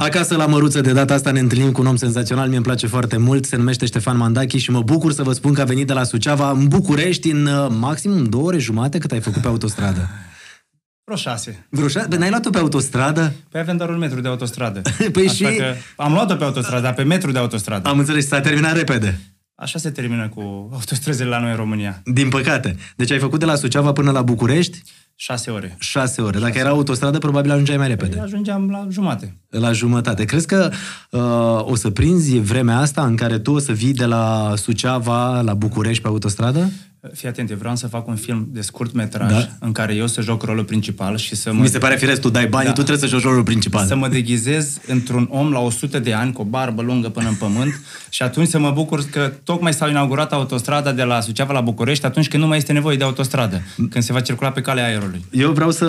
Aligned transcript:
Acasă 0.00 0.36
la 0.36 0.46
Măruță, 0.46 0.80
de 0.80 0.92
data 0.92 1.14
asta 1.14 1.30
ne 1.30 1.40
întâlnim 1.40 1.72
cu 1.72 1.80
un 1.80 1.86
om 1.86 1.96
senzațional, 1.96 2.46
mie 2.46 2.56
îmi 2.56 2.64
place 2.64 2.86
foarte 2.86 3.16
mult, 3.16 3.44
se 3.44 3.56
numește 3.56 3.86
Ștefan 3.86 4.16
Mandachi 4.16 4.58
și 4.58 4.70
mă 4.70 4.82
bucur 4.82 5.12
să 5.12 5.22
vă 5.22 5.32
spun 5.32 5.54
că 5.54 5.60
a 5.60 5.64
venit 5.64 5.86
de 5.86 5.92
la 5.92 6.04
Suceava 6.04 6.50
în 6.50 6.68
București 6.68 7.30
în 7.30 7.46
uh, 7.46 7.66
maximum 7.78 8.24
două 8.24 8.44
ore 8.44 8.58
jumate 8.58 8.98
cât 8.98 9.12
ai 9.12 9.20
făcut 9.20 9.42
pe 9.42 9.48
autostradă. 9.48 10.08
Vreo 11.04 11.16
șase. 11.16 11.66
Vreo 11.70 11.88
șase? 11.88 12.06
Bă, 12.08 12.16
N-ai 12.16 12.28
luat-o 12.30 12.50
pe 12.50 12.58
autostradă? 12.58 13.32
Păi 13.50 13.60
avem 13.60 13.76
doar 13.76 13.88
un 13.90 13.98
metru 13.98 14.20
de 14.20 14.28
autostradă. 14.28 14.80
Păi 15.12 15.28
Așa 15.28 15.48
și- 15.50 15.56
că 15.56 15.64
am 15.96 16.12
luat-o 16.12 16.34
pe 16.34 16.44
autostradă, 16.44 16.82
dar 16.82 16.94
pe 16.94 17.02
metru 17.02 17.30
de 17.30 17.38
autostradă. 17.38 17.88
Am 17.88 17.98
înțeles, 17.98 18.26
s-a 18.26 18.40
terminat 18.40 18.76
repede. 18.76 19.20
Așa 19.60 19.78
se 19.78 19.90
termină 19.90 20.28
cu 20.28 20.68
autostrăzile 20.72 21.28
la 21.28 21.40
noi 21.40 21.50
în 21.50 21.56
România. 21.56 22.02
Din 22.04 22.28
păcate. 22.28 22.76
Deci 22.96 23.10
ai 23.10 23.18
făcut 23.18 23.38
de 23.38 23.44
la 23.44 23.54
Suceava 23.54 23.92
până 23.92 24.10
la 24.10 24.22
București 24.22 24.82
Șase 25.14 25.50
ore. 25.50 25.76
șase 25.78 26.22
ore. 26.22 26.38
Dacă 26.38 26.58
era 26.58 26.68
autostradă, 26.68 27.18
probabil 27.18 27.50
ajungeai 27.50 27.76
mai 27.76 27.88
repede. 27.88 28.20
Ajungeam 28.20 28.70
la 28.70 28.86
jumate. 28.90 29.36
La 29.48 29.72
jumătate. 29.72 30.24
Crezi 30.24 30.46
că 30.46 30.70
uh, 31.10 31.70
o 31.70 31.74
să 31.74 31.90
prinzi 31.90 32.38
vremea 32.38 32.78
asta 32.78 33.04
în 33.04 33.16
care 33.16 33.38
tu 33.38 33.52
o 33.52 33.58
să 33.58 33.72
vii 33.72 33.92
de 33.92 34.04
la 34.04 34.52
Suceava 34.56 35.40
la 35.40 35.54
București 35.54 36.02
pe 36.02 36.08
autostradă? 36.08 36.70
Fii 37.12 37.28
atent, 37.28 37.50
eu 37.50 37.56
vreau 37.56 37.76
să 37.76 37.86
fac 37.86 38.06
un 38.08 38.16
film 38.16 38.48
de 38.50 38.60
scurt 38.60 38.92
metraj 38.92 39.30
Da. 39.30 39.48
în 39.60 39.72
care 39.72 39.94
eu 39.94 40.06
să 40.06 40.20
joc 40.20 40.42
rolul 40.42 40.64
principal 40.64 41.16
și 41.16 41.34
să 41.36 41.52
mă, 41.52 41.60
Mi 41.60 41.68
se 41.68 41.78
pare 41.78 41.96
firesc, 41.96 42.20
tu 42.20 42.28
dai 42.30 42.46
bani, 42.46 42.64
Da. 42.66 42.72
tu 42.72 42.82
trebuie 42.82 43.08
să 43.08 43.16
joci 43.16 43.22
rolul 43.22 43.42
principal. 43.42 43.86
să 43.86 43.96
mă 43.96 44.08
deghizez 44.08 44.78
într-un 44.86 45.28
om 45.30 45.50
la 45.52 45.58
100 45.58 45.98
de 45.98 46.12
ani 46.12 46.32
cu 46.32 46.40
o 46.40 46.44
barbă 46.44 46.82
lungă 46.82 47.08
până 47.08 47.28
în 47.28 47.34
pământ 47.34 47.80
și 48.08 48.22
atunci 48.22 48.48
să 48.48 48.58
mă 48.58 48.70
bucur 48.70 49.04
că 49.10 49.32
tocmai 49.44 49.72
s-a 49.72 49.88
inaugurat 49.88 50.32
autostrada 50.32 50.92
de 50.92 51.02
la 51.02 51.20
Suceava 51.20 51.52
la 51.52 51.60
București 51.60 52.06
atunci 52.06 52.28
când 52.28 52.42
nu 52.42 52.48
mai 52.48 52.58
este 52.58 52.72
nevoie 52.72 52.96
de 52.96 53.04
autostradă, 53.04 53.62
când 53.76 54.04
se 54.04 54.12
va 54.12 54.20
circula 54.20 54.50
pe 54.50 54.60
calea 54.60 54.84
aerului. 54.84 55.24
Eu 55.30 55.52
vreau 55.52 55.70
să 55.70 55.86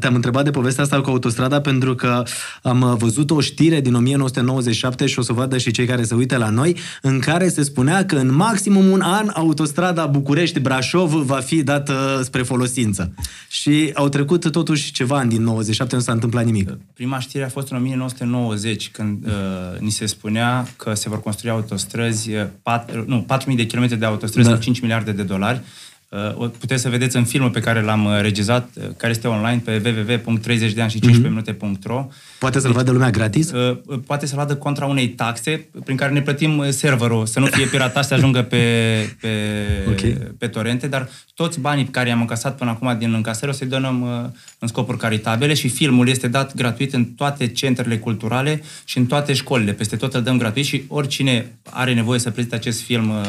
te-am 0.00 0.14
întrebat 0.14 0.44
de 0.44 0.50
povestea 0.50 0.82
asta 0.84 1.00
cu 1.00 1.10
autostrada 1.10 1.60
pentru 1.60 1.94
că 1.94 2.22
am 2.62 2.80
uh, 2.80 2.92
văzut 2.98 3.30
o 3.30 3.40
știre 3.40 3.80
din 3.80 3.94
1997 3.94 5.06
și 5.06 5.18
o 5.18 5.22
să 5.22 5.32
vadă 5.32 5.58
și 5.58 5.70
cei 5.70 5.86
care 5.86 6.02
se 6.02 6.14
uită 6.14 6.36
la 6.36 6.48
noi, 6.48 6.76
în 7.02 7.18
care 7.18 7.48
se 7.48 7.62
spunea 7.62 8.04
că 8.04 8.16
în 8.16 8.34
maximum 8.34 8.90
un 8.90 9.00
an 9.00 9.30
autostrada 9.34 10.06
București-Brașov 10.22 11.12
va 11.12 11.40
fi 11.40 11.62
dată 11.62 12.20
spre 12.24 12.42
folosință. 12.42 13.14
Și 13.48 13.90
au 13.94 14.08
trecut 14.08 14.50
totuși 14.50 14.92
ceva 14.92 15.18
ani 15.18 15.30
din 15.30 15.42
97, 15.42 15.94
nu 15.94 16.00
s-a 16.00 16.12
întâmplat 16.12 16.44
nimic. 16.44 16.78
Prima 16.94 17.18
știre 17.18 17.44
a 17.44 17.48
fost 17.48 17.70
în 17.70 17.76
1990, 17.76 18.90
când 18.90 19.26
uh, 19.26 19.32
ni 19.78 19.90
se 19.90 20.06
spunea 20.06 20.66
că 20.76 20.94
se 20.94 21.08
vor 21.08 21.22
construi 21.22 21.50
autostrăzi, 21.50 22.30
uh, 22.30 22.46
pat, 22.62 23.06
nu, 23.06 23.26
4.000 23.50 23.56
de 23.56 23.66
kilometri 23.66 23.98
de 23.98 24.04
autostrăzi 24.04 24.48
Da. 24.48 24.54
cu 24.54 24.60
5 24.60 24.80
miliarde 24.80 25.12
de 25.12 25.22
dolari. 25.22 25.60
Uh, 26.12 26.34
o 26.34 26.46
puteți 26.46 26.82
să 26.82 26.88
vedeți 26.88 27.16
în 27.16 27.24
filmul 27.24 27.50
pe 27.50 27.60
care 27.60 27.80
l-am 27.80 28.04
uh, 28.04 28.20
regizat, 28.20 28.68
uh, 28.74 28.84
care 28.96 29.12
este 29.12 29.28
online 29.28 29.62
pe 29.64 29.82
www.30deani 29.84 30.88
și 30.88 30.98
15minute.ro. 30.98 32.08
Poate 32.38 32.60
să-l 32.60 32.72
vadă 32.72 32.90
lumea 32.90 33.10
gratis? 33.10 33.50
Uh, 33.50 33.76
uh, 33.86 33.98
poate 34.06 34.26
să 34.26 34.34
vadă 34.36 34.56
contra 34.56 34.86
unei 34.86 35.08
taxe 35.08 35.68
prin 35.84 35.96
care 35.96 36.12
ne 36.12 36.22
plătim 36.22 36.58
uh, 36.58 36.68
serverul, 36.68 37.26
să 37.26 37.40
nu 37.40 37.46
fie 37.46 37.66
piratat, 37.66 38.04
să 38.04 38.14
ajungă 38.14 38.42
pe, 38.42 38.66
pe, 39.20 39.30
Ok. 39.88 40.00
pe 40.38 40.46
torente, 40.46 40.86
dar 40.86 41.08
toți 41.34 41.60
banii 41.60 41.84
pe 41.84 41.90
care 41.90 42.08
i-am 42.08 42.20
încasat 42.20 42.56
până 42.56 42.70
acum 42.70 42.98
din 42.98 43.12
încasări 43.12 43.50
o 43.50 43.54
să-i 43.54 43.66
donăm 43.66 44.02
uh, 44.02 44.30
în 44.58 44.68
scopuri 44.68 44.98
caritabile 44.98 45.54
și 45.54 45.68
filmul 45.68 46.08
este 46.08 46.28
dat 46.28 46.54
gratuit 46.54 46.92
în 46.94 47.04
toate 47.04 47.46
centrele 47.46 47.98
culturale 47.98 48.62
și 48.84 48.98
în 48.98 49.06
toate 49.06 49.32
școlile. 49.32 49.72
Peste 49.72 49.96
tot 49.96 50.14
îl 50.14 50.22
dăm 50.22 50.38
gratuit 50.38 50.64
și 50.64 50.82
oricine 50.88 51.58
are 51.70 51.94
nevoie 51.94 52.18
să 52.18 52.30
prezinte 52.30 52.54
acest 52.54 52.80
film 52.80 53.08
uh, 53.10 53.24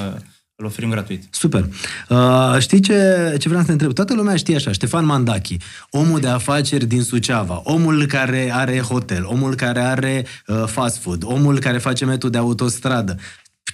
îl 0.64 0.70
oferim 0.70 0.90
gratuit. 0.90 1.24
Super. 1.30 1.66
Uh, 2.10 2.56
știi 2.60 2.80
ce, 2.80 3.36
ce 3.40 3.48
vreau 3.48 3.60
să 3.62 3.66
te 3.66 3.72
întreb? 3.72 3.94
Toată 3.94 4.14
lumea 4.14 4.36
știe 4.36 4.56
așa, 4.56 4.72
Ștefan 4.72 5.06
Mandachi, 5.06 5.58
omul 5.90 6.20
de 6.20 6.28
afaceri 6.28 6.86
din 6.86 7.02
Suceava, 7.04 7.62
omul 7.64 8.06
care 8.06 8.50
are 8.54 8.80
hotel, 8.80 9.26
omul 9.26 9.56
care 9.56 9.80
are 9.80 10.26
uh, 10.48 10.64
fast 10.66 10.98
food, 10.98 11.24
omul 11.26 11.60
care 11.60 11.78
face 11.78 12.06
metru 12.06 12.30
de 12.30 12.38
autostradă. 12.38 13.18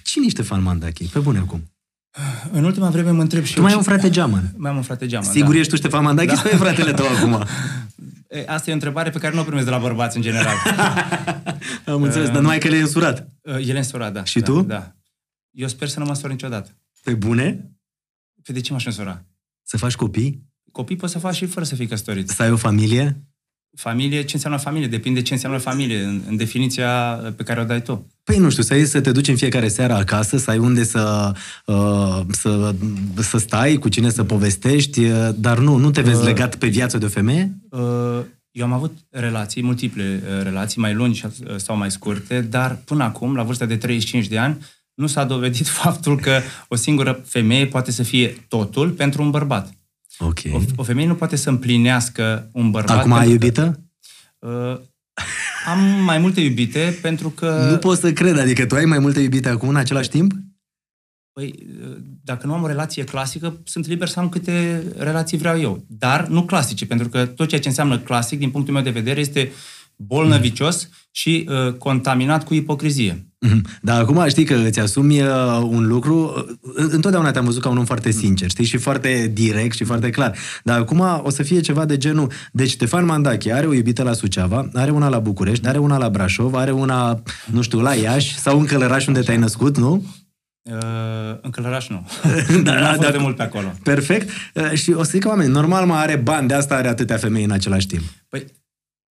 Cine 0.04 0.26
e 0.26 0.30
Ștefan 0.30 0.64
Mandachi? 0.64 1.06
Pe 1.06 1.20
bune 1.20 1.38
acum. 1.40 1.64
În 2.52 2.64
ultima 2.64 2.90
vreme 2.90 3.12
mă 3.12 3.22
întreb 3.22 3.44
și 3.44 3.54
Tu 3.54 3.58
eu 3.58 3.64
mai 3.64 3.72
ai 3.72 3.78
un 3.78 3.84
ce- 3.84 3.90
frate 3.90 4.10
geamăn. 4.10 4.54
Mai 4.58 4.72
am 4.72 4.78
un 4.78 4.84
frate 4.84 5.08
geamăn, 5.08 5.32
Sigur 5.32 5.54
da. 5.54 5.60
ești 5.60 5.72
tu 5.72 5.78
Ștefan 5.78 6.04
Mandachi 6.04 6.28
da. 6.28 6.36
sau 6.36 6.52
e 6.52 6.56
fratele 6.56 6.94
tău 6.94 7.06
acum? 7.18 7.44
E, 8.30 8.44
Asta 8.48 8.70
e 8.70 8.72
o 8.72 8.76
întrebare 8.76 9.10
pe 9.10 9.18
care 9.20 9.34
nu 9.34 9.40
o 9.40 9.44
primesc 9.44 9.66
de 9.66 9.72
la 9.72 9.78
bărbați 9.78 10.16
în 10.16 10.22
general. 10.22 10.56
Am 11.86 12.02
înțeles, 12.02 12.28
dar 12.30 12.42
numai 12.42 12.58
că 12.58 12.68
le-ai 12.68 12.82
însurat. 12.82 13.28
Uh, 13.42 13.54
El 13.68 13.76
e 13.76 13.78
însurat, 13.78 14.14
da. 14.14 14.24
Și 14.24 14.40
da, 14.40 14.46
tu? 14.46 14.62
Da. 14.62 14.92
Eu 15.52 15.68
sper 15.68 15.88
să 15.88 16.00
nu 16.00 16.06
mă 16.06 16.12
însor 16.12 16.30
niciodată. 16.30 16.70
Pe 17.04 17.14
bune? 17.14 17.72
Pe 18.44 18.52
de 18.52 18.62
ce 18.62 18.72
m-aș 18.72 18.86
însura? 18.86 19.26
Să 19.64 19.78
faci 19.78 19.96
copii? 19.96 20.48
Copii 20.72 20.96
poți 20.96 21.12
să 21.12 21.20
faci 21.20 21.36
și 21.36 21.46
fără 21.46 21.66
să 21.66 21.76
fii 21.76 21.88
căsătorit. 21.88 22.30
Să 22.30 22.44
ai 22.44 22.52
o 22.52 22.56
familie? 22.56 23.24
Familie, 23.76 24.24
ce 24.24 24.36
înseamnă 24.36 24.60
familie? 24.60 24.88
Depinde 24.88 25.22
ce 25.22 25.34
înseamnă 25.34 25.58
familie, 25.58 26.04
în, 26.04 26.22
în 26.28 26.38
definiția 26.38 26.92
pe 27.36 27.44
care 27.44 27.62
o 27.62 27.64
dai 27.64 27.82
tu. 27.82 28.08
Păi 28.24 28.38
nu 28.38 28.50
știu, 28.50 28.64
să 28.64 28.74
ai 28.74 28.86
să 28.86 29.02
te 29.02 29.12
duci 29.12 29.28
în 29.28 29.36
fiecare 29.36 29.68
seară 29.68 29.94
acasă, 29.94 30.38
să 30.38 30.50
ai 30.50 30.58
unde 30.58 30.84
să, 30.84 31.34
uh, 31.66 32.22
să, 32.30 32.76
să 33.16 33.38
stai, 33.38 33.76
cu 33.76 33.90
cine 33.90 34.10
să 34.10 34.24
povestești, 34.24 35.06
uh, 35.06 35.30
dar 35.36 35.60
nu, 35.60 35.76
nu 35.76 35.92
te 35.92 36.02
vezi 36.02 36.24
legat 36.24 36.56
pe 36.56 36.68
viață 36.68 36.98
de 36.98 37.06
o 37.06 37.10
femeie? 37.10 37.58
Uh, 37.70 38.22
Eu 38.52 38.66
am 38.66 38.74
avut 38.74 38.98
relații, 39.10 39.64
multiple 39.64 40.24
uh, 40.24 40.44
relații, 40.44 40.82
mai 40.82 40.94
lungi 40.94 41.26
uh, 41.26 41.32
sau 41.56 41.78
mai 41.78 41.92
scurte, 41.92 42.42
dar 42.42 42.76
până 42.86 43.04
acum, 43.04 43.36
la 43.36 43.44
vârsta 43.44 43.66
de 43.66 43.78
35 43.78 44.28
de 44.28 44.38
ani, 44.38 44.58
nu 45.00 45.08
s-a 45.08 45.24
dovedit 45.24 45.68
faptul 45.84 46.20
că 46.20 46.42
o 46.68 46.76
singură 46.76 47.22
femeie 47.26 47.66
poate 47.66 47.92
să 47.92 48.04
fie 48.04 48.46
totul 48.48 48.90
pentru 48.90 49.22
un 49.22 49.30
bărbat. 49.30 49.74
Ok. 50.18 50.40
O, 50.52 50.60
o 50.76 50.84
femeie 50.84 51.08
nu 51.08 51.16
poate 51.16 51.36
să 51.36 51.50
împlinească 51.50 52.50
un 52.54 52.72
bărbat. 52.72 52.98
Acum 52.98 53.12
ai 53.12 53.28
pentru 53.28 53.38
că- 53.38 53.46
iubită? 53.46 53.84
Uh, 54.40 54.80
am 55.66 55.80
mai 56.04 56.18
multe 56.18 56.42
iubite 56.42 56.98
pentru 57.02 57.30
că... 57.30 57.68
Nu 57.72 57.78
pot 57.78 57.98
să 57.98 58.14
cred, 58.14 58.38
adică 58.38 58.66
tu 58.66 58.76
ai 58.76 58.86
mai 58.86 59.00
multe 59.00 59.20
iubite 59.20 59.50
acum 59.50 59.70
în 59.70 59.76
același 59.76 60.10
timp? 60.10 60.34
Păi, 61.34 61.56
dacă 62.24 62.48
nu 62.48 62.54
am 62.54 62.64
o 62.64 62.68
relație 62.68 63.04
clasică, 63.04 63.62
sunt 63.64 63.88
liber 63.88 64.08
să 64.08 64.20
am 64.20 64.30
câte 64.30 64.84
relații 64.98 65.38
vreau 65.38 65.60
eu. 65.60 65.86
Dar 65.88 66.28
nu 66.28 66.46
clasice, 66.46 66.86
pentru 66.86 67.10
că 67.10 67.26
tot 67.26 67.48
ceea 67.48 67.62
ce 67.62 67.68
înseamnă 67.68 68.00
clasic, 68.00 68.40
din 68.40 68.52
punctul 68.52 68.74
meu 68.74 68.84
de 68.84 68.90
vedere, 68.90 69.20
este 69.20 69.52
bolnăvicios 69.96 70.90
și 71.12 71.50
uh, 71.50 71.74
contaminat 71.74 72.44
cu 72.44 72.54
ipocrizie. 72.54 73.29
Mhm. 73.40 73.66
Dar 73.82 74.02
acum 74.02 74.28
știi 74.28 74.44
că 74.44 74.56
îți 74.56 74.80
asumi 74.80 75.22
uh, 75.22 75.28
un 75.62 75.88
lucru, 75.88 76.34
uh, 76.62 76.74
întotdeauna 76.76 77.32
te-am 77.32 77.46
văzut 77.46 77.62
ca 77.62 77.70
un 77.70 77.78
om 77.78 77.86
foarte 77.86 78.12
sincer, 78.12 78.50
știi, 78.50 78.66
și 78.66 78.78
foarte 78.78 79.32
direct 79.34 79.76
și 79.76 79.84
foarte 79.84 80.10
clar. 80.10 80.38
Dar 80.64 80.80
acum 80.80 81.22
o 81.24 81.30
să 81.30 81.44
fie 81.44 81.60
ceva 81.60 81.86
de 81.86 81.98
genul, 81.98 82.32
deci 82.52 82.70
Ștefan 82.70 83.06
Mandache 83.06 83.54
are 83.54 83.68
o 83.68 83.74
iubită 83.74 84.04
la 84.04 84.14
Suceava, 84.14 84.70
are 84.74 84.92
una 84.92 85.10
la 85.10 85.20
București, 85.20 85.68
are 85.68 85.78
una 85.78 85.98
la 85.98 86.10
Brașov, 86.10 86.56
are 86.56 86.72
una, 86.72 87.22
nu 87.52 87.62
știu, 87.62 87.80
la 87.80 87.94
Iași 87.94 88.40
sau 88.40 88.60
în 88.60 88.66
Călăraș 88.66 89.08
unde 89.08 89.20
te-ai 89.20 89.38
născut, 89.38 89.78
nu? 89.78 90.06
Uh, 90.64 91.38
în 91.42 91.50
Călăraș 91.50 91.88
nu. 91.90 92.08
Da, 92.64 92.74
da, 92.74 92.80
n-am 92.80 92.88
fost 92.88 93.00
da. 93.00 93.12
de 93.12 93.18
mult 93.18 93.36
pe 93.36 93.44
acolo. 93.44 93.74
Perfect. 93.84 94.30
Uh, 94.54 94.72
Și 94.72 94.92
o 94.92 95.04
să 95.04 95.10
zic 95.14 95.26
oameni, 95.28 95.52
normal 95.52 95.86
mă 95.86 95.94
are 95.94 96.16
bani, 96.16 96.48
de 96.48 96.54
asta 96.54 96.76
are 96.76 96.88
atâtea 96.88 97.18
femei 97.18 97.44
în 97.44 97.52
același 97.52 97.88
timp. 97.88 98.04
Păi, 98.30 98.46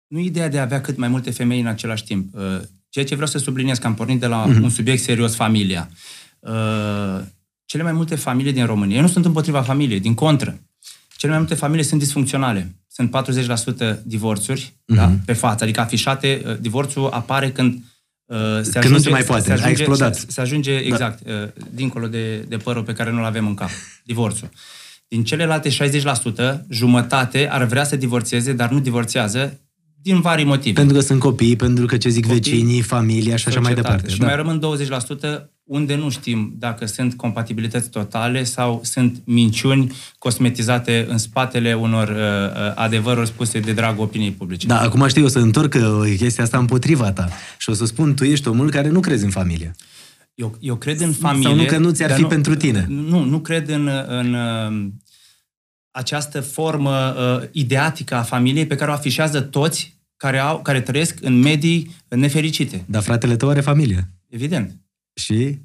nu 0.06 0.18
e 0.18 0.24
ideea 0.24 0.48
de 0.48 0.58
a 0.58 0.62
avea 0.62 0.80
cât 0.80 0.96
mai 0.96 1.08
multe 1.08 1.30
femei 1.30 1.60
în 1.60 1.66
același 1.66 2.04
timp. 2.04 2.34
Uh, 2.34 2.42
Ceea 2.96 3.08
ce 3.08 3.14
vreau 3.14 3.30
să 3.30 3.38
subliniez, 3.38 3.78
că 3.78 3.86
am 3.86 3.94
pornit 3.94 4.20
de 4.20 4.26
la 4.26 4.44
Mhm. 4.44 4.62
un 4.62 4.70
subiect 4.70 5.02
serios, 5.02 5.34
familia. 5.34 5.90
Uh, 6.40 7.20
Cele 7.64 7.82
mai 7.82 7.92
multe 7.92 8.14
familii 8.14 8.52
din 8.52 8.66
România, 8.66 8.96
eu 8.96 9.02
nu 9.02 9.08
sunt 9.08 9.24
împotriva 9.24 9.62
familiei, 9.62 10.00
din 10.00 10.14
contră. 10.14 10.60
Cele 11.16 11.30
mai 11.32 11.40
multe 11.40 11.54
familii 11.54 11.84
sunt 11.84 12.00
disfuncționale. 12.00 12.74
Sunt 12.88 13.10
40% 13.10 14.02
divorțuri 14.04 14.74
Mhm. 14.86 14.96
da, 14.98 15.12
pe 15.24 15.32
față, 15.32 15.64
adică 15.64 15.80
afișate. 15.80 16.42
Uh, 16.46 16.56
Divorțul 16.60 17.08
apare 17.12 17.50
când 17.50 17.74
uh, 18.26 18.36
se 18.62 18.78
Când 18.78 18.92
nu 18.92 18.98
se 18.98 19.10
mai 19.10 19.22
poate, 19.22 19.52
a 19.52 19.68
explodat. 19.68 20.14
Se, 20.14 20.26
se 20.28 20.40
ajunge, 20.40 20.72
exact, 20.76 21.26
uh, 21.26 21.48
dincolo 21.70 22.06
de, 22.06 22.36
de 22.48 22.56
părul 22.56 22.82
pe 22.82 22.92
care 22.92 23.10
nu-l 23.10 23.24
avem 23.24 23.46
în 23.46 23.54
cap. 23.54 23.70
Divorțul. 24.04 24.48
Din 25.08 25.24
celelalte 25.24 25.68
60%, 25.68 26.64
jumătate 26.70 27.48
ar 27.50 27.64
vrea 27.64 27.84
să 27.84 27.96
divorțeze, 27.96 28.52
dar 28.52 28.70
nu 28.70 28.80
divorțează 28.80 29.60
din 30.06 30.20
vari 30.20 30.44
motive. 30.44 30.74
Pentru 30.74 30.96
că 30.96 31.02
sunt 31.02 31.20
copii, 31.20 31.56
pentru 31.56 31.86
că 31.86 31.96
ce 31.96 32.08
zic 32.08 32.26
Copii, 32.26 32.40
vecinii, 32.40 32.80
familia 32.80 33.36
și 33.36 33.48
așa 33.48 33.60
mai 33.60 33.70
societate. 33.70 33.96
departe. 33.96 34.10
Și 34.12 34.18
da. 34.18 34.26
mai 34.26 34.36
rămân 34.36 34.60
20% 35.44 35.48
unde 35.64 35.94
nu 35.94 36.10
știm 36.10 36.54
dacă 36.58 36.86
sunt 36.86 37.14
compatibilități 37.14 37.90
totale 37.90 38.44
sau 38.44 38.80
sunt 38.84 39.22
minciuni 39.24 39.92
cosmetizate 40.18 41.06
în 41.08 41.18
spatele 41.18 41.74
unor 41.74 42.08
uh, 42.08 42.16
uh, 42.16 42.72
adevăruri 42.74 43.26
spuse 43.26 43.60
de 43.60 43.72
dragul 43.72 44.04
opiniei 44.04 44.30
publice. 44.30 44.66
Da, 44.66 44.80
acum 44.80 45.06
știi, 45.06 45.22
o 45.22 45.28
să 45.28 45.38
întorc 45.38 45.74
uh, 45.74 46.14
chestia 46.16 46.44
asta 46.44 46.58
împotriva 46.58 47.12
ta 47.12 47.28
și 47.58 47.70
o 47.70 47.72
să 47.72 47.84
spun, 47.84 48.14
tu 48.14 48.24
ești 48.24 48.48
omul 48.48 48.70
care 48.70 48.88
nu 48.88 49.00
crezi 49.00 49.24
în 49.24 49.30
familie. 49.30 49.74
Eu, 50.34 50.56
eu 50.60 50.76
cred 50.76 51.00
în 51.00 51.12
familie... 51.12 51.48
Sau 51.48 51.56
nu 51.56 51.64
că 51.64 51.78
nu 51.78 51.90
ți-ar 51.90 52.08
dar 52.08 52.18
fi 52.18 52.24
pentru 52.24 52.54
tine. 52.54 52.86
Nu, 52.88 53.24
nu 53.24 53.38
cred 53.38 53.68
în, 53.68 53.90
în 54.06 54.34
uh, 54.34 54.90
această 55.90 56.40
formă 56.40 57.14
uh, 57.18 57.48
ideatică 57.52 58.14
a 58.14 58.22
familiei 58.22 58.66
pe 58.66 58.74
care 58.74 58.90
o 58.90 58.94
afișează 58.94 59.40
toți 59.40 59.95
care, 60.16 60.38
au, 60.38 60.62
care 60.62 60.80
trăiesc 60.80 61.18
în 61.20 61.40
medii 61.40 61.96
nefericite. 62.08 62.84
Dar 62.86 63.02
fratele 63.02 63.36
tău 63.36 63.48
are 63.48 63.60
familie. 63.60 64.10
Evident. 64.28 64.76
Și 65.14 65.58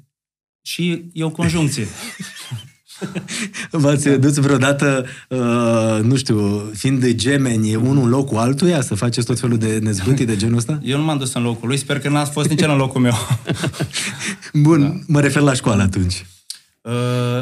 Și 0.62 1.04
e 1.12 1.24
o 1.24 1.30
conjuncție. 1.30 1.86
V-ați 3.70 4.08
da. 4.08 4.16
dus 4.16 4.36
vreodată, 4.36 5.06
uh, 5.28 5.98
nu 6.02 6.16
știu, 6.16 6.70
fiind 6.74 7.00
de 7.00 7.14
gemeni, 7.14 7.74
unul 7.74 8.02
în 8.02 8.08
locul 8.08 8.38
altuia, 8.38 8.80
să 8.80 8.94
faceți 8.94 9.26
tot 9.26 9.40
felul 9.40 9.58
de 9.58 9.78
nezbâtii 9.78 10.26
de 10.26 10.36
genul 10.36 10.56
ăsta? 10.56 10.80
Eu 10.84 10.98
nu 10.98 11.04
m-am 11.04 11.18
dus 11.18 11.32
în 11.34 11.42
locul 11.42 11.68
lui, 11.68 11.76
sper 11.76 11.98
că 11.98 12.08
n-ați 12.08 12.30
fost 12.30 12.48
nici 12.48 12.62
în 12.62 12.76
locul 12.76 13.00
meu. 13.00 13.14
Bun, 14.52 14.80
da. 14.80 14.94
mă 15.06 15.20
refer 15.20 15.42
la 15.42 15.54
școală 15.54 15.82
atunci. 15.82 16.26
Uh, 16.80 16.92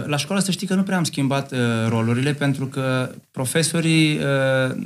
la 0.06 0.16
școală 0.16 0.42
să 0.42 0.50
știi 0.50 0.66
că 0.66 0.74
nu 0.74 0.82
prea 0.82 0.96
am 0.96 1.04
schimbat 1.04 1.52
uh, 1.52 1.58
rolurile, 1.88 2.32
pentru 2.32 2.66
că 2.66 3.10
profesorii 3.30 4.16
uh, 4.16 4.76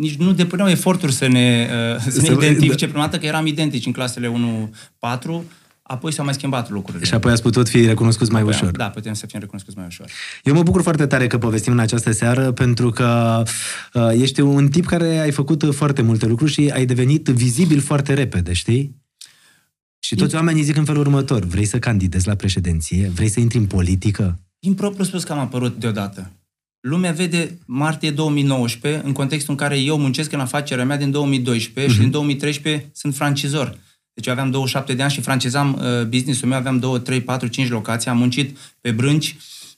nici 0.00 0.14
nu 0.14 0.32
depuneau 0.32 0.68
eforturi 0.68 1.12
să 1.12 1.26
ne, 1.26 1.68
să 2.08 2.20
ne 2.20 2.28
identifice. 2.28 2.84
Da. 2.84 2.90
Prima 2.90 3.04
dată 3.04 3.18
că 3.18 3.26
eram 3.26 3.46
identici 3.46 3.86
în 3.86 3.92
clasele 3.92 4.32
1-4, 4.98 5.10
apoi 5.82 6.12
s-au 6.12 6.24
mai 6.24 6.34
schimbat 6.34 6.70
lucrurile. 6.70 7.04
Și 7.04 7.14
apoi 7.14 7.32
ați 7.32 7.42
putut 7.42 7.68
fi 7.68 7.86
recunoscuți 7.86 8.30
mai 8.30 8.40
apoi, 8.40 8.54
ușor. 8.54 8.70
Da, 8.70 8.90
putem 8.90 9.12
să 9.12 9.26
fim 9.26 9.40
recunoscuți 9.40 9.76
mai 9.76 9.86
ușor. 9.86 10.10
Eu 10.44 10.54
mă 10.54 10.62
bucur 10.62 10.82
foarte 10.82 11.06
tare 11.06 11.26
că 11.26 11.38
povestim 11.38 11.72
în 11.72 11.78
această 11.78 12.10
seară, 12.12 12.52
pentru 12.52 12.90
că 12.90 13.42
uh, 13.92 14.08
ești 14.12 14.40
un 14.40 14.68
tip 14.68 14.86
care 14.86 15.18
ai 15.18 15.30
făcut 15.30 15.74
foarte 15.74 16.02
multe 16.02 16.26
lucruri 16.26 16.52
și 16.52 16.70
ai 16.74 16.86
devenit 16.86 17.26
vizibil 17.26 17.80
foarte 17.80 18.14
repede, 18.14 18.52
știi? 18.52 18.98
Și 19.98 20.14
toți 20.14 20.34
oamenii 20.34 20.62
zic 20.62 20.76
în 20.76 20.84
felul 20.84 21.00
următor, 21.00 21.44
vrei 21.44 21.64
să 21.64 21.78
candidezi 21.78 22.26
la 22.26 22.34
președinție? 22.34 23.10
Vrei 23.14 23.28
să 23.28 23.40
intri 23.40 23.58
în 23.58 23.66
politică? 23.66 24.38
Impropriu 24.58 25.04
spus 25.04 25.24
că 25.24 25.32
am 25.32 25.38
apărut 25.38 25.76
deodată. 25.80 26.30
Lumea 26.80 27.12
vede 27.12 27.58
martie 27.66 28.10
2019 28.10 29.02
în 29.04 29.12
contextul 29.12 29.50
în 29.50 29.56
care 29.56 29.78
eu 29.78 29.98
muncesc 29.98 30.32
în 30.32 30.40
afacerea 30.40 30.84
mea 30.84 30.96
din 30.96 31.10
2012 31.10 31.84
uh-huh. 31.84 31.94
și 31.94 32.00
mhm. 32.00 32.02
din 32.02 32.10
2013 32.10 32.90
sunt 32.92 33.14
francizor. 33.14 33.78
Deci 34.12 34.26
eu 34.26 34.32
aveam 34.32 34.50
27 34.50 34.94
de 34.94 35.02
ani 35.02 35.12
și 35.12 35.20
francizam 35.20 35.74
uh, 35.74 36.06
business-ul 36.06 36.48
meu, 36.48 36.58
aveam 36.58 36.78
2, 36.78 37.00
3, 37.00 37.20
4, 37.20 37.46
5 37.46 37.68
locații, 37.68 38.10
am 38.10 38.18
muncit 38.18 38.56
pe 38.80 38.90
brânci, 38.90 39.36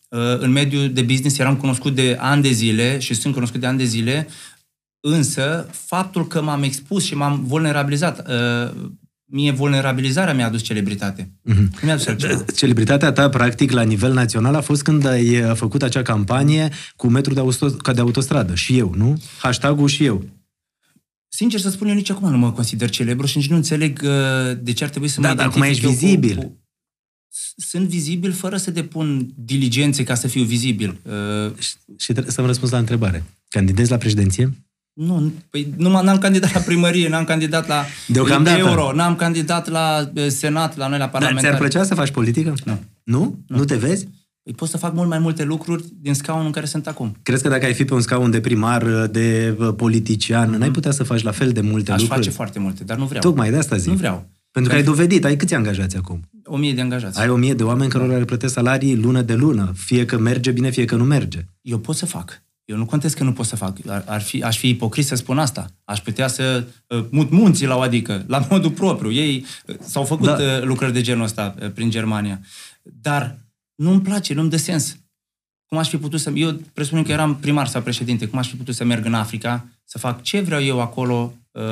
uh, 0.08 0.38
în 0.38 0.50
mediul 0.50 0.92
de 0.92 1.02
business 1.02 1.38
eram 1.38 1.56
cunoscut 1.56 1.94
de 1.94 2.16
ani 2.20 2.42
de 2.42 2.50
zile 2.50 2.98
și 2.98 3.14
sunt 3.14 3.34
cunoscut 3.34 3.60
de 3.60 3.66
ani 3.66 3.78
de 3.78 3.84
zile, 3.84 4.28
însă 5.00 5.68
faptul 5.70 6.26
că 6.26 6.42
m-am 6.42 6.62
expus 6.62 7.04
și 7.04 7.14
m-am 7.14 7.44
vulnerabilizat, 7.44 8.28
uh, 8.28 8.72
mie 9.32 9.50
vulnerabilizarea 9.50 10.34
mi-a 10.34 10.46
adus 10.46 10.62
celebritate. 10.62 11.32
Mm-hmm. 11.50 11.82
Mi-a 11.82 11.92
adus 11.92 12.06
altceva. 12.06 12.44
Celebritatea 12.56 13.12
ta, 13.12 13.28
practic, 13.28 13.70
la 13.70 13.82
nivel 13.82 14.12
național 14.12 14.54
a 14.54 14.60
fost 14.60 14.82
când 14.82 15.06
ai 15.06 15.40
uh, 15.40 15.54
făcut 15.54 15.82
acea 15.82 16.02
campanie 16.02 16.70
cu 16.96 17.08
metru 17.08 17.34
de, 17.34 17.40
auto- 17.40 17.94
de 17.94 18.00
autostradă. 18.00 18.54
Și 18.54 18.78
eu, 18.78 18.94
nu? 18.96 19.22
Hashtag-ul 19.38 19.88
și 19.88 20.04
eu. 20.04 20.24
Sincer 21.28 21.60
să 21.60 21.70
spun, 21.70 21.88
eu 21.88 21.94
nici 21.94 22.10
acum 22.10 22.30
nu 22.30 22.38
mă 22.38 22.52
consider 22.52 22.90
celebru 22.90 23.26
și 23.26 23.36
nici 23.36 23.48
nu 23.48 23.56
înțeleg 23.56 24.00
uh, 24.04 24.58
de 24.60 24.72
ce 24.72 24.84
ar 24.84 24.90
trebui 24.90 25.08
să 25.08 25.20
da, 25.20 25.28
mă 25.28 25.34
dar 25.34 25.46
acum 25.46 25.62
ești 25.62 25.86
vizibil. 25.86 26.36
Cu, 26.36 26.42
cu... 26.42 26.60
Sunt 27.56 27.88
vizibil 27.88 28.32
fără 28.32 28.56
să 28.56 28.70
depun 28.70 29.32
diligențe 29.36 30.04
ca 30.04 30.14
să 30.14 30.28
fiu 30.28 30.42
vizibil. 30.42 31.00
Uh... 31.02 31.52
Și, 31.58 31.74
și 31.98 32.12
trebuie 32.12 32.32
să-mi 32.32 32.46
răspuns 32.46 32.70
la 32.70 32.78
întrebare. 32.78 33.24
Candidezi 33.48 33.90
la 33.90 33.96
președinție? 33.96 34.52
Nu, 34.92 35.32
păi 35.50 35.74
nu 35.76 36.02
n-am 36.02 36.18
candidat 36.18 36.54
la 36.54 36.60
primărie, 36.60 37.08
n-am 37.08 37.24
candidat 37.24 37.66
la 37.68 37.84
Deocamdată. 38.06 38.58
euro, 38.58 38.92
n-am 38.94 39.16
candidat 39.16 39.68
la 39.68 40.10
uh, 40.14 40.26
senat, 40.26 40.76
la 40.76 40.88
noi 40.88 40.98
la 40.98 41.08
parlament. 41.08 41.40
Dar 41.40 41.50
ți-ar 41.50 41.60
plăcea 41.60 41.84
să 41.84 41.94
faci 41.94 42.10
politică? 42.10 42.54
Nu. 42.64 42.80
Nu? 43.02 43.38
Nu, 43.46 43.56
nu 43.56 43.64
te 43.64 43.76
vezi? 43.76 44.08
Păi 44.42 44.52
pot 44.52 44.68
să 44.68 44.76
fac 44.76 44.94
mult 44.94 45.08
mai 45.08 45.18
multe 45.18 45.44
lucruri 45.44 45.84
din 46.00 46.14
scaunul 46.14 46.46
în 46.46 46.52
care 46.52 46.66
sunt 46.66 46.86
acum. 46.86 47.16
Crezi 47.22 47.42
că 47.42 47.48
dacă 47.48 47.64
ai 47.64 47.74
fi 47.74 47.84
pe 47.84 47.94
un 47.94 48.00
scaun 48.00 48.30
de 48.30 48.40
primar, 48.40 49.06
de 49.06 49.56
uh, 49.58 49.74
politician, 49.76 50.54
mm-hmm. 50.54 50.58
n-ai 50.58 50.70
putea 50.70 50.90
să 50.90 51.02
faci 51.02 51.22
la 51.22 51.30
fel 51.30 51.52
de 51.52 51.60
multe 51.60 51.92
Aș 51.92 52.00
lucruri? 52.00 52.20
Aș 52.20 52.24
face 52.24 52.36
foarte 52.36 52.58
multe, 52.58 52.84
dar 52.84 52.96
nu 52.96 53.04
vreau. 53.04 53.22
Tocmai 53.22 53.50
de 53.50 53.56
asta 53.56 53.76
zic. 53.76 53.90
Nu 53.90 53.96
vreau. 53.96 54.26
Pentru 54.50 54.70
că 54.70 54.76
ai 54.76 54.84
dovedit, 54.84 55.24
ai 55.24 55.36
câți 55.36 55.54
angajați 55.54 55.96
acum? 55.96 56.20
O 56.44 56.56
mie 56.56 56.74
de 56.74 56.80
angajați. 56.80 57.20
Ai 57.20 57.28
o 57.28 57.36
mie 57.36 57.54
de 57.54 57.62
oameni 57.62 57.90
care 57.90 58.06
le 58.06 58.24
plătesc 58.24 58.52
salarii 58.52 58.96
lună 58.96 59.22
de 59.22 59.34
lună, 59.34 59.72
fie 59.76 60.04
că 60.04 60.18
merge 60.18 60.50
bine, 60.50 60.70
fie 60.70 60.84
că 60.84 60.96
nu 60.96 61.04
merge. 61.04 61.44
Eu 61.60 61.78
pot 61.78 61.96
să 61.96 62.06
fac. 62.06 62.42
Eu 62.64 62.76
nu 62.76 62.84
contest 62.84 63.16
că 63.16 63.24
nu 63.24 63.32
pot 63.32 63.46
să 63.46 63.56
fac. 63.56 63.78
Ar, 63.86 64.04
ar 64.06 64.20
fi, 64.20 64.42
aș 64.42 64.58
fi 64.58 64.68
ipocrit 64.68 65.06
să 65.06 65.14
spun 65.14 65.38
asta. 65.38 65.70
Aș 65.84 66.00
putea 66.00 66.28
să 66.28 66.64
uh, 66.86 67.04
mut 67.10 67.30
munții 67.30 67.66
la 67.66 67.76
o 67.76 67.80
adică, 67.80 68.24
la 68.26 68.46
modul 68.50 68.70
propriu. 68.70 69.10
Ei 69.10 69.44
uh, 69.66 69.74
s-au 69.80 70.04
făcut 70.04 70.26
da. 70.26 70.32
uh, 70.32 70.62
lucrări 70.62 70.92
de 70.92 71.00
genul 71.00 71.24
ăsta 71.24 71.54
uh, 71.62 71.70
prin 71.70 71.90
Germania. 71.90 72.40
Dar 72.82 73.38
nu-mi 73.74 74.00
place, 74.00 74.34
nu-mi 74.34 74.50
dă 74.50 74.56
sens. 74.56 74.96
Cum 75.66 75.78
aș 75.78 75.88
fi 75.88 75.96
putut 75.96 76.20
să... 76.20 76.30
Eu 76.34 76.60
presupun 76.72 77.02
că 77.02 77.12
eram 77.12 77.36
primar 77.36 77.66
sau 77.66 77.82
președinte. 77.82 78.26
Cum 78.26 78.38
aș 78.38 78.48
fi 78.48 78.56
putut 78.56 78.74
să 78.74 78.84
merg 78.84 79.04
în 79.04 79.14
Africa, 79.14 79.66
să 79.84 79.98
fac 79.98 80.22
ce 80.22 80.40
vreau 80.40 80.62
eu 80.62 80.80
acolo... 80.80 81.32
Uh, 81.50 81.62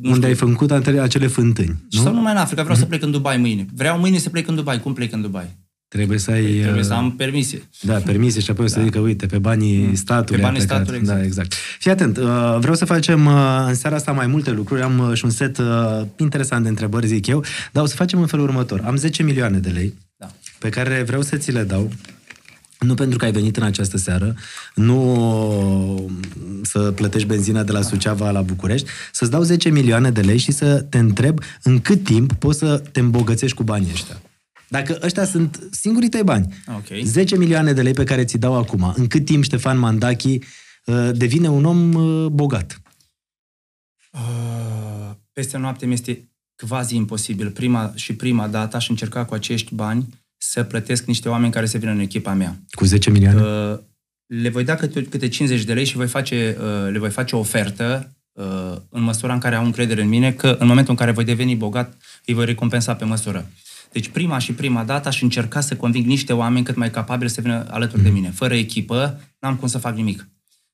nu 0.00 0.10
Unde 0.10 0.14
știu. 0.14 0.26
ai 0.26 0.34
făcut 0.34 0.70
acele 0.70 1.26
fântâni, 1.26 1.84
nu? 1.90 2.00
Sau 2.00 2.14
numai 2.14 2.32
în 2.32 2.38
Africa. 2.38 2.62
Vreau 2.62 2.76
mm-hmm. 2.76 2.80
să 2.80 2.86
plec 2.86 3.02
în 3.02 3.10
Dubai 3.10 3.36
mâine. 3.36 3.66
Vreau 3.74 3.98
mâine 3.98 4.18
să 4.18 4.30
plec 4.30 4.48
în 4.48 4.54
Dubai. 4.54 4.80
Cum 4.80 4.92
plec 4.92 5.12
în 5.12 5.20
Dubai? 5.20 5.56
Trebuie 5.88 6.18
să 6.18 6.30
ai... 6.30 6.42
Păi, 6.42 6.60
trebuie 6.60 6.82
să 6.82 6.92
uh, 6.92 6.98
am 6.98 7.16
permisie. 7.16 7.62
Da, 7.80 7.94
permisie 7.94 8.40
și 8.40 8.50
apoi 8.50 8.66
da. 8.66 8.72
să 8.72 8.80
zică, 8.84 8.98
uite, 8.98 9.26
pe 9.26 9.38
banii 9.38 9.86
mm. 9.86 9.94
statului. 9.94 10.40
Pe 10.40 10.46
banii 10.46 10.60
statului, 10.60 10.98
exact. 10.98 11.18
Da, 11.18 11.24
exact. 11.24 11.54
Fii 11.78 11.90
atent, 11.90 12.16
uh, 12.16 12.56
vreau 12.58 12.74
să 12.74 12.84
facem 12.84 13.26
uh, 13.26 13.64
în 13.66 13.74
seara 13.74 13.96
asta 13.96 14.12
mai 14.12 14.26
multe 14.26 14.50
lucruri. 14.50 14.82
Am 14.82 15.14
și 15.14 15.24
un 15.24 15.30
set 15.30 15.60
interesant 16.16 16.62
de 16.62 16.68
întrebări, 16.68 17.06
zic 17.06 17.26
eu, 17.26 17.44
dar 17.72 17.82
o 17.82 17.86
să 17.86 17.94
facem 17.94 18.20
în 18.20 18.26
felul 18.26 18.44
următor. 18.44 18.80
Am 18.84 18.96
10 18.96 19.22
milioane 19.22 19.58
de 19.58 19.68
lei 19.68 19.94
da. 20.16 20.30
pe 20.58 20.68
care 20.68 21.02
vreau 21.02 21.22
să 21.22 21.36
ți 21.36 21.52
le 21.52 21.62
dau 21.62 21.90
nu 22.84 22.94
pentru 22.94 23.18
că 23.18 23.24
ai 23.24 23.32
venit 23.32 23.56
în 23.56 23.62
această 23.62 23.96
seară, 23.96 24.34
nu 24.74 26.10
să 26.62 26.78
plătești 26.78 27.26
benzina 27.26 27.62
de 27.62 27.72
la 27.72 27.80
Suceava 27.80 28.30
la 28.30 28.42
București, 28.42 28.88
să-ți 29.12 29.30
dau 29.30 29.42
10 29.42 29.68
milioane 29.68 30.10
de 30.10 30.20
lei 30.20 30.38
și 30.38 30.52
să 30.52 30.86
te 30.88 30.98
întreb 30.98 31.40
în 31.62 31.80
cât 31.80 32.04
timp 32.04 32.32
poți 32.32 32.58
să 32.58 32.82
te 32.92 33.00
îmbogățești 33.00 33.56
cu 33.56 33.62
banii 33.62 33.90
ăștia. 33.92 34.20
Dacă 34.68 34.98
ăștia 35.02 35.24
sunt 35.24 35.68
singurii 35.70 36.08
tăi 36.08 36.22
bani, 36.22 36.54
okay. 36.76 37.02
10 37.04 37.36
milioane 37.36 37.72
de 37.72 37.82
lei 37.82 37.92
pe 37.92 38.04
care 38.04 38.24
ți 38.24 38.38
dau 38.38 38.54
acum, 38.54 38.92
în 38.96 39.06
cât 39.06 39.24
timp 39.24 39.44
Ștefan 39.44 39.78
Mandachi 39.78 40.38
uh, 40.84 41.10
devine 41.12 41.48
un 41.48 41.64
om 41.64 41.94
uh, 41.94 42.26
bogat? 42.26 42.80
Uh, 44.12 45.10
peste 45.32 45.56
noapte 45.56 45.86
mi 45.86 45.92
este 45.92 46.28
quasi 46.68 46.96
imposibil. 46.96 47.50
Prima 47.50 47.92
și 47.94 48.14
prima 48.14 48.48
dată 48.48 48.76
aș 48.76 48.88
încerca 48.88 49.24
cu 49.24 49.34
acești 49.34 49.74
bani 49.74 50.06
să 50.36 50.62
plătesc 50.62 51.04
niște 51.04 51.28
oameni 51.28 51.52
care 51.52 51.66
să 51.66 51.78
vină 51.78 51.90
în 51.90 51.98
echipa 51.98 52.32
mea. 52.32 52.56
Cu 52.70 52.84
10 52.84 53.10
milioane? 53.10 53.40
Uh, 53.40 53.78
le 54.26 54.48
voi 54.48 54.64
da 54.64 54.74
câte, 54.74 55.04
câte 55.04 55.28
50 55.28 55.64
de 55.64 55.74
lei 55.74 55.84
și 55.84 55.96
voi 55.96 56.06
face, 56.06 56.56
uh, 56.60 56.92
le 56.92 56.98
voi 56.98 57.10
face 57.10 57.36
o 57.36 57.38
ofertă 57.38 58.16
uh, 58.32 58.76
în 58.88 59.02
măsura 59.02 59.32
în 59.32 59.38
care 59.38 59.54
au 59.54 59.64
încredere 59.64 60.02
în 60.02 60.08
mine, 60.08 60.32
că 60.32 60.56
în 60.58 60.66
momentul 60.66 60.92
în 60.92 60.98
care 60.98 61.10
voi 61.10 61.24
deveni 61.24 61.56
bogat, 61.56 61.96
îi 62.26 62.34
voi 62.34 62.44
recompensa 62.44 62.94
pe 62.94 63.04
măsură. 63.04 63.50
Deci 63.94 64.08
prima 64.08 64.38
și 64.38 64.52
prima 64.52 64.84
dată 64.84 65.08
aș 65.08 65.22
încerca 65.22 65.60
să 65.60 65.76
conving 65.76 66.06
niște 66.06 66.32
oameni 66.32 66.64
cât 66.64 66.76
mai 66.76 66.90
capabili 66.90 67.30
să 67.30 67.40
vină 67.40 67.66
alături 67.70 67.98
mm. 67.98 68.04
de 68.04 68.10
mine. 68.10 68.30
Fără 68.30 68.54
echipă, 68.54 69.20
n-am 69.38 69.56
cum 69.56 69.68
să 69.68 69.78
fac 69.78 69.94
nimic. 69.94 70.28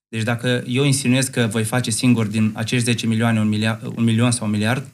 Deci 0.08 0.22
dacă 0.22 0.64
eu 0.66 0.84
insinuez 0.84 1.28
că 1.28 1.46
voi 1.50 1.64
face 1.64 1.90
singur 1.90 2.26
din 2.26 2.52
acești 2.54 2.84
10 2.84 3.06
milioane 3.06 3.40
un, 3.40 3.48
miliard, 3.48 3.92
un 3.96 4.04
milion 4.04 4.30
sau 4.30 4.46
un 4.46 4.52
miliard, 4.52 4.86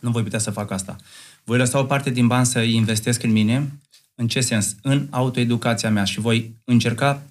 nu 0.00 0.10
voi 0.10 0.22
putea 0.22 0.38
să 0.38 0.50
fac 0.50 0.70
asta. 0.70 0.96
Voi 1.44 1.58
lăsa 1.58 1.78
o 1.78 1.84
parte 1.84 2.10
din 2.10 2.26
bani 2.26 2.46
să 2.46 2.58
îi 2.58 2.74
investesc 2.74 3.22
în 3.22 3.30
mine, 3.30 3.80
în 4.14 4.28
ce 4.28 4.40
sens? 4.40 4.76
În 4.82 5.06
autoeducația 5.10 5.90
mea 5.90 6.04
și 6.04 6.20
voi 6.20 6.54
încerca 6.64 7.22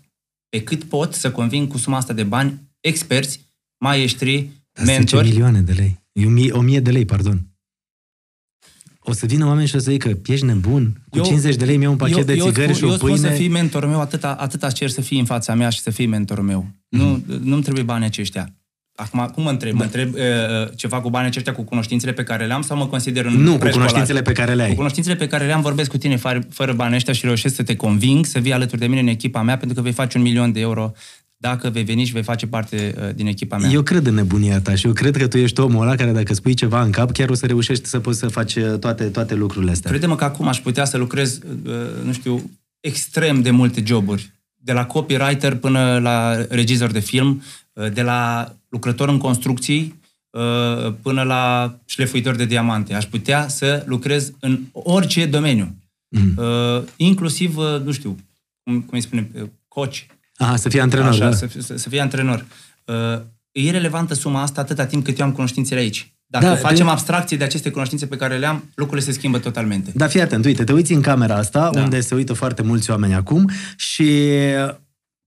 pe 0.49 0.63
cât 0.63 0.83
pot 0.83 1.13
să 1.13 1.31
conving 1.31 1.67
cu 1.67 1.77
suma 1.77 1.97
asta 1.97 2.13
de 2.13 2.23
bani 2.23 2.59
experți, 2.79 3.39
maestri, 3.77 4.49
mentori. 4.85 5.27
10 5.27 5.29
milioane 5.29 5.61
de 5.61 5.71
lei. 5.71 5.99
O 6.25 6.29
mie, 6.29 6.51
o 6.51 6.61
mie 6.61 6.79
de 6.79 6.91
lei, 6.91 7.05
pardon. 7.05 7.41
O 9.09 9.13
să 9.13 9.25
vină 9.25 9.45
oameni 9.45 9.67
și 9.67 9.75
o 9.75 9.79
să 9.79 9.91
zică, 9.91 10.19
ești 10.25 10.45
nebun? 10.45 11.01
Cu 11.09 11.17
eu, 11.17 11.23
50 11.23 11.55
de 11.55 11.65
lei 11.65 11.77
mi 11.77 11.85
un 11.85 11.95
pachet 11.95 12.17
eu, 12.17 12.23
de 12.23 12.35
țigări 12.35 12.67
eu, 12.67 12.73
și 12.73 12.83
o 12.83 12.87
eu 12.87 12.97
pâine? 12.97 13.11
Eu 13.11 13.17
spun 13.17 13.29
să 13.29 13.37
fii 13.37 13.47
mentorul 13.47 13.89
meu, 13.89 13.99
atâta, 13.99 14.31
atâta 14.39 14.69
cer 14.69 14.89
să 14.89 15.01
fii 15.01 15.19
în 15.19 15.25
fața 15.25 15.55
mea 15.55 15.69
și 15.69 15.79
să 15.79 15.89
fii 15.89 16.05
mentorul 16.05 16.43
meu. 16.43 16.65
Mm-hmm. 16.65 16.97
Nu, 16.97 17.23
nu-mi 17.43 17.61
trebuie 17.61 17.83
banii 17.83 18.05
aceștia. 18.05 18.53
Acum, 18.95 19.29
cum 19.33 19.43
mă 19.43 19.49
întreb? 19.49 19.71
Da. 19.71 19.77
Mă 19.77 19.83
întreb 19.83 20.13
uh, 20.13 20.19
uh, 20.19 20.69
ce 20.75 20.87
fac 20.87 21.01
cu 21.01 21.09
banii 21.09 21.27
aceștia, 21.27 21.53
cu 21.53 21.63
cunoștințele 21.63 22.11
pe 22.11 22.23
care 22.23 22.45
le 22.45 22.53
am 22.53 22.61
sau 22.61 22.77
mă 22.77 22.87
consider 22.87 23.25
în 23.25 23.33
Nu, 23.33 23.57
cu 23.57 23.67
cunoștințele 23.67 24.21
pe 24.21 24.31
care 24.31 24.53
le 24.53 24.63
ai. 24.63 24.69
Cu 24.69 24.75
cunoștințele 24.75 25.15
pe 25.15 25.27
care 25.27 25.45
le 25.45 25.51
am, 25.51 25.61
vorbesc 25.61 25.89
cu 25.89 25.97
tine 25.97 26.15
fără, 26.15 26.47
fără 26.49 26.73
banii 26.73 26.95
ăștia 26.95 27.13
și 27.13 27.25
reușesc 27.25 27.55
să 27.55 27.63
te 27.63 27.75
conving 27.75 28.25
să 28.25 28.39
vii 28.39 28.53
alături 28.53 28.79
de 28.79 28.87
mine 28.87 28.99
în 28.99 29.07
echipa 29.07 29.41
mea, 29.41 29.57
pentru 29.57 29.75
că 29.75 29.83
vei 29.83 29.91
face 29.91 30.17
un 30.17 30.23
milion 30.23 30.51
de 30.51 30.59
euro 30.59 30.91
dacă 31.41 31.69
vei 31.69 31.83
veni 31.83 32.05
și 32.05 32.11
vei 32.11 32.23
face 32.23 32.47
parte 32.47 32.95
uh, 32.97 33.15
din 33.15 33.27
echipa 33.27 33.57
mea. 33.57 33.69
Eu 33.69 33.81
cred 33.81 34.05
în 34.05 34.13
nebunia 34.13 34.61
ta 34.61 34.75
și 34.75 34.85
eu 34.85 34.93
cred 34.93 35.17
că 35.17 35.27
tu 35.27 35.37
ești 35.37 35.59
omul 35.59 35.81
ăla 35.81 35.95
care 35.95 36.11
dacă 36.11 36.33
spui 36.33 36.53
ceva 36.53 36.81
în 36.81 36.91
cap, 36.91 37.11
chiar 37.11 37.29
o 37.29 37.33
să 37.33 37.45
reușești 37.45 37.87
să 37.87 37.99
poți 37.99 38.19
să 38.19 38.27
faci 38.27 38.55
uh, 38.55 38.79
toate, 38.79 39.03
toate 39.03 39.35
lucrurile 39.35 39.71
astea. 39.71 39.89
Crede-mă 39.89 40.15
că 40.15 40.23
acum 40.23 40.47
aș 40.47 40.59
putea 40.59 40.85
să 40.85 40.97
lucrez, 40.97 41.39
uh, 41.65 41.73
nu 42.05 42.13
știu, 42.13 42.51
extrem 42.79 43.41
de 43.41 43.51
multe 43.51 43.83
joburi. 43.85 44.31
De 44.55 44.71
la 44.71 44.85
copywriter 44.85 45.55
până 45.55 45.99
la 45.99 46.45
regizor 46.49 46.91
de 46.91 46.99
film, 46.99 47.43
uh, 47.73 47.91
de 47.93 48.01
la 48.01 48.53
lucrător 48.69 49.09
în 49.09 49.17
construcții 49.17 49.99
uh, 50.29 50.93
până 51.01 51.23
la 51.23 51.75
șlefuitor 51.85 52.35
de 52.35 52.45
diamante. 52.45 52.93
Aș 52.93 53.05
putea 53.05 53.47
să 53.47 53.83
lucrez 53.87 54.31
în 54.39 54.59
orice 54.71 55.25
domeniu. 55.25 55.75
Mm. 56.07 56.33
Uh, 56.37 56.83
inclusiv, 56.95 57.57
uh, 57.57 57.81
nu 57.83 57.91
știu, 57.91 58.17
cum, 58.63 58.81
cum 58.81 58.89
îi 58.91 59.01
spune, 59.01 59.29
coach. 59.67 59.95
Aha, 60.39 60.55
să 60.55 60.69
fie 60.69 60.81
antrenor, 60.81 61.09
Așa, 61.09 61.29
da. 61.29 61.35
să, 61.35 61.47
să, 61.59 61.77
să 61.77 61.89
fie 61.89 62.01
antrenor. 62.01 62.45
E 63.51 63.61
irrelevantă 63.61 64.13
suma 64.13 64.41
asta 64.41 64.61
atâta 64.61 64.85
timp 64.85 65.03
cât 65.05 65.19
eu 65.19 65.25
am 65.25 65.31
cunoștințele 65.31 65.79
aici. 65.79 66.13
Dacă 66.25 66.45
Da, 66.45 66.51
da, 66.51 66.57
facem 66.57 66.85
de- 66.85 66.91
abstracție 66.91 67.37
de 67.37 67.43
aceste 67.43 67.69
cunoștințe 67.69 68.05
pe 68.05 68.15
care 68.15 68.37
le 68.37 68.45
am, 68.45 68.69
lucrurile 68.75 69.05
se 69.05 69.11
schimbă 69.11 69.37
totalmente. 69.39 69.91
Dar 69.95 70.09
fii 70.09 70.21
atent, 70.21 70.45
uite, 70.45 70.63
te 70.63 70.73
uiți 70.73 70.93
în 70.93 71.01
camera 71.01 71.35
asta, 71.35 71.69
Da. 71.73 71.81
unde 71.81 71.99
se 71.99 72.15
uită 72.15 72.33
foarte 72.33 72.61
mulți 72.61 72.89
oameni 72.91 73.13
acum 73.13 73.49
și 73.77 74.29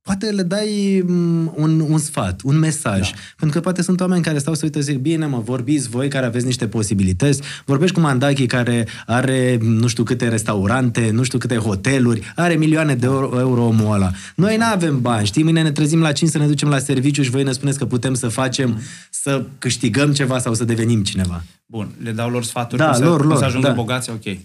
poate 0.02 0.30
le 0.30 0.42
dai 0.42 1.02
mm, 1.06 1.52
un, 1.56 1.80
un 1.80 1.98
sfat, 1.98 2.40
un 2.44 2.58
mesaj. 2.58 3.10
Da. 3.10 3.16
Pentru 3.36 3.56
că 3.56 3.62
poate 3.62 3.82
sunt 3.82 4.00
oameni 4.00 4.22
care 4.22 4.38
stau 4.38 4.54
să 4.54 4.60
uită 4.64 4.78
și 4.78 4.84
zic, 4.84 4.98
bine 4.98 5.26
mă, 5.26 5.38
vorbiți 5.38 5.88
voi 5.88 6.08
care 6.08 6.26
aveți 6.26 6.44
niște 6.44 6.68
posibilități, 6.68 7.42
vorbești 7.64 7.94
cu 7.94 8.00
Mandachi 8.00 8.46
care 8.46 8.86
are 9.06 9.58
nu 9.60 9.86
știu 9.86 10.02
câte 10.02 10.28
restaurante, 10.28 11.10
nu 11.10 11.22
știu 11.22 11.38
câte 11.38 11.56
hoteluri, 11.56 12.32
are 12.36 12.54
milioane 12.54 12.94
de 12.94 13.06
euro, 13.06 13.38
euro 13.38 13.64
omul 13.64 13.94
ăla. 13.94 14.10
Noi 14.36 14.56
nu 14.56 14.64
avem 14.64 15.00
bani, 15.00 15.26
știi, 15.26 15.42
mâine 15.42 15.62
ne 15.62 15.72
trezim 15.72 16.00
la 16.00 16.12
5 16.12 16.30
să 16.30 16.38
ne 16.38 16.46
ducem 16.46 16.68
la 16.68 16.78
serviciu 16.78 17.22
și 17.22 17.30
voi 17.30 17.42
ne 17.42 17.52
spuneți 17.52 17.78
că 17.78 17.86
putem 17.86 18.14
să 18.14 18.28
facem, 18.28 18.80
să 19.10 19.44
câștigăm 19.58 20.12
ceva 20.12 20.38
sau 20.38 20.54
să 20.54 20.64
devenim 20.64 21.02
cineva. 21.02 21.42
Bun, 21.66 21.94
le 22.02 22.12
dau 22.12 22.30
lor 22.30 22.44
sfaturi 22.44 22.80
Da, 22.80 22.90
cum, 22.90 22.94
să, 22.94 23.04
lor, 23.04 23.20
cum 23.20 23.28
lor, 23.28 23.38
să 23.38 23.44
ajungă 23.44 23.66
da. 23.66 23.72
bogați, 23.72 24.10
ok. 24.10 24.36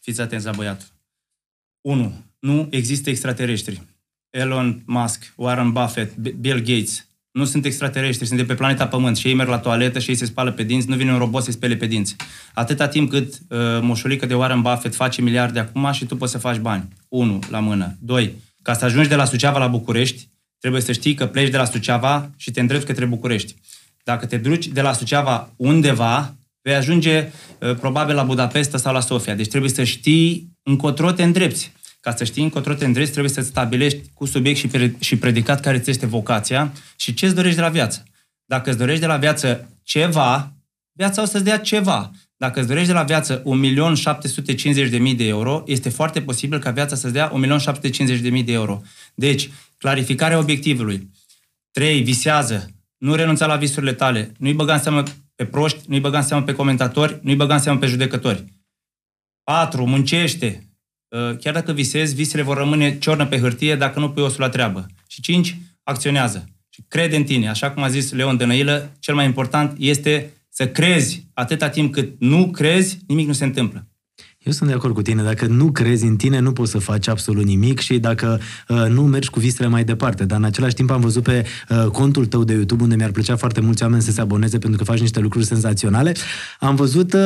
Fiți 0.00 0.20
atenți 0.20 0.44
la 0.44 0.52
băiatul. 0.52 0.86
1. 1.80 2.12
Nu 2.38 2.66
există 2.70 3.10
extraterestri. 3.10 3.82
Elon 4.36 4.82
Musk, 4.86 5.32
Warren 5.36 5.72
Buffett, 5.72 6.16
B- 6.16 6.34
Bill 6.40 6.58
Gates, 6.58 7.06
nu 7.30 7.44
sunt 7.44 7.64
extraterestri, 7.64 8.26
sunt 8.26 8.38
de 8.38 8.44
pe 8.44 8.54
planeta 8.54 8.86
Pământ 8.86 9.16
și 9.16 9.26
ei 9.28 9.34
merg 9.34 9.48
la 9.48 9.58
toaletă 9.58 9.98
și 9.98 10.10
ei 10.10 10.16
se 10.16 10.24
spală 10.24 10.52
pe 10.52 10.62
dinți, 10.62 10.88
nu 10.88 10.96
vine 10.96 11.12
un 11.12 11.18
robot 11.18 11.42
să 11.42 11.50
spele 11.50 11.76
pe 11.76 11.86
dinți. 11.86 12.16
Atâta 12.54 12.88
timp 12.88 13.10
cât 13.10 13.34
uh, 13.48 13.58
moșulică 13.80 14.26
de 14.26 14.34
Warren 14.34 14.60
Buffett 14.60 14.94
face 14.94 15.22
miliarde 15.22 15.58
acum 15.58 15.92
și 15.92 16.04
tu 16.04 16.16
poți 16.16 16.32
să 16.32 16.38
faci 16.38 16.56
bani. 16.56 16.88
1. 17.08 17.38
La 17.50 17.58
mână. 17.58 17.96
2. 18.00 18.34
Ca 18.62 18.72
să 18.72 18.84
ajungi 18.84 19.08
de 19.08 19.14
la 19.14 19.24
Suceava 19.24 19.58
la 19.58 19.66
București, 19.66 20.28
trebuie 20.58 20.80
să 20.80 20.92
știi 20.92 21.14
că 21.14 21.26
pleci 21.26 21.50
de 21.50 21.56
la 21.56 21.64
Suceava 21.64 22.30
și 22.36 22.50
te 22.50 22.60
îndrepți 22.60 22.86
către 22.86 23.04
București. 23.04 23.54
Dacă 24.04 24.26
te 24.26 24.36
duci 24.36 24.66
de 24.66 24.80
la 24.80 24.92
Suceava 24.92 25.52
undeva, 25.56 26.34
vei 26.62 26.74
ajunge 26.74 27.28
uh, 27.60 27.74
probabil 27.74 28.14
la 28.14 28.22
Budapesta 28.22 28.78
sau 28.78 28.92
la 28.92 29.00
Sofia. 29.00 29.34
Deci 29.34 29.48
trebuie 29.48 29.70
să 29.70 29.84
știi 29.84 30.52
încotro 30.62 31.12
te 31.12 31.22
îndrepți. 31.22 31.72
Ca 32.06 32.14
să 32.14 32.24
știi 32.24 32.42
încotro 32.42 32.74
te 32.74 32.84
îndrepți, 32.84 33.10
trebuie 33.10 33.32
să 33.32 33.40
stabilești 33.40 34.00
cu 34.14 34.26
subiect 34.26 34.58
și, 34.58 34.66
pre- 34.66 34.96
și 35.00 35.16
predicat 35.16 35.60
care 35.60 35.78
ți 35.78 35.90
este 35.90 36.06
vocația 36.06 36.72
și 36.96 37.14
ce 37.14 37.26
îți 37.26 37.34
dorești 37.34 37.56
de 37.56 37.62
la 37.62 37.68
viață. 37.68 38.02
Dacă 38.44 38.68
îți 38.70 38.78
dorești 38.78 39.00
de 39.00 39.06
la 39.06 39.16
viață 39.16 39.70
ceva, 39.82 40.52
viața 40.92 41.22
o 41.22 41.24
să-ți 41.24 41.44
dea 41.44 41.58
ceva. 41.58 42.10
Dacă 42.36 42.58
îți 42.58 42.68
dorești 42.68 42.88
de 42.88 42.94
la 42.94 43.02
viață 43.02 43.42
1.750.000 43.42 45.16
de 45.16 45.26
euro, 45.26 45.62
este 45.66 45.88
foarte 45.88 46.22
posibil 46.22 46.58
ca 46.58 46.70
viața 46.70 46.96
să-ți 46.96 47.12
dea 47.12 47.32
1.750.000 47.32 48.44
de 48.44 48.52
euro. 48.52 48.82
Deci, 49.14 49.50
clarificarea 49.78 50.38
obiectivului. 50.38 51.10
3. 51.70 52.02
Visează. 52.02 52.70
Nu 52.96 53.14
renunța 53.14 53.46
la 53.46 53.56
visurile 53.56 53.92
tale. 53.92 54.32
Nu-i 54.38 54.54
băga 54.54 54.74
în 54.74 54.82
seamă 54.82 55.02
pe 55.34 55.44
proști, 55.44 55.78
nu-i 55.86 56.00
băga 56.00 56.18
în 56.18 56.24
seamă 56.24 56.44
pe 56.44 56.52
comentatori, 56.52 57.18
nu-i 57.22 57.36
băga 57.36 57.54
în 57.54 57.60
seamă 57.60 57.78
pe 57.78 57.86
judecători. 57.86 58.44
4. 59.42 59.86
Muncește. 59.86 60.65
Uh, 61.16 61.36
Chiar 61.36 61.54
dacă 61.54 61.72
visezi, 61.72 62.14
visele 62.14 62.42
vor 62.42 62.56
rămâne 62.56 62.98
ciornă 62.98 63.26
pe 63.26 63.38
hârtie 63.38 63.76
dacă 63.76 63.98
nu 63.98 64.10
pui 64.10 64.22
osul 64.22 64.40
la 64.40 64.48
treabă. 64.48 64.86
Și 65.06 65.20
5. 65.20 65.56
Acționează. 65.82 66.48
Și 66.68 66.84
crede 66.88 67.16
în 67.16 67.24
tine. 67.24 67.48
Așa 67.48 67.70
cum 67.70 67.82
a 67.82 67.88
zis 67.88 68.12
Leon 68.12 68.36
Dănăilă, 68.36 68.90
cel 68.98 69.14
mai 69.14 69.24
important 69.24 69.76
este 69.78 70.30
să 70.48 70.68
crezi. 70.68 71.26
Atâta 71.34 71.68
timp 71.68 71.92
cât 71.92 72.12
nu 72.18 72.50
crezi, 72.50 72.98
nimic 73.06 73.26
nu 73.26 73.32
se 73.32 73.44
întâmplă. 73.44 73.88
Eu 74.46 74.52
sunt 74.52 74.68
de 74.68 74.74
acord 74.74 74.94
cu 74.94 75.02
tine. 75.02 75.22
Dacă 75.22 75.46
nu 75.46 75.70
crezi 75.70 76.04
în 76.04 76.16
tine, 76.16 76.38
nu 76.38 76.52
poți 76.52 76.70
să 76.70 76.78
faci 76.78 77.08
absolut 77.08 77.44
nimic 77.44 77.78
și 77.78 77.98
dacă 77.98 78.40
uh, 78.68 78.86
nu 78.88 79.02
mergi 79.02 79.30
cu 79.30 79.40
visele 79.40 79.68
mai 79.68 79.84
departe. 79.84 80.24
Dar 80.24 80.38
în 80.38 80.44
același 80.44 80.74
timp 80.74 80.90
am 80.90 81.00
văzut 81.00 81.22
pe 81.22 81.46
uh, 81.68 81.84
contul 81.84 82.26
tău 82.26 82.44
de 82.44 82.52
YouTube, 82.52 82.82
unde 82.82 82.96
mi-ar 82.96 83.10
plăcea 83.10 83.36
foarte 83.36 83.60
mulți 83.60 83.82
oameni 83.82 84.02
să 84.02 84.10
se 84.10 84.20
aboneze 84.20 84.58
pentru 84.58 84.78
că 84.78 84.84
faci 84.84 85.00
niște 85.00 85.20
lucruri 85.20 85.44
senzaționale. 85.44 86.14
Am 86.60 86.74
văzut 86.74 87.12
uh, 87.12 87.20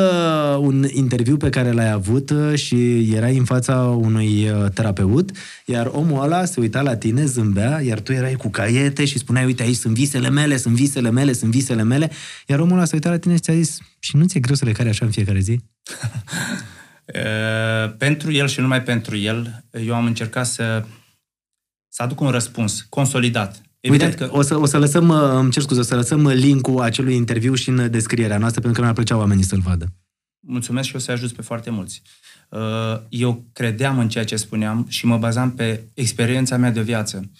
un 0.58 0.86
interviu 0.90 1.36
pe 1.36 1.48
care 1.48 1.72
l-ai 1.72 1.90
avut 1.90 2.30
uh, 2.30 2.54
și 2.54 3.10
erai 3.14 3.36
în 3.36 3.44
fața 3.44 3.74
unui 3.76 4.48
uh, 4.48 4.70
terapeut, 4.74 5.30
iar 5.64 5.90
omul 5.92 6.22
ăla 6.22 6.44
se 6.44 6.60
uita 6.60 6.80
la 6.80 6.96
tine, 6.96 7.24
zâmbea, 7.24 7.80
iar 7.80 8.00
tu 8.00 8.12
erai 8.12 8.34
cu 8.34 8.48
caiete 8.48 9.04
și 9.04 9.18
spuneai, 9.18 9.44
uite, 9.44 9.62
aici 9.62 9.76
sunt 9.76 9.94
visele 9.94 10.30
mele, 10.30 10.56
sunt 10.56 10.74
visele 10.74 11.10
mele, 11.10 11.32
sunt 11.32 11.50
visele 11.50 11.82
mele, 11.82 12.10
iar 12.46 12.58
omul 12.58 12.76
ăla 12.76 12.84
se 12.84 12.94
uita 12.94 13.10
la 13.10 13.18
tine 13.18 13.34
și 13.34 13.40
ți-a 13.40 13.54
zis, 13.54 13.78
și 13.98 14.16
nu 14.16 14.24
ți-e 14.24 14.40
greu 14.40 14.54
să 14.54 14.64
le 14.64 14.72
cari 14.72 14.88
așa 14.88 15.04
în 15.04 15.10
fiecare 15.10 15.40
zi? 15.40 15.60
Uh, 17.14 17.94
pentru 17.98 18.32
el 18.32 18.48
și 18.48 18.60
numai 18.60 18.82
pentru 18.82 19.16
el, 19.16 19.64
eu 19.70 19.94
am 19.94 20.04
încercat 20.04 20.46
să, 20.46 20.84
să 21.88 22.02
aduc 22.02 22.20
un 22.20 22.30
răspuns 22.30 22.86
consolidat. 22.88 23.60
Evident 23.80 24.10
Uite, 24.10 24.24
că 24.24 24.36
o, 24.36 24.42
să, 24.42 24.56
o 24.56 24.66
să 24.66 24.78
lăsăm, 24.78 25.08
uh, 25.08 25.30
îmi 25.32 25.50
cer 25.50 25.62
scuze, 25.62 25.80
o 25.80 25.82
să 25.82 25.94
lăsăm 25.94 26.26
link-ul 26.26 26.80
acelui 26.80 27.14
interviu 27.14 27.54
și 27.54 27.68
în 27.68 27.90
descrierea 27.90 28.38
noastră, 28.38 28.60
pentru 28.60 28.78
că 28.78 28.84
mi-ar 28.84 28.96
plăcea 28.96 29.16
oamenii 29.16 29.44
să-l 29.44 29.60
vadă. 29.60 29.86
mulțumesc 30.40 30.88
și 30.88 30.96
o 30.96 30.98
să 30.98 31.10
ajut 31.10 31.32
pe 31.32 31.42
foarte 31.42 31.70
mulți. 31.70 32.02
Uh, 32.48 33.00
Eu 33.08 33.44
credeam 33.52 33.98
în 33.98 34.08
ceea 34.08 34.24
ce 34.24 34.36
spuneam 34.36 34.86
și 34.88 35.06
mă 35.06 35.18
bazam 35.18 35.52
pe 35.52 35.84
experiența 35.94 36.56
mea 36.56 36.70
de 36.70 36.82
viață. 36.82 37.30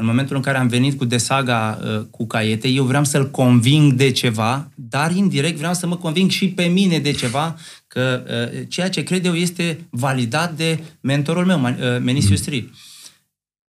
În 0.00 0.06
momentul 0.06 0.36
în 0.36 0.42
care 0.42 0.58
am 0.58 0.68
venit 0.68 0.98
cu 0.98 1.04
desaga 1.04 1.80
uh, 1.82 2.04
cu 2.10 2.26
caiete, 2.26 2.68
eu 2.68 2.84
vreau 2.84 3.04
să-l 3.04 3.30
conving 3.30 3.92
de 3.92 4.10
ceva, 4.10 4.70
dar 4.74 5.14
indirect 5.14 5.56
vreau 5.56 5.74
să 5.74 5.86
mă 5.86 5.96
conving 5.96 6.30
și 6.30 6.48
pe 6.48 6.64
mine 6.64 6.98
de 6.98 7.10
ceva, 7.10 7.56
că 7.86 8.22
uh, 8.52 8.64
ceea 8.68 8.88
ce 8.88 9.02
cred 9.02 9.24
eu 9.24 9.34
este 9.34 9.86
validat 9.90 10.54
de 10.54 10.82
mentorul 11.00 11.44
meu, 11.44 11.58
Man- 11.58 11.78
uh, 11.80 12.00
Menisiu 12.02 12.36
Stri. 12.36 12.70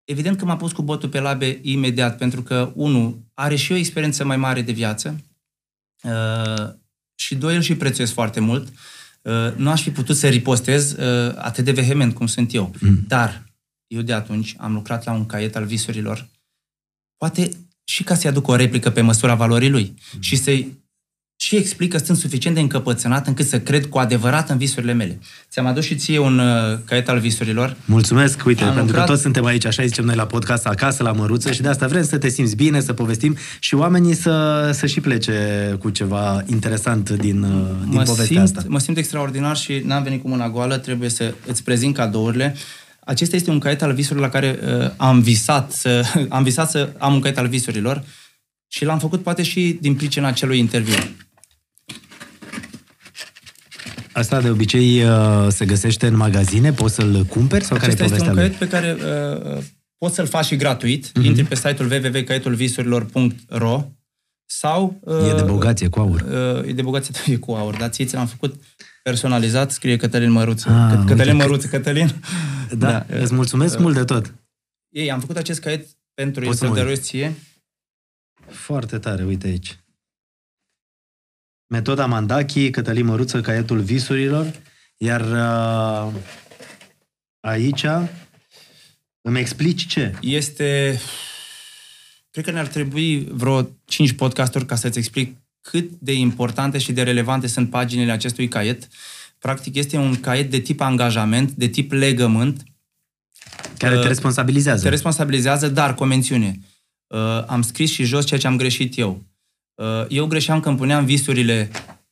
Evident 0.03 0.37
că 0.37 0.45
m-a 0.45 0.57
pus 0.57 0.71
cu 0.71 0.81
botul 0.81 1.09
pe 1.09 1.19
labe 1.19 1.59
imediat, 1.61 2.17
pentru 2.17 2.41
că, 2.41 2.71
unu, 2.75 3.25
are 3.33 3.55
și 3.55 3.71
o 3.71 3.75
experiență 3.75 4.25
mai 4.25 4.37
mare 4.37 4.61
de 4.61 4.71
viață, 4.71 5.23
uh, 6.03 6.69
și 7.15 7.35
doi, 7.35 7.55
îl 7.55 7.61
și 7.61 7.75
prețuiesc 7.75 8.13
foarte 8.13 8.39
mult. 8.39 8.67
Uh, 9.21 9.53
nu 9.55 9.69
aș 9.69 9.81
fi 9.81 9.91
putut 9.91 10.15
să 10.15 10.27
ripostez 10.27 10.91
uh, 10.91 11.33
atât 11.35 11.65
de 11.65 11.71
vehement 11.71 12.13
cum 12.13 12.27
sunt 12.27 12.53
eu. 12.53 12.73
Mm. 12.79 13.03
Dar 13.07 13.48
eu 13.89 14.01
de 14.01 14.13
atunci 14.13 14.55
am 14.57 14.73
lucrat 14.73 15.05
la 15.05 15.11
un 15.11 15.25
caiet 15.25 15.55
al 15.55 15.65
visurilor, 15.65 16.27
poate 17.17 17.49
și 17.83 18.03
ca 18.03 18.15
să-i 18.15 18.29
aduc 18.29 18.47
o 18.47 18.55
replică 18.55 18.89
pe 18.89 19.01
măsura 19.01 19.35
valorii 19.35 19.69
lui 19.69 19.93
mm. 20.13 20.21
și 20.21 20.35
să-i 20.35 20.77
și 21.41 21.55
explic 21.55 21.91
că 21.91 21.97
sunt 21.97 22.17
suficient 22.17 22.55
de 22.55 22.61
încăpățânat 22.61 23.27
încât 23.27 23.47
să 23.47 23.59
cred 23.59 23.85
cu 23.85 23.97
adevărat 23.97 24.49
în 24.49 24.57
visurile 24.57 24.93
mele. 24.93 25.19
Ți-am 25.49 25.65
adus 25.65 25.83
și 25.83 25.95
ție 25.95 26.19
un 26.19 26.39
uh, 26.39 26.77
caiet 26.85 27.09
al 27.09 27.19
visurilor. 27.19 27.75
Mulțumesc, 27.85 28.45
uite, 28.45 28.63
Am 28.63 28.73
pentru 28.73 28.85
lucrat- 28.85 29.05
că 29.05 29.11
toți 29.11 29.21
suntem 29.21 29.45
aici, 29.45 29.65
așa 29.65 29.85
zicem 29.85 30.05
noi 30.05 30.15
la 30.15 30.25
podcast, 30.25 30.65
acasă, 30.65 31.03
la 31.03 31.11
măruță 31.11 31.51
și 31.51 31.61
de 31.61 31.67
asta 31.67 31.87
vrem 31.87 32.03
să 32.03 32.17
te 32.17 32.29
simți 32.29 32.55
bine, 32.55 32.79
să 32.79 32.93
povestim 32.93 33.35
și 33.59 33.75
oamenii 33.75 34.13
să, 34.13 34.69
să 34.73 34.85
și 34.85 34.99
plece 34.99 35.75
cu 35.79 35.89
ceva 35.89 36.43
interesant 36.45 37.09
din, 37.09 37.41
uh, 37.43 37.49
din 37.83 37.93
mă 37.93 38.03
povestea 38.03 38.25
simt, 38.25 38.57
asta. 38.57 38.63
mă 38.67 38.79
simt 38.79 38.97
extraordinar 38.97 39.57
și 39.57 39.81
n-am 39.85 40.03
venit 40.03 40.21
cu 40.21 40.27
mâna 40.27 40.49
goală, 40.49 40.77
trebuie 40.77 41.09
să 41.09 41.33
îți 41.47 41.63
prezint 41.63 41.95
cadourile. 41.95 42.55
Acesta 43.09 43.35
este 43.35 43.49
un 43.49 43.59
caiet 43.59 43.81
al 43.81 43.93
visurilor 43.93 44.25
la 44.25 44.31
care 44.31 44.59
uh, 44.63 44.91
am 44.97 45.21
visat 45.21 45.71
să 45.71 46.05
am 46.37 46.43
visat 46.43 46.69
să 46.69 46.93
am 46.97 47.13
un 47.13 47.19
caiet 47.19 47.37
al 47.37 47.47
visurilor 47.47 48.03
și 48.67 48.85
l-am 48.85 48.99
făcut 48.99 49.23
poate 49.23 49.43
și 49.43 49.77
din 49.81 49.95
pricina 49.95 50.27
acelui 50.27 50.59
interviu. 50.59 50.93
Asta 54.11 54.41
de 54.41 54.49
obicei 54.49 55.03
uh, 55.03 55.47
se 55.49 55.65
găsește 55.65 56.07
în 56.07 56.15
magazine, 56.15 56.71
poți 56.73 56.95
să-l 56.95 57.23
cumperi 57.23 57.63
sau 57.63 57.77
care 57.77 57.91
e 57.91 57.93
Acesta 57.93 58.15
este 58.15 58.25
povestea 58.25 58.31
un 58.31 58.35
lui? 58.37 58.57
caiet 58.57 58.59
pe 58.59 58.67
care 58.67 58.97
uh, 59.57 59.63
poți 59.97 60.15
să-l 60.15 60.27
faci 60.27 60.45
și 60.45 60.55
gratuit. 60.55 61.11
Mhm. 61.13 61.23
Uh-huh. 61.23 61.27
Intri 61.27 61.43
pe 61.43 61.55
site-ul 61.55 61.91
www.caietulvisurilor.ro 61.91 63.85
sau... 64.45 64.99
Uh, 65.01 65.29
E 65.29 65.33
de 65.35 65.41
bogație, 65.41 65.87
cu 65.87 65.99
aur. 65.99 66.21
Uh, 66.21 66.67
e 66.69 66.73
de 66.73 66.81
bogație, 66.81 67.13
e 67.33 67.37
cu 67.37 67.51
aur, 67.51 67.75
dar 67.75 67.89
ție 67.89 68.05
ți 68.05 68.15
l-am 68.15 68.27
făcut 68.27 68.61
personalizat, 69.03 69.71
scrie 69.71 69.97
Cătălin 69.97 70.31
Măruță. 70.31 70.69
Ah, 70.69 70.91
Căt- 70.95 71.07
Cătălin 71.07 71.33
uite, 71.33 71.45
Măruță, 71.47 71.67
Cătălin. 71.67 72.09
Da, 72.77 72.91
da, 73.07 73.19
îți 73.19 73.33
mulțumesc 73.33 73.73
uh, 73.75 73.79
mult 73.81 73.95
de 73.95 74.03
tot. 74.03 74.33
Ei, 74.89 75.11
am 75.11 75.19
făcut 75.19 75.37
acest 75.37 75.59
caiet 75.59 75.87
pentru 76.13 76.43
Poți 76.43 76.47
el 76.47 76.53
să 76.53 76.59
să-l 76.59 76.67
mă 76.67 76.73
uit. 76.73 76.79
dăruiesc 76.81 77.01
ție. 77.09 77.33
Foarte 78.47 78.97
tare, 78.97 79.23
uite 79.23 79.47
aici. 79.47 79.79
Metoda 81.67 82.05
Mandachi, 82.05 82.69
Cătălin 82.69 83.05
Măruță, 83.05 83.41
caietul 83.41 83.79
visurilor, 83.79 84.53
iar 84.97 85.21
uh, 85.21 86.13
aici 87.39 87.85
îmi 89.21 89.39
explici 89.39 89.85
ce? 89.87 90.15
Este... 90.21 90.99
Cred 92.31 92.43
că 92.45 92.51
ne-ar 92.51 92.67
trebui 92.67 93.23
vreo 93.31 93.69
5 93.85 94.11
podcasturi 94.11 94.65
ca 94.65 94.75
să-ți 94.75 94.97
explic 94.97 95.37
cât 95.71 95.89
de 95.99 96.13
importante 96.13 96.77
și 96.77 96.91
de 96.91 97.03
relevante 97.03 97.47
sunt 97.47 97.69
paginile 97.69 98.11
acestui 98.11 98.47
caiet. 98.47 98.87
Practic 99.39 99.75
este 99.75 99.97
un 99.97 100.19
caiet 100.19 100.49
de 100.51 100.59
tip 100.59 100.81
angajament, 100.81 101.51
de 101.51 101.67
tip 101.67 101.91
legământ, 101.91 102.63
Care 103.77 103.93
te 103.93 103.99
Uh, 103.99 104.07
responsabilizează. 104.07 104.83
te 104.83 104.89
responsabilizează, 104.89 105.67
dar 105.67 105.95
cu 105.95 106.03
o 106.03 106.05
mențiune. 106.05 106.59
Uh, 107.07 107.43
am 107.47 107.61
scris 107.61 107.91
și 107.91 108.03
jos 108.03 108.25
ceea 108.25 108.39
ce 108.39 108.47
am 108.47 108.57
greșit 108.57 108.97
eu. 108.97 109.23
Uh, 109.75 110.05
eu 110.07 110.25
greșeam 110.25 110.59
când 110.59 110.77
puneam 110.77 111.05
visurile 111.05 111.69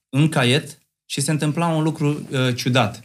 în 0.09 0.29
caiet 0.29 0.77
și 1.05 1.21
se 1.21 1.31
întâmpla 1.31 1.67
un 1.67 1.83
lucru 1.83 2.27
uh, 2.31 2.55
ciudat. 2.55 3.03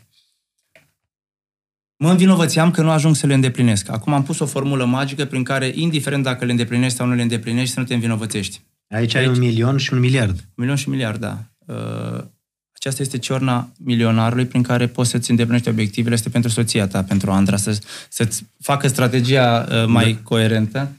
Mă 1.97 2.11
învinovățeam 2.11 2.71
că 2.71 2.83
nu 2.83 2.91
ajung 2.91 3.17
să 3.17 3.27
le 3.27 3.35
îndeplinesc. 3.35 3.89
Acum 3.89 4.13
am 4.13 4.23
pus 4.23 4.39
o 4.39 4.47
formulă 4.47 4.85
magică 4.85 5.25
prin 5.25 5.43
care, 5.43 5.73
indiferent 5.75 6.23
dacă 6.23 6.45
le 6.45 6.51
îndeplinești 6.51 6.97
sau 6.97 7.07
nu 7.07 7.15
le 7.15 7.23
îndeplinești, 7.23 7.75
să 7.75 7.81
nu 7.81 7.87
te 7.87 7.95
învinovățești. 7.95 8.61
Aici 8.93 9.15
ai 9.15 9.23
Aici- 9.23 9.35
un 9.35 9.39
milion 9.39 9.77
și 9.77 9.93
un 9.93 9.99
miliard. 9.99 10.37
Un 10.37 10.53
milion 10.55 10.77
și 10.77 10.89
miliard, 10.89 11.21
da. 11.21 11.45
uh, 11.67 12.25
aceasta 12.73 13.03
este 13.03 13.19
ciorna 13.19 13.73
milionarului 13.79 14.47
prin 14.47 14.63
care 14.63 14.87
poți 14.87 15.11
să-ți 15.11 15.31
îndeplinești 15.31 15.69
obiectivele. 15.69 16.15
Este 16.15 16.29
pentru 16.29 16.51
soția 16.51 16.87
ta, 16.87 17.05
pentru 17.05 17.31
Andra, 17.31 17.57
să, 17.57 17.79
să-ți 18.09 18.45
facă 18.61 18.89
strategia 18.89 19.69
uh, 19.71 19.87
mai 19.87 20.13
da. 20.13 20.19
coerentă. 20.23 20.93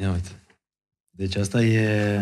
Ia 0.00 0.10
uite. 0.10 0.28
Deci 1.10 1.36
asta 1.36 1.62
e... 1.62 2.20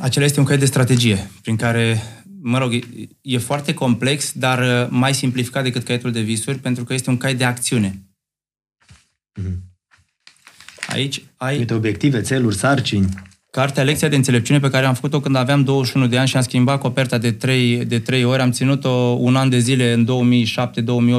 Acela 0.00 0.24
este 0.24 0.38
un 0.38 0.44
caiet 0.44 0.60
de 0.60 0.66
strategie, 0.66 1.30
prin 1.42 1.56
care, 1.56 2.02
mă 2.40 2.58
rog, 2.58 2.72
e, 2.72 2.80
e 3.20 3.38
foarte 3.38 3.74
complex, 3.74 4.32
dar 4.32 4.84
uh, 4.84 4.88
mai 4.90 5.14
simplificat 5.14 5.62
decât 5.62 5.84
caietul 5.84 6.12
de 6.12 6.20
visuri, 6.20 6.58
pentru 6.58 6.84
că 6.84 6.94
este 6.94 7.10
un 7.10 7.16
caiet 7.16 7.38
de 7.38 7.44
acțiune. 7.44 8.02
Mm-hmm. 9.40 9.56
Aici 10.86 11.22
ai... 11.36 11.58
Uite, 11.58 11.74
obiective, 11.74 12.20
țeluri, 12.20 12.56
sarcini. 12.56 13.08
Cartea 13.56 13.82
Lecția 13.82 14.08
de 14.08 14.16
Înțelepciune 14.16 14.60
pe 14.60 14.70
care 14.70 14.86
am 14.86 14.94
făcut-o 14.94 15.20
când 15.20 15.36
aveam 15.36 15.64
21 15.64 16.06
de 16.06 16.18
ani 16.18 16.28
și 16.28 16.36
am 16.36 16.42
schimbat 16.42 16.80
coperta 16.80 17.18
de 17.18 17.32
3, 17.32 17.84
de 17.84 17.98
3 17.98 18.24
ori. 18.24 18.40
Am 18.40 18.50
ținut-o 18.50 18.90
un 19.18 19.36
an 19.36 19.48
de 19.48 19.58
zile 19.58 19.92
în 19.92 20.06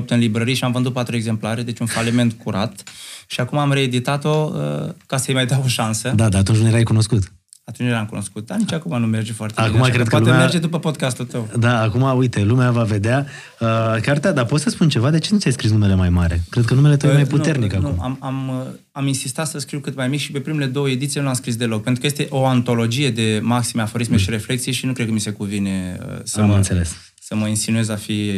2007-2008 0.03 0.07
în 0.07 0.19
librării 0.19 0.53
și 0.53 0.63
am 0.63 0.71
vândut 0.71 0.93
4 0.93 1.15
exemplare, 1.15 1.61
deci 1.61 1.79
un 1.79 1.85
faliment 1.85 2.33
curat. 2.33 2.83
Și 3.27 3.39
acum 3.39 3.57
am 3.57 3.71
reeditat-o 3.71 4.51
uh, 4.53 4.93
ca 5.05 5.17
să-i 5.17 5.33
mai 5.33 5.45
dau 5.45 5.61
o 5.63 5.67
șansă. 5.67 6.13
Da, 6.15 6.29
dar 6.29 6.39
atunci 6.39 6.57
nu 6.57 6.67
erai 6.67 6.83
cunoscut. 6.83 7.23
Atunci 7.65 7.87
nu 7.87 7.93
eram 7.93 8.05
cunoscut, 8.05 8.45
dar 8.45 8.57
nici 8.57 8.71
acum 8.71 8.99
nu 8.99 9.05
merge 9.05 9.33
foarte 9.33 9.61
acum 9.61 9.73
bine. 9.73 9.89
Cred 9.89 10.03
că 10.03 10.09
poate 10.09 10.25
lumea... 10.25 10.39
merge 10.39 10.57
după 10.57 10.79
podcastul 10.79 11.25
tău. 11.25 11.49
Da, 11.59 11.81
acum, 11.81 12.17
uite, 12.17 12.43
lumea 12.43 12.71
va 12.71 12.83
vedea 12.83 13.25
uh, 13.59 13.67
cartea, 14.01 14.31
dar 14.31 14.45
poți 14.45 14.63
să 14.63 14.69
spun 14.69 14.89
ceva? 14.89 15.09
De 15.09 15.19
ce 15.19 15.29
nu 15.31 15.39
ți-ai 15.39 15.53
scris 15.53 15.71
numele 15.71 15.95
mai 15.95 16.09
mare? 16.09 16.41
Cred 16.49 16.65
că 16.65 16.73
numele 16.73 16.97
tău 16.97 17.09
uh, 17.09 17.15
e 17.15 17.17
mai 17.17 17.27
puternic 17.27 17.73
nu, 17.73 17.77
acum. 17.77 17.95
Nu, 17.95 18.03
am, 18.03 18.17
am, 18.19 18.49
uh, 18.49 18.65
am 18.91 19.07
insistat 19.07 19.47
să 19.47 19.57
scriu 19.59 19.79
cât 19.79 19.95
mai 19.95 20.07
mic 20.07 20.19
și 20.19 20.31
pe 20.31 20.39
primele 20.39 20.65
două 20.65 20.89
ediții 20.89 21.19
nu 21.19 21.25
l-am 21.25 21.35
scris 21.35 21.55
deloc, 21.55 21.83
pentru 21.83 22.01
că 22.01 22.07
este 22.07 22.27
o 22.29 22.45
antologie 22.45 23.11
de 23.11 23.39
maxime 23.43 23.81
aforisme 23.81 24.15
mm. 24.15 24.21
și 24.21 24.29
reflexii 24.29 24.71
și 24.71 24.85
nu 24.85 24.93
cred 24.93 25.07
că 25.07 25.13
mi 25.13 25.19
se 25.19 25.31
cuvine 25.31 25.99
uh, 25.99 26.19
să, 26.23 26.41
am 26.41 26.47
mă, 26.47 26.55
înțeles. 26.55 26.95
să 27.21 27.35
mă 27.35 27.47
insinuez 27.47 27.89
a 27.89 27.95
fi 27.95 28.31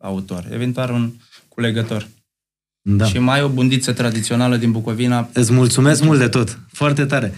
autor. 0.00 0.48
Eventual 0.52 0.90
un 0.90 1.12
culegător. 1.48 2.08
Da. 2.82 3.04
Și 3.04 3.18
mai 3.18 3.42
o 3.42 3.48
bundiță 3.48 3.92
tradițională 3.92 4.56
din 4.56 4.70
Bucovina. 4.70 5.28
Îți 5.32 5.52
mulțumesc 5.52 6.02
mult 6.02 6.18
de 6.18 6.28
tot. 6.28 6.58
Foarte 6.72 7.04
tare. 7.04 7.34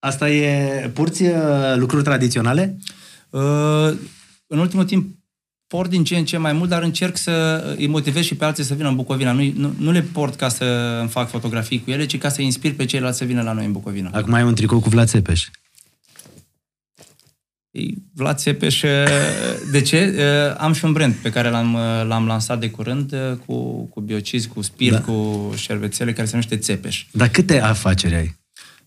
Asta 0.00 0.30
e... 0.30 0.88
Purți 0.88 1.22
uh, 1.22 1.34
lucruri 1.76 2.04
tradiționale? 2.04 2.76
Uh, 3.30 3.90
în 4.46 4.58
ultimul 4.58 4.84
timp 4.84 5.18
port 5.66 5.90
din 5.90 6.04
ce 6.04 6.16
în 6.16 6.24
ce 6.24 6.36
mai 6.36 6.52
mult, 6.52 6.68
dar 6.68 6.82
încerc 6.82 7.16
să 7.16 7.64
îi 7.78 7.86
motivez 7.86 8.24
și 8.24 8.34
pe 8.34 8.44
alții 8.44 8.64
să 8.64 8.74
vină 8.74 8.88
în 8.88 8.96
Bucovina. 8.96 9.32
Nu, 9.32 9.52
nu, 9.54 9.74
nu 9.78 9.90
le 9.90 10.02
port 10.02 10.34
ca 10.34 10.48
să 10.48 10.64
îmi 11.00 11.08
fac 11.08 11.28
fotografii 11.28 11.82
cu 11.82 11.90
ele, 11.90 12.06
ci 12.06 12.18
ca 12.18 12.28
să 12.28 12.42
inspir 12.42 12.74
pe 12.74 12.84
ceilalți 12.84 13.18
să 13.18 13.24
vină 13.24 13.42
la 13.42 13.52
noi 13.52 13.64
în 13.64 13.72
Bucovina. 13.72 14.10
Acum 14.12 14.32
ai 14.32 14.42
un 14.42 14.54
tricou 14.54 14.80
cu 14.80 14.88
Vlad 14.88 15.08
Țepeș. 15.08 15.48
Vlad 18.14 18.36
Țepeș, 18.36 18.82
uh, 18.82 18.88
de 19.70 19.80
ce? 19.80 20.14
Uh, 20.16 20.56
am 20.58 20.72
și 20.72 20.84
un 20.84 20.92
brand 20.92 21.14
pe 21.14 21.30
care 21.30 21.50
l-am, 21.50 21.76
l-am 22.06 22.26
lansat 22.26 22.60
de 22.60 22.70
curând 22.70 23.14
cu, 23.46 23.84
cu 23.84 24.00
biocizi, 24.00 24.48
cu 24.48 24.62
spirit, 24.62 24.92
da. 24.92 25.00
cu 25.00 25.52
șervețele, 25.56 26.12
care 26.12 26.26
se 26.26 26.32
numește 26.32 26.56
Țepeș. 26.56 27.06
Dar 27.12 27.28
câte 27.28 27.60
afaceri 27.60 28.14
ai? 28.14 28.39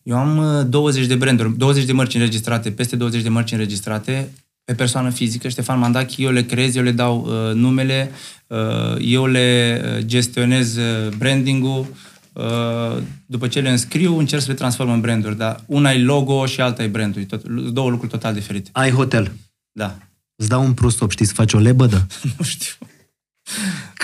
Eu 0.03 0.17
am 0.17 0.65
20 0.69 1.01
uh, 1.01 1.07
de 1.07 1.15
branduri, 1.15 1.57
20 1.57 1.85
de 1.85 1.91
mărci 1.91 2.13
înregistrate, 2.13 2.71
peste 2.71 2.95
20 2.95 3.21
de 3.21 3.29
mărci 3.29 3.51
înregistrate, 3.51 4.31
pe 4.65 4.73
persoană 4.73 5.09
fizică, 5.09 5.47
Ștefan 5.47 5.79
Mandachi, 5.79 6.23
eu 6.23 6.31
le 6.31 6.43
creez, 6.43 6.75
eu 6.75 6.83
le 6.83 6.91
dau 6.91 7.25
uh, 7.25 7.53
numele, 7.53 8.11
uh, 8.47 8.57
eu 8.99 9.25
le 9.25 9.81
uh, 9.85 10.05
gestionez 10.05 10.77
branding-ul, 11.17 11.87
uh, 12.33 13.01
după 13.25 13.47
ce 13.47 13.59
le 13.59 13.69
înscriu, 13.69 14.17
încerc 14.17 14.41
să 14.41 14.47
le 14.49 14.53
transform 14.53 14.89
în 14.89 15.01
branduri, 15.01 15.37
dar 15.37 15.63
una 15.65 15.91
e 15.91 15.99
logo 15.99 16.45
și 16.45 16.61
alta 16.61 16.83
e 16.83 16.87
brandul, 16.87 17.23
tot, 17.23 17.43
două 17.47 17.89
lucruri 17.89 18.11
total 18.11 18.33
diferite. 18.33 18.69
Ai 18.73 18.91
hotel? 18.91 19.31
Da. 19.71 19.97
Îți 20.35 20.49
dau 20.49 20.63
un 20.63 20.73
prostop, 20.73 21.11
știi, 21.11 21.25
să 21.25 21.33
faci 21.33 21.53
o 21.53 21.59
lebădă? 21.59 22.07
nu 22.37 22.43
știu. 22.43 22.87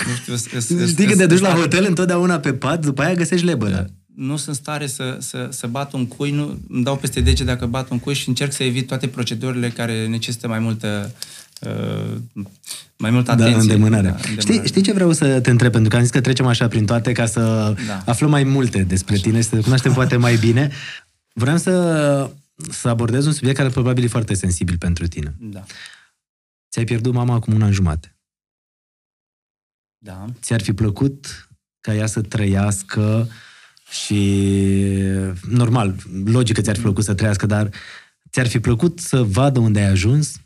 nu 0.06 0.36
știu. 0.36 0.86
Știi 0.86 1.06
că 1.06 1.16
te 1.16 1.26
duci 1.26 1.40
la 1.40 1.54
hotel 1.54 1.84
întotdeauna 1.84 2.38
pe 2.38 2.52
pat, 2.52 2.84
după 2.84 3.02
aia 3.02 3.14
găsești 3.14 3.44
lebădă. 3.44 3.90
Da 4.14 4.24
nu 4.24 4.36
sunt 4.36 4.56
stare 4.56 4.86
să, 4.86 5.16
să, 5.20 5.48
să 5.50 5.66
bat 5.66 5.92
un 5.92 6.06
cui, 6.06 6.30
nu, 6.30 6.58
îmi 6.68 6.84
dau 6.84 6.96
peste 6.96 7.20
dege 7.20 7.44
dacă 7.44 7.66
bat 7.66 7.90
un 7.90 7.98
cui 7.98 8.14
și 8.14 8.28
încerc 8.28 8.52
să 8.52 8.62
evit 8.62 8.86
toate 8.86 9.08
procedurile 9.08 9.70
care 9.70 10.06
necesită 10.06 10.48
mai 10.48 10.58
multă 10.58 11.14
uh, 11.60 12.16
mai 12.96 13.10
multă 13.10 13.34
da, 13.34 13.44
atenție. 13.44 13.54
Da, 13.54 13.60
îndemânare. 13.60 14.08
Da, 14.08 14.14
îndemânare. 14.14 14.40
Știi, 14.40 14.66
știi 14.66 14.82
ce 14.82 14.92
vreau 14.92 15.12
să 15.12 15.40
te 15.40 15.50
întreb? 15.50 15.72
Pentru 15.72 15.90
că 15.90 15.96
am 15.96 16.02
zis 16.02 16.10
că 16.10 16.20
trecem 16.20 16.46
așa 16.46 16.68
prin 16.68 16.86
toate 16.86 17.12
ca 17.12 17.26
să 17.26 17.74
da. 17.86 18.02
aflăm 18.06 18.30
mai 18.30 18.44
multe 18.44 18.82
despre 18.82 19.14
așa. 19.14 19.22
tine 19.22 19.36
și 19.36 19.48
să 19.48 19.54
te 19.54 19.62
cunoaștem 19.62 19.92
poate 19.92 20.16
mai 20.16 20.36
bine. 20.36 20.70
Vreau 21.32 21.56
să, 21.56 22.30
să 22.70 22.88
abordez 22.88 23.26
un 23.26 23.32
subiect 23.32 23.56
care 23.56 23.68
probabil 23.68 24.04
e 24.04 24.08
foarte 24.08 24.34
sensibil 24.34 24.76
pentru 24.78 25.06
tine. 25.06 25.34
Da. 25.38 25.64
Ți-ai 26.70 26.84
pierdut 26.84 27.12
mama 27.12 27.34
acum 27.34 27.54
un 27.54 27.62
an 27.62 27.72
jumate. 27.72 28.14
Da. 29.98 30.24
Ți-ar 30.40 30.62
fi 30.62 30.72
plăcut 30.72 31.48
ca 31.80 31.94
ea 31.94 32.06
să 32.06 32.20
trăiască 32.20 33.28
uh, 33.28 33.34
și 33.90 34.44
normal, 35.48 35.94
logic 36.24 36.54
că 36.54 36.60
ți-ar 36.60 36.76
fi 36.76 36.82
plăcut 36.82 37.04
să 37.04 37.14
trăiască, 37.14 37.46
dar 37.46 37.70
ți-ar 38.30 38.46
fi 38.46 38.60
plăcut 38.60 38.98
să 38.98 39.22
vadă 39.22 39.58
unde 39.58 39.80
ai 39.80 39.90
ajuns? 39.90 40.40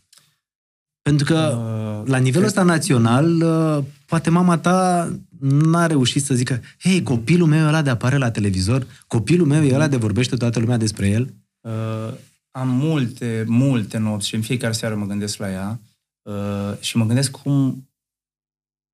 Pentru 1.03 1.25
că 1.25 1.59
uh, 1.59 2.11
la 2.11 2.19
nivelul 2.19 2.47
ăsta 2.47 2.63
național, 2.63 3.43
uh, 3.43 3.85
poate 4.07 4.31
mama 4.31 4.59
ta 4.59 5.09
n-a 5.41 5.87
reușit 5.87 6.25
să 6.25 6.35
zică 6.35 6.61
hei, 6.79 7.03
copilul 7.03 7.49
meu 7.49 7.65
e 7.65 7.69
ăla 7.69 7.83
de 7.83 7.91
apare 7.91 8.17
la 8.17 8.31
televizor, 8.31 8.87
copilul 9.07 9.47
meu 9.47 9.65
e 9.65 9.75
ăla 9.75 9.89
de 9.89 9.97
vorbește 9.97 10.37
toată 10.37 10.59
lumea 10.59 10.77
despre 10.77 11.09
el. 11.09 11.35
Uh, 11.61 12.15
am 12.51 12.69
multe, 12.69 13.45
multe 13.47 13.99
nopți 13.99 14.29
și 14.29 14.35
în 14.35 14.41
fiecare 14.41 14.73
seară 14.73 14.95
mă 14.95 15.07
gândesc 15.07 15.39
la 15.39 15.51
ea 15.51 15.81
uh, 16.23 16.81
și 16.81 16.97
mă 16.97 17.05
gândesc 17.05 17.31
cum, 17.31 17.89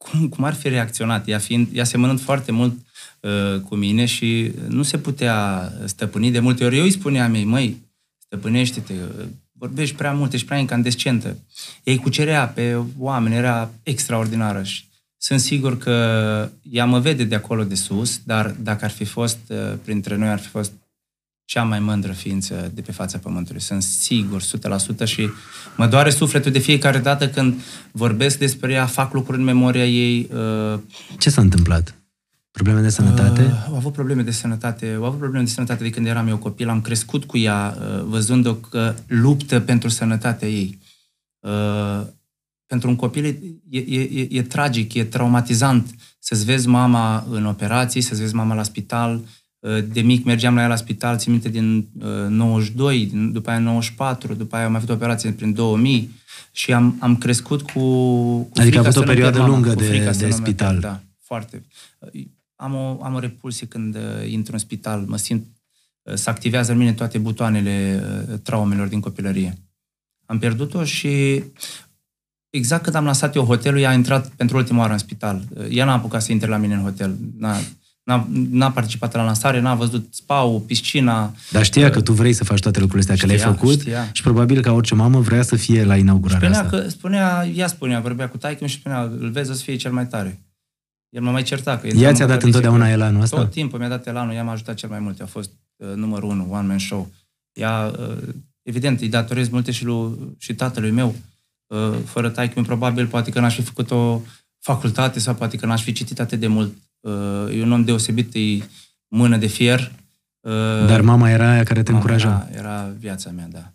cum, 0.03 0.29
cum 0.29 0.45
ar 0.45 0.55
fi 0.55 0.69
reacționat, 0.69 1.29
ea, 1.29 1.39
fiind, 1.39 1.69
ea 1.73 1.85
semănând 1.85 2.21
foarte 2.21 2.53
mult 2.53 2.79
Uh, 3.21 3.61
cu 3.61 3.75
mine 3.75 4.05
și 4.05 4.53
nu 4.69 4.83
se 4.83 4.99
putea 4.99 5.73
stăpâni. 5.85 6.31
De 6.31 6.39
multe 6.39 6.65
ori 6.65 6.77
eu 6.77 6.83
îi 6.83 6.91
spuneam 6.91 7.35
ei, 7.35 7.45
măi, 7.45 7.77
stăpânește-te, 8.19 8.95
vorbești 9.53 9.97
prea 9.97 10.13
mult, 10.13 10.33
ești 10.33 10.47
prea 10.47 10.59
incandescentă. 10.59 11.37
Ei 11.83 11.97
cucerea 11.97 12.49
pe 12.49 12.77
oameni, 12.99 13.35
era 13.35 13.71
extraordinară 13.83 14.63
și 14.63 14.85
sunt 15.17 15.41
sigur 15.41 15.79
că 15.79 16.49
ea 16.63 16.85
mă 16.85 16.99
vede 16.99 17.25
de 17.25 17.35
acolo 17.35 17.65
de 17.65 17.75
sus, 17.75 18.21
dar 18.25 18.55
dacă 18.61 18.85
ar 18.85 18.91
fi 18.91 19.05
fost 19.05 19.39
uh, 19.49 19.73
printre 19.85 20.17
noi, 20.17 20.29
ar 20.29 20.39
fi 20.39 20.49
fost 20.49 20.73
cea 21.51 21.63
mai 21.63 21.81
mândră 21.81 22.13
ființă 22.13 22.71
de 22.75 22.81
pe 22.81 22.93
fața 22.93 23.19
Pământului. 23.19 23.61
Sunt 23.61 23.83
sigur, 23.83 24.43
100% 24.43 24.45
și 25.05 25.29
mă 25.77 25.87
doare 25.87 26.11
sufletul 26.11 26.53
de 26.53 26.59
fiecare 26.59 26.99
dată 26.99 27.29
când 27.29 27.61
vorbesc 27.91 28.39
despre 28.39 28.73
ea, 28.73 28.87
fac 28.87 29.13
lucruri 29.13 29.39
în 29.39 29.45
memoria 29.45 29.87
ei. 29.87 30.29
Uh, 30.33 30.81
Ce 31.19 31.31
s-a 31.31 31.41
întâmplat? 31.41 31.95
Probleme 32.51 32.81
de 32.81 32.89
sănătate? 32.89 33.43
Uh, 33.43 33.65
au 33.69 33.77
avut 33.77 33.93
probleme 33.93 34.23
de 34.23 34.31
sănătate. 34.31 34.95
Au 34.97 35.05
avut 35.05 35.19
probleme 35.19 35.45
de 35.45 35.51
sănătate 35.51 35.83
de 35.83 35.91
când 35.91 36.07
eram 36.07 36.29
eu 36.29 36.37
copil. 36.37 36.69
Am 36.69 36.81
crescut 36.81 37.25
cu 37.25 37.39
ea, 37.39 37.77
uh, 37.79 38.03
văzând-o 38.05 38.55
că 38.55 38.95
luptă 39.07 39.61
pentru 39.61 39.89
sănătatea 39.89 40.49
ei. 40.49 40.79
Uh, 41.39 42.07
pentru 42.67 42.89
un 42.89 42.97
copil 42.97 43.25
e, 43.25 43.79
e, 43.79 44.01
e, 44.01 44.27
e 44.31 44.43
tragic, 44.43 44.95
e 44.95 45.05
traumatizant 45.05 45.95
să-ți 46.19 46.45
vezi 46.45 46.69
mama 46.69 47.27
în 47.31 47.47
operații, 47.47 48.01
să-ți 48.01 48.21
vezi 48.21 48.35
mama 48.35 48.55
la 48.55 48.63
spital. 48.63 49.15
Uh, 49.15 49.21
de 49.89 50.01
mic 50.01 50.25
mergeam 50.25 50.55
la 50.55 50.61
ea 50.61 50.69
la 50.69 50.77
spital, 50.77 51.19
țin 51.19 51.33
minte, 51.33 51.49
din 51.49 51.89
uh, 52.01 52.29
92, 52.29 53.07
din, 53.07 53.33
după 53.33 53.51
aia 53.51 53.59
94, 53.59 54.35
după 54.35 54.57
aia 54.57 54.65
am 54.65 54.75
avut 54.75 54.89
operație 54.89 55.31
prin 55.31 55.55
2000 55.55 56.11
și 56.53 56.73
am, 56.73 56.97
am 57.01 57.17
crescut 57.17 57.63
cu, 57.63 57.81
cu 58.43 58.51
Adică 58.61 58.77
a 58.77 58.81
avut 58.81 58.97
o 58.97 59.03
perioadă 59.03 59.39
mama, 59.39 59.51
lungă 59.51 59.75
de, 59.75 60.13
de 60.19 60.31
spital. 60.31 60.79
Da, 60.79 61.01
foarte 61.21 61.63
am 62.61 62.75
o, 62.75 62.99
am 63.03 63.15
o 63.15 63.19
repulsie 63.19 63.67
când 63.67 63.95
uh, 63.95 64.31
intru 64.31 64.53
în 64.53 64.59
spital, 64.59 65.05
mă 65.07 65.17
simt, 65.17 65.47
uh, 66.03 66.15
se 66.15 66.31
activează 66.31 66.73
în 66.73 66.79
mine 66.79 66.93
toate 66.93 67.19
butoanele 67.19 68.03
uh, 68.31 68.39
traumelor 68.43 68.87
din 68.87 69.01
copilărie. 69.01 69.59
Am 70.27 70.39
pierdut-o 70.39 70.85
și 70.85 71.45
exact 72.51 72.83
când 72.83 72.95
am 72.95 73.05
lansat 73.05 73.35
eu 73.35 73.45
hotelul, 73.45 73.81
ea 73.81 73.91
a 73.91 73.95
intrat 73.95 74.29
pentru 74.29 74.57
ultima 74.57 74.79
oară 74.79 74.93
în 74.93 74.99
spital. 74.99 75.43
Ea 75.71 75.85
n-a 75.85 75.93
apucat 75.93 76.23
să 76.23 76.33
intre 76.33 76.49
la 76.49 76.57
mine 76.57 76.75
în 76.75 76.83
hotel. 76.83 77.17
N-a, 77.37 77.57
n-a, 78.03 78.27
n-a 78.51 78.71
participat 78.71 79.15
la 79.15 79.25
lansare, 79.25 79.61
n-a 79.61 79.75
văzut 79.75 80.15
spa 80.15 80.63
piscina. 80.67 81.35
Dar 81.51 81.65
știa 81.65 81.87
uh, 81.87 81.93
că 81.93 82.01
tu 82.01 82.13
vrei 82.13 82.33
să 82.33 82.45
faci 82.45 82.61
toate 82.61 82.81
lucrurile 82.81 83.13
astea, 83.13 83.27
știa, 83.27 83.29
că 83.29 83.45
le-ai 83.45 83.57
făcut 83.57 83.81
știa. 83.81 84.11
și 84.13 84.23
probabil 84.23 84.61
ca 84.61 84.73
orice 84.73 84.95
mamă 84.95 85.21
vrea 85.21 85.43
să 85.43 85.57
fie 85.57 85.85
la 85.85 85.97
inaugurarea 85.97 86.53
spunea 86.53 86.65
asta. 86.65 86.77
Că, 86.77 86.89
spunea, 86.89 87.47
ea 87.55 87.67
spunea, 87.67 88.01
vorbea 88.01 88.29
cu 88.29 88.37
taică 88.37 88.67
și 88.67 88.79
spunea, 88.79 89.03
îl 89.03 89.31
vezi 89.31 89.51
să 89.51 89.63
fie 89.63 89.77
cel 89.77 89.93
mai 89.93 90.07
tare. 90.07 90.41
El 91.09 91.23
mă 91.23 91.31
mai 91.31 91.43
certa. 91.43 91.79
Că 91.79 91.87
ea 91.87 92.13
ți-a 92.13 92.27
dat 92.27 92.43
întotdeauna 92.43 92.89
elanul 92.89 93.23
ăsta? 93.23 93.37
Tot 93.37 93.51
timpul 93.51 93.79
mi-a 93.79 93.89
dat 93.89 94.07
elanul, 94.07 94.35
ea 94.35 94.43
m-a 94.43 94.53
ajutat 94.53 94.75
cel 94.75 94.89
mai 94.89 94.99
mult. 94.99 95.21
A 95.21 95.27
fost 95.27 95.51
uh, 95.77 95.95
numărul 95.95 96.29
unu, 96.29 96.47
one 96.51 96.67
man 96.67 96.79
show. 96.79 97.11
Ea, 97.53 97.93
uh, 97.99 98.17
evident, 98.63 99.01
îi 99.01 99.09
datorez 99.09 99.49
multe 99.49 99.71
și, 99.71 99.85
lui, 99.85 100.19
și 100.39 100.55
tatălui 100.55 100.91
meu. 100.91 101.15
Uh, 101.67 101.97
fără 102.05 102.29
taică 102.29 102.63
probabil, 102.63 103.07
poate 103.07 103.31
că 103.31 103.41
n-aș 103.41 103.55
fi 103.55 103.63
făcut 103.63 103.91
o 103.91 104.21
facultate 104.59 105.19
sau 105.19 105.35
poate 105.35 105.57
că 105.57 105.67
n-aș 105.67 105.83
fi 105.83 105.93
citit 105.93 106.21
atât 106.21 106.41
de 106.41 106.47
mult. 106.47 106.73
Uh, 107.01 107.59
e 107.59 107.63
un 107.63 107.73
om 107.73 107.85
deosebit, 107.85 108.35
e 108.35 108.65
mână 109.09 109.37
de 109.37 109.47
fier. 109.47 109.93
Uh, 110.41 110.53
Dar 110.87 111.01
mama 111.01 111.31
era 111.31 111.51
aia 111.51 111.63
care 111.63 111.83
te 111.83 111.93
încuraja? 111.93 112.49
Era, 112.53 112.61
era 112.61 112.95
viața 112.99 113.31
mea, 113.31 113.49
da. 113.53 113.73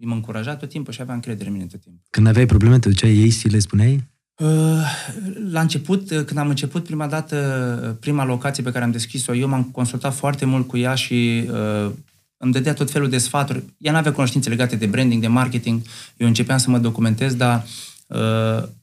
mă 0.00 0.14
încuraja 0.14 0.56
tot 0.56 0.68
timpul 0.68 0.92
și 0.92 1.00
avea 1.00 1.14
încredere 1.14 1.48
în 1.48 1.54
mine 1.54 1.66
tot 1.66 1.80
timpul. 1.80 2.02
Când 2.10 2.26
aveai 2.26 2.46
probleme, 2.46 2.78
te 2.78 2.88
duceai 2.88 3.16
ei 3.16 3.30
și 3.30 3.48
le 3.48 3.58
spuneai? 3.58 4.08
Uh, 4.36 4.48
la 5.50 5.60
început, 5.60 6.10
uh, 6.10 6.24
când 6.24 6.38
am 6.38 6.48
început 6.48 6.84
prima 6.84 7.06
dată, 7.06 7.36
uh, 7.88 7.96
prima 8.00 8.24
locație 8.24 8.62
pe 8.62 8.70
care 8.72 8.84
am 8.84 8.90
deschis-o, 8.90 9.34
eu 9.34 9.48
m-am 9.48 9.64
consultat 9.64 10.14
foarte 10.14 10.44
mult 10.44 10.66
cu 10.66 10.76
ea 10.76 10.94
și 10.94 11.48
uh, 11.50 11.90
îmi 12.36 12.52
dădea 12.52 12.74
tot 12.74 12.90
felul 12.90 13.08
de 13.08 13.18
sfaturi. 13.18 13.62
Ea 13.78 13.92
nu 13.92 13.98
avea 13.98 14.12
cunoștințe 14.12 14.48
legate 14.48 14.76
de 14.76 14.86
branding, 14.86 15.20
de 15.20 15.28
marketing. 15.28 15.82
Eu 16.16 16.26
începeam 16.26 16.58
să 16.58 16.70
mă 16.70 16.78
documentez, 16.78 17.34
dar 17.34 17.56
uh, 17.56 17.68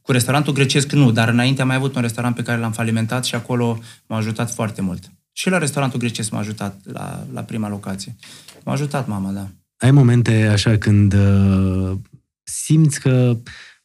cu 0.02 0.12
restaurantul 0.12 0.54
grecesc 0.54 0.92
nu, 0.92 1.12
dar 1.12 1.30
înainte 1.30 1.62
am 1.62 1.68
mai 1.68 1.76
avut 1.76 1.96
un 1.96 2.02
restaurant 2.02 2.36
pe 2.36 2.42
care 2.42 2.60
l-am 2.60 2.72
falimentat 2.72 3.26
și 3.26 3.36
acolo 3.36 3.80
m-a 4.08 4.18
ajutat 4.18 4.54
foarte 4.54 4.82
mult. 4.82 5.12
Și 5.32 5.50
la 5.50 5.58
restaurantul 5.58 6.00
grecesc 6.00 6.32
m-a 6.32 6.40
ajutat 6.40 6.80
la, 6.84 7.26
la 7.34 7.42
prima 7.42 7.70
locație. 7.70 8.16
M-a 8.64 8.72
ajutat 8.72 9.08
mama, 9.08 9.32
da. 9.32 9.48
Ai 9.78 9.92
momente 9.92 10.48
așa 10.52 10.78
când 10.78 11.14
uh, 11.14 11.98
simți 12.44 13.00
că 13.00 13.38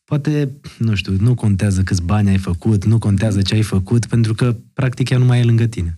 poate, 0.05 0.61
nu 0.79 0.95
știu, 0.95 1.17
nu 1.21 1.35
contează 1.35 1.83
câți 1.83 2.03
bani 2.03 2.29
ai 2.29 2.39
făcut, 2.39 2.85
nu 2.85 2.99
contează 2.99 3.43
ce 3.43 3.55
ai 3.55 3.63
făcut, 3.63 4.07
pentru 4.07 4.35
că 4.35 4.57
practic 4.73 5.11
ea 5.11 5.19
nu 5.19 5.25
mai 5.25 5.41
e 5.41 5.45
lângă 5.45 5.67
tine. 5.67 5.97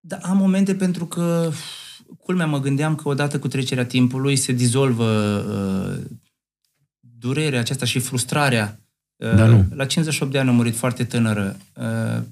Da, 0.00 0.16
am 0.22 0.36
momente 0.36 0.74
pentru 0.74 1.06
că, 1.06 1.50
culmea, 2.18 2.46
mă 2.46 2.60
gândeam 2.60 2.94
că 2.94 3.08
odată 3.08 3.38
cu 3.38 3.48
trecerea 3.48 3.84
timpului 3.84 4.36
se 4.36 4.52
dizolvă 4.52 5.04
uh, 5.48 6.04
durerea 7.26 7.60
aceasta 7.60 7.84
și 7.84 7.98
frustrarea. 7.98 8.80
Uh, 9.16 9.34
Dar 9.34 9.48
nu. 9.48 9.66
La 9.74 9.86
58 9.86 10.32
de 10.32 10.38
ani 10.38 10.48
a 10.48 10.52
murit 10.52 10.76
foarte 10.76 11.04
tânără. 11.04 11.56
Uh, 11.76 12.22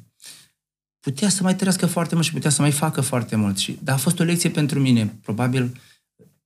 putea 1.00 1.28
să 1.28 1.42
mai 1.42 1.56
trăiască 1.56 1.86
foarte 1.86 2.14
mult 2.14 2.26
și 2.26 2.32
putea 2.32 2.50
să 2.50 2.60
mai 2.60 2.70
facă 2.70 3.00
foarte 3.00 3.36
mult. 3.36 3.58
Și, 3.58 3.78
dar 3.82 3.94
a 3.94 3.98
fost 3.98 4.18
o 4.20 4.22
lecție 4.22 4.50
pentru 4.50 4.80
mine. 4.80 5.14
Probabil 5.22 5.80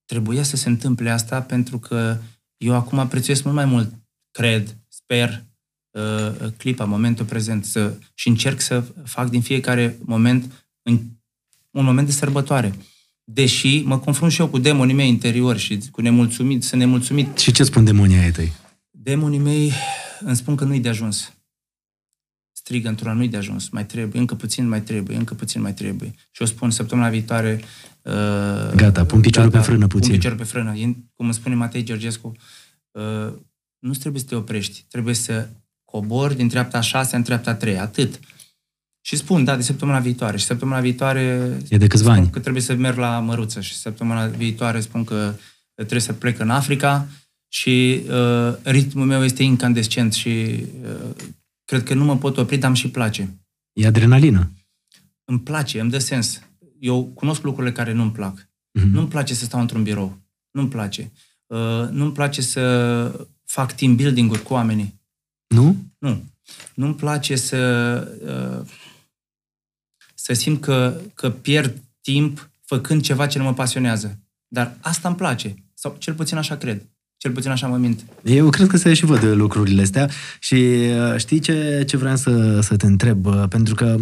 trebuia 0.04 0.42
să 0.42 0.56
se 0.56 0.68
întâmple 0.68 1.10
asta 1.10 1.42
pentru 1.42 1.78
că 1.78 2.16
eu 2.56 2.74
acum 2.74 2.98
apreciez 2.98 3.42
mult 3.42 3.56
mai 3.56 3.64
mult, 3.64 3.92
cred, 4.30 4.76
sper, 4.88 5.44
uh, 5.90 6.50
clipa, 6.56 6.84
momentul 6.84 7.24
prezent 7.24 7.64
să, 7.64 7.98
și 8.14 8.28
încerc 8.28 8.60
să 8.60 8.84
fac 9.04 9.28
din 9.28 9.42
fiecare 9.42 9.98
moment 10.04 10.52
în, 10.82 11.00
un 11.70 11.84
moment 11.84 12.06
de 12.06 12.12
sărbătoare. 12.12 12.74
Deși 13.28 13.82
mă 13.84 13.98
confrunt 13.98 14.32
și 14.32 14.40
eu 14.40 14.48
cu 14.48 14.58
demonii 14.58 14.94
mei 14.94 15.08
interiori 15.08 15.58
și 15.58 15.78
cu 15.90 16.00
nemulțumit, 16.00 16.62
sunt 16.62 16.80
nemulțumit. 16.80 17.38
Și 17.38 17.52
ce 17.52 17.64
spun 17.64 17.84
demonii 17.84 18.16
ai 18.16 18.30
tăi? 18.30 18.52
Demonii 18.90 19.38
mei 19.38 19.72
îmi 20.20 20.36
spun 20.36 20.54
că 20.56 20.64
nu-i 20.64 20.80
de 20.80 20.88
ajuns. 20.88 21.32
Strigă 22.52 22.88
într-una, 22.88 23.12
nu-i 23.12 23.28
de 23.28 23.36
ajuns, 23.36 23.68
mai 23.68 23.86
trebuie, 23.86 24.20
încă 24.20 24.34
puțin 24.34 24.68
mai 24.68 24.82
trebuie, 24.82 25.16
încă 25.16 25.34
puțin 25.34 25.60
mai 25.60 25.74
trebuie. 25.74 26.14
Și 26.30 26.42
o 26.42 26.44
spun 26.44 26.70
săptămâna 26.70 27.08
viitoare... 27.08 27.60
Uh, 28.02 28.74
Gata, 28.74 29.04
pun 29.04 29.20
piciorul 29.20 29.50
pe 29.50 29.58
frână 29.58 29.86
puțin. 29.86 30.08
Pun 30.08 30.16
piciorul 30.16 30.38
pe 30.38 30.44
frână. 30.44 30.72
Cum 31.14 31.24
îmi 31.24 31.34
spune 31.34 31.54
Matei 31.54 31.82
Georgescu, 31.82 32.32
uh, 32.90 33.32
nu 33.78 33.92
trebuie 33.92 34.20
să 34.20 34.26
te 34.26 34.34
oprești, 34.34 34.84
trebuie 34.88 35.14
să 35.14 35.48
cobori 35.84 36.36
din 36.36 36.48
treapta 36.48 36.78
a 36.78 36.80
șasea 36.80 37.18
în 37.18 37.24
treapta 37.24 37.50
a 37.50 37.54
treia, 37.54 37.82
atât. 37.82 38.20
Și 39.06 39.16
spun, 39.16 39.44
da, 39.44 39.56
de 39.56 39.62
săptămâna 39.62 39.98
viitoare. 39.98 40.36
Și 40.36 40.44
săptămâna 40.44 40.80
viitoare... 40.80 41.56
E 41.68 41.76
de 41.76 41.86
câțiva 41.86 42.12
ani. 42.12 42.30
Că 42.30 42.38
trebuie 42.40 42.62
să 42.62 42.74
merg 42.74 42.96
la 42.96 43.18
Măruță 43.20 43.60
și 43.60 43.74
săptămâna 43.74 44.26
viitoare 44.26 44.80
spun 44.80 45.04
că 45.04 45.34
trebuie 45.74 46.00
să 46.00 46.12
plec 46.12 46.38
în 46.38 46.50
Africa 46.50 47.06
și 47.48 48.02
uh, 48.08 48.54
ritmul 48.62 49.06
meu 49.06 49.24
este 49.24 49.42
incandescent 49.42 50.12
și 50.12 50.64
uh, 50.82 51.24
cred 51.64 51.82
că 51.82 51.94
nu 51.94 52.04
mă 52.04 52.16
pot 52.16 52.36
opri, 52.36 52.56
dar 52.56 52.68
îmi 52.68 52.78
și 52.78 52.90
place. 52.90 53.34
E 53.72 53.86
adrenalină. 53.86 54.50
Îmi 55.24 55.40
place, 55.40 55.80
îmi 55.80 55.90
dă 55.90 55.98
sens. 55.98 56.40
Eu 56.78 57.04
cunosc 57.04 57.42
lucrurile 57.42 57.72
care 57.72 57.92
nu-mi 57.92 58.12
plac. 58.12 58.34
Mhm. 58.34 58.86
Mm-hmm. 58.86 58.92
Nu-mi 58.92 59.08
place 59.08 59.34
să 59.34 59.44
stau 59.44 59.60
într-un 59.60 59.82
birou. 59.82 60.18
Nu-mi 60.50 60.68
place. 60.68 61.12
Uh, 61.46 61.88
nu-mi 61.90 62.12
place 62.12 62.42
să 62.42 63.26
fac 63.44 63.72
team 63.72 63.96
building-uri 63.96 64.42
cu 64.42 64.52
oamenii. 64.52 65.00
Nu? 65.46 65.76
Nu. 65.98 66.24
Nu-mi 66.74 66.94
place 66.94 67.36
să, 67.36 67.58
uh, 68.60 68.68
să 70.26 70.32
simt 70.32 70.60
că, 70.60 71.00
că 71.14 71.30
pierd 71.30 71.82
timp 72.00 72.50
făcând 72.64 73.02
ceva 73.02 73.26
ce 73.26 73.38
nu 73.38 73.44
mă 73.44 73.54
pasionează. 73.54 74.18
Dar 74.48 74.76
asta 74.80 75.08
îmi 75.08 75.16
place. 75.16 75.54
Sau 75.74 75.96
cel 75.98 76.14
puțin 76.14 76.36
așa 76.36 76.56
cred. 76.56 76.82
Cel 77.16 77.30
puțin 77.30 77.50
așa 77.50 77.66
mă 77.66 77.76
mint. 77.76 78.04
Eu 78.24 78.48
cred 78.48 78.66
că 78.66 78.76
se 78.76 78.94
și 78.94 79.04
văd 79.04 79.22
lucrurile 79.22 79.82
astea 79.82 80.10
și 80.40 80.54
uh, 80.54 81.16
știi 81.16 81.38
ce, 81.38 81.84
ce 81.86 81.96
vreau 81.96 82.16
să, 82.16 82.60
să 82.60 82.76
te 82.76 82.86
întreb? 82.86 83.26
Uh, 83.26 83.44
Pentru 83.48 83.74
că 83.74 83.96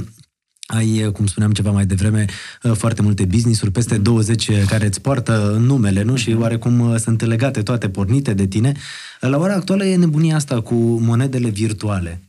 ai, 0.67 1.11
cum 1.13 1.27
spuneam 1.27 1.53
ceva 1.53 1.71
mai 1.71 1.87
devreme, 1.87 2.27
uh, 2.63 2.73
foarte 2.73 3.03
multe 3.03 3.25
business-uri, 3.25 3.71
peste 3.71 3.99
20 3.99 4.51
care 4.67 4.87
îți 4.87 5.01
poartă 5.01 5.57
numele, 5.61 6.03
nu? 6.03 6.17
Și 6.17 6.37
oarecum 6.39 6.81
uh, 6.81 6.97
sunt 6.97 7.23
legate 7.23 7.63
toate, 7.63 7.89
pornite 7.89 8.35
de 8.35 8.47
tine. 8.47 8.73
La 9.21 9.39
ora 9.39 9.55
actuală 9.55 9.85
e 9.85 9.97
nebunia 9.97 10.37
asta 10.37 10.61
cu 10.61 10.75
monedele 11.01 11.49
virtuale. 11.49 12.21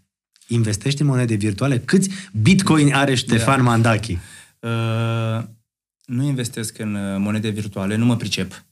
Investești 0.47 1.01
în 1.01 1.07
monede 1.07 1.35
virtuale? 1.35 1.79
Câți 1.79 2.09
bitcoin 2.41 2.93
are 2.93 3.15
Ștefan 3.15 3.63
Mandachi? 3.63 4.17
Uh, 4.59 5.43
nu 6.05 6.23
investesc 6.23 6.79
în 6.79 6.93
uh, 6.95 7.15
monede 7.19 7.49
virtuale, 7.49 7.95
nu 7.95 8.05
mă 8.05 8.15
pricep. 8.15 8.63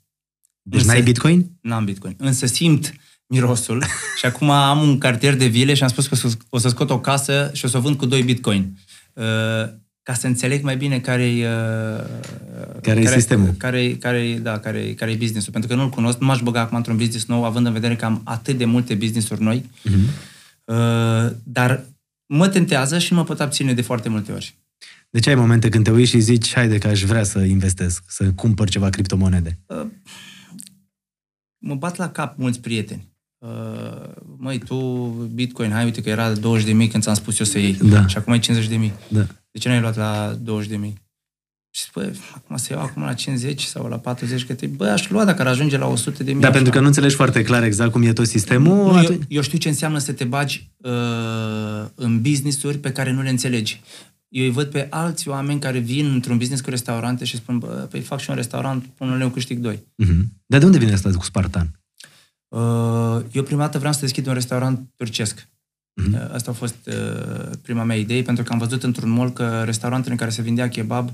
Deci 0.62 0.80
Însă- 0.80 0.92
n-ai 0.92 1.02
bitcoin? 1.04 1.50
N-am 1.62 1.86
bitcoin. 1.86 2.16
Însă 2.18 2.46
simt 2.46 2.94
mirosul 3.28 3.84
și 4.20 4.26
acum 4.26 4.50
am 4.50 4.82
un 4.88 4.98
cartier 4.98 5.36
de 5.36 5.46
vile 5.48 5.74
și 5.74 5.84
am 5.84 5.90
spus 5.90 6.08
că 6.08 6.14
o 6.14 6.18
să- 6.30 6.38
o 6.50 6.58
să 6.58 6.70
scot 6.70 6.90
o 6.90 7.00
casă 7.00 7.50
și 7.54 7.66
o 7.66 7.68
să 7.68 7.78
o 7.78 7.82
vând 7.82 7.96
cu 7.98 8.06
2 8.06 8.24
bitcoin. 8.24 8.78
Uh, 9.14 9.24
ca 10.04 10.14
să 10.14 10.28
înțeleg 10.28 10.64
mai 10.64 10.78
bine 10.78 11.00
care 11.00 11.24
e 11.26 11.48
Care 12.82 13.00
e 13.00 13.08
sistemul. 13.08 13.50
Care, 13.58 13.96
care, 13.96 14.40
da, 14.42 14.60
care, 14.60 14.94
care 14.94 15.12
e 15.12 15.16
business-ul. 15.16 15.52
Pentru 15.52 15.70
că 15.70 15.76
nu-l 15.76 15.90
cunosc, 15.90 16.20
nu 16.20 16.26
m-aș 16.26 16.40
băga 16.42 16.60
acum 16.60 16.78
într-un 16.78 16.98
business 16.98 17.26
nou, 17.26 17.46
având 17.46 17.66
în 17.66 17.74
vedere 17.74 17.96
că 17.96 18.06
am 18.06 18.22
atât 18.24 18.58
de 18.58 18.66
multe 18.66 18.94
business-uri 18.94 19.42
noi. 19.42 19.66
Mhm. 19.84 20.00
Uh, 20.64 21.32
dar 21.44 21.86
mă 22.26 22.48
tentează 22.48 23.00
și 23.00 23.14
nu 23.14 23.20
mă 23.20 23.26
pot 23.26 23.40
abține 23.40 23.74
de 23.74 23.82
foarte 23.82 24.10
multe 24.10 24.32
ori. 24.32 24.56
Deci 25.10 25.28
ai 25.28 25.36
momente 25.36 25.70
când 25.70 25.84
te 25.84 25.92
uiți 25.92 26.10
și 26.10 26.20
zici, 26.20 26.54
haide 26.54 26.78
că 26.78 26.88
aș 26.88 27.04
vrea 27.04 27.24
să 27.24 27.40
investesc, 27.40 28.04
să 28.08 28.32
cumpăr 28.32 28.70
ceva 28.70 28.90
criptomonede. 28.90 29.60
mă 31.58 31.76
bat 31.76 31.96
la 31.96 32.10
cap 32.10 32.38
mulți 32.38 32.60
prieteni. 32.60 33.12
Uh, 33.38 34.12
măi, 34.38 34.58
tu, 34.58 34.76
Bitcoin, 35.34 35.72
hai, 35.72 35.84
uite 35.84 36.02
că 36.02 36.10
era 36.10 36.34
20 36.34 36.66
de 36.66 36.74
mii 36.74 36.88
când 36.88 37.04
ți-am 37.04 37.16
spus 37.16 37.40
eu 37.40 37.46
să 37.46 37.60
iei. 37.60 37.74
Da. 37.74 38.08
Și 38.08 38.18
acum 38.18 38.34
e 38.34 38.40
50 38.40 38.70
de 38.70 38.76
mii. 38.76 38.94
Da. 39.08 39.26
De 39.52 39.60
ce 39.60 39.68
n-ai 39.68 39.80
luat 39.80 39.96
la 39.96 40.38
20 40.42 40.70
de 40.70 40.78
mii? 40.78 41.03
Și 41.76 41.82
zic, 41.84 41.92
bă, 41.94 42.14
acum 42.34 42.58
să 42.58 42.74
iau 42.74 42.82
acum 42.82 43.02
la 43.04 43.14
50 43.14 43.62
sau 43.62 43.88
la 43.88 43.98
40, 43.98 44.46
că 44.46 44.54
te, 44.54 44.68
bă, 44.68 44.86
aș 44.88 45.10
lua 45.10 45.26
dacă 45.26 45.42
ar 45.42 45.48
ajunge 45.48 45.78
la 45.78 45.86
100 45.88 46.24
de 46.24 46.32
mii. 46.32 46.42
Da, 46.42 46.48
aș 46.48 46.54
pentru 46.54 46.70
că 46.72 46.78
lua. 46.78 46.82
nu 46.88 46.88
înțelegi 46.94 47.16
foarte 47.16 47.42
clar 47.44 47.64
exact 47.64 47.92
cum 47.92 48.04
e 48.04 48.14
tot 48.14 48.28
sistemul. 48.28 48.76
Nu, 48.76 48.90
eu, 48.90 48.96
atunci- 48.96 49.24
eu 49.28 49.42
știu 49.42 49.58
ce 49.58 49.68
înseamnă 49.70 49.98
să 49.98 50.12
te 50.14 50.24
bagi 50.24 50.70
uh, 50.78 50.92
în 51.96 52.22
business-uri 52.22 52.78
pe 52.78 52.92
care 52.92 53.12
nu 53.12 53.22
le 53.22 53.30
înțelegi. 53.30 53.82
Eu 54.28 54.44
îi 54.44 54.52
văd 54.52 54.68
pe 54.68 54.88
alți 54.90 55.28
oameni 55.28 55.60
care 55.60 55.80
vin 55.80 56.12
într-un 56.12 56.38
business 56.38 56.62
cu 56.64 56.70
restaurante 56.70 57.26
și 57.26 57.36
spun, 57.36 57.58
bă, 57.58 57.68
păi 57.68 58.02
fac 58.02 58.20
și 58.20 58.30
un 58.30 58.36
restaurant, 58.36 58.86
pun 58.86 59.10
un 59.10 59.18
leu, 59.18 59.30
câștig 59.30 59.58
doi. 59.60 59.84
Mhm. 59.96 60.32
Dar 60.46 60.60
de 60.60 60.66
unde 60.66 60.78
vine 60.78 60.94
asta 60.94 61.10
cu 61.10 61.24
Spartan? 61.24 61.80
Uh, 62.48 63.22
eu 63.32 63.44
prima 63.44 63.60
dată 63.62 63.78
vreau 63.78 63.94
să 63.94 64.00
deschid 64.00 64.28
un 64.28 64.34
restaurant 64.34 64.80
turcesc. 64.96 65.48
Mhm. 65.94 66.14
Uh, 66.14 66.34
Asta 66.34 66.52
a 66.52 66.54
fost 66.54 66.76
uh, 66.86 67.52
prima 67.62 67.84
mea 67.84 67.96
idee, 67.96 68.22
pentru 68.22 68.44
că 68.44 68.52
am 68.54 68.58
văzut 68.60 68.84
într-un 68.84 69.10
mall 69.10 69.32
că 69.34 69.62
restaurantele 69.66 70.12
în 70.12 70.18
care 70.18 70.32
se 70.32 70.42
vindea 70.42 70.70
kebab 70.70 71.08
uh, 71.08 71.14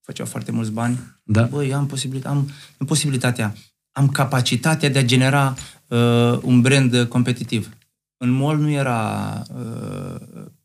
făceau 0.00 0.26
foarte 0.26 0.52
mulți 0.52 0.70
bani. 0.70 0.98
Da. 1.22 1.42
Băi, 1.42 1.74
am, 1.74 1.86
posibilit- 1.86 2.24
am, 2.26 2.50
am 2.78 2.86
posibilitatea, 2.86 3.54
am 3.92 4.08
capacitatea 4.08 4.88
de 4.88 4.98
a 4.98 5.04
genera 5.04 5.54
uh, 5.88 6.38
un 6.42 6.60
brand 6.60 6.92
uh, 6.94 7.06
competitiv. 7.06 7.68
În 8.16 8.30
mall 8.30 8.58
nu 8.58 8.70
era, 8.70 9.42
uh, 9.54 10.20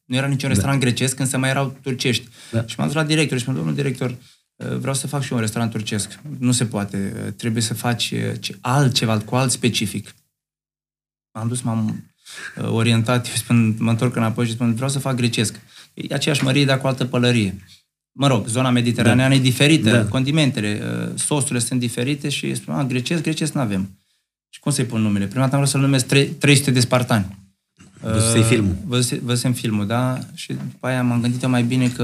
nu 0.05 0.15
era 0.15 0.27
niciun 0.27 0.49
restaurant 0.49 0.79
grecesc, 0.79 1.19
însă 1.19 1.37
mai 1.37 1.49
erau 1.49 1.77
turcești. 1.81 2.27
Da. 2.51 2.65
Și 2.65 2.75
m-am 2.77 2.87
dus 2.87 2.95
la 2.95 3.03
director 3.03 3.37
și 3.37 3.45
m-am 3.47 3.55
domnul 3.55 3.73
director, 3.75 4.09
uh, 4.55 4.77
vreau 4.77 4.93
să 4.93 5.07
fac 5.07 5.21
și 5.21 5.29
eu 5.31 5.37
un 5.37 5.43
restaurant 5.43 5.71
turcesc. 5.73 6.19
Nu 6.39 6.51
se 6.51 6.65
poate. 6.65 7.13
Uh, 7.25 7.31
Trebuie 7.33 7.61
să 7.61 7.73
faci 7.73 8.11
uh, 8.11 8.19
ce- 8.39 8.57
altceva, 8.61 9.19
cu 9.19 9.35
alt 9.35 9.51
specific. 9.51 10.15
M-am 11.33 11.47
dus, 11.47 11.61
m-am 11.61 12.11
uh, 12.57 12.67
orientat, 12.69 13.27
eu 13.27 13.33
spun, 13.35 13.75
mă 13.79 13.89
întorc 13.89 14.15
înapoi 14.15 14.45
și 14.45 14.51
spun, 14.51 14.73
vreau 14.73 14.89
să 14.89 14.99
fac 14.99 15.15
grecesc. 15.15 15.59
E 15.93 16.13
aceeași 16.13 16.43
mărie, 16.43 16.65
dar 16.65 16.79
cu 16.81 16.87
altă 16.87 17.05
pălărie. 17.05 17.63
Mă 18.15 18.27
rog, 18.27 18.47
zona 18.47 18.69
mediteraneană 18.69 19.33
e 19.33 19.39
diferită, 19.39 19.89
Da. 19.91 20.03
condimentele, 20.05 20.81
uh, 20.83 21.19
sosurile 21.19 21.59
sunt 21.59 21.79
diferite 21.79 22.29
și 22.29 22.55
spun, 22.55 22.73
a, 22.73 22.83
grecesc, 22.83 23.21
grecesc 23.21 23.53
n-avem. 23.53 23.97
Și 24.49 24.59
cum 24.59 24.71
să-i 24.71 24.85
pun 24.85 25.01
numele? 25.01 25.25
Prima 25.25 25.41
dată 25.43 25.53
am 25.55 25.59
vrut 25.59 25.71
să-l 25.73 25.81
numesc 25.81 26.05
tre- 26.05 26.23
300 26.23 26.71
de 26.71 26.79
spartani. 26.79 27.41
Văzusei 28.01 28.43
filmul. 28.43 28.75
Văzuse- 28.85 29.19
Văzusem 29.23 29.53
filmul, 29.53 29.87
da? 29.87 30.19
Și 30.33 30.47
după 30.53 30.87
aia 30.87 31.03
m-am 31.03 31.21
gândit 31.21 31.43
eu 31.43 31.49
mai 31.49 31.63
bine 31.63 31.87
că 31.89 32.03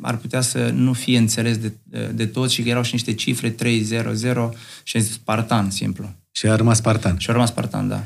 ar 0.00 0.16
putea 0.16 0.40
să 0.40 0.70
nu 0.74 0.92
fie 0.92 1.18
înțeles 1.18 1.56
de, 1.58 1.72
de 2.14 2.26
toți 2.26 2.54
și 2.54 2.62
că 2.62 2.68
erau 2.68 2.82
și 2.82 2.92
niște 2.92 3.14
cifre 3.14 3.50
300 3.50 4.50
și 4.82 4.96
am 4.96 5.02
zis 5.02 5.12
Spartan, 5.12 5.70
simplu. 5.70 6.10
Și 6.30 6.46
a 6.46 6.56
rămas 6.56 6.76
Spartan. 6.76 7.18
Și 7.18 7.30
a 7.30 7.32
rămas 7.32 7.48
Spartan, 7.48 7.88
da. 7.88 8.04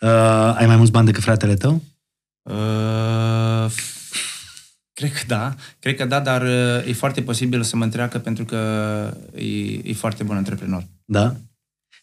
Uh, 0.00 0.54
ai 0.56 0.66
mai 0.66 0.76
mulți 0.76 0.92
bani 0.92 1.06
decât 1.06 1.22
fratele 1.22 1.54
tău? 1.54 1.82
Uh, 2.42 3.70
cred 5.00 5.12
că 5.12 5.24
da, 5.26 5.54
cred 5.78 5.96
că 5.96 6.04
da, 6.04 6.20
dar 6.20 6.42
uh, 6.42 6.88
e 6.88 6.92
foarte 6.92 7.22
posibil 7.22 7.62
să 7.62 7.76
mă 7.76 7.84
întreacă 7.84 8.18
pentru 8.18 8.44
că 8.44 8.56
e, 9.34 9.44
e 9.84 9.92
foarte 9.92 10.22
bun 10.22 10.36
antreprenor. 10.36 10.84
Da. 11.04 11.36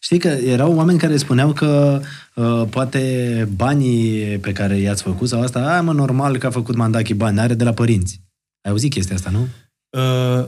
Știi 0.00 0.18
că 0.18 0.28
erau 0.28 0.74
oameni 0.74 0.98
care 0.98 1.16
spuneau 1.16 1.52
că 1.52 2.00
uh, 2.34 2.62
poate 2.70 3.48
banii 3.56 4.38
pe 4.38 4.52
care 4.52 4.76
i-ați 4.76 5.02
făcut 5.02 5.28
sau 5.28 5.42
asta, 5.42 5.76
a, 5.76 5.80
mă, 5.80 5.92
normal 5.92 6.36
că 6.38 6.46
a 6.46 6.50
făcut 6.50 6.76
Mandachi 6.76 7.14
bani, 7.14 7.40
are 7.40 7.54
de 7.54 7.64
la 7.64 7.72
părinți. 7.72 8.20
Ai 8.60 8.70
auzit 8.70 8.90
chestia 8.90 9.14
asta, 9.14 9.30
nu? 9.30 9.48
Uh, 9.88 10.46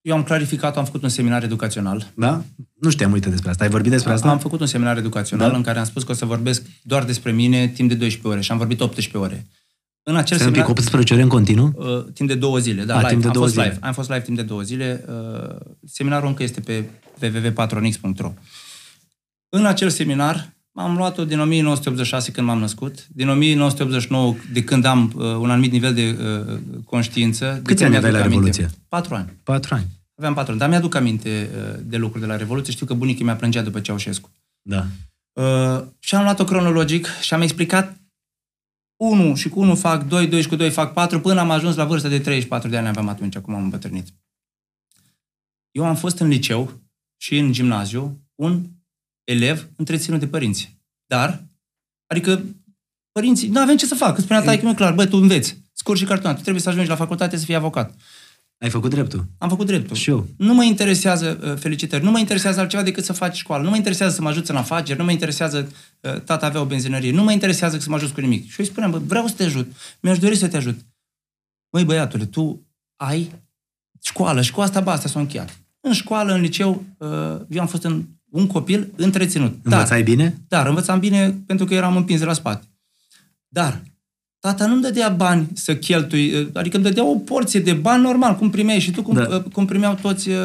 eu 0.00 0.16
am 0.16 0.22
clarificat, 0.22 0.76
am 0.76 0.84
făcut 0.84 1.02
un 1.02 1.08
seminar 1.08 1.42
educațional. 1.42 2.10
Da? 2.14 2.42
Nu 2.80 2.90
știam 2.90 3.10
multe 3.10 3.28
despre 3.28 3.50
asta. 3.50 3.64
Ai 3.64 3.70
vorbit 3.70 3.90
despre 3.90 4.12
asta? 4.12 4.28
Am 4.28 4.38
făcut 4.38 4.60
un 4.60 4.66
seminar 4.66 4.96
educațional 4.96 5.50
Da. 5.50 5.56
în 5.56 5.62
care 5.62 5.78
am 5.78 5.84
spus 5.84 6.02
că 6.02 6.10
o 6.10 6.14
să 6.14 6.24
vorbesc 6.24 6.62
doar 6.82 7.04
despre 7.04 7.32
mine 7.32 7.68
timp 7.68 7.88
de 7.88 7.94
12 7.94 8.28
ore 8.28 8.40
și 8.40 8.52
am 8.52 8.58
vorbit 8.58 8.80
18 8.80 9.18
ore. 9.18 9.46
În 10.02 10.16
acel 10.16 10.36
Stai 10.36 10.46
un 10.48 10.52
pic, 10.52 10.62
seminar, 10.62 10.78
18 10.78 11.12
ore 11.14 11.22
în 11.22 11.28
continuu? 11.28 11.72
uh, 11.76 12.12
timp 12.14 12.28
de 12.28 12.34
două 12.34 12.58
zile, 12.58 12.84
da, 12.84 12.94
A, 12.94 12.96
live. 12.96 13.08
timp 13.08 13.20
de 13.20 13.26
am 13.26 13.32
două 13.32 13.44
fost 13.44 13.56
zile. 13.56 13.68
live. 13.68 13.86
Am 13.86 13.92
fost 13.92 14.08
live 14.08 14.22
timp 14.22 14.36
de 14.36 14.42
două 14.42 14.62
zile. 14.62 15.04
Uh, 15.08 15.56
seminarul 15.86 16.28
încă 16.28 16.42
este 16.42 16.60
pe 16.60 16.84
www.patronix.ro 17.22 18.32
În 19.48 19.66
acel 19.66 19.88
seminar 19.90 20.52
am 20.74 20.96
luat-o 20.96 21.24
din 21.24 21.40
1986 21.40 22.30
când 22.30 22.46
m-am 22.46 22.58
născut, 22.58 23.06
din 23.08 23.28
1989 23.28 24.34
de 24.52 24.64
când 24.64 24.84
am 24.84 25.12
uh, 25.16 25.22
un 25.24 25.50
anumit 25.50 25.72
nivel 25.72 25.94
de 25.94 26.16
uh, 26.20 26.58
conștiință. 26.84 27.44
de 27.44 27.60
Câți 27.62 27.82
când 27.82 27.94
ani 27.94 27.96
aveai 27.96 28.12
mi-aduc 28.12 28.30
la 28.30 28.36
aminte. 28.36 28.56
Revoluție? 28.60 28.78
Patru 28.88 29.14
ani. 29.14 29.32
Patru 29.44 29.74
ani. 29.74 29.86
Aveam 30.14 30.34
patru 30.34 30.50
ani, 30.50 30.60
dar 30.60 30.68
mi-aduc 30.68 30.94
aminte 30.94 31.50
uh, 31.56 31.80
de 31.84 31.96
lucruri 31.96 32.20
de 32.24 32.30
la 32.30 32.36
Revoluție. 32.36 32.72
Știu 32.72 32.86
că 32.86 32.94
bunicii 32.94 33.24
mi-a 33.24 33.36
plângea 33.36 33.62
după 33.62 33.80
Ceaușescu. 33.80 34.30
Da. 34.62 34.86
Uh, 35.32 35.82
și 35.98 36.14
am 36.14 36.22
luat-o 36.22 36.44
cronologic 36.44 37.06
și 37.20 37.34
am 37.34 37.40
explicat 37.40 37.96
1 39.00 39.34
și 39.34 39.48
cu 39.48 39.60
1 39.60 39.74
fac 39.74 40.06
2, 40.06 40.26
2 40.26 40.42
și 40.42 40.48
cu 40.48 40.56
2 40.56 40.70
fac 40.70 40.92
4, 40.92 41.20
până 41.20 41.40
am 41.40 41.50
ajuns 41.50 41.76
la 41.76 41.84
vârsta 41.84 42.08
de 42.08 42.18
34 42.18 42.68
de 42.68 42.76
ani 42.76 42.88
aveam 42.88 43.08
atunci, 43.08 43.36
acum 43.36 43.54
am 43.54 43.62
îmbătrânit. 43.62 44.08
Eu 45.70 45.84
am 45.84 45.96
fost 45.96 46.18
în 46.18 46.28
liceu 46.28 46.80
și 47.16 47.38
în 47.38 47.52
gimnaziu 47.52 48.20
un 48.34 48.66
elev 49.24 49.68
întreținut 49.76 50.20
de 50.20 50.28
părinți. 50.28 50.78
Dar, 51.06 51.44
adică, 52.06 52.44
părinții, 53.12 53.48
nu 53.48 53.60
avem 53.60 53.76
ce 53.76 53.86
să 53.86 53.94
fac. 53.94 54.16
Îți 54.16 54.24
spunea 54.24 54.42
taică 54.42 54.64
meu 54.64 54.74
clar, 54.74 54.94
bă, 54.94 55.06
tu 55.06 55.16
înveți, 55.16 55.62
scurs 55.72 55.98
și 55.98 56.04
cartonat, 56.04 56.36
tu 56.36 56.42
trebuie 56.42 56.62
să 56.62 56.68
ajungi 56.68 56.88
la 56.88 56.96
facultate 56.96 57.36
să 57.36 57.44
fii 57.44 57.54
avocat. 57.54 57.94
Ai 58.60 58.70
făcut 58.70 58.90
dreptul. 58.90 59.24
Am 59.38 59.48
făcut 59.48 59.66
dreptul. 59.66 59.96
Și 59.96 60.10
eu. 60.10 60.26
Nu 60.36 60.54
mă 60.54 60.64
interesează, 60.64 61.40
uh, 61.42 61.56
felicitări, 61.56 62.04
nu 62.04 62.10
mă 62.10 62.18
interesează 62.18 62.60
altceva 62.60 62.82
decât 62.82 63.04
să 63.04 63.12
faci 63.12 63.36
școală. 63.36 63.62
Nu 63.62 63.70
mă 63.70 63.76
interesează 63.76 64.14
să 64.14 64.22
mă 64.22 64.28
ajuți 64.28 64.50
în 64.50 64.56
afaceri, 64.56 64.98
nu 64.98 65.04
mă 65.04 65.10
interesează, 65.10 65.72
uh, 66.00 66.20
tata 66.20 66.46
avea 66.46 66.60
o 66.60 66.64
benzinărie, 66.64 67.12
nu 67.12 67.22
mă 67.22 67.32
interesează 67.32 67.78
să 67.78 67.88
mă 67.88 67.94
ajut 67.94 68.10
cu 68.10 68.20
nimic. 68.20 68.42
Și 68.42 68.50
eu 68.50 68.56
îi 68.58 68.64
spuneam, 68.64 68.90
bă, 68.90 68.98
vreau 68.98 69.26
să 69.26 69.34
te 69.34 69.44
ajut, 69.44 69.72
mi-aș 70.00 70.18
dori 70.18 70.36
să 70.36 70.48
te 70.48 70.56
ajut. 70.56 70.78
Măi, 71.70 71.84
băiatule, 71.84 72.24
tu 72.24 72.66
ai 72.96 73.30
școală 74.00 74.42
și 74.42 74.52
cu 74.52 74.60
asta 74.60 74.80
basta 74.80 75.08
s-a 75.08 75.20
încheiat. 75.20 75.60
În 75.80 75.92
școală, 75.92 76.32
în 76.32 76.40
liceu, 76.40 76.84
uh, 76.98 77.40
eu 77.48 77.60
am 77.60 77.66
fost 77.66 77.84
în, 77.84 78.04
un 78.30 78.46
copil 78.46 78.92
întreținut. 78.96 79.58
Învățai 79.62 80.02
bine? 80.02 80.40
Dar 80.48 80.66
învățam 80.66 80.98
bine 80.98 81.30
pentru 81.46 81.66
că 81.66 81.74
eram 81.74 81.96
împins 81.96 82.18
de 82.18 82.24
la 82.24 82.32
spate. 82.32 82.66
Dar 83.48 83.82
tata 84.40 84.66
nu-mi 84.66 84.82
dădea 84.82 85.08
bani 85.08 85.48
să 85.54 85.76
cheltui, 85.76 86.50
adică 86.54 86.76
îmi 86.76 86.84
dădea 86.84 87.04
o 87.04 87.14
porție 87.14 87.60
de 87.60 87.72
bani 87.72 88.02
normal, 88.02 88.36
cum 88.36 88.50
primeai 88.50 88.78
și 88.80 88.90
tu, 88.90 89.02
cum, 89.02 89.14
Da. 89.14 89.24
da. 89.24 89.42
cum 89.52 89.64
primeau 89.64 89.94
toți, 90.02 90.28
uh, 90.28 90.36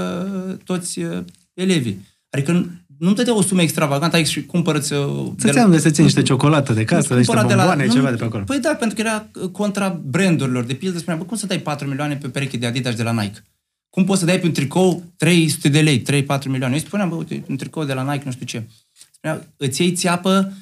toți 0.63 0.99
uh, 0.99 1.17
elevii. 1.53 2.05
Adică 2.29 2.69
nu-mi 2.97 3.15
dădea 3.15 3.35
o 3.35 3.41
sumă 3.41 3.61
extravagantă, 3.61 4.15
aici 4.15 4.27
și 4.27 4.45
cumpărăți... 4.45 4.93
uh, 4.93 5.31
de 5.35 5.47
Să-ți 5.47 5.59
am 5.59 5.71
de 5.71 5.77
să 5.79 5.89
ții 5.89 6.03
niște 6.03 6.21
ciocolată 6.21 6.73
de 6.73 6.83
casă, 6.83 7.07
nu 7.13 7.17
niște 7.17 7.31
cumpăra 7.33 7.55
bomboane, 7.55 7.85
nu- 7.85 7.93
ceva 7.93 8.09
de 8.09 8.15
pe 8.15 8.23
acolo. 8.23 8.43
Păi 8.43 8.59
da, 8.59 8.69
pentru 8.75 8.95
că 8.95 9.01
era 9.01 9.27
uh, 9.41 9.49
contra 9.49 9.99
brandurilor. 10.05 10.63
De 10.63 10.73
pildă 10.73 10.97
spunea, 10.97 11.19
bă, 11.19 11.25
cum 11.25 11.37
să 11.37 11.45
dai 11.45 11.59
4 11.59 11.87
milioane 11.87 12.15
pe 12.15 12.27
o 12.27 12.29
pereche 12.29 12.57
de 12.57 12.65
Adidas 12.65 12.95
de 12.95 13.03
la 13.03 13.11
Nike? 13.11 13.43
Cum 13.89 14.03
poți 14.03 14.19
să 14.19 14.25
dai 14.25 14.39
pe 14.39 14.45
un 14.45 14.51
tricou 14.51 15.03
300 15.17 15.69
de 15.69 15.81
lei, 15.81 16.01
3-4 16.01 16.03
milioane? 16.05 16.65
Eu 16.65 16.71
îi 16.73 16.79
spuneam, 16.79 17.09
bă, 17.09 17.15
uite, 17.15 17.43
un 17.49 17.55
tricou 17.57 17.83
de 17.83 17.93
la 17.93 18.11
Nike, 18.11 18.23
nu 18.25 18.31
știu 18.31 18.45
ce. 18.45 18.63
Spunea, 19.11 19.47
îți 19.57 19.81
iei 19.81 19.91
țeapă 19.91 20.47
uh, 20.51 20.53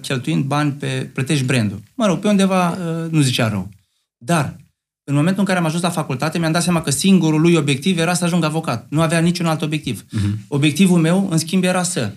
cheltuind 0.00 0.44
bani 0.44 0.72
pe, 0.72 1.10
plătești 1.12 1.44
brandul. 1.44 1.82
Mă 1.94 2.06
rog, 2.06 2.18
pe 2.18 2.28
undeva 2.28 2.70
uh, 2.70 3.10
nu 3.10 3.20
zicea 3.20 3.48
rău. 3.48 3.68
Dar, 4.18 4.56
în 5.04 5.14
momentul 5.14 5.40
în 5.40 5.46
care 5.46 5.58
am 5.58 5.64
ajuns 5.64 5.82
la 5.82 5.90
facultate, 5.90 6.38
mi-am 6.38 6.52
dat 6.52 6.62
seama 6.62 6.82
că 6.82 6.90
singurul 6.90 7.40
lui 7.40 7.54
obiectiv 7.54 7.98
era 7.98 8.14
să 8.14 8.24
ajung 8.24 8.44
avocat. 8.44 8.86
Nu 8.88 9.00
avea 9.00 9.18
niciun 9.18 9.46
alt 9.46 9.62
obiectiv. 9.62 10.04
Mhm. 10.10 10.38
Obiectivul 10.48 11.00
meu, 11.00 11.28
în 11.30 11.38
schimb, 11.38 11.64
era 11.64 11.82
să 11.82 12.12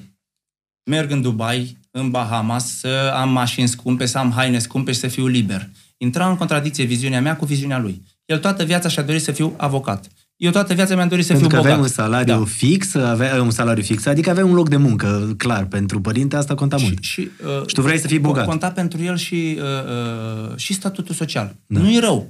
merg 0.89 1.11
în 1.11 1.21
Dubai, 1.21 1.77
în 1.91 2.09
Bahamas, 2.09 2.77
să 2.77 3.13
am 3.15 3.29
mașini 3.29 3.67
scumpe, 3.67 4.05
să 4.05 4.17
am 4.17 4.31
haine 4.31 4.59
scumpe 4.59 4.91
și 4.91 4.99
să 4.99 5.07
fiu 5.07 5.27
liber. 5.27 5.69
Intra 5.97 6.29
în 6.29 6.35
contradicție 6.35 6.83
viziunea 6.83 7.21
mea 7.21 7.35
cu 7.35 7.45
viziunea 7.45 7.77
lui. 7.77 8.01
El 8.25 8.39
toată 8.39 8.63
viața 8.63 8.89
și-a 8.89 9.03
dorit 9.03 9.21
să 9.21 9.31
fiu 9.31 9.53
avocat. 9.57 10.07
Eu 10.39 10.51
toată 10.51 10.73
viața 10.73 10.95
mi-am 10.95 11.07
dorit 11.07 11.25
să 11.25 11.31
Pentru 11.31 11.47
că 11.49 11.55
fiu 11.55 11.63
aveai 11.63 11.77
bogat. 11.77 11.89
un 11.97 12.03
salariu 12.03 12.37
Da. 12.37 12.45
fix, 12.45 12.95
avea 12.95 13.41
un 13.41 13.51
salariu 13.51 13.83
fix, 13.83 14.05
adică 14.05 14.29
aveai 14.29 14.45
un 14.45 14.53
loc 14.53 14.69
de 14.69 14.77
muncă, 14.77 15.33
clar, 15.37 15.65
pentru 15.65 16.01
părinte 16.01 16.35
asta 16.35 16.55
conta 16.55 16.77
mult. 16.77 17.03
Și, 17.03 17.11
și, 17.11 17.29
uh, 17.59 17.67
Și 17.67 17.73
tu 17.73 17.81
vrei 17.81 17.99
să 17.99 18.07
fii 18.07 18.19
bogat. 18.19 18.45
Conta 18.45 18.71
pentru 18.71 19.01
el 19.03 19.17
și, 19.17 19.59
uh, 19.59 19.63
uh, 20.49 20.55
și 20.57 20.73
statutul 20.73 21.15
social. 21.15 21.55
Da. 21.65 21.79
Da. 21.79 21.85
Nu 21.85 21.91
e 21.91 21.99
rău. 21.99 22.29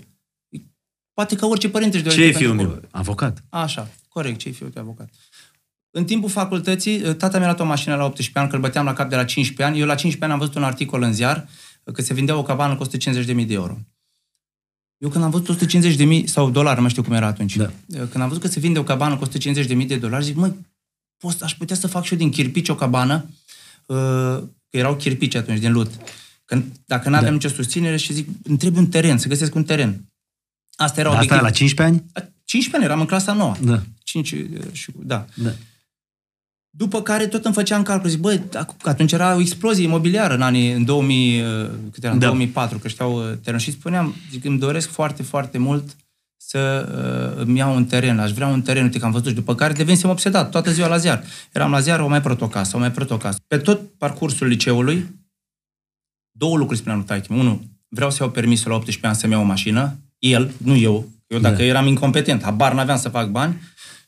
Poate 1.13 1.35
că 1.35 1.45
orice 1.45 1.69
părinte 1.69 1.97
își 1.97 2.05
Ce 2.05 2.09
dorește 2.15 2.35
e 2.37 2.39
fiul 2.41 2.55
pentru- 2.55 2.73
meu? 2.75 2.81
Avocat. 2.91 3.43
Așa, 3.49 3.87
corect, 4.07 4.39
ce-i 4.39 4.51
fiul 4.51 4.69
tău 4.69 4.81
avocat. 4.83 5.09
În 5.91 6.05
timpul 6.05 6.29
facultății, 6.29 6.99
tata 6.99 7.37
mi-a 7.37 7.45
luat 7.47 7.59
o 7.59 7.65
mașină 7.65 7.95
la 7.95 8.03
18 8.05 8.39
ani, 8.39 8.49
că 8.49 8.55
îl 8.55 8.61
băteam 8.61 8.85
la 8.85 8.93
cap 8.93 9.09
de 9.09 9.15
la 9.15 9.23
15 9.23 9.65
ani. 9.67 9.79
Eu 9.79 9.85
la 9.87 9.95
15 9.95 10.23
ani 10.23 10.33
am 10.33 10.39
văzut 10.39 10.55
un 10.55 10.63
articol 10.63 11.01
în 11.01 11.13
ziar 11.13 11.47
că 11.93 12.01
se 12.01 12.13
vindea 12.13 12.37
o 12.37 12.43
cabană 12.43 12.75
cu 12.75 12.83
150.000 12.83 13.45
de 13.47 13.53
euro. 13.53 13.77
Eu 14.99 15.09
când 15.09 15.23
am 15.23 15.29
văzut 15.29 15.67
150.000 16.21 16.23
sau 16.25 16.49
dolari, 16.49 16.75
nu 16.75 16.81
mai 16.81 16.89
știu 16.89 17.03
cum 17.03 17.13
era 17.13 17.27
atunci. 17.27 17.55
Da. 17.55 17.71
Când 17.87 18.21
am 18.23 18.27
văzut 18.27 18.41
că 18.41 18.47
se 18.47 18.59
vinde 18.59 18.79
o 18.79 18.83
cabană 18.83 19.17
cu 19.17 19.27
150.000 19.27 19.87
de 19.87 19.97
dolari, 19.97 20.23
zic, 20.23 20.35
măi, 20.35 20.53
pot, 21.17 21.41
aș 21.41 21.55
putea 21.55 21.75
să 21.75 21.87
fac 21.87 22.03
și 22.03 22.11
eu 22.13 22.17
din 22.19 22.29
chirpici 22.29 22.69
o 22.69 22.75
cabană, 22.75 23.25
uh, 23.85 23.95
că 24.69 24.77
erau 24.77 24.95
chirpici 24.95 25.35
atunci, 25.35 25.59
din 25.59 25.71
lut. 25.71 25.91
Când, 26.45 26.63
dacă 26.85 27.09
nu 27.09 27.15
aveam 27.15 27.37
Da. 27.37 27.45
nicio 27.45 27.55
susținere 27.55 27.97
și 27.97 28.13
zic, 28.13 28.27
îmi 28.43 28.57
trebuie 28.57 28.81
un 28.81 28.87
teren, 28.89 29.17
să 29.17 29.27
găsesc 29.27 29.55
un 29.55 29.63
teren. 29.63 30.05
Asta 30.75 30.99
era 30.99 31.09
Asta 31.09 31.21
obiectivul. 31.21 31.45
la 31.45 31.51
15 31.51 31.95
ani? 31.95 32.05
La 32.13 32.21
15 32.45 32.75
ani, 32.75 32.83
eram 32.85 32.99
în 32.99 33.05
clasa 33.05 33.33
9. 33.33 33.55
Da. 33.61 33.81
5 34.03 34.27
și 34.71 34.91
da. 34.95 35.25
da. 35.35 35.49
După 36.69 37.01
care 37.01 37.27
tot 37.27 37.45
îmi 37.45 37.53
făceam 37.53 37.83
calcul, 37.83 38.09
zic, 38.09 38.19
băi, 38.19 38.37
ac- 38.39 38.77
că 38.81 38.89
atunci 38.89 39.11
era 39.11 39.35
o 39.35 39.39
explozie 39.39 39.83
imobiliară 39.83 40.33
în 40.33 40.41
anii, 40.41 40.71
în 40.71 40.85
2000, 40.85 41.41
uh, 41.41 41.47
câte 41.91 42.05
era, 42.05 42.13
în 42.13 42.19
Da. 42.19 42.25
2004, 42.25 42.77
că 42.77 42.87
știau 42.87 43.29
uh, 43.29 43.37
teren 43.43 43.59
și 43.59 43.71
spuneam, 43.71 44.15
zic, 44.31 44.45
îmi 44.45 44.59
doresc 44.59 44.89
foarte, 44.89 45.23
foarte 45.23 45.57
mult 45.57 45.95
să 46.37 46.89
uh, 47.37 47.43
îmi 47.45 47.57
iau 47.57 47.75
un 47.75 47.85
teren, 47.85 48.19
aș 48.19 48.31
vrea 48.31 48.47
un 48.47 48.61
teren, 48.61 48.83
uite 48.83 48.99
că 48.99 49.05
am 49.05 49.11
văzut, 49.11 49.27
și 49.27 49.33
după 49.33 49.55
care 49.55 49.73
devenisem 49.73 50.09
obsedat, 50.09 50.49
toată 50.51 50.71
ziua 50.71 50.87
la 50.87 50.97
ziar. 50.97 51.23
Eram 51.53 51.71
la 51.71 51.79
ziar, 51.79 51.99
o 51.99 52.07
mai 52.07 52.21
prot 52.21 52.41
o 52.41 52.47
casă, 52.47 52.75
o 52.75 52.79
mai 52.79 52.91
prot 52.91 53.09
o 53.11 53.17
casă. 53.17 53.37
Pe 53.47 53.57
tot 53.57 53.81
parcursul 53.97 54.47
liceului, 54.47 55.05
două 56.31 56.57
lucruri 56.57 56.77
spuneam 56.79 56.97
lui 56.99 57.07
taică 57.07 57.33
Unu, 57.33 57.61
vreau 57.87 58.11
să 58.11 58.17
iau 58.21 58.31
permisul 58.31 58.69
la 58.69 58.75
18 58.75 59.07
ani 59.07 59.15
să-mi 59.15 59.31
iau 59.33 59.41
o 59.41 59.45
mașină, 59.45 59.97
el, 60.19 60.51
nu 60.57 60.75
eu, 60.75 61.09
eu 61.27 61.39
dacă 61.39 61.55
Da. 61.55 61.63
eram 61.63 61.87
incompetent, 61.87 62.43
habar 62.43 62.73
n-aveam 62.73 62.97
să 62.97 63.09
fac 63.09 63.29
bani, 63.29 63.61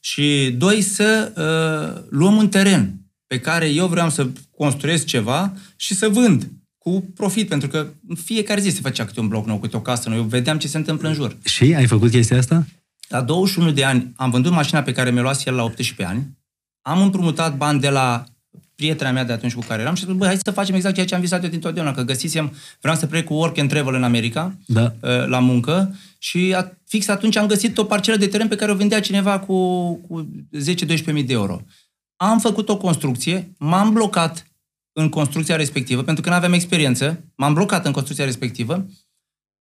și 0.04 0.56
doi, 0.58 0.82
să 0.82 1.32
uh, 1.36 2.04
luăm 2.10 2.36
un 2.36 2.50
teren 2.50 2.96
pe 3.28 3.40
care 3.40 3.70
eu 3.70 3.88
vreau 3.88 4.10
să 4.10 4.28
construiesc 4.58 5.06
ceva 5.06 5.54
și 5.76 5.94
să 5.94 6.10
vând 6.10 6.52
cu 6.78 7.12
profit, 7.16 7.48
pentru 7.48 7.68
că 7.68 7.88
în 8.08 8.16
fiecare 8.16 8.62
zi 8.62 8.70
se 8.70 8.82
făcea 8.82 9.06
câte 9.06 9.20
un 9.20 9.28
bloc 9.28 9.46
nou, 9.46 9.60
câte 9.60 9.78
o 9.78 9.82
casă 9.82 10.10
nouă, 10.10 10.22
eu 10.22 10.28
vedeam 10.28 10.58
ce 10.58 10.68
se 10.68 10.78
întâmplă 10.78 11.08
în 11.08 11.14
jur. 11.14 11.38
Și 11.44 11.74
ai 11.76 11.88
făcut 11.88 12.10
chestia 12.10 12.38
asta? 12.38 12.66
La 13.08 13.22
21 13.22 13.72
de 13.72 13.84
ani 13.84 14.12
am 14.16 14.30
vândut 14.30 14.52
mașina 14.52 14.82
pe 14.82 14.92
care 14.92 15.12
mi-o 15.12 15.22
luase 15.22 15.44
el 15.46 15.56
la 15.56 15.64
18 15.64 16.16
ani, 16.16 16.38
am 16.82 17.02
împrumutat 17.02 17.58
bani 17.58 17.80
de 17.80 17.90
la 17.90 18.24
prietena 18.82 19.12
mea 19.12 19.24
de 19.24 19.34
atunci 19.34 19.54
cu 19.54 19.64
care 19.68 19.82
eram 19.82 19.96
și 19.96 20.06
zic, 20.06 20.14
băi, 20.14 20.28
hai 20.28 20.38
să 20.44 20.52
facem 20.52 20.76
exact 20.76 20.94
ceea 20.94 21.06
ce 21.06 21.16
am 21.16 21.22
visat 21.22 21.44
eu 21.44 21.50
dintotdeauna, 21.50 21.92
că 21.94 22.02
găsisem, 22.02 22.54
vreau 22.82 22.96
să 22.96 23.06
plec 23.06 23.26
cu 23.26 23.34
work 23.34 23.58
and 23.58 23.70
travel 23.70 23.94
în 23.94 24.04
America, 24.04 24.56
Da. 24.66 24.94
uh, 25.02 25.26
la 25.28 25.40
muncă 25.40 25.96
și 26.18 26.54
a, 26.58 26.72
fix 26.88 27.08
atunci 27.08 27.36
am 27.38 27.48
găsit 27.48 27.78
o 27.78 27.84
parcelă 27.84 28.18
de 28.18 28.28
teren 28.28 28.48
pe 28.48 28.56
care 28.56 28.72
o 28.72 28.76
vendea 28.76 29.00
cineva 29.00 29.40
cu, 29.40 29.56
cu 29.96 30.30
10-12 31.10 31.14
mii 31.14 31.24
de 31.24 31.34
euro. 31.34 31.62
Am 32.16 32.40
făcut 32.40 32.70
o 32.70 32.78
construcție, 32.78 33.52
m-am 33.58 33.94
blocat 33.94 34.46
în 34.94 35.10
construcția 35.10 35.56
respectivă, 35.56 36.02
pentru 36.02 36.24
că 36.24 36.30
nu 36.30 36.36
aveam 36.36 36.54
experiență, 36.54 37.24
m-am 37.36 37.54
blocat 37.54 37.86
în 37.86 37.92
construcția 37.92 38.26
respectivă, 38.26 38.86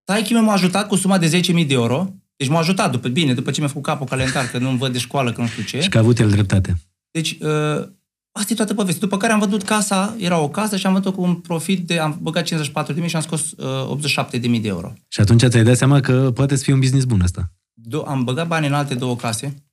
taichi 0.04 0.33
m-a 0.33 0.52
ajutat 0.52 0.88
cu 0.88 0.96
suma 0.96 1.18
de 1.18 1.40
10.000 1.40 1.66
de 1.66 1.74
euro, 1.74 2.14
deci 2.37 2.48
m-a 2.48 2.59
ajutat 2.59 2.90
după, 2.90 3.09
bine, 3.09 3.35
după 3.35 3.50
ce 3.50 3.61
mi-a 3.61 3.68
făcut 3.68 3.83
capul 3.83 4.06
calentar, 4.06 4.46
că 4.50 4.59
nu-mi 4.59 4.78
văd 4.78 4.92
de 4.92 4.98
școală, 4.98 5.33
că 5.33 5.40
nu 5.40 5.46
știu 5.46 5.62
ce. 5.62 5.80
Și 5.80 5.88
că 5.88 5.96
a 5.96 6.00
avut 6.00 6.18
el 6.18 6.30
dreptate. 6.30 6.76
Deci, 7.11 7.38
uh, 7.40 7.88
asta 8.32 8.52
e 8.52 8.56
toată 8.56 8.74
povestea. 8.74 9.00
După 9.00 9.16
care 9.16 9.32
am 9.32 9.38
vândut 9.38 9.62
casa, 9.62 10.14
era 10.18 10.38
o 10.38 10.48
casă 10.48 10.76
și 10.76 10.86
am 10.86 10.92
vândut 10.92 11.14
cu 11.14 11.22
un 11.22 11.34
profit 11.34 11.86
de, 11.86 11.98
am 11.98 12.18
băgat 12.20 12.44
54 12.44 12.92
de 12.92 13.00
mii 13.00 13.08
și 13.08 13.16
am 13.16 13.22
scos 13.22 13.50
uh, 13.50 13.88
87 13.88 14.38
de 14.38 14.48
mii 14.48 14.60
de 14.60 14.68
euro. 14.68 14.92
Și 15.08 15.20
atunci 15.20 15.44
ți-ai 15.44 15.64
dat 15.64 15.76
seama 15.76 16.00
că 16.00 16.30
poate 16.34 16.56
să 16.56 16.62
fie 16.62 16.72
un 16.72 16.80
business 16.80 17.04
bun 17.04 17.20
ăsta. 17.20 17.52
Do- 17.88 18.06
am 18.06 18.24
băgat 18.24 18.46
bani 18.46 18.66
în 18.66 18.72
alte 18.72 18.94
două 18.94 19.16
case, 19.16 19.64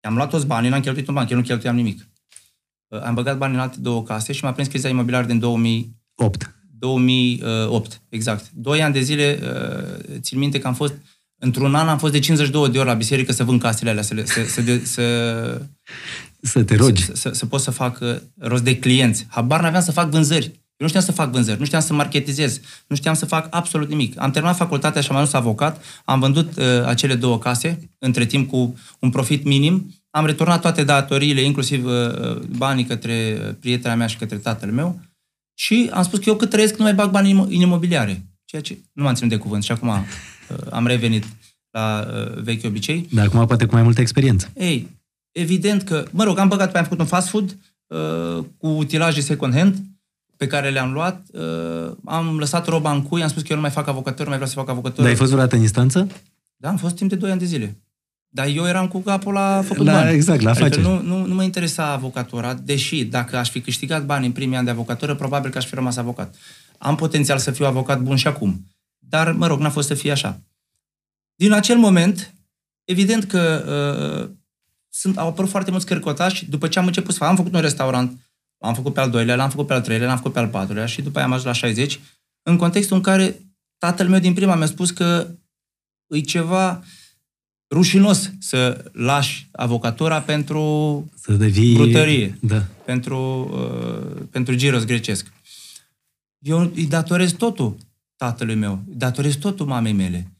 am 0.00 0.14
luat 0.14 0.30
toți 0.30 0.46
banii, 0.46 0.70
n-am 0.70 0.80
cheltuit 0.80 1.08
un 1.08 1.14
ban, 1.14 1.24
că 1.24 1.32
eu 1.32 1.38
nu 1.38 1.44
cheltuiam 1.44 1.76
nimic. 1.76 2.08
Uh, 2.88 3.02
am 3.02 3.14
băgat 3.14 3.38
bani 3.38 3.54
în 3.54 3.60
alte 3.60 3.80
două 3.80 4.02
case 4.02 4.32
și 4.32 4.44
m-a 4.44 4.52
prins 4.52 4.68
criza 4.68 4.88
imobiliară 4.88 5.26
din 5.26 5.38
2000, 5.38 5.96
8. 6.14 6.52
2008, 6.78 8.00
exact. 8.08 8.50
Doi 8.52 8.82
ani 8.82 8.92
de 8.92 9.00
zile, 9.00 9.38
uh, 9.42 10.18
țin 10.20 10.38
minte 10.38 10.58
că 10.58 10.66
am 10.66 10.74
fost, 10.74 10.94
într-un 11.38 11.74
an 11.74 11.88
am 11.88 11.98
fost 11.98 12.12
de 12.12 12.18
52 12.18 12.68
de 12.68 12.78
ori 12.78 12.86
la 12.86 12.94
biserică 12.94 13.32
să 13.32 13.44
vând 13.44 13.60
casele 13.60 13.90
alea, 13.90 14.02
să, 14.02 14.14
le, 14.14 14.24
să, 14.24 14.44
să, 14.46 14.60
de, 14.60 14.84
să 14.84 15.02
Să 16.40 16.62
te 16.62 16.76
rogi. 16.76 17.04
Să, 17.04 17.14
să, 17.14 17.30
să 17.32 17.46
pot 17.46 17.60
să 17.60 17.70
fac 17.70 17.98
uh, 18.00 18.16
rost 18.38 18.62
de 18.62 18.78
clienți. 18.78 19.26
Habar 19.28 19.60
n-aveam 19.60 19.82
să 19.82 19.92
fac 19.92 20.10
vânzări. 20.10 20.44
Eu 20.78 20.86
nu 20.86 20.88
știam 20.88 21.04
să 21.04 21.12
fac 21.12 21.30
vânzări, 21.30 21.58
nu 21.58 21.64
știam 21.64 21.80
să 21.80 21.92
marketizez, 21.92 22.60
nu 22.86 22.96
știam 22.96 23.14
să 23.14 23.26
fac 23.26 23.46
absolut 23.50 23.88
nimic. 23.88 24.20
Am 24.20 24.30
terminat 24.30 24.56
facultatea 24.56 25.00
și 25.00 25.10
am 25.10 25.16
ajuns 25.16 25.32
avocat, 25.32 25.84
am 26.04 26.20
vândut 26.20 26.56
uh, 26.56 26.64
acele 26.86 27.14
două 27.14 27.38
case, 27.38 27.90
între 27.98 28.26
timp 28.26 28.48
cu 28.48 28.78
un 28.98 29.10
profit 29.10 29.44
minim, 29.44 29.94
am 30.10 30.26
returnat 30.26 30.60
toate 30.60 30.84
datoriile, 30.84 31.40
inclusiv 31.40 31.84
uh, 31.84 31.92
uh 31.92 32.36
banii 32.56 32.84
către 32.84 33.14
prietena 33.60 33.94
mea 33.94 34.06
și 34.06 34.16
către 34.16 34.36
tatăl 34.36 34.70
meu 34.70 35.00
și 35.54 35.90
am 35.92 36.02
spus 36.02 36.18
că 36.18 36.24
eu 36.28 36.36
cât 36.36 36.50
trăiesc 36.50 36.76
nu 36.76 36.84
mai 36.84 36.94
bag 36.94 37.10
bani 37.10 37.30
în 37.30 37.50
imobiliare. 37.50 38.26
Ceea 38.44 38.62
ce 38.62 38.78
nu 38.92 39.02
m-am 39.02 39.14
ținut 39.14 39.30
de 39.30 39.38
cuvânt 39.38 39.62
și 39.62 39.72
acum 39.72 39.88
uh, 39.88 40.04
am 40.70 40.86
revenit 40.86 41.24
la 41.70 42.08
uh, 42.12 42.42
vechi 42.42 42.64
obicei. 42.64 43.08
Dar 43.10 43.26
acum 43.26 43.46
poate 43.46 43.66
cu 43.66 43.74
mai 43.74 43.82
multă 43.82 44.00
experiență. 44.00 44.50
Ei, 44.54 44.88
evident 45.38 45.82
că, 45.82 46.04
mă 46.10 46.24
rog, 46.24 46.38
am 46.38 46.48
băgat, 46.48 46.76
am 46.76 46.82
făcut 46.82 46.98
un 46.98 47.06
fast 47.06 47.28
food 47.28 47.56
uh, 47.86 48.44
cu 48.56 48.66
utilaje 48.66 49.20
second 49.20 49.54
hand 49.54 49.76
pe 50.36 50.46
care 50.46 50.70
le-am 50.70 50.92
luat, 50.92 51.26
uh, 51.32 51.96
am 52.04 52.38
lăsat 52.38 52.66
roba 52.66 52.92
în 52.92 53.02
cui, 53.02 53.22
am 53.22 53.28
spus 53.28 53.42
că 53.42 53.48
eu 53.50 53.56
nu 53.56 53.62
mai 53.62 53.70
fac 53.70 53.88
avocatură, 53.88 54.22
nu 54.22 54.28
mai 54.28 54.38
vreau 54.38 54.50
să 54.50 54.58
fac 54.58 54.68
avocatură. 54.68 55.02
Dar 55.02 55.10
ai 55.10 55.16
fost 55.16 55.30
vreodată 55.30 55.54
în 55.54 55.60
instanță? 55.60 56.06
Da, 56.56 56.68
am 56.68 56.76
fost 56.76 56.96
timp 56.96 57.10
de 57.10 57.16
2 57.16 57.30
ani 57.30 57.38
de 57.38 57.44
zile. 57.44 57.76
Dar 58.28 58.46
eu 58.46 58.66
eram 58.66 58.88
cu 58.88 58.98
capul 58.98 59.32
la 59.32 59.62
făcut 59.64 59.86
la, 59.86 59.92
bani. 59.92 60.14
Exact, 60.14 60.40
la 60.40 60.50
adică 60.50 60.80
nu, 60.80 61.02
nu, 61.02 61.26
nu 61.26 61.34
mă 61.34 61.42
interesa 61.42 61.92
avocatura, 61.92 62.54
deși 62.54 63.04
dacă 63.04 63.36
aș 63.36 63.50
fi 63.50 63.60
câștigat 63.60 64.04
bani 64.04 64.26
în 64.26 64.32
primii 64.32 64.56
ani 64.56 64.64
de 64.64 64.70
avocatură, 64.70 65.14
probabil 65.14 65.50
că 65.50 65.58
aș 65.58 65.66
fi 65.66 65.74
rămas 65.74 65.96
avocat. 65.96 66.34
Am 66.78 66.94
potențial 66.94 67.38
să 67.38 67.50
fiu 67.50 67.66
avocat 67.66 68.00
bun 68.00 68.16
și 68.16 68.26
acum. 68.26 68.66
Dar, 68.98 69.32
mă 69.32 69.46
rog, 69.46 69.60
n-a 69.60 69.70
fost 69.70 69.88
să 69.88 69.94
fie 69.94 70.10
așa. 70.10 70.40
Din 71.34 71.52
acel 71.52 71.76
moment, 71.76 72.34
evident 72.84 73.24
că 73.24 73.64
uh, 74.28 74.36
sunt, 74.98 75.18
au 75.18 75.28
apărut 75.28 75.50
foarte 75.50 75.70
mulți 75.70 75.86
cărcotași 75.86 76.44
după 76.50 76.68
ce 76.68 76.78
am 76.78 76.86
început 76.86 77.12
să 77.12 77.18
fac. 77.18 77.28
Am 77.28 77.36
făcut 77.36 77.54
un 77.54 77.60
restaurant, 77.60 78.20
l-am 78.58 78.74
făcut 78.74 78.94
pe 78.94 79.00
al 79.00 79.10
doilea, 79.10 79.36
l-am 79.36 79.50
făcut 79.50 79.66
pe 79.66 79.72
al 79.72 79.80
treilea, 79.80 80.06
l-am 80.06 80.16
făcut 80.16 80.32
pe 80.32 80.38
al 80.38 80.48
patrulea 80.48 80.86
și 80.86 81.02
după 81.02 81.18
aia 81.18 81.26
am 81.26 81.32
ajuns 81.32 81.46
la 81.46 81.52
60, 81.52 82.00
în 82.42 82.56
contextul 82.56 82.96
în 82.96 83.02
care 83.02 83.40
tatăl 83.78 84.08
meu 84.08 84.20
din 84.20 84.34
prima 84.34 84.54
mi-a 84.54 84.66
spus 84.66 84.90
că 84.90 85.28
e 86.06 86.20
ceva 86.20 86.82
rușinos 87.70 88.32
să 88.38 88.90
lași 88.92 89.48
avocatura 89.52 90.20
pentru 90.20 90.62
să 91.14 91.32
devii... 91.32 91.74
brutărie, 91.74 92.38
da. 92.40 92.66
pentru, 92.84 93.48
uh, 93.52 94.22
pentru 94.30 94.54
giros 94.54 94.84
grecesc. 94.84 95.32
Eu 96.38 96.72
îi 96.74 96.86
datorez 96.86 97.32
totul 97.32 97.76
tatălui 98.16 98.54
meu, 98.54 98.82
îi 98.88 98.94
datorez 98.96 99.34
totul 99.34 99.66
mamei 99.66 99.92
mele. 99.92 100.37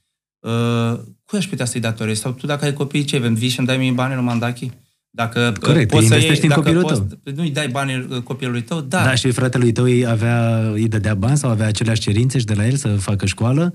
Uh, 0.49 0.99
cui 1.25 1.39
aș 1.39 1.47
putea 1.47 1.65
să-i 1.65 1.81
datorez? 1.81 2.19
Sau 2.19 2.33
tu 2.33 2.47
dacă 2.47 2.65
ai 2.65 2.73
copii, 2.73 3.05
ce, 3.05 3.19
vii 3.19 3.49
și 3.49 3.59
îmi 3.59 3.67
dai 3.67 3.77
mie 3.77 3.93
bani 3.93 4.15
în 4.15 4.25
mandachi? 4.25 4.71
Dacă 5.11 5.49
uh, 5.49 5.59
Corect, 5.59 5.91
poți 5.91 6.07
să 6.07 6.19
iei, 6.19 6.41
în 6.43 6.49
copilul 6.49 6.83
poți, 6.83 7.03
tău. 7.03 7.35
Nu-i 7.35 7.51
dai 7.51 7.69
bani 7.69 7.97
uh, 7.97 8.23
copilului 8.23 8.63
tău, 8.63 8.81
da. 8.81 9.05
Da, 9.05 9.15
și 9.15 9.31
fratele 9.31 9.73
tău 9.73 9.85
îi, 9.85 10.07
avea, 10.07 10.69
îi 10.71 10.89
dădea 10.89 11.15
bani 11.15 11.37
sau 11.37 11.51
avea 11.51 11.67
aceleași 11.67 12.01
cerințe 12.01 12.39
și 12.39 12.45
de 12.45 12.55
la 12.55 12.67
el 12.67 12.77
să 12.77 12.97
facă 12.97 13.27
școală? 13.27 13.75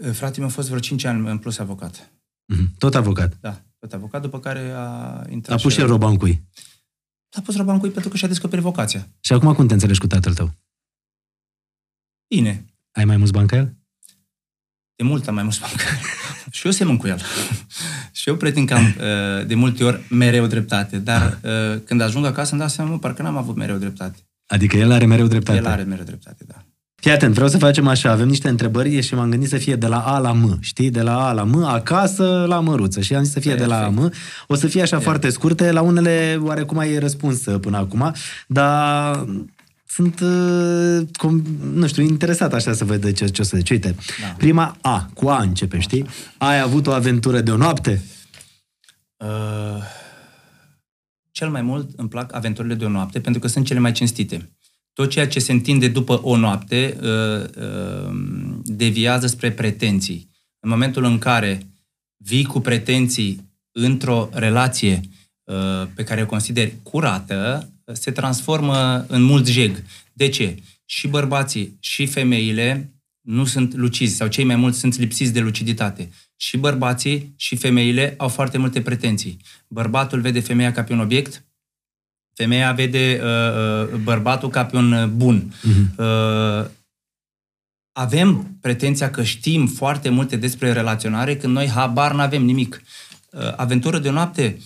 Uh, 0.00 0.10
fratele 0.10 0.38
meu 0.38 0.46
a 0.46 0.50
fost 0.50 0.68
vreo 0.68 0.80
5 0.80 1.04
ani 1.04 1.28
în 1.28 1.38
plus 1.38 1.58
avocat. 1.58 2.12
Mm-hmm. 2.54 2.78
Tot 2.78 2.94
avocat? 2.94 3.36
Da, 3.40 3.62
tot 3.78 3.92
avocat, 3.92 4.22
după 4.22 4.40
care 4.40 4.72
a 4.76 5.22
intrat 5.28 5.58
A 5.58 5.62
pus 5.62 5.72
și 5.72 5.80
el 5.80 5.86
roba 5.86 6.08
în 6.08 6.16
cui? 6.16 6.42
A 7.36 7.40
pus 7.40 7.56
roba 7.56 7.72
în 7.72 7.78
cui 7.78 7.90
pentru 7.90 8.10
că 8.10 8.16
și-a 8.16 8.28
descoperit 8.28 8.64
vocația. 8.64 9.08
Și 9.20 9.32
acum 9.32 9.54
cum 9.54 9.66
te 9.66 9.72
înțelegi 9.72 10.00
cu 10.00 10.06
tatăl 10.06 10.34
tău? 10.34 10.50
Bine. 12.34 12.64
Ai 12.92 13.04
mai 13.04 13.16
mulți 13.16 13.32
bani 13.32 13.48
ca 13.48 13.56
el? 13.56 13.77
De 14.98 15.04
mult 15.04 15.28
am 15.28 15.34
mai 15.34 15.42
mulți 15.42 15.60
bani 15.60 15.72
ca 15.76 15.84
el. 15.90 15.98
și 16.50 16.66
eu 16.66 16.72
semăn 16.72 16.96
cu 16.96 17.06
el. 17.06 17.18
și 18.18 18.28
eu 18.28 18.36
pretind 18.36 18.68
că 18.68 18.74
am 18.74 18.84
uh, 18.84 19.46
de 19.46 19.54
multe 19.54 19.84
ori 19.84 20.00
mereu 20.10 20.46
dreptate, 20.46 20.96
dar 20.96 21.38
uh, 21.42 21.80
când 21.84 22.00
ajung 22.00 22.24
acasă 22.24 22.48
îmi 22.50 22.60
dau 22.60 22.68
seama, 22.68 22.90
mă, 22.90 22.98
parcă 22.98 23.22
n-am 23.22 23.36
avut 23.36 23.56
mereu 23.56 23.76
dreptate. 23.76 24.18
Adică 24.46 24.76
el 24.76 24.92
are 24.92 25.06
mereu 25.06 25.26
dreptate. 25.26 25.58
El 25.58 25.66
are 25.66 25.82
mereu 25.82 26.04
dreptate, 26.04 26.44
da. 26.46 26.54
Fii 26.94 27.10
atent, 27.10 27.34
vreau 27.34 27.48
să 27.48 27.58
facem 27.58 27.86
așa, 27.86 28.10
avem 28.10 28.28
niște 28.28 28.48
întrebări 28.48 29.00
și 29.00 29.14
m-am 29.14 29.30
gândit 29.30 29.48
să 29.48 29.56
fie 29.56 29.76
de 29.76 29.86
la 29.86 29.98
A 29.98 30.18
la 30.18 30.32
M, 30.32 30.58
știi? 30.60 30.90
De 30.90 31.02
la 31.02 31.28
A 31.28 31.32
la 31.32 31.44
M, 31.44 31.64
acasă 31.64 32.44
la 32.48 32.60
măruță 32.60 33.00
și 33.00 33.14
am 33.14 33.22
zis 33.22 33.32
să 33.32 33.40
fie 33.40 33.54
Perfect. 33.54 33.70
de 33.70 33.76
la 33.76 33.86
A 33.86 33.90
la 33.90 34.00
M. 34.00 34.12
O 34.46 34.54
să 34.54 34.66
fie 34.66 34.82
așa 34.82 34.96
Perfect. 34.96 35.02
foarte 35.02 35.30
scurte, 35.30 35.72
la 35.72 35.80
unele 35.80 36.38
oarecum 36.42 36.78
ai 36.78 36.98
răspuns 36.98 37.40
până 37.60 37.76
acum, 37.76 38.14
dar 38.46 39.24
sunt, 39.90 40.20
uh, 40.20 41.08
nu 41.72 41.86
știu, 41.86 42.02
interesat 42.02 42.52
așa 42.52 42.72
să 42.72 42.84
văd 42.84 43.12
ce, 43.12 43.26
ce 43.26 43.40
o 43.40 43.44
să 43.44 43.56
zici. 43.56 43.70
Uite, 43.70 43.94
da. 44.20 44.26
prima 44.26 44.76
A, 44.80 45.10
cu 45.14 45.28
A 45.28 45.42
începe, 45.42 45.78
știi? 45.78 46.06
Ai 46.38 46.60
avut 46.60 46.86
o 46.86 46.92
aventură 46.92 47.40
de 47.40 47.50
o 47.50 47.56
noapte? 47.56 48.02
Uh, 49.16 49.82
cel 51.30 51.50
mai 51.50 51.62
mult 51.62 51.90
îmi 51.96 52.08
plac 52.08 52.34
aventurile 52.34 52.74
de 52.74 52.84
o 52.84 52.88
noapte 52.88 53.20
pentru 53.20 53.40
că 53.40 53.48
sunt 53.48 53.66
cele 53.66 53.78
mai 53.78 53.92
cinstite. 53.92 54.50
Tot 54.92 55.10
ceea 55.10 55.28
ce 55.28 55.38
se 55.38 55.52
întinde 55.52 55.88
după 55.88 56.20
o 56.22 56.36
noapte 56.36 56.98
uh, 57.00 57.64
uh, 57.64 58.14
deviază 58.64 59.26
spre 59.26 59.50
pretenții. 59.50 60.30
În 60.60 60.68
momentul 60.70 61.04
în 61.04 61.18
care 61.18 61.66
vii 62.16 62.44
cu 62.44 62.60
pretenții 62.60 63.50
într-o 63.72 64.28
relație 64.32 65.00
uh, 65.02 65.27
pe 65.94 66.04
care 66.04 66.22
o 66.22 66.26
consideri 66.26 66.74
curată, 66.82 67.72
se 67.92 68.10
transformă 68.10 69.04
în 69.08 69.22
mult 69.22 69.46
jeg. 69.46 69.72
De 70.12 70.28
ce? 70.28 70.56
Și 70.84 71.08
bărbații 71.08 71.76
și 71.80 72.06
femeile 72.06 72.92
nu 73.20 73.44
sunt 73.44 73.74
lucizi 73.74 74.16
sau 74.16 74.28
cei 74.28 74.44
mai 74.44 74.56
mulți 74.56 74.78
sunt 74.78 74.98
lipsiți 74.98 75.32
de 75.32 75.40
luciditate. 75.40 76.10
Și 76.36 76.56
bărbații 76.56 77.34
și 77.36 77.56
femeile 77.56 78.14
au 78.16 78.28
foarte 78.28 78.58
multe 78.58 78.82
pretenții. 78.82 79.36
Bărbatul 79.68 80.20
vede 80.20 80.40
femeia 80.40 80.72
ca 80.72 80.82
pe 80.82 80.92
un 80.92 81.00
obiect, 81.00 81.44
femeia 82.34 82.72
vede 82.72 83.20
uh, 83.22 83.92
uh 83.92 83.98
bărbatul 84.02 84.48
ca 84.48 84.64
pe 84.64 84.76
un 84.76 84.92
uh, 84.92 85.06
bun. 85.06 85.52
Uh-huh. 85.52 85.96
Uh, 85.96 86.70
avem 87.92 88.58
pretenția 88.60 89.10
că 89.10 89.22
știm 89.22 89.66
foarte 89.66 90.08
multe 90.08 90.36
despre 90.36 90.72
relaționare 90.72 91.36
când 91.36 91.52
noi 91.52 91.68
habar 91.68 92.14
n-avem 92.14 92.44
nimic. 92.44 92.82
Uh, 93.30 93.52
aventură 93.56 93.98
de 93.98 94.10
noapte, 94.10 94.58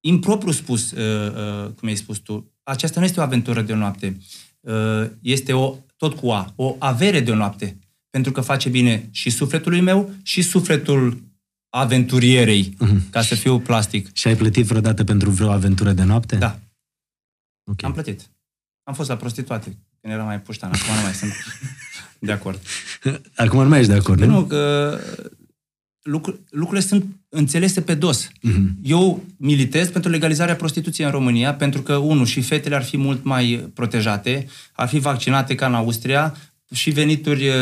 impropriu 0.00 0.52
spus, 0.52 0.90
uh, 0.90 1.32
uh, 1.32 1.70
cum 1.70 1.88
ai 1.88 1.96
spus 1.96 2.18
tu, 2.18 2.52
aceasta 2.62 3.00
nu 3.00 3.06
este 3.06 3.20
o 3.20 3.22
aventură 3.22 3.62
de 3.62 3.72
o 3.72 3.76
noapte. 3.76 4.18
Uh, 4.60 5.10
este 5.20 5.52
o, 5.52 5.76
tot 5.96 6.14
cu 6.14 6.30
A, 6.30 6.52
o 6.56 6.76
avere 6.78 7.20
de 7.20 7.30
o 7.30 7.34
noapte. 7.34 7.78
Pentru 8.10 8.32
că 8.32 8.40
face 8.40 8.68
bine 8.68 9.08
și 9.10 9.30
sufletului 9.30 9.80
meu 9.80 10.10
și 10.22 10.42
sufletul 10.42 11.22
aventurierei, 11.68 12.76
uh-huh. 12.84 13.10
ca 13.10 13.22
să 13.22 13.34
fiu 13.34 13.60
plastic. 13.60 14.08
Și 14.12 14.26
ai 14.26 14.36
plătit 14.36 14.66
vreodată 14.66 15.04
pentru 15.04 15.30
vreo 15.30 15.50
aventură 15.50 15.92
de 15.92 16.02
noapte? 16.02 16.36
Da. 16.36 16.58
Okay. 17.64 17.88
Am 17.88 17.92
plătit. 17.92 18.30
Am 18.82 18.94
fost 18.94 19.08
la 19.08 19.16
prostituate 19.16 19.76
când 20.00 20.12
eram 20.12 20.26
mai 20.26 20.40
puștan. 20.40 20.70
Acum 20.72 20.94
nu 20.94 21.00
mai 21.02 21.12
sunt 21.12 21.32
de 22.18 22.32
acord. 22.32 22.60
Acum 23.34 23.62
nu 23.62 23.68
mai 23.68 23.78
ești 23.78 23.90
de 23.90 23.98
acord, 23.98 24.20
nu? 24.20 24.26
Nu, 24.26 24.46
că 24.46 25.00
lucr- 26.08 26.38
lucrurile 26.50 26.86
sunt 26.86 27.04
înțelese 27.28 27.80
pe 27.80 27.94
dos. 27.94 28.26
Uh-huh. 28.26 28.64
Eu 28.82 29.24
militez 29.36 29.88
pentru 29.88 30.10
legalizarea 30.10 30.56
prostituției 30.56 31.06
în 31.06 31.12
România, 31.12 31.54
pentru 31.54 31.82
că, 31.82 31.94
unul, 31.94 32.26
și 32.26 32.40
fetele 32.40 32.74
ar 32.74 32.82
fi 32.82 32.96
mult 32.96 33.24
mai 33.24 33.70
protejate, 33.74 34.46
ar 34.72 34.88
fi 34.88 34.98
vaccinate 34.98 35.54
ca 35.54 35.66
în 35.66 35.74
Austria, 35.74 36.34
și 36.72 36.90
venituri 36.90 37.48
uh, 37.48 37.54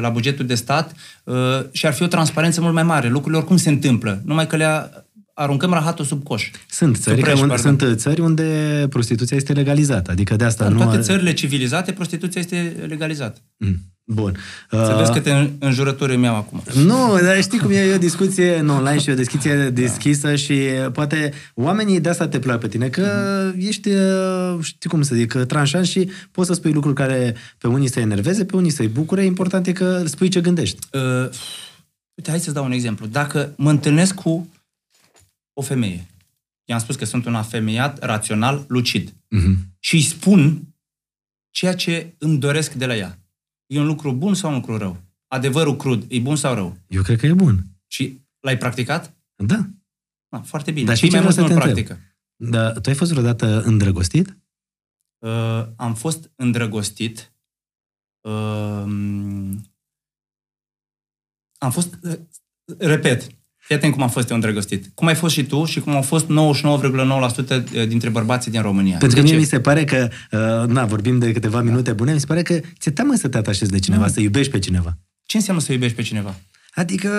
la 0.00 0.08
bugetul 0.08 0.46
de 0.46 0.54
stat 0.54 0.94
uh, 1.24 1.34
și 1.70 1.86
ar 1.86 1.92
fi 1.92 2.02
o 2.02 2.06
transparență 2.06 2.60
mult 2.60 2.74
mai 2.74 2.82
mare. 2.82 3.08
Lucrurile 3.08 3.38
oricum 3.38 3.56
se 3.56 3.68
întâmplă, 3.68 4.22
numai 4.24 4.46
că 4.46 4.56
le 4.56 4.90
aruncăm 5.34 5.72
rahatul 5.72 6.04
sub 6.04 6.22
coș. 6.22 6.50
Sunt 6.68 6.96
țări, 6.96 7.20
preș, 7.20 7.40
unde, 7.40 7.56
sunt 7.56 7.84
țări 7.94 8.20
unde 8.20 8.86
prostituția 8.88 9.36
este 9.36 9.52
legalizată, 9.52 10.10
adică 10.10 10.36
de 10.36 10.44
asta 10.44 10.64
în 10.64 10.72
nu... 10.72 10.78
toate 10.78 10.92
are... 10.92 11.02
țările 11.02 11.32
civilizate, 11.32 11.92
prostituția 11.92 12.40
este 12.40 12.84
legalizată. 12.86 13.40
Mm. 13.56 13.76
Bun. 14.12 14.36
Să 14.70 14.94
vezi 14.98 15.10
uh, 15.10 15.16
câte 15.16 15.56
înjurături 15.58 16.14
îmi 16.14 16.24
iau 16.24 16.36
acum. 16.36 16.62
Nu, 16.74 17.18
dar 17.22 17.42
știi 17.42 17.58
cum 17.58 17.70
e, 17.70 17.74
e 17.74 17.94
o 17.94 17.98
discuție 17.98 18.56
în 18.56 18.68
online 18.68 18.98
și 18.98 19.10
o 19.10 19.14
discuție 19.14 19.56
da. 19.56 19.70
deschisă 19.70 20.36
și 20.36 20.54
poate 20.92 21.32
oamenii 21.54 22.00
de 22.00 22.08
asta 22.08 22.28
te 22.28 22.38
plac 22.38 22.60
pe 22.60 22.68
tine, 22.68 22.88
că 22.88 23.02
mm-hmm. 23.02 23.66
ești, 23.66 23.88
uh, 23.88 24.58
știi 24.60 24.90
cum 24.90 25.02
să 25.02 25.14
zic, 25.14 25.32
tranșant 25.32 25.86
și 25.86 26.10
poți 26.30 26.48
să 26.48 26.54
spui 26.54 26.72
lucruri 26.72 26.94
care 26.94 27.34
pe 27.58 27.66
unii 27.66 27.88
să-i 27.88 28.02
enerveze, 28.02 28.44
pe 28.44 28.56
unii 28.56 28.70
să-i 28.70 28.88
bucure, 28.88 29.24
important 29.24 29.66
e 29.66 29.72
că 29.72 30.02
spui 30.06 30.28
ce 30.28 30.40
gândești. 30.40 30.78
Uh, 30.92 31.28
uite, 32.14 32.30
hai 32.30 32.40
să-ți 32.40 32.54
dau 32.54 32.64
un 32.64 32.72
exemplu. 32.72 33.06
Dacă 33.06 33.52
mă 33.56 33.70
întâlnesc 33.70 34.14
cu 34.14 34.48
o 35.52 35.62
femeie, 35.62 36.06
i-am 36.64 36.78
spus 36.78 36.96
că 36.96 37.04
sunt 37.04 37.26
un 37.26 37.34
afemeiat, 37.34 38.04
rațional, 38.04 38.64
lucid, 38.68 39.10
mm-hmm. 39.10 39.56
și 39.78 39.94
îi 39.94 40.02
spun 40.02 40.62
ceea 41.50 41.74
ce 41.74 42.14
îmi 42.18 42.38
doresc 42.38 42.72
de 42.72 42.86
la 42.86 42.96
ea 42.96 43.19
E 43.70 43.78
un 43.78 43.86
lucru 43.86 44.12
bun 44.12 44.34
sau 44.34 44.50
un 44.50 44.56
lucru 44.56 44.76
rău? 44.76 45.02
Adevărul 45.26 45.76
crud, 45.76 46.04
e 46.08 46.20
bun 46.20 46.36
sau 46.36 46.54
rău? 46.54 46.76
Eu 46.86 47.02
cred 47.02 47.18
că 47.18 47.26
e 47.26 47.32
bun. 47.32 47.64
Și 47.86 48.20
l-ai 48.40 48.58
practicat? 48.58 49.16
Da. 49.36 49.66
Ah, 50.28 50.42
foarte 50.42 50.70
bine. 50.70 50.86
Dar 50.86 50.96
și 50.96 51.08
mai 51.08 51.20
mult 51.20 51.36
nu 51.36 51.46
practică. 51.46 51.98
Da, 52.36 52.72
tu 52.72 52.88
ai 52.88 52.94
fost 52.94 53.10
vreodată 53.10 53.62
îndrăgostit? 53.62 54.38
Uh, 55.18 55.66
am 55.76 55.94
fost 55.94 56.30
îndrăgostit. 56.36 57.32
Uh, 58.20 59.52
am 61.58 61.70
fost... 61.70 61.98
Uh, 62.02 62.18
repet. 62.78 63.39
Fii 63.60 63.76
atent 63.76 63.92
cum 63.92 64.02
am 64.02 64.08
fost 64.08 64.28
eu 64.30 64.36
îndrăgostit. 64.36 64.90
Cum 64.94 65.06
ai 65.06 65.14
fost 65.14 65.34
și 65.34 65.44
tu 65.44 65.64
și 65.64 65.80
cum 65.80 65.94
au 65.94 66.02
fost 66.02 66.26
99,9% 66.26 67.86
dintre 67.88 68.08
bărbații 68.08 68.50
din 68.50 68.60
România. 68.62 68.96
Pentru 68.98 69.08
că 69.08 69.14
De 69.14 69.20
mie 69.22 69.32
ce? 69.32 69.38
mi 69.38 69.44
se 69.44 69.60
pare 69.60 69.84
că, 69.84 70.08
uh, 70.32 70.68
na, 70.68 70.84
vorbim 70.84 71.18
de 71.18 71.32
câteva 71.32 71.60
minute 71.60 71.92
bune, 71.92 72.12
mi 72.12 72.20
se 72.20 72.26
pare 72.26 72.42
că 72.42 72.60
ți-e 72.78 72.90
teamă 72.90 73.14
să 73.14 73.28
te 73.28 73.36
atașezi 73.36 73.70
de 73.70 73.78
cineva, 73.78 74.08
să 74.08 74.20
iubești 74.20 74.52
pe 74.52 74.58
cineva. 74.58 74.98
Ce 75.26 75.36
înseamnă 75.36 75.62
să 75.62 75.72
iubești 75.72 75.96
pe 75.96 76.02
cineva? 76.02 76.34
Adică 76.74 77.10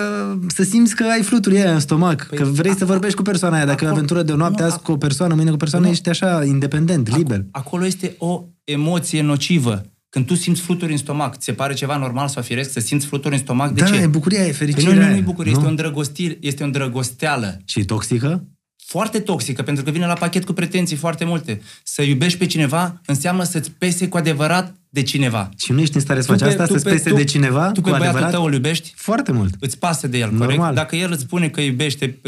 să 0.48 0.62
simți 0.62 0.94
că 0.96 1.04
ai 1.12 1.22
fluturi 1.22 1.56
aia 1.56 1.72
în 1.72 1.80
stomac, 1.80 2.26
păi, 2.26 2.38
că 2.38 2.44
vrei 2.44 2.74
să 2.74 2.84
vorbești 2.84 3.16
cu 3.16 3.22
persoana 3.22 3.56
aia. 3.56 3.64
Dacă 3.64 3.84
e 3.84 3.86
o 3.86 3.90
acolo- 3.90 3.92
aventură 3.96 4.22
de 4.22 4.32
o 4.32 4.36
noapte, 4.36 4.62
nu, 4.62 4.68
azi 4.68 4.78
cu 4.82 4.92
o 4.92 4.96
persoană, 4.96 5.34
mâine 5.34 5.48
cu 5.48 5.54
o 5.54 5.58
persoană, 5.58 5.84
nu. 5.84 5.90
ești 5.90 6.08
așa, 6.08 6.44
independent, 6.44 7.16
liber. 7.16 7.44
Acolo 7.50 7.86
este 7.86 8.14
o 8.18 8.44
emoție 8.64 9.22
nocivă. 9.22 9.82
Când 10.12 10.26
tu 10.26 10.34
simți 10.34 10.60
fluturi 10.60 10.92
în 10.92 10.98
stomac, 10.98 11.36
ți 11.36 11.44
se 11.44 11.52
pare 11.52 11.74
ceva 11.74 11.96
normal 11.96 12.28
sau 12.28 12.42
firesc 12.42 12.72
să 12.72 12.80
simți 12.80 13.06
fluturi 13.06 13.34
în 13.34 13.40
stomac? 13.40 13.72
De 13.72 13.80
da, 13.80 13.86
ce? 13.86 13.94
e 13.94 14.06
bucuria, 14.06 14.40
e 14.40 14.42
Păi 14.42 14.52
fericirea. 14.52 14.92
nu, 14.92 14.98
nu, 14.98 15.04
aia, 15.04 15.10
nu 15.10 15.18
e 15.18 15.20
bucurie, 15.20 15.50
este 15.50 15.62
nu? 15.62 15.68
o 15.68 15.70
îndrăgostire, 15.70 16.36
este 16.40 16.62
o 16.62 16.66
îndrăgosteală. 16.66 17.60
Și 17.64 17.84
toxică? 17.84 18.46
Foarte 18.92 19.18
toxică, 19.20 19.62
pentru 19.62 19.84
că 19.84 19.90
vine 19.90 20.06
la 20.06 20.12
pachet 20.14 20.44
cu 20.44 20.52
pretenții 20.52 20.96
foarte 20.96 21.24
multe. 21.24 21.60
Să 21.82 22.02
iubești 22.02 22.38
pe 22.38 22.46
cineva 22.46 23.00
înseamnă 23.06 23.42
să-ți 23.44 23.70
pese 23.78 24.08
cu 24.08 24.16
adevărat 24.16 24.74
de 24.88 25.02
cineva. 25.02 25.48
Și 25.58 25.72
nu 25.72 25.80
ești 25.80 25.94
în 25.94 26.00
stare 26.00 26.20
să 26.20 26.26
faci 26.26 26.38
pe- 26.40 26.44
asta, 26.46 26.64
tu 26.66 26.72
să-ți 26.72 26.84
pe- 26.84 26.90
pese 26.90 27.08
tu- 27.10 27.14
de 27.16 27.24
cineva 27.24 27.66
Tu 27.66 27.80
cu 27.80 27.80
pe 27.80 27.88
băiatul 27.90 28.06
adevărat? 28.08 28.30
tău 28.30 28.44
îl 28.44 28.52
iubești? 28.52 28.92
Foarte 28.96 29.32
mult. 29.32 29.54
Îți 29.60 29.78
pasă 29.78 30.06
de 30.06 30.18
el, 30.18 30.28
corect? 30.28 30.48
Normal. 30.48 30.74
Dacă 30.74 30.96
el 30.96 31.10
îți 31.12 31.20
spune 31.22 31.48
că 31.48 31.60
iubește 31.60 32.18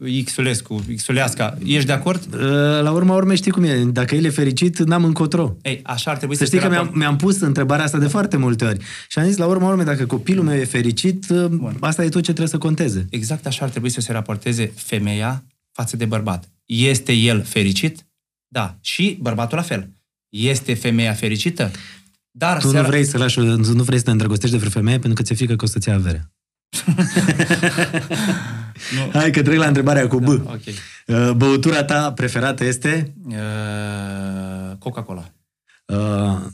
uh, 0.00 0.22
Xulescu, 0.24 0.84
Xuleasca, 0.96 1.58
ești 1.64 1.86
de 1.86 1.92
acord? 1.92 2.34
Uh, 2.34 2.40
La 2.82 2.90
urma 2.90 3.14
urmei 3.14 3.36
știi 3.36 3.50
cum 3.50 3.62
e, 3.64 3.74
dacă 3.92 4.14
el 4.14 4.24
e 4.24 4.30
fericit, 4.30 4.78
n-am 4.78 5.04
încotro. 5.04 5.56
Ei, 5.62 5.80
așa 5.82 6.10
ar 6.10 6.16
trebui 6.16 6.36
Să 6.36 6.40
să, 6.44 6.46
știi 6.48 6.58
se 6.58 6.64
că 6.64 6.70
mi-am, 6.70 6.84
rapor- 6.84 6.96
mi-am 6.98 7.16
pus 7.16 7.40
întrebarea 7.40 7.84
asta 7.84 7.98
de 7.98 8.06
foarte 8.06 8.36
multe 8.36 8.64
ori. 8.64 8.78
Și 9.08 9.18
am 9.18 9.24
zis, 9.26 9.36
la 9.36 9.46
urma 9.46 9.68
urmei, 9.68 9.84
dacă 9.84 10.04
copilul 10.06 10.44
meu 10.44 10.56
e 10.56 10.64
fericit, 10.64 11.26
Bun. 11.30 11.76
asta 11.80 12.04
e 12.04 12.08
tot 12.08 12.14
ce 12.22 12.32
trebuie 12.32 12.48
să 12.48 12.58
conteze. 12.58 13.06
Exact 13.10 13.46
așa 13.46 13.64
ar 13.64 13.70
trebui 13.70 13.90
să 13.90 14.00
se 14.00 14.12
raporteze 14.12 14.72
femeia 14.76 15.42
față 15.72 15.96
de 15.96 16.04
bărbat. 16.04 16.48
Este 16.64 17.12
el 17.12 17.42
fericit? 17.42 18.06
Da. 18.48 18.76
Și 18.80 19.18
bărbatul 19.20 19.56
la 19.56 19.62
fel. 19.62 19.90
Este 20.28 20.74
femeia 20.74 21.12
fericită? 21.12 21.70
Dar 22.30 22.60
Tu 22.60 22.72
nu 22.72 22.82
vrei 22.82 23.04
să 23.04 23.18
lași, 23.18 23.38
o- 23.38 23.42
nu 23.56 23.82
vrei 23.82 23.98
să 23.98 24.04
te 24.04 24.10
îndrăgostești 24.10 24.52
de 24.54 24.58
vreo 24.60 24.70
femeie 24.70 24.98
pentru 24.98 25.14
că 25.14 25.22
ți-e 25.22 25.34
frică 25.36 25.56
că 25.56 25.64
o 25.64 25.68
să-ți 25.68 25.88
ia 25.88 25.94
avere. 25.94 26.30
Nu. 28.94 29.10
Hai 29.18 29.30
că 29.30 29.42
trec 29.42 29.58
la 29.58 29.66
întrebarea 29.66 30.06
cu 30.08 30.18
B. 30.18 30.28
Ok. 30.28 30.60
Uh, 31.06 31.30
Băutura 31.36 31.84
ta 31.84 32.12
preferată 32.12 32.64
este? 32.64 33.14
Uh, 33.24 34.76
Coca-Cola. 34.78 35.32
Uh, 35.86 35.96
tot- 35.96 36.52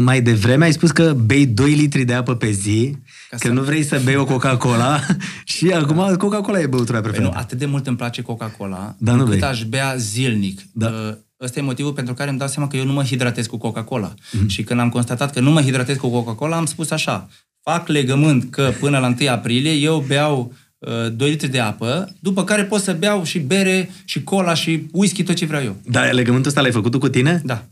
mai 0.00 0.20
devreme 0.22 0.64
ai 0.64 0.72
spus 0.72 0.90
că 0.90 1.12
bei 1.12 1.46
2 1.46 1.70
litri 1.72 2.04
de 2.04 2.14
apă 2.14 2.34
pe 2.34 2.50
zi, 2.50 2.96
Ca 3.30 3.36
că 3.36 3.46
să- 3.46 3.52
nu 3.52 3.62
vrei 3.62 3.84
să 3.84 4.00
bei 4.04 4.16
o 4.16 4.24
Coca-Cola 4.24 5.00
și 5.44 5.70
acum 5.70 6.14
Coca-Cola 6.16 6.60
e 6.60 6.66
băutura 6.66 7.00
Păi 7.00 7.06
nu, 7.08 7.14
preferată. 7.14 7.38
atât 7.38 7.58
de 7.58 7.66
mult 7.66 7.86
îmi 7.86 7.96
place 7.96 8.22
Coca-Cola, 8.22 8.94
Da, 8.98 9.12
nu 9.14 9.22
încât 9.22 9.38
bei. 9.38 9.48
aș 9.48 9.64
bea 9.64 9.94
zilnic. 9.96 10.60
Da. 10.72 10.86
Uh, 10.86 11.14
Ăsta 11.40 11.58
e 11.58 11.62
motivul 11.62 11.92
pentru 11.92 12.14
care 12.14 12.30
îmi 12.30 12.38
dau 12.38 12.48
seama 12.48 12.68
că 12.68 12.76
eu 12.76 12.84
nu 12.84 12.92
mă 12.92 13.02
hidratez 13.02 13.46
cu 13.46 13.56
Coca-Cola. 13.56 14.14
Mhm. 14.32 14.46
Și 14.48 14.62
când 14.62 14.80
am 14.80 14.88
constatat 14.88 15.32
că 15.32 15.40
nu 15.40 15.50
mă 15.50 15.60
hidratez 15.62 15.96
cu 15.96 16.08
Coca-Cola, 16.08 16.56
am 16.56 16.66
spus 16.66 16.90
așa, 16.90 17.28
fac 17.62 17.88
legământ 17.88 18.50
că 18.50 18.72
până 18.80 18.98
la 18.98 19.14
1 19.20 19.28
aprilie 19.30 19.70
eu 19.72 20.04
beau 20.06 20.52
uh, 20.78 21.12
2 21.16 21.30
litri 21.30 21.48
de 21.48 21.58
apă, 21.60 22.14
după 22.20 22.44
care 22.44 22.64
pot 22.64 22.80
să 22.82 22.92
beau 22.92 23.24
și 23.24 23.38
bere, 23.38 23.90
și 24.04 24.22
cola, 24.22 24.54
și 24.54 24.86
whisky, 24.92 25.22
tot 25.22 25.34
ce 25.34 25.46
vreau 25.46 25.62
eu. 25.62 25.76
Dar 25.86 26.12
legământul 26.12 26.48
ăsta 26.48 26.60
l-ai 26.60 26.70
făcut 26.72 26.90
tu 26.90 26.98
cu 26.98 27.08
tine? 27.08 27.42
Da. 27.44 27.64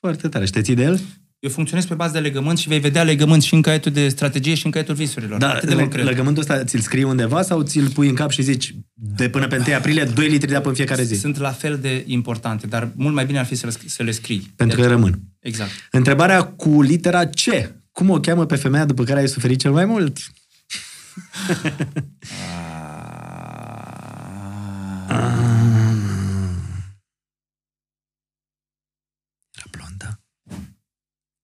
Foarte 0.00 0.28
tare. 0.28 0.44
Și 0.44 0.52
te 0.52 0.60
ții 0.62 0.74
de 0.74 0.82
el? 0.82 1.00
Eu 1.38 1.50
funcționez 1.50 1.84
pe 1.86 1.94
bază 1.94 2.12
de 2.12 2.18
legământ 2.18 2.58
și 2.58 2.68
vei 2.68 2.78
vedea 2.80 3.02
legământ 3.02 3.42
și 3.42 3.54
în 3.54 3.62
caietul 3.62 3.92
de 3.92 4.08
strategie 4.08 4.54
și 4.54 4.64
în 4.64 4.70
caietul 4.70 4.94
visurilor. 4.94 5.38
Da, 5.38 5.52
Atât 5.54 5.68
de 5.68 5.74
mult 5.74 5.86
le- 5.86 5.92
cred. 5.94 6.04
legământul 6.04 6.42
ăsta 6.42 6.64
ți-l 6.64 6.80
scrii 6.80 7.02
undeva 7.02 7.42
sau 7.42 7.62
ți-l 7.62 7.90
pui 7.90 8.08
în 8.08 8.14
cap 8.14 8.30
și 8.30 8.42
zici 8.42 8.74
de 8.94 9.28
până 9.28 9.46
pe 9.46 9.62
1 9.66 9.74
aprilie 9.74 10.04
2 10.04 10.28
litri 10.28 10.48
de 10.48 10.56
apă 10.56 10.68
în 10.68 10.74
fiecare 10.74 11.02
zi? 11.02 11.14
Sunt 11.14 11.36
la 11.38 11.50
fel 11.50 11.78
de 11.78 12.04
importante, 12.06 12.66
dar 12.66 12.88
mult 12.94 13.14
mai 13.14 13.26
bine 13.26 13.38
ar 13.38 13.44
fi 13.46 13.54
să 13.54 13.66
le, 13.66 13.72
sc- 13.72 13.86
să 13.86 14.02
le 14.02 14.10
scrii. 14.10 14.52
Pentru 14.56 14.76
De 14.76 14.82
că 14.82 14.88
aceea- 14.88 14.94
rămân. 15.04 15.20
Exact. 15.40 15.70
Întrebarea 15.90 16.44
cu 16.44 16.82
litera 16.82 17.26
C. 17.26 17.42
Cum 17.92 18.10
o 18.10 18.20
cheamă 18.20 18.46
pe 18.46 18.56
femeia 18.56 18.84
după 18.84 19.04
care 19.04 19.20
ai 19.20 19.28
suferit 19.28 19.58
cel 19.60 19.72
mai 19.72 19.84
mult? 19.84 20.18
Era 29.56 29.66
blondă. 29.70 30.20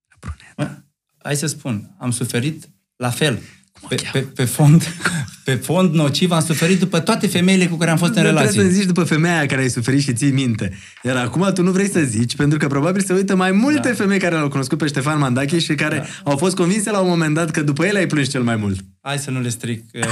Era 0.07 0.17
brunetă. 0.21 0.87
Hai 1.25 1.37
să 1.37 1.47
spun, 1.47 1.95
am 1.99 2.11
suferit 2.11 2.69
la 2.97 3.11
fel. 3.11 3.41
o 3.81 3.87
Pe, 3.87 3.95
cheamă? 3.95 4.11
pe, 4.13 4.21
pe, 4.33 4.45
fond, 4.45 4.83
pe 5.45 5.55
fond 5.55 5.95
nociv 5.95 6.31
am 6.31 6.41
suferit 6.41 6.79
după 6.79 7.01
toate 7.01 7.27
femeile 7.27 7.67
cu 7.67 7.77
care 7.77 7.91
am 7.91 7.97
fost 7.97 8.15
în 8.15 8.23
Nu 8.23 8.29
relație. 8.29 8.49
Trebuie 8.51 8.71
să 8.73 8.77
zici 8.79 8.87
după 8.87 9.03
femeia 9.05 9.37
aia 9.37 9.47
care 9.47 9.61
ai 9.61 9.69
suferit 9.69 10.03
și 10.03 10.13
ții 10.13 10.31
minte. 10.31 10.73
Iar 11.03 11.17
acum 11.17 11.51
tu 11.55 11.63
nu 11.63 11.71
vrei 11.71 11.91
să 11.91 12.01
zici, 12.01 12.37
pentru 12.37 12.59
că 12.59 12.67
probabil 12.67 13.03
se 13.03 13.13
uită 13.13 13.37
mai 13.37 13.53
multe 13.53 13.89
Da. 13.89 13.95
femei 13.95 14.19
care 14.19 14.35
l-au 14.35 14.49
cunoscut 14.49 14.79
pe 14.79 14.87
Ștefan 14.87 15.19
Mandache 15.19 15.59
și 15.59 15.75
care 15.75 15.97
da. 15.97 16.31
au 16.31 16.37
fost 16.37 16.57
convinse 16.57 16.91
la 16.91 16.99
un 17.01 17.09
moment 17.09 17.35
dat 17.35 17.51
că 17.51 17.63
după 17.63 17.87
el 17.87 17.97
ai 17.97 18.07
plâns 18.07 18.29
cel 18.29 18.43
mai 18.43 18.57
mult. 18.57 18.81
Hai 19.01 19.19
să 19.19 19.31
nu 19.31 19.41
le 19.41 19.49
stric. 19.49 19.85
uh, 19.95 20.03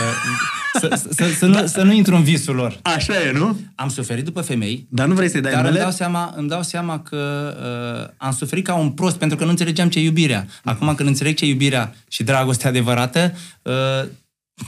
Să, 0.81 1.01
să, 1.11 1.25
să, 1.39 1.47
nu, 1.47 1.67
să 1.67 1.83
nu 1.83 1.93
intru 1.93 2.15
în 2.15 2.23
visul 2.23 2.55
lor. 2.55 2.79
Așa 2.83 3.13
e, 3.29 3.33
nu? 3.33 3.61
Am 3.75 3.89
suferit 3.89 4.25
după 4.25 4.41
femei, 4.41 4.87
Dar 4.89 5.07
nu 5.07 5.15
vrei 5.15 5.29
să-i 5.31 5.41
dai 5.41 5.51
dar 5.53 5.61
îmi 5.61 5.69
numele? 5.69 5.85
dau, 5.89 5.97
seama, 5.97 6.35
îmi 6.37 6.49
dau 6.49 6.63
seama 6.63 7.01
că 7.01 7.55
uh, 8.07 8.15
am 8.17 8.33
suferit 8.33 8.65
ca 8.65 8.75
un 8.75 8.91
prost 8.91 9.17
pentru 9.17 9.37
că 9.37 9.45
nu 9.45 9.51
înțelegeam 9.51 9.89
ce 9.89 9.99
e 9.99 10.03
iubirea. 10.03 10.47
Acum 10.65 10.95
când 10.95 11.09
înțeleg 11.09 11.35
ce 11.35 11.45
e 11.45 11.49
iubirea 11.49 11.95
și 12.09 12.23
dragostea 12.23 12.69
adevărată, 12.69 13.33
uh, 13.63 13.73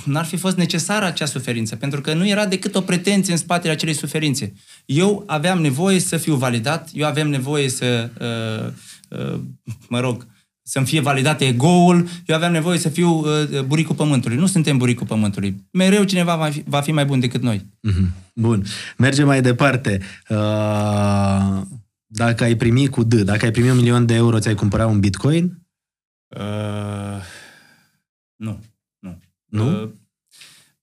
n-ar 0.04 0.24
fi 0.24 0.36
fost 0.36 0.56
necesară 0.56 1.04
acea 1.04 1.26
suferință, 1.26 1.76
pentru 1.76 2.00
că 2.00 2.14
nu 2.14 2.28
era 2.28 2.46
decât 2.46 2.74
o 2.74 2.80
pretenție 2.80 3.32
în 3.32 3.38
spatele 3.38 3.72
acelei 3.72 3.94
suferințe. 3.94 4.52
Eu 4.84 5.24
aveam 5.26 5.60
nevoie 5.60 5.98
să 5.98 6.16
fiu 6.16 6.34
validat, 6.34 6.90
eu 6.92 7.06
aveam 7.06 7.28
nevoie 7.28 7.68
să, 7.68 8.10
uh, 8.20 8.72
uh, 9.18 9.40
mă 9.88 10.00
rog, 10.00 10.26
să-mi 10.62 10.86
fie 10.86 11.00
validat 11.00 11.40
ego-ul, 11.40 12.08
eu 12.26 12.36
aveam 12.36 12.52
nevoie 12.52 12.78
să 12.78 12.88
fiu 12.88 13.10
uh, 13.10 13.60
buricul 13.60 13.94
pământului. 13.94 14.36
Nu 14.36 14.46
suntem 14.46 14.76
buricul 14.76 15.06
pământului. 15.06 15.56
Mereu 15.70 16.04
cineva 16.04 16.36
va 16.36 16.50
fi, 16.50 16.62
va 16.66 16.80
fi 16.80 16.92
mai 16.92 17.04
bun 17.04 17.20
decât 17.20 17.42
noi. 17.42 17.66
Mhm. 17.80 18.12
Bun. 18.34 18.64
Mergem 18.96 19.26
mai 19.26 19.42
departe. 19.42 20.00
Uh, 20.28 21.60
dacă 22.06 22.44
ai 22.44 22.56
primi 22.56 22.88
cu 22.88 23.02
D, 23.02 23.14
dacă 23.14 23.44
ai 23.44 23.50
primi 23.50 23.70
un 23.70 23.76
milion 23.76 24.06
de 24.06 24.14
euro, 24.14 24.38
ți-ai 24.38 24.54
cumpăra 24.54 24.86
un 24.86 25.00
bitcoin? 25.00 25.58
Uh, 26.36 27.22
nu, 28.36 28.60
nu. 29.54 29.70
Nu? 29.70 29.82
Uh, 29.82 29.90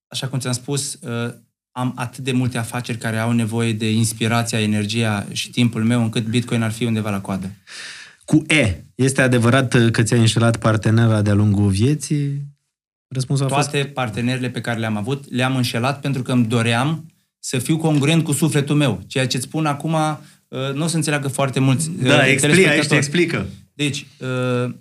așa 0.07 0.28
cum 0.28 0.39
ți-am 0.39 0.53
spus, 0.53 0.93
uh, 0.93 1.34
am 1.72 1.93
atât 1.95 2.24
de 2.24 2.32
multe 2.32 2.57
afaceri 2.57 2.97
care 2.97 3.17
au 3.17 3.32
nevoie 3.32 3.74
de 3.74 3.91
inspirația, 3.91 4.61
energia 4.61 5.26
și 5.32 5.49
timpul 5.49 5.84
meu, 5.84 6.01
încât 6.01 6.26
Bitcoin 6.26 6.61
ar 6.61 6.72
fi 6.72 6.86
undeva 6.86 7.09
la 7.09 7.22
coadă. 7.22 7.51
Cu 8.26 8.43
E, 8.47 8.84
este 8.95 9.22
adevărat 9.22 9.74
uh, 9.74 9.91
că 9.91 10.03
ți-ai 10.03 10.19
înșelat 10.19 10.57
partenera 10.57 11.22
de-a 11.22 11.34
lungul 11.34 11.69
vieții? 11.69 12.41
Răspunsul 13.07 13.45
a 13.45 13.49
fost... 13.49 13.69
Toate 13.69 13.88
partenerile 13.88 14.49
pe 14.49 14.61
care 14.61 14.80
le-am 14.80 14.97
avut, 14.97 15.32
le-am 15.32 15.55
înșelat 15.55 16.01
pentru 16.01 16.22
că 16.22 16.32
îmi 16.32 16.45
doream 16.45 17.05
să 17.39 17.57
fiu 17.57 17.78
congruent 17.78 18.24
cu 18.24 18.32
sufletul 18.32 18.76
meu. 18.76 19.01
Ceea 19.07 19.28
ce 19.28 19.38
îți 19.38 19.45
spun 19.45 19.65
acum, 19.65 19.93
uh, 19.93 20.74
nu 20.74 20.84
o 20.84 20.88
să 20.88 20.95
înțeleagă 20.95 21.28
foarte 21.28 21.59
mulți 21.59 21.89
uh, 21.89 21.95
Da, 22.01 22.28
explică, 22.28 22.69
aici 22.69 22.82
te 22.82 22.88
telespectatori. 22.88 22.97
explică. 22.99 23.47
Deci, 23.74 24.05
uh, 24.19 24.74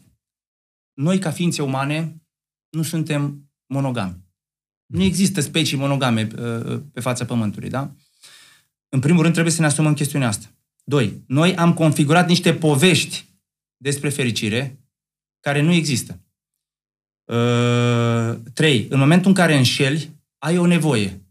noi 0.94 1.18
ca 1.18 1.30
ființe 1.30 1.62
umane 1.62 2.14
nu 2.70 2.82
suntem 2.82 3.49
monogami. 3.70 4.16
Nu 4.86 5.02
există 5.02 5.40
specii 5.40 5.76
monogame 5.76 6.28
uh, 6.38 6.80
pe 6.92 7.00
fața 7.00 7.24
Pământului, 7.24 7.68
da? 7.68 7.94
În 8.88 9.00
primul 9.00 9.20
rând 9.20 9.32
trebuie 9.32 9.54
să 9.54 9.60
ne 9.60 9.66
asumăm 9.66 9.94
chestiunea 9.94 10.28
asta. 10.28 10.46
Doi, 10.84 11.22
noi 11.26 11.56
am 11.56 11.74
configurat 11.74 12.28
niște 12.28 12.54
povești 12.54 13.24
despre 13.76 14.08
fericire 14.08 14.84
care 15.40 15.60
nu 15.60 15.72
există. 15.72 16.20
Uh, 17.24 18.38
trei, 18.54 18.86
în 18.90 18.98
momentul 18.98 19.28
în 19.28 19.34
care 19.34 19.56
înșeli, 19.56 20.10
ai 20.38 20.58
o 20.58 20.66
nevoie. 20.66 21.24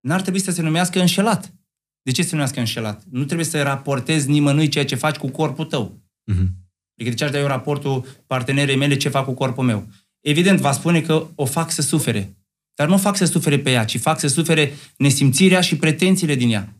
N-ar 0.00 0.20
trebui 0.20 0.40
să 0.40 0.50
se 0.50 0.62
numească 0.62 1.00
înșelat. 1.00 1.54
De 2.02 2.10
ce 2.10 2.22
se 2.22 2.30
numească 2.30 2.58
înșelat? 2.58 3.04
Nu 3.04 3.24
trebuie 3.24 3.46
să 3.46 3.62
raportezi 3.62 4.30
nimănui 4.30 4.68
ceea 4.68 4.84
ce 4.84 4.94
faci 4.94 5.16
cu 5.16 5.28
corpul 5.28 5.64
tău. 5.64 6.02
Mhm. 6.24 6.60
Adică 6.94 7.10
de 7.10 7.14
ce 7.14 7.24
aș 7.24 7.30
da 7.30 7.38
eu 7.38 7.46
raportul 7.46 8.06
partenerei 8.26 8.76
mele 8.76 8.96
ce 8.96 9.08
fac 9.08 9.24
cu 9.24 9.32
corpul 9.32 9.64
meu? 9.64 9.88
Evident, 10.20 10.60
va 10.60 10.72
spune 10.72 11.00
că 11.00 11.26
o 11.34 11.44
fac 11.44 11.70
să 11.70 11.82
sufere. 11.82 12.34
Dar 12.74 12.88
nu 12.88 12.96
fac 12.96 13.16
să 13.16 13.24
sufere 13.24 13.58
pe 13.58 13.70
ea, 13.70 13.84
ci 13.84 13.98
fac 13.98 14.18
să 14.18 14.26
sufere 14.26 14.72
nesimțirea 14.96 15.60
și 15.60 15.76
pretențiile 15.76 16.34
din 16.34 16.50
ea. 16.50 16.74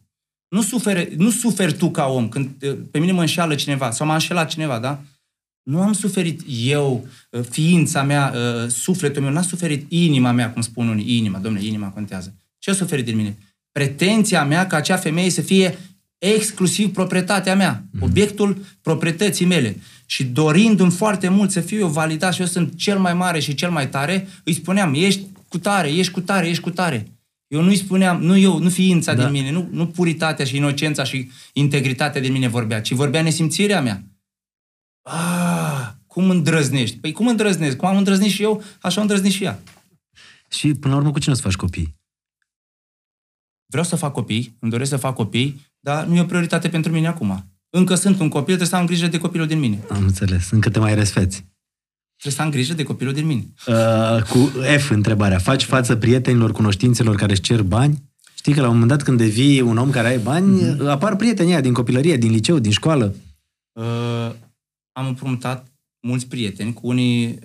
Nu, 0.48 0.62
sufere, 0.62 1.12
nu 1.16 1.30
suferi 1.30 1.76
tu 1.76 1.90
ca 1.90 2.06
om. 2.06 2.28
Când 2.28 2.50
eh, 2.60 2.76
pe 2.90 2.98
mine 2.98 3.12
mă 3.12 3.20
înșeală 3.20 3.54
cineva 3.54 3.90
sau 3.90 4.06
m-a 4.06 4.12
înșelat 4.12 4.48
cineva, 4.48 4.78
da? 4.78 5.00
Nu 5.62 5.82
am 5.82 5.92
suferit 5.92 6.40
eu, 6.48 7.06
eh, 7.30 7.40
ființa 7.50 8.02
mea, 8.02 8.32
eh, 8.34 8.68
sufletul 8.68 9.22
meu, 9.22 9.32
n-a 9.32 9.42
suferit 9.42 9.86
inima 9.88 10.30
mea, 10.30 10.52
cum 10.52 10.62
spun 10.62 10.88
unii. 10.88 11.16
Inima, 11.16 11.38
domnule, 11.38 11.64
inima 11.64 11.88
contează. 11.88 12.34
Ce 12.58 12.70
a 12.70 12.74
suferit 12.74 13.04
din 13.04 13.16
mine? 13.16 13.38
Pretenția 13.72 14.44
mea 14.44 14.66
ca 14.66 14.76
acea 14.76 14.96
femeie 14.96 15.30
să 15.30 15.40
fie 15.40 15.78
exclusiv 16.20 16.92
proprietatea 16.92 17.54
mea, 17.56 17.84
obiectul 18.00 18.64
proprietății 18.82 19.46
mele. 19.46 19.76
Și 20.06 20.24
dorindu-mi 20.24 20.90
foarte 20.90 21.28
mult 21.28 21.50
să 21.50 21.60
fiu 21.60 21.78
eu 21.78 21.88
validat 21.88 22.34
și 22.34 22.40
eu 22.40 22.46
sunt 22.46 22.76
cel 22.76 22.98
mai 22.98 23.14
mare 23.14 23.40
și 23.40 23.54
cel 23.54 23.70
mai 23.70 23.88
tare, 23.88 24.28
îi 24.44 24.52
spuneam, 24.52 24.94
ești 24.94 25.26
cu 25.48 25.58
tare, 25.58 25.92
ești 25.92 26.12
cu 26.12 26.20
tare, 26.20 26.48
ești 26.48 26.62
cu 26.62 26.70
tare. 26.70 27.06
Eu 27.46 27.62
nu-i 27.62 27.76
spuneam, 27.76 28.22
nu 28.22 28.36
eu, 28.36 28.58
nu 28.58 28.68
ființa 28.68 29.14
Da. 29.14 29.22
din 29.22 29.30
mine, 29.32 29.50
nu, 29.50 29.68
nu 29.70 29.86
puritatea 29.86 30.44
și 30.44 30.56
inocența 30.56 31.04
și 31.04 31.30
integritatea 31.52 32.20
din 32.20 32.32
mine 32.32 32.48
vorbea, 32.48 32.80
ci 32.80 32.92
vorbea 32.92 33.22
nesimțirea 33.22 33.80
mea. 33.80 34.04
Ah, 35.02 35.88
cum 36.06 36.30
îndrăznești? 36.30 36.96
Păi 36.98 37.12
cum 37.12 37.26
îndrăznesc? 37.26 37.76
Cum 37.76 37.88
am 37.88 37.96
îndrăznit 37.96 38.30
și 38.30 38.42
eu, 38.42 38.62
așa 38.80 38.96
am 38.96 39.02
îndrăznit 39.02 39.32
și 39.32 39.44
ea. 39.44 39.58
Și 40.50 40.74
până 40.74 40.94
la 40.94 41.00
urmă 41.00 41.12
cu 41.12 41.18
cine 41.18 41.32
o 41.32 41.36
să 41.36 41.42
faci 41.42 41.54
copii? 41.54 41.94
Vreau 43.66 43.84
să 43.84 43.96
fac 43.96 44.12
copii, 44.12 44.56
îmi 44.58 44.70
doresc 44.70 44.90
să 44.90 44.96
fac 44.96 45.14
copii, 45.14 45.60
dar 45.80 46.04
nu 46.06 46.16
e 46.16 46.20
o 46.20 46.24
prioritate 46.24 46.68
pentru 46.68 46.92
mine 46.92 47.06
acum. 47.06 47.44
Încă 47.70 47.94
sunt 47.94 48.20
un 48.20 48.28
copil, 48.28 48.44
trebuie 48.44 48.66
să 48.68 48.76
am 48.76 48.86
grijă 48.86 49.06
de 49.06 49.18
copilul 49.18 49.46
din 49.46 49.58
mine. 49.58 49.78
Am 49.90 50.02
înțeles. 50.02 50.50
Încă 50.50 50.70
te 50.70 50.78
mai 50.78 50.94
resfeți. 50.94 51.44
Trebuie 52.16 52.32
să 52.34 52.42
am 52.42 52.50
grijă 52.50 52.74
de 52.74 52.82
copilul 52.82 53.12
din 53.12 53.26
mine. 53.26 53.44
Uh, 53.66 54.22
cu 54.22 54.38
F 54.78 54.90
întrebarea. 54.90 55.38
Faci 55.38 55.64
față 55.64 55.96
prietenilor, 55.96 56.52
cunoștințelor 56.52 57.16
care 57.16 57.32
își 57.32 57.40
cer 57.40 57.62
bani? 57.62 58.02
Știi 58.34 58.52
că 58.54 58.60
la 58.60 58.66
un 58.66 58.72
moment 58.72 58.90
dat 58.90 59.02
când 59.02 59.18
devii 59.18 59.60
un 59.60 59.76
om 59.78 59.90
care 59.90 60.08
ai 60.08 60.18
bani, 60.18 60.62
Mhm. 60.62 60.76
mm-hmm. 60.76 60.88
apar 60.88 61.16
prietenii 61.16 61.52
aia 61.52 61.60
din 61.60 61.72
copilărie, 61.72 62.16
din 62.16 62.30
liceu, 62.30 62.58
din 62.58 62.70
școală. 62.70 63.14
Uh, 63.72 64.30
am 64.92 65.06
împrumutat 65.06 65.66
mulți 66.00 66.26
prieteni, 66.26 66.72
cu 66.72 66.86
unii 66.86 67.38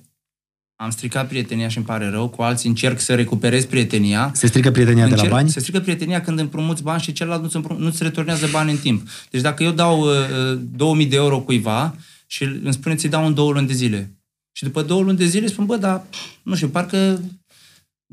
am 0.76 0.90
stricat 0.90 1.28
prietenia 1.28 1.68
și 1.68 1.78
îmi 1.78 1.86
pare 1.86 2.10
rău, 2.10 2.28
cu 2.30 2.42
alții 2.42 2.70
încerc 2.70 3.00
să 3.00 3.16
recuperez 3.16 3.66
prietenia. 3.66 4.32
Se 4.34 4.48
strică 4.48 4.72
prietenia 4.72 5.04
de 5.08 5.16
la 5.16 5.22
Încerc- 5.22 5.30
bani? 5.32 5.50
Se 5.50 5.60
strică 5.60 5.80
prietenia 5.80 6.22
când 6.22 6.40
împrumuți 6.40 6.84
bani 6.84 7.02
și 7.02 7.12
celălalt 7.14 7.42
nu-ți, 7.42 7.56
împrum- 7.58 7.78
nu-ți 7.78 8.04
returnează 8.04 8.48
bani 8.52 8.72
în 8.72 8.78
timp. 8.78 9.08
Deci 9.30 9.42
dacă 9.42 9.64
eu 9.64 9.72
dau 9.72 10.00
uh, 10.02 10.08
uh, 10.54 10.60
2000 10.76 11.06
de 11.06 11.16
euro 11.16 11.40
cuiva 11.40 11.96
și 12.28 12.44
îmi 12.44 12.74
spune 12.74 12.96
ți 12.96 13.08
dau 13.08 13.26
în 13.26 13.34
două 13.34 13.52
luni 13.52 13.68
de 13.68 13.74
zile. 13.74 14.12
Și 14.52 14.64
după 14.64 14.82
două 14.82 15.02
luni 15.02 15.18
de 15.18 15.26
zile 15.26 15.48
spun, 15.48 15.66
bă, 15.66 15.76
dar, 15.78 16.04
nu 16.44 16.56
știu, 16.56 16.68
parcă 16.68 17.22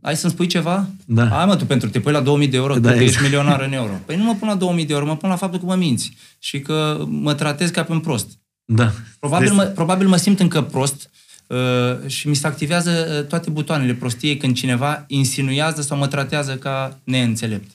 ai 0.02 0.16
să-mi 0.16 0.32
spui 0.32 0.46
ceva? 0.46 0.88
Da. 1.04 1.28
Hai 1.28 1.46
mă, 1.46 1.56
tu 1.56 1.64
pentru 1.64 1.88
te 1.88 2.00
pui 2.00 2.12
la 2.12 2.20
2000 2.20 2.48
de 2.48 2.56
euro, 2.56 2.74
Da, 2.74 2.80
da, 2.80 2.88
că 2.88 2.94
ești 2.94 3.04
exact. 3.04 3.24
milionar 3.24 3.60
în 3.60 3.72
euro. 3.72 3.92
Păi 4.06 4.16
nu 4.16 4.24
mă 4.24 4.34
pun 4.34 4.48
la 4.48 4.54
2000 4.54 4.86
de 4.86 4.92
euro, 4.92 5.06
mă 5.06 5.16
pun 5.16 5.28
la 5.28 5.36
faptul 5.36 5.58
că 5.60 5.64
mă 5.64 5.74
minți 5.74 6.12
și 6.38 6.60
că 6.60 7.04
mă 7.08 7.34
tratez 7.34 7.70
ca 7.70 7.82
pe 7.82 7.92
un 7.92 8.00
prost. 8.00 8.28
Da. 8.64 8.92
Probabil, 9.18 9.46
Deci- 9.48 9.56
mă, 9.56 9.62
probabil 9.64 10.08
mă 10.08 10.16
simt 10.16 10.40
încă 10.40 10.62
prost 10.62 11.10
uh, 11.46 12.06
și 12.06 12.28
mi 12.28 12.34
se 12.34 12.46
activează 12.46 12.90
uh, 12.90 13.26
toate 13.26 13.50
butoanele 13.50 13.94
prostiei 13.94 14.36
când 14.36 14.54
cineva 14.54 15.04
insinuează 15.06 15.82
sau 15.82 15.98
mă 15.98 16.06
tratează 16.06 16.56
ca 16.56 16.98
neînțelept. 17.04 17.70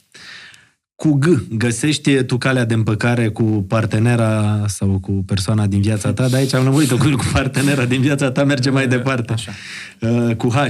Cu 0.95 1.13
G, 1.13 1.26
găsești 1.49 2.24
tu 2.24 2.38
calea 2.38 2.65
de 2.65 2.74
împăcare 2.74 3.28
cu 3.30 3.43
partenera 3.68 4.63
sau 4.68 4.99
cu 4.99 5.11
persoana 5.11 5.68
din 5.68 5.82
viața 5.82 6.13
ta, 6.13 6.28
dar 6.28 6.39
aici 6.39 6.53
am 6.53 6.63
lămurit-o 6.63 6.97
cu, 6.97 7.09
cu 7.09 7.30
partenera 7.34 7.86
din 7.86 8.01
viața 8.01 8.32
ta, 8.32 8.43
merge 8.43 8.70
mai 8.70 8.88
departe. 8.88 9.34
Așa. 9.34 9.51
Uh, 10.01 10.36
cu 10.36 10.49
H. 10.49 10.65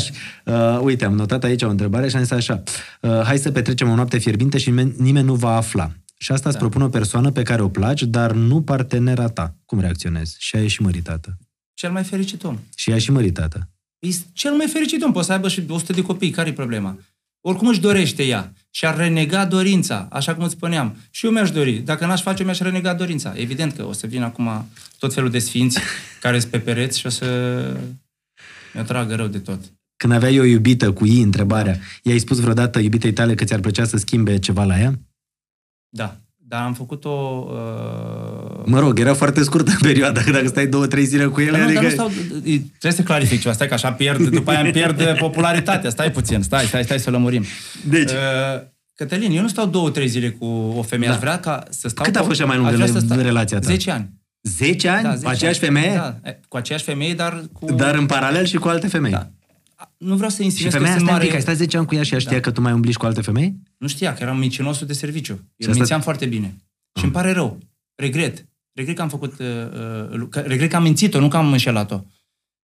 Uh, 0.45 0.79
uite, 0.81 1.05
am 1.05 1.15
notat 1.15 1.43
aici 1.43 1.61
o 1.61 1.69
întrebare 1.69 2.09
și 2.09 2.15
am 2.15 2.21
zis 2.21 2.31
așa. 2.31 2.63
Uh, 3.01 3.21
hai 3.23 3.37
să 3.37 3.51
petrecem 3.51 3.89
o 3.89 3.95
noapte 3.95 4.17
fierbinte 4.17 4.57
și 4.57 4.69
nimeni, 4.69 4.93
nimeni 4.97 5.25
nu 5.25 5.33
va 5.35 5.55
afla. 5.55 5.91
Și 6.17 6.31
asta 6.31 6.49
îți 6.49 6.57
Da. 6.57 6.63
propune 6.63 6.85
o 6.85 6.89
persoană 6.89 7.31
pe 7.31 7.41
care 7.41 7.61
o 7.61 7.67
placi, 7.69 8.03
dar 8.03 8.31
nu 8.31 8.61
partenera 8.61 9.27
ta. 9.27 9.55
Cum 9.65 9.79
reacționezi? 9.79 10.35
Și 10.39 10.55
ea 10.55 10.63
e 10.63 10.67
și 10.67 10.81
măritată. 10.81 11.37
Cel 11.77 11.91
mai 11.91 12.03
fericit 12.03 12.43
om. 12.43 12.59
Și 12.75 12.89
ea 12.89 12.95
e 12.95 12.99
și 12.99 13.11
măritată. 13.11 13.69
E 13.99 14.09
cel 14.33 14.53
mai 14.53 14.67
fericit 14.67 15.03
om. 15.03 15.11
Poate 15.11 15.27
să 15.27 15.33
aibă 15.33 15.47
și 15.47 15.63
100 15.67 15.93
de 15.93 16.01
copii. 16.01 16.29
Care 16.29 16.49
e 16.49 16.53
problema? 16.53 16.99
Oricum 17.41 17.67
își 17.67 17.79
dorește 17.79 18.23
ea. 18.23 18.53
Și 18.69 18.85
ar 18.85 18.97
renega 18.97 19.45
dorința, 19.45 20.07
așa 20.11 20.35
cum 20.35 20.43
îți 20.43 20.53
spuneam. 20.53 20.97
Și 21.09 21.25
eu 21.25 21.31
mi-aș 21.31 21.51
dori. 21.51 21.73
Dacă 21.73 22.05
n-aș 22.05 22.21
face, 22.21 22.43
mi-aș 22.43 22.59
renega 22.59 22.93
dorința. 22.93 23.33
Evident 23.35 23.73
că 23.73 23.85
o 23.85 23.91
să 23.93 24.07
vină 24.07 24.25
acum 24.25 24.67
tot 24.99 25.13
felul 25.13 25.29
de 25.29 25.39
sfinți 25.39 25.79
care 26.21 26.39
sunt 26.39 26.51
pe 26.51 26.59
pereți 26.59 26.99
și 26.99 27.05
o 27.05 27.09
să 27.09 27.27
mi-o 28.73 28.83
tragă 28.83 29.15
rău 29.15 29.27
de 29.27 29.39
tot. 29.39 29.59
Când 29.97 30.13
aveai 30.13 30.39
o 30.39 30.43
iubită 30.43 30.93
cu 30.93 31.05
ei, 31.05 31.21
întrebarea, 31.21 31.79
i-ai 32.03 32.19
spus 32.19 32.39
vreodată 32.39 32.79
iubitei 32.79 33.13
tale 33.13 33.35
că 33.35 33.43
ți-ar 33.43 33.59
plăcea 33.59 33.85
să 33.85 33.97
schimbe 33.97 34.39
ceva 34.39 34.63
la 34.63 34.79
ea? 34.79 34.99
Da. 35.89 36.21
Dar 36.49 36.61
am 36.61 36.73
făcut-o... 36.73 37.47
Uh... 37.49 38.61
Mă 38.65 38.79
rog, 38.79 38.99
era 38.99 39.13
foarte 39.13 39.43
scurtă 39.43 39.71
perioada, 39.87 40.21
că 40.21 40.31
dacă 40.31 40.47
stai 40.47 40.67
două, 40.67 40.87
trei 40.87 41.05
zile 41.05 41.25
cu 41.25 41.39
ele, 41.41 41.51
Dar 41.51 41.59
nu, 41.59 41.65
adică... 41.65 41.79
dar 41.81 41.89
nu 41.89 41.95
stau, 41.95 42.11
trebuie 42.79 42.91
să 42.91 43.01
clarific 43.01 43.41
ceva, 43.41 43.53
stai 43.53 43.67
că 43.67 43.73
așa 43.73 43.91
pierd, 43.91 44.27
după 44.29 44.51
aia 44.51 44.59
îmi 44.59 44.71
pierd 44.71 45.13
popularitatea, 45.25 45.89
stai 45.89 46.11
puțin, 46.11 46.41
stai, 46.41 46.65
stai, 46.65 46.83
stai 46.83 46.99
să 46.99 47.09
lămurim. 47.09 47.43
Deci- 47.89 48.11
Uh, 48.11 48.61
Cătălin, 48.95 49.31
eu 49.35 49.41
nu 49.41 49.47
stau 49.47 49.65
două, 49.65 49.89
trei 49.89 50.07
zile 50.07 50.29
cu 50.29 50.45
o 50.77 50.81
femeie, 50.81 51.09
Da. 51.09 51.15
aș 51.15 51.21
vrea 51.21 51.39
ca 51.39 51.63
să 51.69 51.87
stau... 51.87 52.05
Cât 52.05 52.15
a 52.15 52.19
cu- 52.19 52.25
fost 52.25 52.39
cea 52.39 52.45
mai 52.45 52.55
aș 52.55 52.61
lungă 52.61 52.75
vrea 52.75 52.87
să 52.87 52.97
în 52.97 53.05
stau- 53.05 53.17
relația 53.21 53.59
ta? 53.59 53.67
10 53.67 53.91
ani. 53.91 54.09
10 54.41 54.87
ani? 54.89 55.03
Da, 55.03 55.07
Da, 55.09 55.13
10 55.15 55.23
cu 55.25 55.29
aceeași 55.31 55.63
ani. 55.65 55.73
femeie? 55.73 55.95
Da, 55.95 56.29
e, 56.29 56.39
cu 56.47 56.57
aceeași 56.57 56.83
femeie, 56.83 57.13
dar 57.13 57.43
cu... 57.53 57.71
Dar 57.73 57.95
în 57.95 58.05
paralel 58.05 58.45
și 58.45 58.57
cu 58.57 58.67
alte 58.67 58.87
femei? 58.87 59.11
Da. 59.11 59.29
Nu 59.97 60.15
vreau 60.15 60.29
să 60.29 60.37
Și 60.37 60.43
insinuez 60.43 60.73
că 60.73 60.77
femeia 60.79 60.95
sunt 60.97 61.07
asta, 61.07 61.17
mare... 61.17 61.25
mare... 61.25 61.35
ai 61.37 61.41
stat 61.43 61.55
10 61.55 61.77
ani 61.77 61.85
cu 61.85 61.95
ea 61.95 62.03
și 62.03 62.13
ea 62.13 62.19
știa 62.19 62.31
Da. 62.31 62.39
că 62.39 62.51
tu 62.51 62.61
mai 62.61 62.73
umbli 62.73 62.91
și 62.91 62.97
cu 62.97 63.05
alte 63.05 63.21
femei? 63.21 63.55
Nu 63.77 63.87
știa 63.87 64.13
că 64.13 64.23
eram 64.23 64.37
mincinosul 64.37 64.87
de 64.87 64.93
serviciu. 64.93 65.31
Eu 65.33 65.39
asta- 65.59 65.71
Ah. 65.71 65.75
mințeam 65.75 66.01
foarte 66.01 66.25
bine. 66.25 66.55
Și 66.97 67.03
îmi 67.03 67.13
pare 67.13 67.31
rău. 67.31 67.57
Regret. 67.95 68.45
Regret 68.73 68.95
că 68.95 69.01
am 69.01 69.09
făcut... 69.09 69.39
Uh, 69.39 69.47
uh, 70.11 70.27
că, 70.29 70.39
regret 70.39 70.69
că 70.69 70.75
am 70.75 70.83
mințit-o, 70.83 71.19
nu 71.19 71.27
că 71.27 71.37
am 71.37 71.51
înșelat-o. 71.51 72.01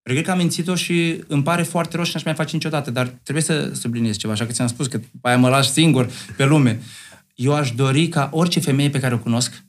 Regret 0.02 0.26
că 0.26 0.32
am 0.32 0.38
mințit-o 0.38 0.76
și 0.76 1.24
îmi 1.28 1.44
pare 1.44 1.64
foarte 1.64 1.96
rău 1.96 2.06
și 2.06 2.12
n-aș 2.14 2.24
mai 2.24 2.34
face 2.34 2.56
niciodată, 2.56 2.92
dar 2.92 3.08
trebuie 3.08 3.44
să 3.44 3.74
subliniez 3.74 4.18
ceva, 4.18 4.34
așa 4.34 4.46
că 4.46 4.52
ți-am 4.52 4.68
spus 4.68 4.88
că 4.88 4.98
după 4.98 5.28
aia 5.28 5.38
mă 5.38 5.50
lași 5.50 5.70
singur 5.70 6.10
pe 6.38 6.46
lume. 6.46 6.82
Eu 7.36 7.54
aș 7.54 7.72
dori 7.72 8.08
ca 8.08 8.30
orice 8.34 8.60
femeie 8.60 8.90
pe 8.90 9.00
care 9.00 9.14
o 9.14 9.20
cunosc 9.20 9.64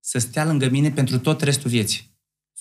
să 0.00 0.18
stea 0.18 0.44
lângă 0.44 0.68
mine 0.68 0.90
pentru 0.90 1.18
tot 1.18 1.40
restul 1.42 1.70
vieții. 1.70 2.10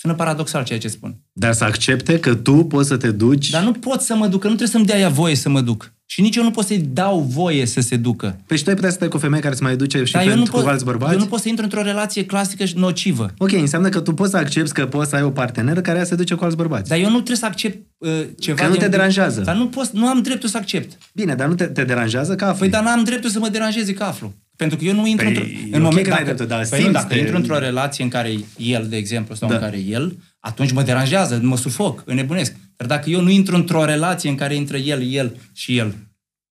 Sună 0.01 0.13
paradoxal 0.13 0.63
ceea 0.63 0.79
ce 0.79 0.87
spun. 0.87 1.15
Dar 1.33 1.53
să 1.53 1.63
accepte 1.63 2.19
că 2.19 2.35
tu 2.35 2.53
poți 2.53 2.87
să 2.87 2.97
te 2.97 3.11
duci... 3.11 3.49
Dar 3.49 3.63
nu 3.63 3.71
pot 3.71 4.01
să 4.01 4.15
mă 4.15 4.27
duc, 4.27 4.39
că 4.41 4.47
nu 4.47 4.55
trebuie 4.55 4.67
să-mi 4.67 4.85
dea 4.85 4.97
ea 4.99 5.09
voie 5.09 5.35
să 5.35 5.49
mă 5.49 5.61
duc. 5.61 5.93
Și 6.05 6.21
nici 6.21 6.35
eu 6.35 6.43
nu 6.43 6.51
pot 6.51 6.65
să-i 6.65 6.77
dau 6.93 7.19
voie 7.19 7.65
să 7.65 7.81
se 7.81 7.95
ducă. 7.95 8.39
Păi 8.47 8.57
și 8.57 8.63
tu 8.63 8.69
ai 8.69 8.75
putea 8.75 8.89
să 8.89 8.95
stai 8.95 9.07
cu 9.07 9.15
o 9.15 9.19
femeie 9.19 9.41
care 9.41 9.53
îți 9.53 9.63
mai 9.63 9.75
duce 9.75 10.03
și 10.03 10.11
Dar 10.13 10.23
pe 10.23 10.29
eu 10.29 10.35
nu, 10.35 10.43
cu 10.43 10.49
pot, 10.49 10.65
alți 10.67 10.85
bărbați? 10.85 11.13
eu 11.13 11.19
nu 11.19 11.25
pot 11.25 11.39
să 11.39 11.47
intru 11.49 11.63
într-o 11.63 11.81
relație 11.81 12.25
clasică 12.25 12.65
și 12.65 12.77
nocivă. 12.77 13.33
Ok, 13.37 13.51
înseamnă 13.51 13.89
că 13.89 13.99
tu 13.99 14.13
poți 14.13 14.31
să 14.31 14.37
accepti 14.37 14.71
că 14.71 14.85
poți 14.85 15.09
să 15.09 15.15
ai 15.15 15.21
o 15.21 15.29
parteneră 15.29 15.81
care 15.81 15.97
ea 15.97 16.03
se 16.03 16.15
duce 16.15 16.33
cu 16.35 16.43
alți 16.43 16.55
bărbați. 16.55 16.89
Dar 16.89 16.97
eu 16.97 17.09
nu 17.09 17.15
trebuie 17.15 17.37
să 17.37 17.45
accept 17.45 17.77
uh, 17.97 18.09
ceva... 18.39 18.61
Că 18.61 18.67
nu 18.67 18.71
din- 18.71 18.81
te 18.81 18.87
deranjează. 18.87 19.41
Dar 19.41 19.55
nu, 19.55 19.67
pot, 19.67 19.89
nu 19.91 20.07
am 20.07 20.21
dreptul 20.21 20.49
să 20.49 20.57
accept. 20.57 20.97
Bine, 21.13 21.35
dar 21.35 21.47
nu 21.47 21.55
te, 21.55 21.65
te 21.65 21.83
deranjează 21.83 22.35
că 22.35 22.45
afli. 22.45 22.59
Păi 22.59 22.69
dar 22.69 22.83
n-am 22.83 23.03
dreptul 23.03 23.29
să 23.29 23.39
mă 23.39 23.49
deranjeze 23.49 23.93
că 23.93 24.03
aflu. 24.03 24.33
Pentru 24.59 24.77
că 24.77 24.83
eu 24.85 24.93
nu 24.93 25.07
intru 25.07 25.25
Păi, 25.25 25.69
într-o... 25.71 25.79
e 25.79 25.85
ok 25.85 26.01
că 26.01 26.09
n-ai 26.09 26.23
dreptul, 26.23 26.45
dar 26.45 26.67
păi 26.69 26.79
nu, 26.79 26.85
simți 26.85 26.91
dacă 27.01 27.13
de- 27.13 27.19
intru 27.19 27.35
într-o 27.35 27.57
relație 27.57 28.03
în 28.03 28.09
care 28.09 28.31
el, 28.57 28.85
de 28.89 28.97
exemplu, 28.97 29.35
sau 29.35 29.49
Da. 29.49 29.55
în 29.55 29.61
care 29.61 29.77
el, 29.79 30.17
atunci 30.39 30.71
mă 30.71 30.81
deranjează, 30.83 31.39
mă 31.43 31.57
sufoc, 31.57 32.03
înnebunesc. 32.05 32.55
Dar 32.75 32.87
dacă 32.87 33.09
eu 33.09 33.21
nu 33.21 33.29
intru 33.29 33.55
într-o 33.55 33.85
relație 33.85 34.29
în 34.29 34.35
care 34.35 34.55
intră 34.55 34.77
el, 34.77 35.11
el 35.11 35.35
și 35.53 35.77
el, 35.77 35.95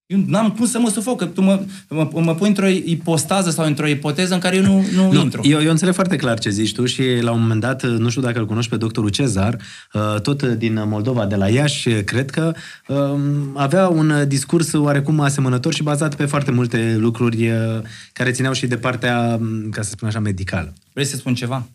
eu 0.08 0.24
n-am 0.26 0.50
cum 0.50 0.66
să 0.66 0.78
mă 0.78 0.88
sufoc, 0.88 1.18
că 1.18 1.26
tu 1.26 1.40
mă, 1.42 1.64
mă, 1.88 2.10
mă 2.12 2.34
pui 2.34 2.48
într-o 2.48 2.66
ipostază 2.66 3.50
sau 3.50 3.66
într-o 3.66 3.86
ipoteză 3.86 4.34
în 4.34 4.40
care 4.40 4.56
eu 4.56 4.62
nu, 4.62 4.84
nu, 4.94 5.12
Nu, 5.12 5.20
intru. 5.20 5.40
eu, 5.44 5.62
eu 5.62 5.70
înțeleg 5.70 5.94
foarte 5.94 6.16
clar 6.16 6.38
ce 6.38 6.50
zici 6.50 6.74
tu 6.74 6.86
și 6.86 7.02
la 7.20 7.32
un 7.32 7.40
moment 7.40 7.60
dat, 7.60 7.86
nu 7.86 8.08
știu 8.08 8.22
dacă 8.22 8.38
îl 8.38 8.46
cunoști 8.46 8.70
pe 8.70 8.76
doctorul 8.76 9.10
Cezar, 9.10 9.58
uh, 9.92 10.20
tot 10.20 10.42
din 10.42 10.88
Moldova, 10.88 11.26
de 11.26 11.36
la 11.36 11.48
Iași, 11.48 11.90
cred 11.90 12.30
că 12.30 12.54
um, 12.88 13.56
avea 13.56 13.88
un 13.88 14.24
discurs 14.28 14.72
oarecum 14.72 15.20
asemănător 15.20 15.74
și 15.74 15.82
bazat 15.82 16.14
pe 16.14 16.24
foarte 16.24 16.50
multe 16.50 16.96
lucruri 16.96 17.50
uh, 17.50 17.80
care 18.12 18.30
țineau 18.30 18.52
și 18.52 18.66
de 18.66 18.76
partea, 18.76 19.36
um, 19.40 19.70
ca 19.70 19.82
să 19.82 19.90
spun 19.90 20.08
așa, 20.08 20.20
medicală. 20.20 20.72
Vrei 20.92 21.06
să 21.06 21.16
spun 21.16 21.34
ceva? 21.34 21.68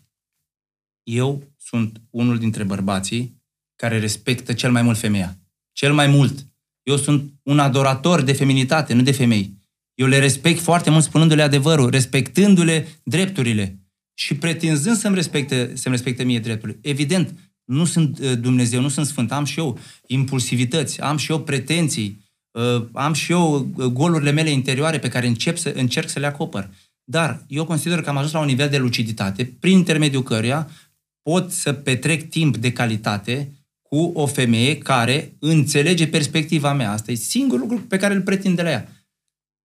Eu 1.02 1.42
sunt 1.58 2.00
unul 2.10 2.38
dintre 2.38 2.64
bărbații 2.64 3.42
care 3.76 3.98
respectă 3.98 4.52
cel 4.52 4.70
mai 4.70 4.82
mult 4.82 4.98
femeia. 4.98 5.36
Cel 5.72 5.92
mai 5.92 6.06
mult. 6.06 6.46
Eu 6.84 6.96
sunt 6.96 7.32
un 7.42 7.58
adorator 7.58 8.22
de 8.22 8.32
feminitate, 8.32 8.94
nu 8.94 9.02
de 9.02 9.12
femei. 9.12 9.62
Eu 9.94 10.06
le 10.06 10.18
respect 10.18 10.60
foarte 10.60 10.90
mult 10.90 11.04
spunându-le 11.04 11.42
adevărul, 11.42 11.90
respectându-le 11.90 12.88
drepturile 13.04 13.78
și 14.14 14.34
pretinzând 14.34 14.96
să-mi 14.96 15.14
respecte, 15.14 15.70
să-mi 15.74 15.94
respecte 15.94 16.24
mie 16.24 16.38
drepturile. 16.38 16.78
Evident, 16.82 17.34
nu 17.64 17.84
sunt 17.84 18.18
uh, 18.18 18.38
Dumnezeu, 18.38 18.80
nu 18.80 18.88
sunt 18.88 19.06
Sfânt, 19.06 19.32
am 19.32 19.44
și 19.44 19.58
eu 19.58 19.78
impulsivități, 20.06 21.00
am 21.00 21.16
și 21.16 21.30
eu 21.30 21.40
pretenții, 21.40 22.24
uh, 22.50 22.86
am 22.92 23.12
și 23.12 23.32
eu 23.32 23.70
uh, 23.76 23.86
golurile 23.86 24.30
mele 24.30 24.50
interioare 24.50 24.98
pe 24.98 25.08
care 25.08 25.26
încep 25.26 25.56
să, 25.56 25.72
încerc 25.76 26.08
să 26.08 26.18
le 26.18 26.26
acopăr. 26.26 26.70
Dar 27.04 27.44
eu 27.48 27.64
consider 27.64 28.00
că 28.00 28.08
am 28.08 28.16
ajuns 28.16 28.32
la 28.32 28.38
un 28.40 28.46
nivel 28.46 28.68
de 28.68 28.78
luciditate 28.78 29.56
prin 29.60 29.76
intermediul 29.76 30.22
căruia 30.22 30.70
pot 31.22 31.50
să 31.50 31.72
petrec 31.72 32.28
timp 32.28 32.56
de 32.56 32.72
calitate 32.72 33.52
cu 33.94 34.10
o 34.14 34.26
femeie 34.26 34.78
care 34.78 35.32
înțelege 35.38 36.06
perspectiva 36.06 36.72
mea. 36.72 36.90
Asta 36.92 37.12
e 37.12 37.14
singurul 37.14 37.60
lucru 37.68 37.84
pe 37.88 37.96
care 37.96 38.14
îl 38.14 38.20
pretind 38.20 38.56
de 38.56 38.62
la 38.62 38.70
ea. 38.70 38.88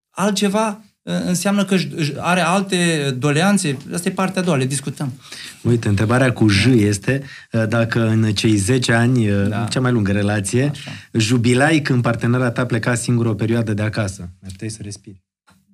Altceva 0.10 0.84
uh, 1.02 1.14
înseamnă 1.26 1.66
că 1.66 1.74
își- 1.74 1.88
își 1.96 2.14
are 2.18 2.40
alte 2.42 3.10
doleanțe. 3.18 3.78
Asta 3.94 4.10
e 4.10 4.12
partea 4.12 4.42
a 4.42 4.46
doua, 4.46 4.58
le 4.58 4.66
discutăm. 4.66 5.14
Uite, 5.62 5.88
întrebarea 5.88 6.34
cu 6.34 6.48
J 6.48 6.66
este 6.66 7.24
uh, 7.52 7.68
dacă 7.68 8.08
în 8.08 8.34
cei 8.34 8.56
10 8.56 8.94
ani, 8.94 9.30
uh, 9.30 9.48
Da. 9.50 9.64
cea 9.70 9.80
mai 9.80 9.92
lungă 9.92 10.12
relație, 10.12 10.70
Așa. 10.70 10.92
jubilai 11.14 11.82
când 11.82 12.02
partenera 12.02 12.52
ta 12.52 12.66
pleca 12.66 12.96
singură 12.96 13.30
o 13.30 13.34
perioadă 13.34 13.74
de 13.74 13.82
acasă. 13.82 14.20
Mai 14.42 14.50
puteai 14.52 14.70
să 14.70 14.80
respiri. 14.82 15.24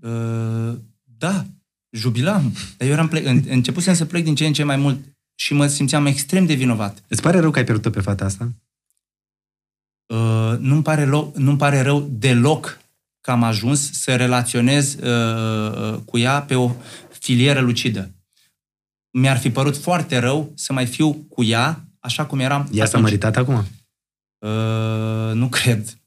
Uh, 0.02 0.74
da, 1.18 1.46
jubilam. 1.92 2.54
Dar 2.78 2.88
eu 2.88 2.94
eram 2.94 3.08
ple- 3.08 3.30
în, 3.30 3.44
începusem 3.50 3.94
să 3.94 4.06
plec 4.06 4.24
din 4.24 4.36
ce 4.36 4.46
în 4.46 4.54
ce 4.54 4.64
mai 4.64 4.76
mult 4.78 4.98
și 5.36 5.54
mă 5.54 5.68
simțeam 5.68 6.06
extrem 6.06 6.46
de 6.46 6.54
vinovat. 6.54 7.04
Îți 7.08 7.22
pare 7.22 7.40
rău 7.40 7.52
că 7.52 7.60
ai 7.60 7.66
pierdut 7.66 7.92
pe 7.92 8.02
fata 8.02 8.26
asta? 8.26 8.52
Uh, 10.14 10.56
nu-mi, 10.60 10.84
pare 10.84 11.06
lo- 11.06 11.34
nu-mi 11.36 11.58
pare 11.58 11.82
rău 11.82 12.08
deloc 12.12 12.80
că 13.22 13.32
am 13.32 13.44
ajuns 13.44 13.92
să 14.02 14.16
relaționez 14.16 14.94
uh, 14.96 15.94
uh, 15.94 16.00
cu 16.06 16.18
ea 16.18 16.42
pe 16.42 16.56
o 16.56 16.76
filieră 17.20 17.60
lucidă. 17.60 18.12
Mi-ar 19.12 19.38
fi 19.38 19.52
părut 19.52 19.78
foarte 19.78 20.18
rău 20.18 20.52
să 20.56 20.74
mai 20.74 20.86
fiu 20.86 21.14
cu 21.14 21.44
ea 21.44 21.86
așa 22.00 22.26
cum 22.26 22.40
eram 22.40 22.62
Ea 22.72 22.84
s-a 22.86 22.90
atunci. 22.90 23.02
măritat 23.04 23.36
acum? 23.36 23.56
Uh, 24.38 25.32
nu 25.34 25.50
cred. 25.50 25.98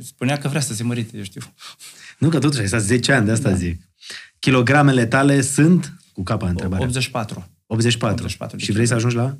Spunea 0.00 0.38
că 0.38 0.48
vrea 0.48 0.60
să 0.60 0.74
se 0.74 0.82
mărite, 0.82 1.16
eu 1.16 1.22
știu. 1.22 1.40
Nu, 2.18 2.28
că 2.28 2.38
totuși 2.38 2.60
ai 2.60 2.66
stat 2.68 2.80
10 2.80 3.12
ani, 3.12 3.24
de 3.26 3.30
asta 3.32 3.48
Da. 3.50 3.56
zic. 3.56 3.80
Kilogramele 4.38 5.06
tale 5.06 5.40
sunt, 5.40 5.94
cu 6.12 6.22
capa 6.22 6.48
întrebarea, 6.48 6.86
84. 6.86 7.48
84. 7.66 8.14
84 8.14 8.56
de 8.56 8.64
și 8.64 8.72
vrei 8.72 8.86
să 8.86 8.94
ajungi 8.94 9.16
la? 9.16 9.36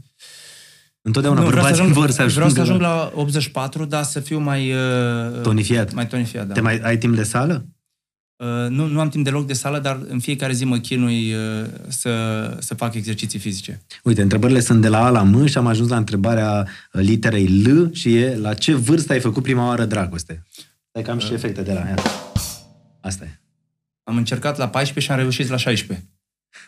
Întotdeauna 1.03 1.41
Nu, 1.41 1.47
vreau 1.47 1.65
să, 1.65 1.71
bărbații 1.71 1.83
ajung, 1.83 1.97
vor 1.97 2.11
să 2.11 2.23
ajungă, 2.23 2.49
vreau 2.49 2.67
să 2.67 2.73
ajung 2.73 2.81
la 2.81 3.13
84, 3.15 3.85
dar 3.85 4.03
să 4.03 4.21
fiu 4.21 4.39
mai... 4.39 4.73
Uh, 4.73 5.41
Tonifiat. 5.43 5.93
Mai 5.93 6.07
tonifiat, 6.07 6.47
da. 6.47 6.53
Te 6.53 6.61
mai 6.61 6.79
ai 6.79 6.99
timp 6.99 7.15
de 7.17 7.23
sală? 7.23 7.67
Uh, 8.37 8.69
nu, 8.69 8.87
nu 8.87 9.01
am 9.01 9.09
timp 9.09 9.25
deloc 9.25 9.47
de 9.47 9.53
sală, 9.53 9.79
dar 9.79 10.01
în 10.09 10.19
fiecare 10.19 10.53
zi 10.53 10.65
mă 10.65 10.79
chinui 10.79 11.35
uh, 11.35 11.67
să, 11.89 12.57
să 12.61 12.75
fac 12.75 12.95
exerciții 12.95 13.39
fizice. 13.39 13.83
Uite, 14.03 14.23
întrebările 14.23 14.61
sunt 14.61 14.81
de 14.81 14.89
la 14.89 15.05
A 15.05 15.09
la 15.09 15.23
M 15.23 15.47
și 15.47 15.59
am 15.59 15.67
ajuns 15.67 15.89
la 15.89 15.97
întrebarea 15.97 16.67
uh, 16.93 17.01
literei 17.01 17.47
L 17.47 17.91
și 17.93 18.17
e 18.17 18.37
la 18.37 18.55
ce 18.55 18.75
vârstă 18.75 19.13
ai 19.13 19.21
făcut 19.21 19.43
prima 19.43 19.67
oară 19.67 19.85
dragoste? 19.85 20.43
Stai 20.89 21.03
că 21.03 21.11
am 21.11 21.19
și 21.19 21.33
efecte 21.33 21.63
de 21.63 21.73
la 21.73 21.81
ea. 21.81 21.95
Asta 23.01 23.25
e. 23.25 23.41
Am 24.03 24.17
încercat 24.17 24.59
la 24.59 24.69
14 24.69 25.01
și 25.01 25.11
am 25.11 25.19
reușit 25.19 25.49
la 25.49 25.57
16. 25.57 26.09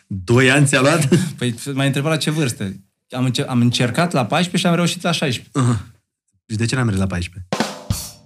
Doi 0.07 0.51
ani 0.51 0.65
ți-a 0.65 0.81
luat? 0.81 1.07
Păi 1.37 1.55
m-ai 1.73 1.85
întrebat 1.85 2.11
la 2.11 2.17
ce 2.17 2.31
vârstă. 2.31 2.73
Am, 3.09 3.31
încer- 3.31 3.45
am 3.47 3.61
încercat 3.61 4.11
la 4.11 4.25
14 4.25 4.57
și 4.57 4.67
am 4.67 4.75
reușit 4.75 5.01
la 5.01 5.11
16. 5.11 5.59
Uh, 5.59 5.77
și 6.49 6.57
de 6.57 6.65
ce 6.65 6.75
n-am 6.75 6.85
mers 6.85 6.97
la 6.97 7.07
14? 7.07 7.47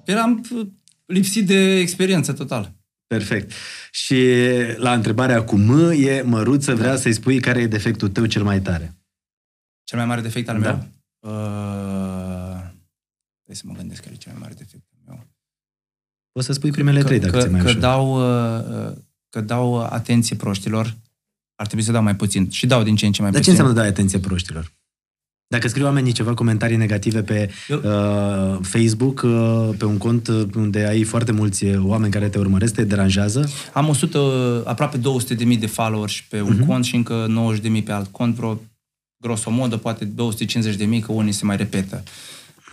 Eram 0.05 0.45
uh, 0.51 0.67
lipsit 1.05 1.45
de 1.47 1.75
experiență 1.79 2.33
total. 2.33 2.73
Perfect. 3.07 3.51
Și 3.91 4.23
la 4.75 4.93
întrebarea 4.93 5.43
cu 5.43 5.55
M 5.55 5.89
e 5.91 6.21
măruță, 6.21 6.75
vrea 6.75 6.95
să-i 6.95 7.13
spui 7.13 7.39
care 7.39 7.61
e 7.61 7.67
defectul 7.67 8.09
tău 8.09 8.25
cel 8.25 8.43
mai 8.43 8.61
tare. 8.61 8.95
Cel 9.83 9.97
mai 9.97 10.07
mare 10.07 10.21
defect 10.21 10.49
al 10.49 10.61
Da. 10.61 10.69
meu? 10.71 10.87
Uh, 11.19 12.59
trebuie 13.43 13.55
să 13.55 13.63
mă 13.65 13.73
gândesc 13.77 14.01
care 14.01 14.13
e 14.13 14.17
cel 14.17 14.31
mai 14.31 14.41
mare 14.41 14.53
defect 14.53 14.83
al 14.93 14.99
meu. 15.07 15.27
Poți 16.31 16.45
să 16.45 16.53
spui 16.53 16.71
primele 16.71 17.03
trei 17.03 17.19
dacă 17.19 17.37
că, 17.37 17.43
ți 17.43 17.49
mai 17.51 17.61
că, 17.61 17.67
ușor. 17.67 17.79
dau, 17.79 18.13
uh, 18.13 18.87
uh, 18.89 18.97
că 19.29 19.41
dau 19.41 19.79
atenție 19.81 20.35
proștilor, 20.35 20.95
ar 21.61 21.67
trebui 21.67 21.85
să 21.85 21.91
dau 21.91 22.03
mai 22.03 22.15
puțin. 22.15 22.49
Și 22.49 22.65
dau 22.65 22.83
din 22.83 22.95
ce 22.95 23.05
în 23.05 23.11
ce 23.11 23.21
mai 23.21 23.31
Dar 23.31 23.41
ce 23.41 23.47
puțin. 23.49 23.63
înseamnă 23.63 23.81
dai 23.83 23.91
atenție 23.91 24.19
proștilor? 24.19 24.71
Dacă 25.47 25.67
scriu 25.67 25.85
oamenii 25.85 26.11
ceva 26.11 26.33
comentarii 26.33 26.77
negative 26.77 27.21
pe 27.23 27.49
Eu- 27.67 27.77
uh, 27.77 28.59
Facebook, 28.61 29.21
uh, 29.25 29.69
pe 29.77 29.85
un 29.85 29.97
cont 29.97 30.27
uh, 30.27 30.43
unde 30.55 30.85
ai 30.85 31.03
foarte 31.03 31.31
mulți 31.31 31.65
uh, 31.65 31.77
oameni 31.83 32.11
care 32.11 32.29
te 32.29 32.37
urmăresc, 32.39 32.73
te 32.73 32.83
deranjează? 32.83 33.49
Am 33.73 33.87
100, 33.87 34.63
aproape 34.65 34.97
200 34.97 35.33
de 35.33 35.43
mii 35.43 35.57
de 35.57 35.65
followers 35.67 36.21
pe 36.29 36.41
un 36.41 36.53
Mhm. 36.57 36.65
cont 36.65 36.85
și 36.85 36.95
încă 36.95 37.25
90 37.29 37.61
de 37.61 37.69
mii 37.69 37.83
pe 37.83 37.91
alt 37.91 38.07
cont, 38.11 38.35
vreo 38.35 38.61
grosomodă, 39.23 39.77
poate 39.77 40.05
250 40.05 40.75
de 40.75 40.85
mii, 40.85 40.99
că 41.01 41.11
unii 41.11 41.31
se 41.31 41.45
mai 41.45 41.57
repetă. 41.57 42.03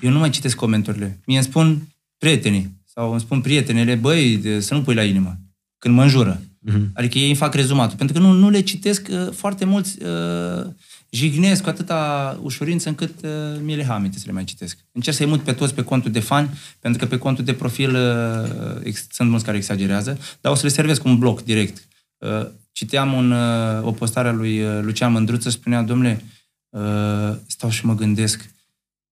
Eu 0.00 0.10
nu 0.10 0.18
mai 0.18 0.30
citesc 0.30 0.56
comentariile. 0.56 1.18
Mie 1.26 1.36
îmi 1.36 1.46
spun 1.46 1.82
prietenii 2.18 2.70
sau 2.94 3.10
îmi 3.10 3.20
spun 3.20 3.40
prietenele, 3.40 3.94
băi, 3.94 4.36
de, 4.36 4.60
să 4.60 4.74
nu 4.74 4.82
pui 4.82 4.94
la 4.94 5.04
inimă 5.04 5.36
când 5.78 5.94
mă 5.94 6.02
înjură. 6.02 6.40
Mhm. 6.72 6.90
Adică 6.94 7.18
ei 7.18 7.26
îmi 7.26 7.36
fac 7.36 7.54
rezumatul. 7.54 7.96
Pentru 7.96 8.16
că 8.16 8.22
nu, 8.22 8.32
nu 8.32 8.50
le 8.50 8.60
citesc 8.60 9.08
uh, 9.10 9.28
foarte 9.32 9.64
mulți, 9.64 10.02
uh, 10.02 10.66
jignesc 11.10 11.62
cu 11.62 11.68
atâta 11.68 12.38
ușurință 12.42 12.88
încât 12.88 13.14
uh, 13.24 13.30
mi 13.62 13.76
le 13.76 13.84
hamite 13.84 14.18
să 14.18 14.24
le 14.26 14.32
mai 14.32 14.44
citesc. 14.44 14.78
Încerc 14.92 15.16
să-i 15.16 15.26
mut 15.26 15.40
pe 15.42 15.52
toți 15.52 15.74
pe 15.74 15.82
contul 15.82 16.10
de 16.10 16.20
fani, 16.20 16.50
pentru 16.80 17.00
că 17.00 17.06
pe 17.06 17.18
contul 17.18 17.44
de 17.44 17.52
profil 17.52 17.94
uh, 17.94 18.80
ex, 18.82 19.06
sunt 19.10 19.30
mulți 19.30 19.44
care 19.44 19.56
exagerează, 19.56 20.18
dar 20.40 20.52
o 20.52 20.54
să 20.54 20.66
le 20.66 20.72
servesc 20.72 21.04
un 21.04 21.18
bloc 21.18 21.42
direct. 21.44 21.88
Uh, 22.18 22.46
citeam 22.72 23.12
un, 23.12 23.30
uh, 23.30 23.82
o 23.82 23.90
postare 23.90 24.28
a 24.28 24.32
lui 24.32 24.60
uh, 24.62 24.78
Lucian 24.82 25.12
Mândruță, 25.12 25.50
spunea, 25.50 25.82
domnule, 25.82 26.24
uh, 26.68 27.36
stau 27.46 27.70
și 27.70 27.86
mă 27.86 27.94
gândesc, 27.94 28.50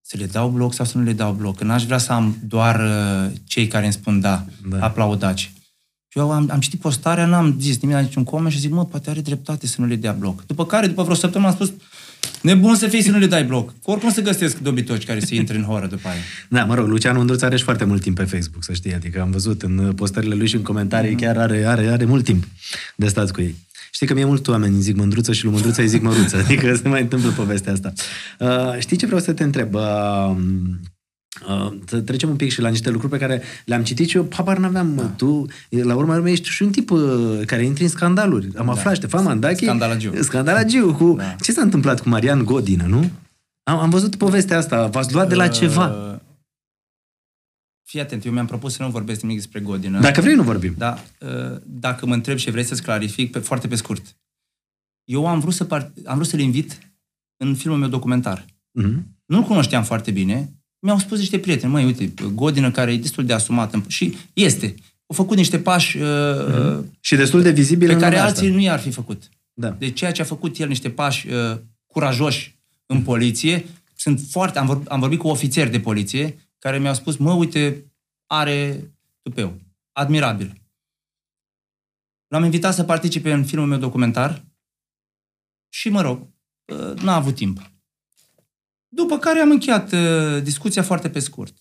să 0.00 0.16
le 0.18 0.26
dau 0.26 0.48
bloc 0.48 0.74
sau 0.74 0.84
să 0.84 0.98
nu 0.98 1.04
le 1.04 1.12
dau 1.12 1.32
bloc? 1.32 1.56
Că 1.56 1.64
n-aș 1.64 1.84
vrea 1.84 1.98
să 1.98 2.12
am 2.12 2.36
doar 2.44 2.80
uh, 2.80 3.32
cei 3.44 3.66
care 3.66 3.84
îmi 3.84 3.92
spun 3.92 4.20
da, 4.20 4.44
Da. 4.68 4.76
da. 4.76 4.84
aplaudaci. 4.84 5.52
Și 6.16 6.22
eu 6.22 6.30
am, 6.32 6.48
am 6.52 6.60
citit 6.60 6.80
postarea, 6.80 7.26
n-am 7.26 7.56
zis 7.60 7.78
nimic, 7.80 7.96
niciun 7.96 8.24
coment 8.24 8.52
și 8.52 8.58
zic, 8.58 8.70
mă, 8.70 8.84
poate 8.84 9.10
are 9.10 9.20
dreptate 9.20 9.66
să 9.66 9.76
nu 9.80 9.86
le 9.86 9.96
dea 9.96 10.12
bloc. 10.12 10.46
După 10.46 10.66
care, 10.66 10.86
după 10.86 11.02
vreo 11.02 11.14
săptămână, 11.14 11.50
am 11.50 11.54
spus, 11.56 11.72
nebun 12.42 12.74
să 12.76 12.86
fii 12.86 13.02
să 13.02 13.10
nu 13.10 13.18
le 13.18 13.26
dai 13.26 13.44
bloc. 13.44 13.68
Că 13.68 13.90
oricum 13.90 14.10
să 14.12 14.20
găsesc 14.20 14.58
dobitoci 14.58 15.04
care 15.04 15.20
să 15.20 15.34
intre 15.34 15.56
în 15.56 15.62
horă 15.62 15.86
după 15.86 16.08
aia. 16.08 16.18
Da, 16.48 16.64
mă 16.64 16.74
rog, 16.74 16.86
Lucian 16.88 17.16
Mândruț 17.16 17.42
are 17.42 17.56
și 17.56 17.62
foarte 17.64 17.84
mult 17.84 18.02
timp 18.02 18.16
pe 18.16 18.24
Facebook, 18.24 18.64
să 18.64 18.72
știi, 18.72 18.94
adică 18.94 19.20
am 19.20 19.30
văzut 19.30 19.62
în 19.62 19.78
uh, 19.78 19.94
postările 19.94 20.34
lui 20.34 20.46
și 20.46 20.54
în 20.54 20.62
comentarii, 20.62 21.10
Mhm. 21.14 21.20
chiar 21.22 21.38
are, 21.38 21.64
are, 21.66 21.86
are 21.88 22.04
mult 22.04 22.24
timp 22.24 22.44
de 22.96 23.06
stat 23.08 23.30
cu 23.30 23.40
ei. 23.40 23.54
Știi 23.90 24.06
că 24.06 24.14
mie 24.14 24.24
mulți 24.24 24.50
oameni 24.50 24.72
îmi 24.74 24.82
zic 24.82 24.96
mândruță 24.96 25.32
și 25.32 25.44
lui 25.44 25.52
mândruță 25.52 25.80
îi 25.80 25.88
zic 25.88 26.02
măruță, 26.02 26.36
adică 26.44 26.74
se 26.74 26.88
mai 26.88 27.00
întâmplă 27.02 27.30
povestea 27.30 27.72
asta. 27.72 27.92
Uh, 28.38 28.78
știi 28.78 28.96
ce 28.96 29.06
vreau 29.06 29.20
să 29.20 29.32
te 29.32 29.42
întreb? 29.42 29.74
Uh, 29.74 30.36
Uh, 31.48 31.76
să 31.86 32.00
trecem 32.00 32.28
un 32.28 32.36
pic 32.36 32.50
și 32.50 32.60
la 32.60 32.68
niște 32.68 32.90
lucruri 32.90 33.12
pe 33.12 33.18
care 33.18 33.42
le-am 33.64 33.82
citit 33.82 34.08
și 34.08 34.16
eu, 34.16 34.28
habar 34.30 34.58
n-aveam. 34.58 34.94
Da. 34.94 35.02
Tu, 35.02 35.46
la 35.68 35.94
urma 35.94 36.14
urmei, 36.14 36.32
ești 36.32 36.48
și 36.48 36.62
un 36.62 36.70
tip 36.70 36.90
uh, 36.90 37.40
care 37.46 37.64
intri 37.64 37.82
în 37.82 37.88
scandaluri. 37.88 38.48
Am 38.56 38.68
aflat, 38.68 38.94
Ștefan 38.94 39.24
Mandache. 39.24 39.64
Scandalagiu. 39.64 40.22
Scandalagiu. 40.22 40.94
Cu... 40.94 41.14
Da. 41.16 41.34
Ce 41.40 41.52
s-a 41.52 41.62
întâmplat 41.62 42.00
cu 42.00 42.08
Marian 42.08 42.44
Godină, 42.44 42.84
nu? 42.86 43.10
Am, 43.62 43.78
am 43.78 43.90
văzut 43.90 44.16
povestea 44.16 44.58
asta. 44.58 44.86
V-ați 44.86 45.12
luat 45.12 45.28
de 45.28 45.34
la 45.34 45.48
ceva. 45.48 45.86
Uh, 45.88 46.18
Fii 47.88 48.00
atent, 48.00 48.24
eu 48.24 48.32
mi-am 48.32 48.46
propus 48.46 48.74
să 48.74 48.82
nu 48.82 48.90
vorbesc 48.90 49.20
nimic 49.20 49.36
despre 49.36 49.60
Godină. 49.60 50.00
Dacă 50.00 50.20
vrei, 50.20 50.34
nu 50.34 50.42
vorbim. 50.42 50.74
Da, 50.76 50.98
uh, 51.20 51.60
dacă 51.64 52.06
mă 52.06 52.14
întreb 52.14 52.36
și 52.36 52.50
vrei 52.50 52.64
să-ți 52.64 52.82
clarific, 52.82 53.30
pe, 53.30 53.38
foarte 53.38 53.68
pe 53.68 53.74
scurt. 53.74 54.16
Eu 55.04 55.26
am 55.26 55.40
vrut, 55.40 55.54
să 55.54 55.64
part, 55.64 55.92
am 56.04 56.14
vrut 56.14 56.26
să-l 56.26 56.40
invit 56.40 56.78
în 57.36 57.54
filmul 57.54 57.78
meu 57.78 57.88
documentar. 57.88 58.44
Mm-hmm. 58.44 59.02
Nu-l 59.26 59.42
cunoșteam 59.42 59.84
foarte 59.84 60.10
bine. 60.10 60.52
Mi-au 60.86 60.98
spus 60.98 61.18
niște 61.18 61.38
prieteni, 61.38 61.72
măi, 61.72 61.84
uite, 61.84 62.12
Godină, 62.34 62.70
care 62.70 62.92
e 62.92 62.96
destul 62.96 63.24
de 63.24 63.32
asumat 63.32 63.74
în, 63.74 63.84
și 63.88 64.16
este. 64.32 64.74
Au 65.06 65.16
făcut 65.16 65.36
niște 65.36 65.58
pași 65.58 65.98
uh, 65.98 66.78
uh, 66.78 66.84
Și 67.00 67.16
destul 67.16 67.42
de 67.42 67.50
vizibil 67.50 67.88
pe 67.88 67.94
în 67.94 68.00
care 68.00 68.14
lumea 68.14 68.28
alții 68.28 68.46
asta. 68.46 68.56
nu 68.56 68.62
i-ar 68.62 68.78
fi 68.78 68.90
făcut. 68.90 69.28
Da. 69.52 69.70
Deci 69.70 69.96
ceea 69.96 70.12
ce 70.12 70.22
a 70.22 70.24
făcut 70.24 70.58
el, 70.58 70.68
niște 70.68 70.90
pași 70.90 71.28
uh, 71.28 71.58
curajoși 71.86 72.58
în 72.86 73.02
poliție, 73.02 73.66
sunt 73.94 74.20
foarte... 74.30 74.58
Am, 74.58 74.66
vorb, 74.66 74.84
am 74.88 75.00
vorbit 75.00 75.18
cu 75.18 75.28
ofițeri 75.28 75.70
de 75.70 75.80
poliție 75.80 76.38
care 76.58 76.78
mi-au 76.78 76.94
spus, 76.94 77.16
mă, 77.16 77.32
uite, 77.32 77.84
are 78.26 78.90
tupeu. 79.22 79.60
Admirabil. 79.92 80.62
L-am 82.28 82.44
invitat 82.44 82.74
să 82.74 82.84
participe 82.84 83.32
în 83.32 83.44
filmul 83.44 83.68
meu 83.68 83.78
documentar 83.78 84.44
și, 85.68 85.88
mă 85.88 86.00
rog, 86.00 86.26
uh, 86.72 87.02
n-a 87.02 87.14
avut 87.14 87.34
timp. 87.34 87.74
După 88.88 89.18
care 89.18 89.38
am 89.40 89.50
încheiat 89.50 89.92
uh, 89.92 90.42
discuția 90.42 90.82
foarte 90.82 91.08
pe 91.08 91.18
scurt. 91.18 91.54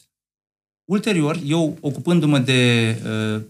Ulterior, 0.86 1.40
eu 1.46 1.78
ocupându-mă 1.82 2.40
de 2.40 2.96
uh, 3.36 3.42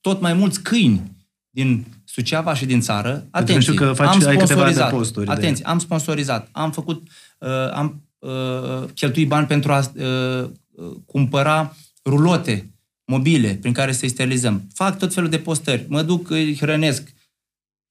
tot 0.00 0.20
mai 0.20 0.32
mulți 0.32 0.62
câini 0.62 1.16
din 1.50 1.84
Suceava 2.04 2.54
și 2.54 2.66
din 2.66 2.80
țară, 2.80 3.26
atenție, 3.30 3.60
știu 3.60 3.74
că 3.74 3.92
faci- 3.92 4.06
am 4.06 4.26
ai 4.26 4.36
câteva 4.36 4.44
sponsorizat, 4.44 4.90
posturi 4.90 5.26
de- 5.26 5.32
atenție, 5.32 5.64
am 5.64 5.78
sponsorizat, 5.78 6.48
am 6.52 6.72
făcut, 6.72 7.08
uh, 7.38 7.48
am 7.72 8.02
uh, 8.18 8.88
cheltuit 8.94 9.28
bani 9.28 9.46
pentru 9.46 9.72
a 9.72 9.78
uh, 9.94 10.48
uh, 10.70 10.96
cumpăra 11.06 11.76
rulote 12.04 12.70
mobile 13.04 13.54
prin 13.54 13.72
care 13.72 13.92
să-i 13.92 14.08
sterilizăm. 14.08 14.62
Fac 14.74 14.98
tot 14.98 15.14
felul 15.14 15.28
de 15.28 15.38
postări, 15.38 15.84
mă 15.88 16.02
duc, 16.02 16.30
îi 16.30 16.56
hrănesc, 16.56 17.12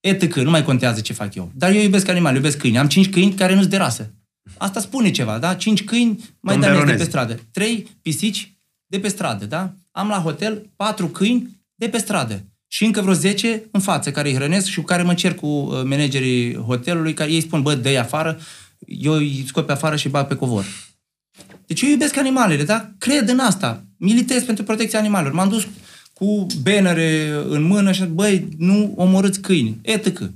etc. 0.00 0.34
Nu 0.34 0.50
mai 0.50 0.64
contează 0.64 1.00
ce 1.00 1.12
fac 1.12 1.34
eu. 1.34 1.50
Dar 1.54 1.70
eu 1.70 1.82
iubesc 1.82 2.08
animale, 2.08 2.36
iubesc 2.36 2.58
câini. 2.58 2.78
Am 2.78 2.88
cinci 2.88 3.10
câini 3.10 3.34
care 3.34 3.54
nu-s 3.54 3.66
de 3.66 3.76
rasă. 3.76 4.12
Asta 4.56 4.80
spune 4.80 5.10
ceva, 5.10 5.38
da? 5.38 5.54
Cinci 5.54 5.84
câini 5.84 6.24
mai 6.40 6.54
Tom 6.54 6.62
danezi 6.62 6.78
de 6.78 6.84
Veronez. 6.84 6.96
pe 6.96 7.04
stradă. 7.10 7.40
Trei 7.50 7.86
pisici 8.02 8.56
de 8.86 8.98
pe 8.98 9.08
stradă, 9.08 9.44
da? 9.46 9.74
Am 9.90 10.08
la 10.08 10.20
hotel 10.20 10.70
patru 10.76 11.06
câini 11.06 11.60
de 11.74 11.88
pe 11.88 11.98
stradă. 11.98 12.44
Și 12.66 12.84
încă 12.84 13.00
vreo 13.00 13.14
10 13.14 13.62
în 13.70 13.80
față 13.80 14.10
care 14.10 14.28
îi 14.28 14.34
hrănesc 14.34 14.66
și 14.66 14.78
cu 14.78 14.84
care 14.84 15.02
mă 15.02 15.14
cer 15.14 15.34
cu 15.34 15.46
uh, 15.46 15.82
managerii 15.84 16.54
hotelului, 16.54 17.14
care 17.14 17.32
ei 17.32 17.40
spun, 17.40 17.62
bă, 17.62 17.74
dă 17.74 17.98
afară, 17.98 18.38
eu 18.86 19.12
îi 19.12 19.44
scot 19.46 19.66
pe 19.66 19.72
afară 19.72 19.96
și 19.96 20.08
bag 20.08 20.26
pe 20.26 20.34
covor. 20.34 20.64
Deci 21.66 21.82
eu 21.82 21.88
iubesc 21.88 22.16
animalele, 22.16 22.64
da? 22.64 22.90
Cred 22.98 23.28
în 23.28 23.38
asta. 23.38 23.84
Militez 23.96 24.42
pentru 24.42 24.64
protecția 24.64 24.98
animalelor. 24.98 25.34
M-am 25.34 25.48
dus 25.48 25.66
cu 26.12 26.46
bannere 26.62 27.42
în 27.48 27.62
mână 27.62 27.92
și 27.92 28.04
băi, 28.04 28.48
nu 28.58 28.92
omorâți 28.96 29.40
câini, 29.40 29.78
etc. 29.82 30.30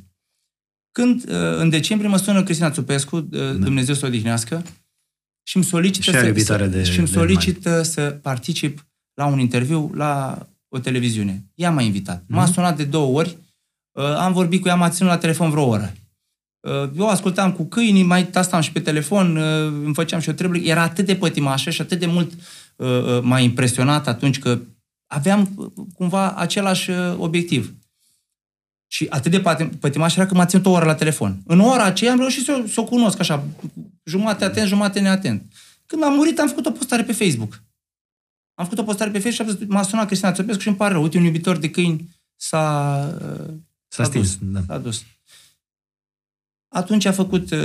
Când 0.93 1.24
uh, 1.28 1.34
în 1.57 1.68
decembrie 1.68 2.11
mă 2.11 2.16
sună 2.16 2.43
Cristina 2.43 2.70
Țupescu, 2.70 3.16
uh, 3.16 3.55
Dumnezeu 3.59 3.95
să 3.95 4.05
o 4.05 4.09
odihnească, 4.09 4.62
și 5.43 5.57
îmi 5.57 5.64
solicită, 5.64 6.03
Și 6.11 6.14
ea 6.14 6.20
să, 6.20 6.26
iubitoare 6.26 6.64
să, 6.64 6.68
de- 6.70 6.82
și 6.82 6.99
îmi 6.99 7.07
de 7.09 7.12
solicită 7.12 7.82
să 7.82 8.18
particip 8.22 8.86
la 9.14 9.26
un 9.26 9.38
interviu 9.38 9.90
la 9.95 10.38
o 10.68 10.78
televiziune. 10.78 11.45
Ea 11.55 11.70
m-a 11.70 11.82
invitat. 11.82 12.24
M-a 12.26 12.47
sunat 12.47 12.76
de 12.76 12.84
două 12.84 13.18
ori, 13.18 13.36
uh, 13.99 14.05
am 14.05 14.32
vorbit 14.32 14.61
cu 14.61 14.68
ea, 14.68 14.74
m-a 14.74 14.88
ținut 14.90 15.11
la 15.11 15.18
telefon 15.18 15.51
vreo 15.51 15.66
oră. 15.66 15.93
Uh, 16.61 16.90
eu 16.97 17.09
ascultam 17.09 17.53
cu 17.53 17.64
câinii, 17.64 18.03
mai 18.03 18.26
tastam 18.26 18.61
și 18.61 18.72
pe 18.72 18.80
telefon, 18.80 19.36
uh, 19.36 19.66
îmi 19.84 19.95
făceam 19.95 20.20
și 20.20 20.28
o 20.28 20.32
trebuie. 20.32 20.70
Era 20.70 20.82
atât 20.82 21.07
de 21.07 21.16
pătimașă 21.16 21.70
și 21.70 21.80
atât 21.80 21.99
de 21.99 22.07
mult 22.07 22.32
uh, 22.76 23.20
m-a 23.22 23.38
impresionat 23.38 24.07
atunci 24.09 24.38
că 24.38 24.59
aveam 25.07 25.72
cumva 25.95 26.32
același 26.32 26.90
obiectiv. 27.16 27.74
Și 28.93 29.07
atât 29.11 29.30
de 29.30 29.43
pătimaș 29.80 30.16
era 30.16 30.26
că 30.26 30.34
m-a 30.34 30.47
ținut 30.47 30.66
o 30.66 30.70
oră 30.70 30.84
la 30.84 30.95
telefon. 30.95 31.43
În 31.47 31.61
ora 31.61 31.84
aceea 31.84 32.12
am 32.12 32.18
reușit 32.18 32.45
să, 32.45 32.64
să 32.68 32.80
o 32.80 32.84
cunosc 32.84 33.20
așa, 33.20 33.45
jumate 34.05 34.45
atent, 34.45 34.66
jumate 34.66 35.01
neatent. 35.01 35.43
Când 35.86 36.03
am 36.03 36.14
murit, 36.14 36.38
am 36.38 36.49
făcut 36.49 36.66
o 36.66 36.70
postare 36.70 37.03
pe 37.03 37.12
Facebook. 37.12 37.62
Am 38.55 38.64
făcut 38.64 38.78
o 38.78 38.82
postare 38.82 39.11
pe 39.11 39.18
Facebook 39.18 39.59
și 39.59 39.64
m-a 39.66 39.82
sunat 39.82 40.07
Cristina 40.07 40.32
Țopescu 40.32 40.61
și 40.61 40.68
îmi 40.68 40.76
pare 40.76 40.93
rău. 40.93 41.03
Uite, 41.03 41.18
un 41.18 41.24
iubitor 41.24 41.57
de 41.57 41.70
câini 41.70 42.09
s-a... 42.36 43.07
S-a, 43.88 44.03
s-a 44.03 44.05
stins, 44.05 44.36
dus, 44.36 44.51
da. 44.51 44.61
S-a 44.66 44.78
dus. 44.78 45.05
Atunci 46.68 47.05
a 47.05 47.12
făcut 47.12 47.51
uh, 47.51 47.59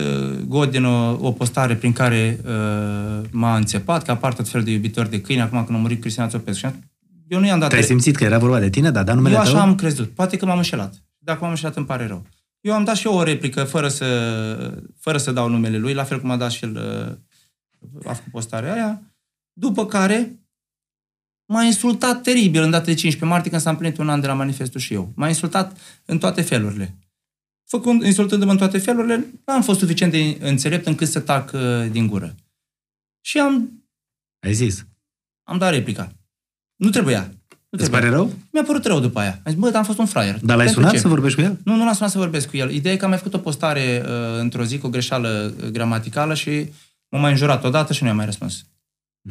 Godin 0.48 0.84
o, 0.84 1.28
o 1.28 1.32
postare 1.32 1.76
prin 1.76 1.92
care 1.92 2.40
uh, 2.46 3.26
m-a 3.32 3.56
înțepat 3.56 4.04
că 4.04 4.12
apar 4.12 4.34
tot 4.34 4.48
fel 4.48 4.64
de 4.64 4.72
iubitori 4.72 5.10
de 5.10 5.22
câini, 5.22 5.42
acum 5.42 5.64
când 5.66 5.78
a 5.78 5.82
murit 5.82 6.02
Cristina 6.02 6.28
Țopescu. 6.28 6.80
Eu 7.28 7.40
nu 7.40 7.46
i-am 7.46 7.60
dat... 7.60 7.70
Te-ai 7.70 7.84
simțit 7.84 8.16
că 8.16 8.24
era 8.24 8.38
vorba 8.38 8.60
de 8.60 8.70
tine, 8.70 8.92
da? 8.92 9.04
Da 9.04 9.14
numele 9.14 9.36
Eu 9.36 9.42
așa 9.42 9.52
tău? 9.52 9.60
am 9.60 9.76
crezut. 9.76 10.10
Poate 10.10 10.38
că 10.38 10.46
m-am 10.46 10.58
înșelat. 10.58 11.07
Dacă 11.28 11.40
m-am 11.42 11.50
înșelat, 11.50 11.76
îmi 11.76 11.86
pare 11.86 12.06
rău. 12.06 12.26
Eu 12.62 12.74
am 12.74 12.84
dat 12.84 12.96
și 12.96 13.08
eu 13.08 13.14
o 13.14 13.24
replică 13.24 13.64
fără 13.64 13.88
să, 13.88 14.08
fără 15.00 15.18
să 15.18 15.32
dau 15.32 15.50
numele 15.50 15.78
lui, 15.78 15.94
la 15.94 16.04
fel 16.04 16.20
cum 16.20 16.30
a 16.30 16.38
dat 16.38 16.52
și 16.52 16.64
el 16.64 16.76
uh, 16.76 18.08
a 18.10 18.14
făcut 18.14 18.32
postarea 18.32 18.74
aia. 18.74 19.02
După 19.54 19.86
care 19.86 20.40
m-a 21.46 21.64
insultat 21.64 22.22
teribil 22.22 22.62
în 22.62 22.70
data 22.70 22.86
de 22.86 22.94
15 22.94 23.26
martie 23.26 23.50
când 23.50 23.62
s-a 23.62 23.70
împlinit 23.70 23.98
un 23.98 24.10
an 24.10 24.22
de 24.22 24.28
la 24.28 24.34
manifestul 24.34 24.80
și 24.80 24.94
eu. 24.94 25.12
M-a 25.16 25.28
insultat 25.28 25.78
în 26.06 26.18
toate 26.18 26.42
felurile 26.42 26.98
făcând, 27.68 28.04
insultându-mă 28.04 28.52
în 28.52 28.58
toate 28.58 28.78
felurile, 28.78 29.34
n-am 29.46 29.62
fost 29.62 29.80
suficient 29.80 30.12
de 30.12 30.38
înțelept 30.40 30.86
încât 30.86 31.08
să 31.08 31.20
tac 31.20 31.52
uh, 31.54 31.88
din 31.92 32.08
gură. 32.08 32.36
Și 33.22 33.40
am... 33.40 33.84
Ai 34.40 34.54
zis? 34.54 34.86
Am 35.44 35.58
dat 35.58 35.72
replica. 35.72 36.12
Nu 36.76 36.90
trebuia. 36.90 37.37
Nu 37.70 37.80
Îți 37.80 37.90
pare 37.92 38.10
rău? 38.10 38.34
Mi-a 38.52 38.64
părut 38.64 38.86
rău 38.86 39.00
după 39.00 39.20
aia. 39.20 39.40
Am 39.44 39.52
zis, 39.52 39.60
bă, 39.60 39.68
dar 39.70 39.78
am 39.78 39.84
fost 39.84 40.00
un 40.00 40.06
fraier. 40.06 40.40
Dar 40.42 40.58
l-ai 40.58 40.70
sunat 40.70 40.92
ce? 40.92 40.98
să 40.98 41.08
vorbești 41.08 41.40
cu 41.40 41.46
el? 41.46 41.58
Nu, 41.64 41.76
nu 41.76 41.86
l-am 41.86 41.94
sunat 41.94 42.12
să 42.12 42.18
vorbesc 42.18 42.50
cu 42.50 42.58
el. 42.58 42.72
Ideea 42.72 42.94
e 42.94 42.98
că 42.98 43.04
am 43.04 43.10
mai 43.10 43.20
făcut 43.20 43.34
o 43.34 43.38
postare 43.38 44.04
uh, 44.06 44.40
într-o 44.40 44.64
zi 44.64 44.78
cu 44.78 44.88
o 44.88 44.90
greșeală 44.90 45.54
uh, 45.64 45.70
gramaticală 45.70 46.34
și 46.34 46.70
m-a 47.10 47.20
mai 47.20 47.32
înjurat 47.32 47.64
odată 47.64 47.94
și 47.94 48.02
nu 48.02 48.08
i-am 48.08 48.18
mai 48.18 48.26
răspuns. 48.26 48.66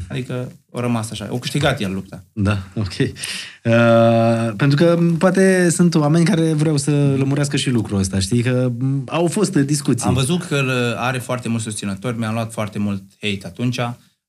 Adică 0.08 0.52
o 0.70 0.80
rămas 0.80 1.10
așa. 1.10 1.28
O 1.30 1.38
câștigat 1.38 1.80
el 1.80 1.92
lupta. 1.92 2.24
Da, 2.32 2.58
ok. 2.74 2.92
Uh, 2.98 4.54
pentru 4.56 4.76
că 4.76 4.98
poate 5.18 5.70
sunt 5.70 5.94
oameni 5.94 6.24
care 6.24 6.52
vreau 6.52 6.76
să 6.76 6.90
lămurească 6.90 7.56
și 7.56 7.70
lucrul 7.70 7.98
ăsta, 7.98 8.18
știi? 8.18 8.42
Că 8.42 8.72
au 9.06 9.26
fost 9.26 9.56
discuții. 9.56 10.06
Am 10.06 10.14
văzut 10.14 10.44
că 10.44 10.94
are 10.98 11.18
foarte 11.18 11.48
mulți 11.48 11.64
susținători, 11.64 12.18
mi-am 12.18 12.34
luat 12.34 12.52
foarte 12.52 12.78
mult 12.78 13.02
hate 13.20 13.40
atunci. 13.46 13.78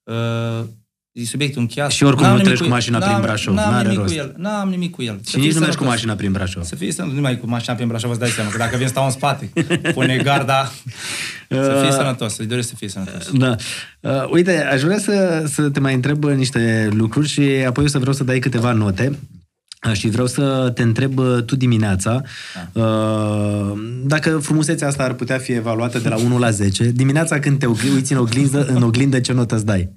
Uh, 0.03 0.63
E 1.21 1.25
subiectul 1.25 1.61
încheiat. 1.61 1.91
Și 1.91 2.03
oricum 2.03 2.25
n-am 2.25 2.37
nu 2.37 2.43
treci 2.43 2.59
cu 2.59 2.67
mașina 2.67 2.97
prin 2.97 3.21
Brașov. 3.21 3.55
N-am 3.55 3.71
N-are 3.71 3.83
nimic 3.83 3.99
rost. 3.99 4.13
cu 4.13 4.19
el. 4.19 4.33
N-am 4.37 4.69
nimic 4.69 4.91
cu 4.91 5.01
el. 5.01 5.19
Și 5.29 5.39
nici 5.39 5.53
nu 5.53 5.59
mergi 5.59 5.77
cu 5.77 5.83
mașina 5.83 6.13
prin 6.13 6.31
Brașov. 6.31 6.63
Să 6.63 6.75
fii 6.75 6.91
să 6.91 7.01
nu 7.13 7.21
mai 7.21 7.37
cu 7.37 7.47
mașina 7.47 7.75
prin 7.75 7.87
Brașov, 7.87 8.09
îți 8.09 8.19
dai 8.19 8.29
seama, 8.29 8.49
că 8.49 8.57
dacă 8.57 8.77
vin 8.77 8.87
stau 8.87 9.05
în 9.05 9.11
spate, 9.11 9.51
pune 9.93 10.17
garda, 10.23 10.71
să 11.49 11.77
fii 11.79 11.89
uh, 11.89 11.95
sănătos, 11.95 12.33
să-i 12.33 12.45
doresc 12.45 12.67
să 12.67 12.75
fii 12.75 12.89
sănătos. 12.89 13.29
Da. 13.31 13.55
Uh, 13.99 14.29
uite, 14.31 14.63
aș 14.63 14.81
vrea 14.81 14.97
să, 14.97 15.43
să 15.47 15.69
te 15.69 15.79
mai 15.79 15.93
întreb 15.93 16.23
niște 16.23 16.89
lucruri 16.91 17.27
și 17.27 17.41
apoi 17.41 17.83
o 17.83 17.87
să 17.87 17.97
vreau 17.97 18.13
să 18.13 18.23
dai 18.23 18.39
câteva 18.39 18.71
note. 18.71 19.19
Uh, 19.87 19.93
și 19.93 20.09
vreau 20.09 20.27
să 20.27 20.71
te 20.75 20.81
întreb 20.81 21.17
uh, 21.17 21.43
tu 21.45 21.55
dimineața 21.55 22.21
da. 22.73 23.73
dacă 24.03 24.37
frumusețea 24.37 24.87
asta 24.87 25.03
ar 25.03 25.13
putea 25.13 25.37
fi 25.37 25.51
evaluată 25.51 25.99
de 25.99 26.09
la 26.09 26.15
1 26.15 26.39
la 26.39 26.49
10. 26.49 26.83
Dimineața 26.83 27.39
când 27.39 27.59
te 27.59 27.65
uiți 27.65 28.11
în 28.11 28.17
oglindă, 28.17 28.65
în 28.65 28.81
oglindă 28.81 29.19
ce 29.19 29.33
notă 29.33 29.55
îți 29.55 29.65
dai? 29.65 29.89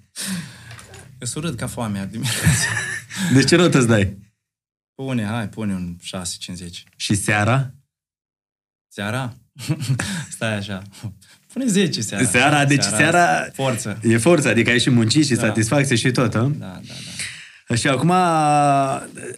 Eu 1.20 1.26
surâd 1.26 1.56
ca 1.56 1.66
foamea 1.66 2.06
dimineața. 2.06 2.68
De 3.34 3.44
ce 3.44 3.56
notă 3.56 3.78
îți 3.78 3.86
dai? 3.86 4.18
Pune, 4.94 5.24
hai, 5.24 5.48
pune 5.48 5.74
un 5.74 5.96
6-50. 5.98 6.70
Și 6.96 7.14
seara? 7.14 7.74
Seara? 8.88 9.36
Stai 10.30 10.56
așa. 10.56 10.82
Pune 11.52 11.66
10 11.66 12.00
seara. 12.00 12.24
Seara, 12.24 12.64
deci 12.64 12.82
seara... 12.82 12.96
seara 12.96 13.50
forță. 13.50 14.00
E 14.02 14.16
forță, 14.16 14.48
adică 14.48 14.70
ai 14.70 14.80
și 14.80 14.90
muncit 14.90 15.26
și 15.26 15.34
da. 15.34 15.40
satisfacție 15.40 15.96
și 15.96 16.10
tot, 16.10 16.30
Da, 16.30 16.48
da, 16.48 16.80
da. 17.68 17.74
Și 17.74 17.88
acum, 17.88 18.10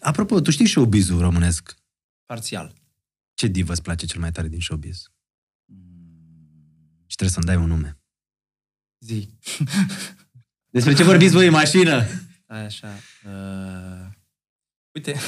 apropo, 0.00 0.40
tu 0.40 0.50
știi 0.50 0.66
showbiz-ul 0.66 1.20
românesc? 1.20 1.76
Parțial. 2.26 2.74
Ce 3.34 3.46
divă 3.46 3.72
îți 3.72 3.82
place 3.82 4.06
cel 4.06 4.20
mai 4.20 4.32
tare 4.32 4.48
din 4.48 4.60
showbiz? 4.60 5.10
Mm. 5.64 7.04
Și 7.06 7.16
trebuie 7.16 7.30
să-mi 7.30 7.46
dai 7.46 7.56
un 7.56 7.68
nume. 7.68 7.98
Zi. 9.00 9.28
Despre 10.72 10.94
ce 10.94 11.02
vorbiți 11.02 11.32
voi 11.32 11.46
în 11.46 11.52
mașină? 11.52 12.06
Ai 12.46 12.64
așa. 12.64 12.88
Uh... 13.24 14.06
Uite. 14.92 15.14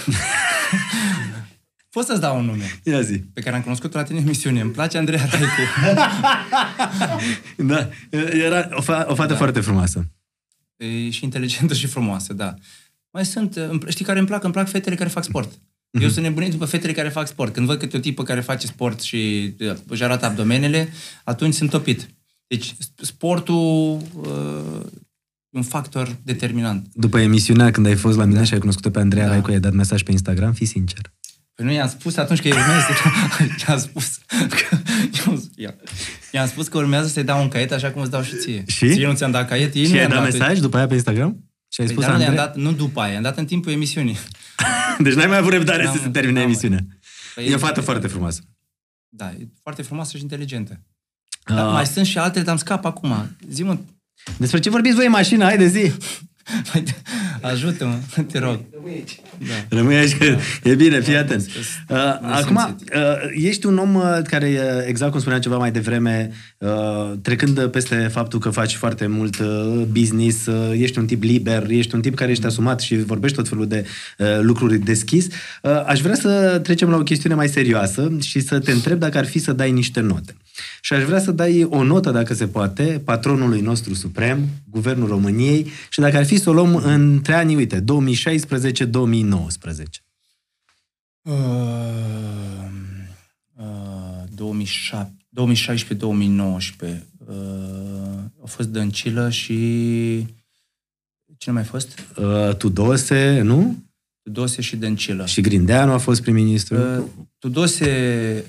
Pot 1.90 2.05
să-ți 2.05 2.20
dau 2.20 2.38
un 2.38 2.45
nume. 2.45 2.80
Ia 2.84 3.01
zi. 3.01 3.18
Pe 3.18 3.40
care 3.40 3.57
am 3.57 3.62
cunoscut 3.62 3.92
la 3.92 4.03
tine 4.03 4.18
în 4.18 4.24
emisiune. 4.24 4.61
Îmi 4.61 4.70
place 4.70 4.99
Andreea 4.99 5.28
Raicu. 5.30 5.61
da. 7.72 7.88
Era 8.32 8.68
o, 8.72 8.82
fa- 8.82 9.07
o 9.07 9.14
fată 9.14 9.32
da. 9.32 9.36
foarte 9.36 9.61
frumoasă. 9.61 10.07
E 10.76 11.11
și 11.11 11.24
inteligentă 11.24 11.74
și 11.74 11.86
frumoasă, 11.86 12.32
da. 12.32 12.55
Mai 13.11 13.24
sunt, 13.24 13.59
știi 13.88 14.05
care 14.05 14.18
îmi 14.18 14.28
plac? 14.28 14.45
Îmi 14.45 14.53
plac 14.53 14.68
fetele 14.68 14.97
care 14.97 15.09
fac 15.09 15.24
sport. 15.24 15.53
Mm-hmm. 15.53 16.03
Eu 16.03 16.09
sunt 16.09 16.24
nebunit 16.24 16.51
după 16.51 16.64
fetele 16.64 16.92
care 16.92 17.09
fac 17.09 17.26
sport. 17.26 17.53
Când 17.53 17.66
văd 17.66 17.78
câte 17.78 17.97
o 17.97 18.01
tipă 18.01 18.22
care 18.22 18.40
face 18.40 18.66
sport 18.66 19.01
și 19.01 19.55
își 19.86 20.05
arată 20.05 20.26
abdomenele, 20.26 20.88
atunci 21.24 21.55
sunt 21.55 21.70
topit. 21.70 22.09
Deci 22.47 22.74
sportul 22.97 24.03
uh, 24.14 24.86
un 25.55 25.63
factor 25.63 26.17
determinant. 26.23 26.87
După 26.93 27.19
emisiunea, 27.19 27.71
când 27.71 27.87
ai 27.87 27.95
fost 27.95 28.17
la 28.17 28.25
mine 28.25 28.39
da. 28.39 28.45
și 28.45 28.53
ai 28.53 28.59
cunoscut 28.59 28.93
pe 28.93 28.99
Andreea 28.99 29.27
da. 29.27 29.33
Raicu, 29.33 29.51
ai 29.51 29.61
dat 29.61 29.73
mesaj 29.73 30.03
pe 30.03 30.11
Instagram, 30.11 30.53
fi 30.53 30.65
sincer. 30.65 31.13
Păi 31.55 31.65
nu 31.65 31.73
i-am 31.73 31.89
spus 31.89 32.17
atunci 32.17 32.41
că 32.41 32.49
urmează 32.49 32.87
i-am 33.69 33.79
spus 33.79 34.21
că 34.29 34.77
i-am 36.31 36.47
spus 36.47 36.69
că 36.69 36.79
urmează 36.79 37.09
să-i 37.09 37.25
dau 37.25 37.43
un 37.43 37.49
caiet 37.49 37.73
așa 37.73 37.91
cum 37.91 38.03
îți 38.03 38.11
dau 38.11 38.23
și 38.23 38.37
ție. 38.37 38.65
Și? 38.67 38.93
Ție 38.93 39.07
nu 39.07 39.15
ți-am 39.15 39.31
dat 39.31 39.49
caiet, 39.49 39.75
ei 39.75 39.87
și 39.87 39.99
ai 39.99 40.09
dat 40.09 40.23
mesaj 40.23 40.59
după 40.59 40.77
aia 40.77 40.87
pe 40.87 40.95
Instagram? 40.95 41.45
Și 41.69 41.81
ai 41.81 41.87
păi 41.87 41.95
spus 41.95 42.07
dar 42.07 42.29
nu, 42.29 42.35
dat, 42.35 42.57
nu 42.57 42.73
după 42.73 43.01
aia, 43.01 43.17
am 43.17 43.23
dat 43.23 43.39
în 43.39 43.45
timpul 43.45 43.73
emisiunii. 43.73 44.17
deci 45.05 45.15
n-ai 45.15 45.27
mai 45.27 45.39
avut 45.39 45.53
răbdare 45.53 45.91
să 45.93 45.99
se 46.03 46.09
termine 46.09 46.41
emisiunea. 46.41 46.87
Păi 47.35 47.47
e 47.47 47.55
o 47.55 47.59
fată 47.59 47.81
foarte 47.81 48.07
frumoasă. 48.07 48.41
Da, 49.09 49.31
e 49.31 49.49
foarte 49.63 49.83
frumoasă 49.83 50.17
și 50.17 50.23
inteligentă. 50.23 50.81
Dar 51.47 51.73
mai 51.73 51.87
sunt 51.87 52.07
și 52.07 52.19
altele, 52.19 52.45
dar 52.45 52.53
am 52.53 52.59
scap 52.59 52.85
acum. 52.85 53.37
Zi-mă, 53.51 53.79
despre 54.37 54.59
ce 54.59 54.70
vorbiți 54.70 54.95
voi 54.95 55.05
în 55.05 55.11
mașină? 55.11 55.45
Haide 55.45 55.66
zi! 55.66 55.93
Ajută-mă, 57.40 58.22
te 58.32 58.38
rog. 58.38 58.61
Da. 59.38 59.76
Rămâi 59.76 59.97
aici, 59.97 60.16
da. 60.18 60.70
e 60.70 60.74
bine, 60.74 61.01
fii 61.01 61.16
atent. 61.16 61.47
Uh, 61.88 61.97
acum, 62.20 62.57
uh, 62.57 63.01
ești 63.34 63.66
un 63.66 63.78
om 63.78 63.95
uh, 63.95 64.18
care, 64.22 64.59
exact 64.86 65.11
cum 65.11 65.20
spuneam 65.20 65.40
ceva 65.40 65.57
mai 65.57 65.70
devreme, 65.70 66.30
uh, 66.59 67.12
trecând 67.22 67.66
peste 67.66 67.97
faptul 68.12 68.38
că 68.38 68.51
faci 68.51 68.74
foarte 68.74 69.07
mult 69.07 69.38
uh, 69.38 69.82
business, 69.90 70.47
uh, 70.47 70.80
ești 70.80 70.99
un 70.99 71.07
tip 71.07 71.22
liber, 71.22 71.66
ești 71.68 71.95
un 71.95 72.01
tip 72.01 72.14
care 72.14 72.30
ești 72.30 72.47
asumat 72.47 72.80
și 72.80 72.97
vorbești 72.97 73.36
tot 73.36 73.49
felul 73.49 73.66
de 73.66 73.86
uh, 74.18 74.26
lucruri 74.40 74.78
deschis, 74.78 75.26
uh, 75.62 75.84
aș 75.86 76.01
vrea 76.01 76.14
să 76.14 76.61
trecem 76.62 76.88
la 76.88 76.97
o 76.97 77.03
chestiune 77.03 77.34
mai 77.34 77.49
serioasă 77.49 78.16
și 78.20 78.40
să 78.40 78.59
te 78.59 78.72
întreb 78.72 78.99
dacă 78.99 79.18
ar 79.18 79.26
fi 79.26 79.38
să 79.38 79.53
dai 79.53 79.70
niște 79.70 80.01
note. 80.01 80.34
Și 80.80 80.92
aș 80.92 81.03
vrea 81.03 81.20
să 81.20 81.32
dai 81.32 81.66
o 81.70 81.82
notă, 81.82 82.11
dacă 82.11 82.34
se 82.34 82.47
poate, 82.47 83.03
patronului 83.05 83.61
nostru 83.61 83.95
suprem, 83.95 84.49
Guvernul 84.70 85.09
României, 85.09 85.70
și 85.88 86.01
dacă 86.01 86.16
ar 86.16 86.26
fi 86.26 86.34
să 86.39 86.51
o 86.51 86.53
luăm 86.53 86.74
între 86.74 87.35
anii, 87.35 87.57
uite, 87.57 87.80
2016-2019. 87.80 87.85
Uh, 91.22 91.32
uh, 93.57 93.64
2016-2019 94.35 94.39
uh, 97.26 97.35
a 98.43 98.47
fost 98.47 98.68
Dăncilă 98.68 99.30
și... 99.30 100.26
Cine 101.37 101.55
mai 101.55 101.64
fost? 101.64 101.99
Uh, 102.16 102.57
Tudose, 102.57 103.41
nu? 103.41 103.82
Tudose 104.22 104.62
și 104.62 104.76
Dăncilă. 104.76 105.26
Și 105.26 105.41
Grindeanu 105.41 105.93
a 105.93 105.99
fost 105.99 106.22
prim-ministru. 106.22 106.76
Uh, 106.76 107.05
Tudose 107.39 108.45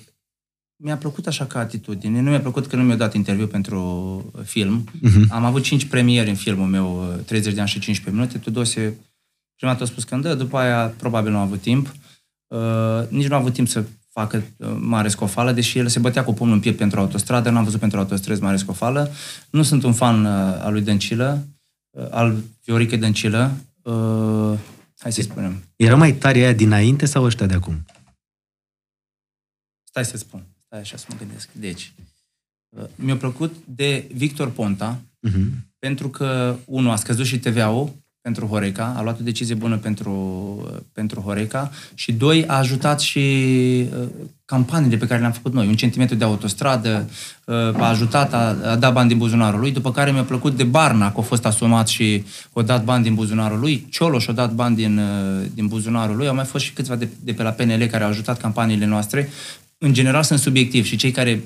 mi-a 0.76 0.98
plăcut 0.98 1.28
așa 1.28 1.46
ca 1.46 1.60
atitudine. 1.60 2.22
Nu 2.22 2.30
mi-a 2.30 2.42
plăcut 2.42 2.68
că 2.68 2.76
nu 2.76 2.84
mi-a 2.84 2.96
dat 2.96 3.14
interviu 3.14 3.48
pentru 3.48 4.32
film. 4.44 4.90
Uh-huh. 4.90 5.30
Am 5.30 5.46
avut 5.46 5.64
5 5.64 5.86
premiere 5.86 6.30
în 6.30 6.36
filmul 6.36 6.68
meu, 6.68 7.16
30 7.26 7.54
de 7.54 7.60
ani 7.60 7.70
și 7.70 7.80
15 7.80 8.22
minute. 8.22 8.38
Tudose, 8.38 8.98
prima 9.56 9.72
dată 9.72 9.84
a 9.84 9.88
spus 9.88 10.04
că 10.04 10.16
dă, 10.16 10.36
după 10.36 10.58
aia 10.58 10.88
probabil 10.88 11.32
nu 11.32 11.38
a 11.38 11.42
avut 11.42 11.62
timp. 11.62 11.94
Uh, 12.48 13.10
nici 13.10 13.28
nu 13.28 13.36
a 13.36 13.40
avut 13.40 13.54
timp 13.54 13.68
să 13.68 13.84
facă 14.10 14.44
uh, 14.58 14.76
mare 14.80 15.08
scofală, 15.08 15.52
deși 15.52 15.78
el 15.78 15.88
se 15.88 16.00
bătea 16.00 16.24
cu 16.24 16.34
pumnul 16.34 16.56
în 16.56 16.62
piept 16.62 16.78
pentru 16.78 17.00
autostradă, 17.00 17.50
nu 17.50 17.58
am 17.58 17.64
văzut 17.64 17.80
pentru 17.80 18.00
autostrăzi 18.00 18.42
mare 18.42 18.58
scofală. 18.58 19.12
Nu 19.50 19.64
sunt 19.64 19.84
un 19.84 19.94
fan 19.94 20.26
uh, 20.26 20.32
al 20.62 20.72
lui 20.72 20.82
Dăncilă, 20.82 21.48
uh, 21.90 22.08
al 22.10 22.36
Viorică 22.64 22.96
Dăncilă. 22.96 23.52
Uh, 23.82 24.60
hai 24.98 25.12
să 25.12 25.22
spunem. 25.22 25.64
Era 25.76 25.96
mai 25.96 26.14
tare 26.14 26.38
aia 26.38 26.54
dinainte 26.54 27.06
sau 27.06 27.24
ăștia 27.24 27.46
de 27.46 27.54
acum? 27.54 27.86
Stai 29.84 30.06
să 30.06 30.18
spun. 30.18 30.44
Stai 30.76 30.84
așa 30.88 30.98
să 30.98 31.06
mă 31.10 31.16
gândesc. 31.20 31.50
Deci, 31.52 31.92
Uh, 32.78 32.84
mi-a 32.96 33.16
plăcut 33.18 33.56
de 33.76 34.08
Victor 34.14 34.50
Ponta, 34.52 35.00
Mhm. 35.20 35.52
pentru 35.80 36.10
că, 36.10 36.56
unul, 36.66 36.92
a 36.92 36.96
scăzut 36.96 37.26
și 37.26 37.40
TVA-ul 37.40 37.94
pentru 38.22 38.46
Horeca, 38.46 38.94
a 38.98 39.02
luat 39.02 39.20
o 39.20 39.24
decizie 39.24 39.56
bună 39.56 39.78
pentru, 39.78 40.12
uh, 40.72 40.80
pentru 40.94 41.20
Horeca 41.20 41.72
și, 41.94 42.14
doi, 42.14 42.46
a 42.48 42.58
ajutat 42.58 43.00
și 43.00 43.20
uh, 44.00 44.08
campaniile 44.46 44.98
pe 44.98 45.08
care 45.08 45.20
le-am 45.20 45.32
făcut 45.32 45.54
noi. 45.54 45.68
Un 45.68 45.76
centimetru 45.76 46.16
de 46.16 46.24
autostradă, 46.24 47.10
uh, 47.46 47.56
a 47.56 47.88
ajutat, 47.90 48.34
a, 48.34 48.58
a 48.64 48.76
dat 48.76 48.94
bani 48.94 49.08
din 49.10 49.18
buzunarul 49.18 49.60
lui, 49.60 49.72
după 49.72 49.92
care 49.92 50.12
mi-a 50.12 50.24
plăcut 50.24 50.56
de 50.56 50.64
Barna, 50.64 51.12
că 51.12 51.20
a 51.20 51.24
fost 51.24 51.46
asumat 51.46 51.88
și 51.88 52.24
a 52.54 52.62
dat 52.62 52.84
bani 52.84 53.04
din 53.04 53.14
buzunarul 53.16 53.60
lui, 53.60 53.88
Cioloș 53.90 54.28
a 54.28 54.32
dat 54.32 54.54
bani 54.54 54.76
din, 54.76 54.98
uh, 54.98 55.46
din 55.54 55.68
buzunarul 55.68 56.16
lui, 56.16 56.28
au 56.28 56.36
mai 56.36 56.46
fost 56.46 56.64
și 56.64 56.74
câțiva 56.74 56.96
de, 56.96 57.08
de 57.24 57.34
pe 57.34 57.44
la 57.44 57.52
PNL 57.52 57.86
care 57.86 58.04
au 58.04 58.10
ajutat 58.10 58.42
campaniile 58.42 58.86
noastre. 58.86 59.30
În 59.78 59.94
general 59.94 60.24
sunt 60.24 60.40
subiectiv 60.40 60.86
și 60.86 60.96
cei 60.96 61.12
care 61.12 61.44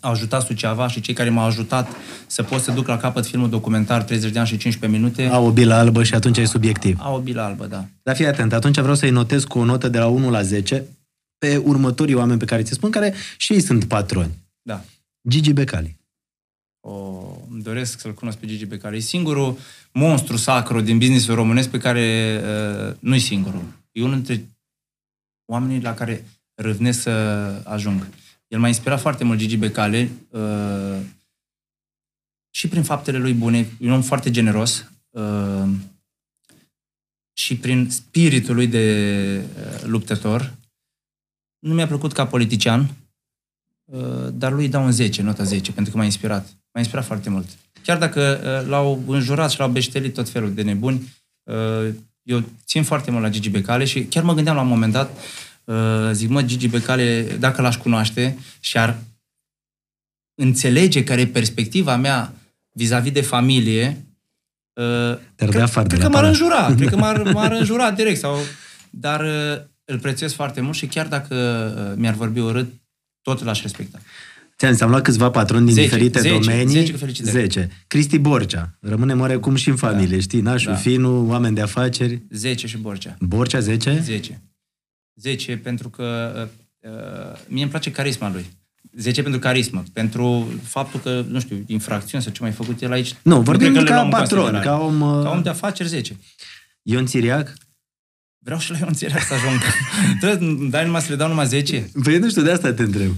au 0.00 0.10
ajutat 0.10 0.42
Suceava 0.46 0.88
și 0.88 1.00
cei 1.00 1.14
care 1.14 1.30
m-au 1.30 1.44
ajutat 1.46 1.88
să 2.26 2.42
pot 2.42 2.60
să 2.60 2.70
duc 2.70 2.86
la 2.86 2.96
capăt 2.96 3.26
filmul 3.26 3.48
documentar 3.48 4.02
30 4.02 4.32
de 4.32 4.38
ani 4.38 4.48
și 4.48 4.56
15 4.56 5.00
minute, 5.00 5.26
Au 5.26 5.46
o 5.46 5.50
bilă 5.50 5.74
albă 5.74 6.02
și 6.02 6.14
atunci 6.14 6.36
e 6.38 6.44
subiectiv. 6.44 6.98
au 7.00 7.16
o 7.16 7.20
bilă 7.20 7.40
albă, 7.42 7.66
da. 7.66 7.86
Dar 8.02 8.16
fii 8.16 8.26
atent, 8.26 8.52
atunci 8.52 8.78
vreau 8.78 8.94
să-i 8.94 9.10
notez 9.10 9.44
cu 9.44 9.58
o 9.58 9.64
notă 9.64 9.88
de 9.88 9.98
la 9.98 10.06
1 10.06 10.30
la 10.30 10.42
10 10.42 10.84
pe 11.38 11.56
următorii 11.56 12.14
oameni 12.14 12.38
pe 12.38 12.44
care 12.44 12.62
ți 12.62 12.72
spun, 12.72 12.90
care 12.90 13.14
și 13.36 13.52
ei 13.52 13.60
sunt 13.60 13.84
patroni. 13.84 14.30
Da. 14.62 14.84
Gigi 15.28 15.52
Becali. 15.52 15.96
O, 16.80 17.20
îmi 17.50 17.62
doresc 17.62 18.00
să-l 18.00 18.14
cunosc 18.14 18.38
pe 18.38 18.46
Gigi 18.46 18.66
Becali. 18.66 18.96
E 18.96 19.00
singurul 19.00 19.58
monstru 19.92 20.36
sacru 20.36 20.80
din 20.80 20.98
businessul 20.98 21.34
românesc 21.34 21.68
pe 21.68 21.78
care 21.78 22.40
uh, 22.88 22.94
nu-i 22.98 23.18
singurul. 23.18 23.62
E 23.92 24.02
unul 24.02 24.14
dintre 24.14 24.44
oamenii 25.52 25.80
la 25.80 25.94
care 25.94 26.24
râvnesc 26.54 27.00
să 27.00 27.10
ajung. 27.64 28.08
El 28.48 28.58
m-a 28.58 28.68
inspirat 28.68 29.00
foarte 29.00 29.24
mult 29.24 29.38
Gigi 29.38 29.56
Becali 29.56 30.10
uh, 30.30 30.98
și 32.50 32.68
prin 32.68 32.82
faptele 32.82 33.18
lui 33.18 33.32
bune. 33.32 33.58
E 33.58 33.86
un 33.86 33.92
om 33.92 34.02
foarte 34.02 34.30
generos 34.30 34.90
uh, 35.10 35.68
și 37.32 37.56
prin 37.56 37.90
spiritul 37.90 38.54
lui 38.54 38.66
de 38.66 39.44
uh, 39.56 39.82
luptător. 39.82 40.54
Nu 41.58 41.74
mi-a 41.74 41.86
plăcut 41.86 42.12
ca 42.12 42.26
politician, 42.26 42.90
Uh, 43.92 44.28
dar 44.32 44.52
lui 44.52 44.68
dau 44.68 44.84
un 44.84 44.92
10, 44.92 45.22
nota 45.22 45.42
10, 45.42 45.72
pentru 45.72 45.92
că 45.92 45.98
m-a 45.98 46.04
inspirat. 46.04 46.46
M-a 46.72 46.80
inspirat 46.80 47.04
foarte 47.04 47.30
mult. 47.30 47.48
Chiar 47.82 47.98
dacă 47.98 48.40
uh, 48.62 48.68
l-au 48.68 49.02
înjurat 49.06 49.50
și 49.50 49.58
l-au 49.58 49.68
beștelit 49.68 50.14
tot 50.14 50.28
felul 50.28 50.54
de 50.54 50.62
nebuni, 50.62 51.12
uh, 51.42 51.94
eu 52.22 52.42
țin 52.64 52.82
foarte 52.82 53.10
mult 53.10 53.22
la 53.22 53.28
Gigi 53.28 53.50
Becale 53.50 53.84
și 53.84 54.04
chiar 54.04 54.22
mă 54.22 54.34
gândeam 54.34 54.56
la 54.56 54.62
un 54.62 54.68
moment 54.68 54.92
dat, 54.92 55.10
uh, 55.10 55.16
zic, 56.12 56.28
mă, 56.28 56.42
Gigi 56.42 56.68
Becale, 56.68 57.36
dacă 57.38 57.62
l-aș 57.62 57.76
cunoaște 57.76 58.38
și 58.60 58.78
ar 58.78 58.96
înțelege 60.34 61.04
care 61.04 61.20
e 61.20 61.26
perspectiva 61.26 61.96
mea 61.96 62.32
vis-a-vis 62.72 63.12
de 63.12 63.20
familie, 63.20 64.06
uh, 64.72 65.16
Te-ar 65.34 65.50
dea 65.50 65.62
afară 65.62 65.86
de 65.86 65.94
cred 65.96 66.06
la 66.06 66.08
că 66.08 66.12
m-ar 66.12 66.22
palat. 66.22 66.40
înjura, 66.40 66.74
cred 66.74 66.88
că 66.88 66.96
m-ar, 66.96 67.22
m-ar 67.36 67.52
înjura 67.52 67.90
direct. 67.90 68.18
Sau, 68.18 68.36
dar 68.90 69.20
uh, 69.20 69.62
îl 69.84 69.98
prețuiesc 69.98 70.34
foarte 70.34 70.60
mult 70.60 70.76
și 70.76 70.86
chiar 70.86 71.06
dacă 71.06 71.34
uh, 71.90 71.98
mi-ar 72.00 72.14
vorbi 72.14 72.40
urât, 72.40 72.72
tot 73.22 73.44
l-aș 73.44 73.62
respecta. 73.62 73.98
Ți-am 74.58 74.76
am 74.80 74.90
luat 74.90 75.02
câțiva 75.02 75.30
patroni 75.30 75.64
din 75.64 75.74
10, 75.74 75.86
diferite 75.88 76.20
10, 76.20 76.32
domenii. 76.38 76.66
10 76.74 76.92
cu 76.92 76.98
felicitări. 76.98 77.32
10. 77.36 77.70
Cristi 77.86 78.18
Borcea. 78.18 78.76
Rămânem 78.80 79.20
oarecum 79.20 79.54
și 79.54 79.68
în 79.68 79.76
familie, 79.76 80.20
știi? 80.20 80.40
Nașul, 80.40 80.72
Da. 80.72 80.78
finul, 80.78 81.28
oameni 81.28 81.54
de 81.54 81.60
afaceri. 81.60 82.22
10 82.30 82.66
și 82.66 82.76
Borcea. 82.76 83.16
Borcea 83.20 83.58
10? 83.60 84.00
10. 84.04 84.42
10 85.14 85.56
pentru 85.56 85.88
că 85.88 86.32
uh, 86.82 86.90
uh, 86.90 87.38
mie 87.48 87.62
îmi 87.62 87.70
place 87.70 87.90
carisma 87.90 88.30
lui. 88.32 88.46
10 88.96 89.22
pentru 89.22 89.40
carismă, 89.40 89.82
pentru 89.92 90.52
faptul 90.62 91.00
că, 91.00 91.24
nu 91.28 91.40
știu, 91.40 91.64
infracțiuni 91.66 92.22
sau 92.22 92.32
ce 92.32 92.42
mai 92.42 92.50
făcut 92.50 92.80
el 92.82 92.92
aici. 92.92 93.14
Nu, 93.22 93.40
vorbim 93.40 93.72
cred 93.72 93.76
că 93.76 93.82
le 93.82 93.88
ca 93.88 93.94
luăm 93.94 94.04
în 94.06 94.10
patron, 94.12 94.38
considerare. 94.40 94.68
ca 94.68 94.84
om... 94.84 95.00
uh, 95.00 95.22
Ca 95.22 95.30
om 95.30 95.42
de 95.42 95.48
afaceri 95.48 95.88
10. 95.88 96.16
Ion 96.82 97.06
Țiriac? 97.06 97.52
Vreau 98.38 98.58
și 98.58 98.70
la 98.70 98.78
Ion 98.78 98.92
Țiriac 98.92 99.22
să 99.22 99.34
ajung. 99.34 99.60
Trebuie 100.20 100.48
îmi 100.48 100.70
dai 100.70 100.84
numai 100.84 101.00
să 101.00 101.06
le 101.10 101.16
dau 101.16 101.28
numai 101.28 101.46
10? 101.46 101.90
Păi 102.02 102.18
nu 102.18 102.28
știu, 102.28 102.42
de 102.42 102.50
asta 102.50 102.72
te 102.72 102.82
întreb. 102.82 103.12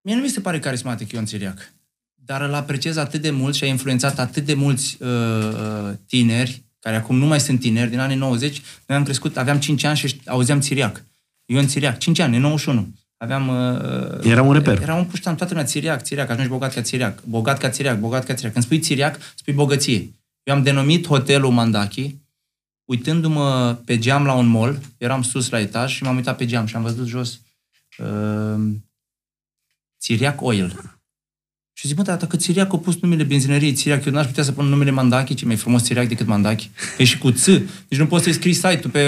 Mie 0.00 0.14
nu 0.14 0.20
mi 0.20 0.28
se 0.28 0.40
pare 0.40 0.58
carismatic 0.58 1.12
Ion 1.12 1.24
Țiriac, 1.24 1.72
dar 2.14 2.40
îl 2.42 2.54
apreciez 2.54 2.96
atât 2.96 3.20
de 3.20 3.30
mult 3.30 3.54
și 3.54 3.64
a 3.64 3.66
influențat 3.66 4.18
atât 4.18 4.44
de 4.44 4.54
mulți 4.54 4.96
uh, 5.00 5.08
uh, 5.08 5.90
tineri, 6.06 6.62
care 6.78 6.96
acum 6.96 7.16
nu 7.16 7.26
mai 7.26 7.40
sunt 7.40 7.60
tineri, 7.60 7.90
din 7.90 7.98
anii 7.98 8.16
90, 8.16 8.62
noi 8.86 8.96
am 8.96 9.04
crescut, 9.04 9.36
aveam 9.36 9.58
5 9.58 9.84
ani 9.84 9.96
și 9.96 10.20
auzeam 10.26 10.60
Țiriac. 10.60 11.04
Ion 11.46 11.66
Țiriac, 11.66 11.98
5 11.98 12.18
ani, 12.18 12.36
în 12.36 12.42
91. 12.42 12.88
Aveam... 13.16 13.48
Uh, 13.48 14.24
Era 14.24 14.42
un 14.42 14.52
reper. 14.52 14.80
Era 14.80 14.94
un 14.94 15.04
puștan, 15.04 15.36
toată 15.36 15.52
lumea 15.52 15.68
Țiriac, 15.68 16.02
Țiriac, 16.02 16.30
ajungi 16.30 16.50
bogat 16.50 16.74
ca 16.74 16.80
Țiriac, 16.82 17.22
bogat 17.24 17.58
ca 17.58 17.70
Țiriac, 17.70 17.98
bogat 17.98 18.24
ca 18.24 18.34
Țiriac. 18.34 18.52
Când 18.52 18.64
spui 18.64 18.80
Țiriac, 18.80 19.18
spui 19.34 19.52
bogăție. 19.52 20.10
Eu 20.42 20.54
am 20.54 20.62
denumit 20.62 21.06
hotelul 21.06 21.50
Mandachi, 21.50 22.14
uitându-mă 22.84 23.78
pe 23.84 23.98
geam 23.98 24.24
la 24.24 24.32
un 24.32 24.46
mall, 24.46 24.80
eram 24.98 25.22
sus 25.22 25.48
la 25.48 25.60
etaj 25.60 25.92
și 25.92 26.02
m-am 26.02 26.16
uitat 26.16 26.36
pe 26.36 26.46
geam 26.46 26.66
și 26.66 26.76
am 26.76 26.82
văzut 26.82 27.06
jos 27.06 27.40
uh, 27.98 28.72
Țiriac 30.00 30.42
Oil. 30.42 30.95
Și 31.78 31.86
zic, 31.86 31.96
mă, 31.96 32.02
dar 32.02 32.16
dacă 32.16 32.36
Țiriac 32.36 32.72
a 32.72 32.76
pus 32.78 32.96
numele 33.00 33.22
benzinăriei 33.22 33.72
Țiriac, 33.72 34.04
eu 34.04 34.12
n-aș 34.12 34.26
putea 34.26 34.42
să 34.42 34.52
pun 34.52 34.66
numele 34.66 34.90
Mandachi, 34.90 35.34
ce 35.34 35.44
mai 35.46 35.56
frumos 35.56 35.82
Țiriac 35.82 36.08
decât 36.08 36.26
Mandachi. 36.26 36.70
E 36.98 37.04
și 37.04 37.18
cu 37.18 37.30
ț. 37.30 37.44
Deci 37.88 37.98
nu 37.98 38.06
poți 38.06 38.24
să-i 38.24 38.32
scrii 38.32 38.52
site-ul 38.52 38.90
pe, 38.92 38.98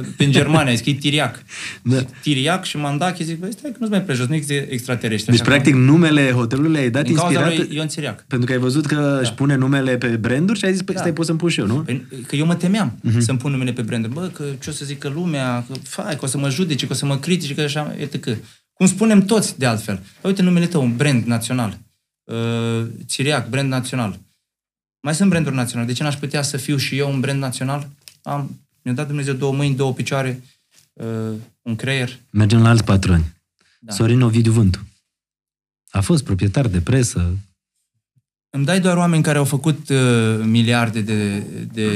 uh, 0.00 0.06
pe 0.16 0.24
în 0.24 0.30
Germania, 0.32 0.76
scrii 0.76 0.94
Tiriac. 0.94 1.42
Da. 1.82 1.96
Tiriac 2.22 2.64
și 2.64 2.76
Mandachi, 2.76 3.24
zic, 3.24 3.38
băi, 3.38 3.52
stai 3.52 3.70
că 3.70 3.76
nu-ți 3.80 3.90
mai 3.90 4.02
prejos, 4.02 4.26
nu 4.26 4.34
există 4.34 4.66
extraterestri. 4.68 5.30
Deci, 5.30 5.40
așa 5.40 5.50
practic, 5.50 5.74
numele 5.74 6.30
hotelului 6.30 6.70
le-ai 6.72 6.90
dat 6.90 7.04
Din 7.04 7.14
cauza 7.14 7.40
inspirat... 7.40 7.66
lui 7.68 7.76
Ion 7.76 7.88
Țiriac. 7.88 8.24
Pentru 8.26 8.46
că 8.46 8.52
ai 8.52 8.58
văzut 8.58 8.86
că 8.86 9.18
își 9.22 9.32
pune 9.32 9.54
numele 9.56 9.96
pe 9.96 10.06
branduri 10.08 10.58
și 10.58 10.64
ai 10.64 10.72
zis, 10.72 10.82
păi 10.82 10.94
Da. 10.94 11.00
stai, 11.00 11.12
pot 11.12 11.26
să-mi 11.26 11.38
pun 11.38 11.48
și 11.48 11.60
eu, 11.60 11.66
nu? 11.66 11.74
Păi, 11.74 12.06
Că 12.26 12.36
eu 12.36 12.46
mă 12.46 12.54
temeam 12.54 12.98
Mhm. 13.02 13.16
uh-huh. 13.16 13.20
să-mi 13.20 13.38
pun 13.38 13.50
numele 13.50 13.72
pe 13.72 13.82
branduri. 13.82 14.12
Bă, 14.14 14.30
că 14.32 14.44
ce 14.62 14.70
o 14.70 14.72
să 14.72 14.84
zică 14.84 15.08
lumea, 15.14 15.64
că, 15.68 15.74
fai, 15.82 16.12
că 16.16 16.24
o 16.24 16.26
să 16.26 16.38
mă 16.38 16.50
judece, 16.50 16.86
că 16.86 16.92
o 16.92 16.96
să 16.96 17.06
mă 17.06 17.16
critice, 17.18 17.54
că 17.54 17.60
așa, 17.60 17.94
etc. 17.98 18.28
Cum 18.72 18.86
spunem 18.86 19.24
toți, 19.24 19.58
de 19.58 19.66
altfel. 19.66 19.94
Păi, 19.94 20.30
uite 20.30 20.42
numele 20.42 20.66
tău, 20.66 20.82
un 20.82 20.96
brand 20.96 21.24
național. 21.24 21.78
Uh, 22.28 22.86
Țiriac, 23.06 23.48
brand 23.48 23.68
național. 23.68 24.18
Mai 25.00 25.14
sunt 25.14 25.28
branduri 25.30 25.54
naționale. 25.54 25.88
De 25.88 25.94
ce 25.94 26.02
n-aș 26.02 26.16
putea 26.16 26.42
să 26.42 26.56
fiu 26.56 26.76
și 26.76 26.96
eu 26.96 27.10
un 27.10 27.20
brand 27.20 27.40
național? 27.40 27.88
Am, 28.22 28.60
mi-a 28.82 28.94
dat 28.94 29.06
Dumnezeu 29.06 29.34
două 29.34 29.52
mâini, 29.52 29.76
două 29.76 29.92
picioare, 29.92 30.42
uh, 30.92 31.34
un 31.62 31.76
creier. 31.76 32.18
Mergem 32.30 32.62
la 32.62 32.68
alți 32.68 32.84
patroni. 32.84 33.34
Da. 33.80 33.92
Sorin 33.92 34.20
Ovidiu 34.20 34.52
Vântu. 34.52 34.86
A 35.90 36.00
fost 36.00 36.24
proprietar 36.24 36.66
de 36.66 36.80
presă. 36.80 37.36
Îmi 38.50 38.64
dai 38.64 38.80
doar 38.80 38.96
oameni 38.96 39.22
care 39.22 39.38
au 39.38 39.44
făcut 39.44 39.88
uh, 39.88 40.40
miliarde 40.42 41.00
de, 41.00 41.38
de 41.72 41.90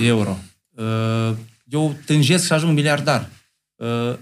euro. 0.00 0.38
Uh, 0.70 1.36
eu 1.64 1.96
tânjesc 2.04 2.46
să 2.46 2.54
ajung 2.54 2.74
miliardar. 2.74 3.30
Uh, 3.74 4.16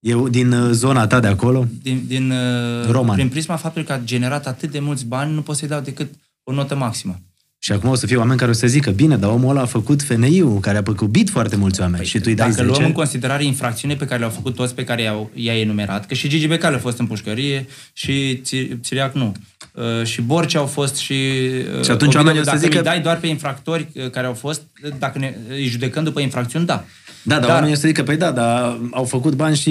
Eu 0.00 0.28
din 0.28 0.52
uh, 0.52 0.70
zona 0.72 1.06
ta 1.06 1.20
de 1.20 1.26
acolo. 1.26 1.66
din, 1.82 2.04
din, 2.06 2.30
uh, 2.30 2.90
Roman. 2.90 3.14
prin 3.16 3.28
prisma 3.28 3.56
faptului 3.56 3.86
că 3.86 3.92
a 3.92 4.00
generat 4.04 4.46
atât 4.46 4.70
de 4.70 4.80
mulți 4.80 5.06
bani, 5.06 5.34
nu 5.34 5.42
pot 5.42 5.56
să-i 5.56 5.68
dau 5.68 5.80
decât 5.80 6.14
o 6.42 6.52
notă 6.52 6.74
maximă. 6.74 7.18
Și 7.62 7.72
acum 7.72 7.90
o 7.90 7.94
să 7.94 8.06
fie 8.06 8.16
oameni 8.16 8.38
care 8.38 8.50
o 8.50 8.54
să 8.54 8.66
zică, 8.66 8.90
bine, 8.90 9.16
dar 9.16 9.30
omul 9.30 9.50
ăla 9.50 9.60
a 9.60 9.64
făcut 9.66 10.02
FNI-ul, 10.02 10.60
care 10.60 10.78
a 10.78 10.82
păcubit 10.82 11.30
foarte 11.30 11.56
mulți 11.56 11.80
oameni. 11.80 12.04
și 12.04 12.16
tu 12.18 12.22
îi 12.26 12.34
dai 12.34 12.46
Păi, 12.46 12.54
Dacă 12.56 12.66
10. 12.68 12.78
luăm 12.78 12.90
în 12.90 12.96
considerare 12.96 13.44
infracțiune 13.44 13.94
pe 13.94 14.04
care 14.04 14.18
le-au 14.18 14.30
făcut 14.30 14.54
toți 14.54 14.74
pe 14.74 14.84
care 14.84 15.02
i-au, 15.02 15.30
i-a 15.34 15.58
enumerat, 15.60 16.06
că 16.06 16.14
și 16.14 16.28
Gigi 16.28 16.46
Becali 16.46 16.74
a 16.74 16.78
fost 16.78 16.98
în 16.98 17.06
pușcărie 17.06 17.66
și 17.92 18.40
Ți- 18.42 18.68
Țiriac 18.82 19.14
nu. 19.14 19.32
Uh, 19.74 20.04
și 20.04 20.20
Borcea 20.22 20.58
au 20.58 20.66
fost 20.66 20.96
și... 20.96 21.12
Uh, 21.12 21.84
Și 21.84 21.90
atunci 21.90 22.14
Ovidiu, 22.14 22.18
oamenii 22.18 22.40
o 22.40 22.44
să 22.44 22.50
dacă 22.50 22.58
zică- 22.62 22.76
îi 22.78 22.82
dai 22.84 23.00
doar 23.00 23.16
pe 23.18 23.26
infractori 23.26 23.88
uh, 23.94 24.10
care 24.10 24.26
au 24.26 24.34
fost, 24.34 24.62
dacă 24.98 25.18
ne, 25.18 25.34
îi 25.48 25.64
judecăm 25.66 26.04
după 26.04 26.20
infracțiuni, 26.20 26.66
da. 26.66 26.84
Da, 27.22 27.34
dar, 27.34 27.40
Dar- 27.40 27.50
oamenii 27.50 27.72
o 27.74 27.78
să 27.78 27.86
zică, 27.86 28.02
păi 28.02 28.16
da, 28.16 28.30
dar 28.30 28.78
au 28.92 29.04
făcut 29.04 29.34
bani 29.34 29.56
și 29.56 29.70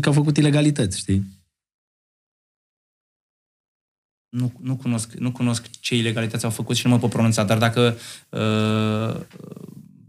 că 0.00 0.08
au 0.08 0.14
făcut 0.14 0.36
ilegalități, 0.36 0.98
știi? 0.98 1.24
Nu, 4.38 4.52
nu, 4.60 4.76
cunosc, 4.76 5.12
nu 5.12 5.30
cunosc 5.32 5.66
ce 5.80 5.96
ilegalități 5.96 6.44
au 6.44 6.50
făcut 6.50 6.76
și 6.76 6.86
nu 6.86 6.92
mă 6.92 6.98
pot 6.98 7.10
pronunța, 7.10 7.44
dar 7.44 7.58
dacă 7.58 7.96
uh, 8.28 9.20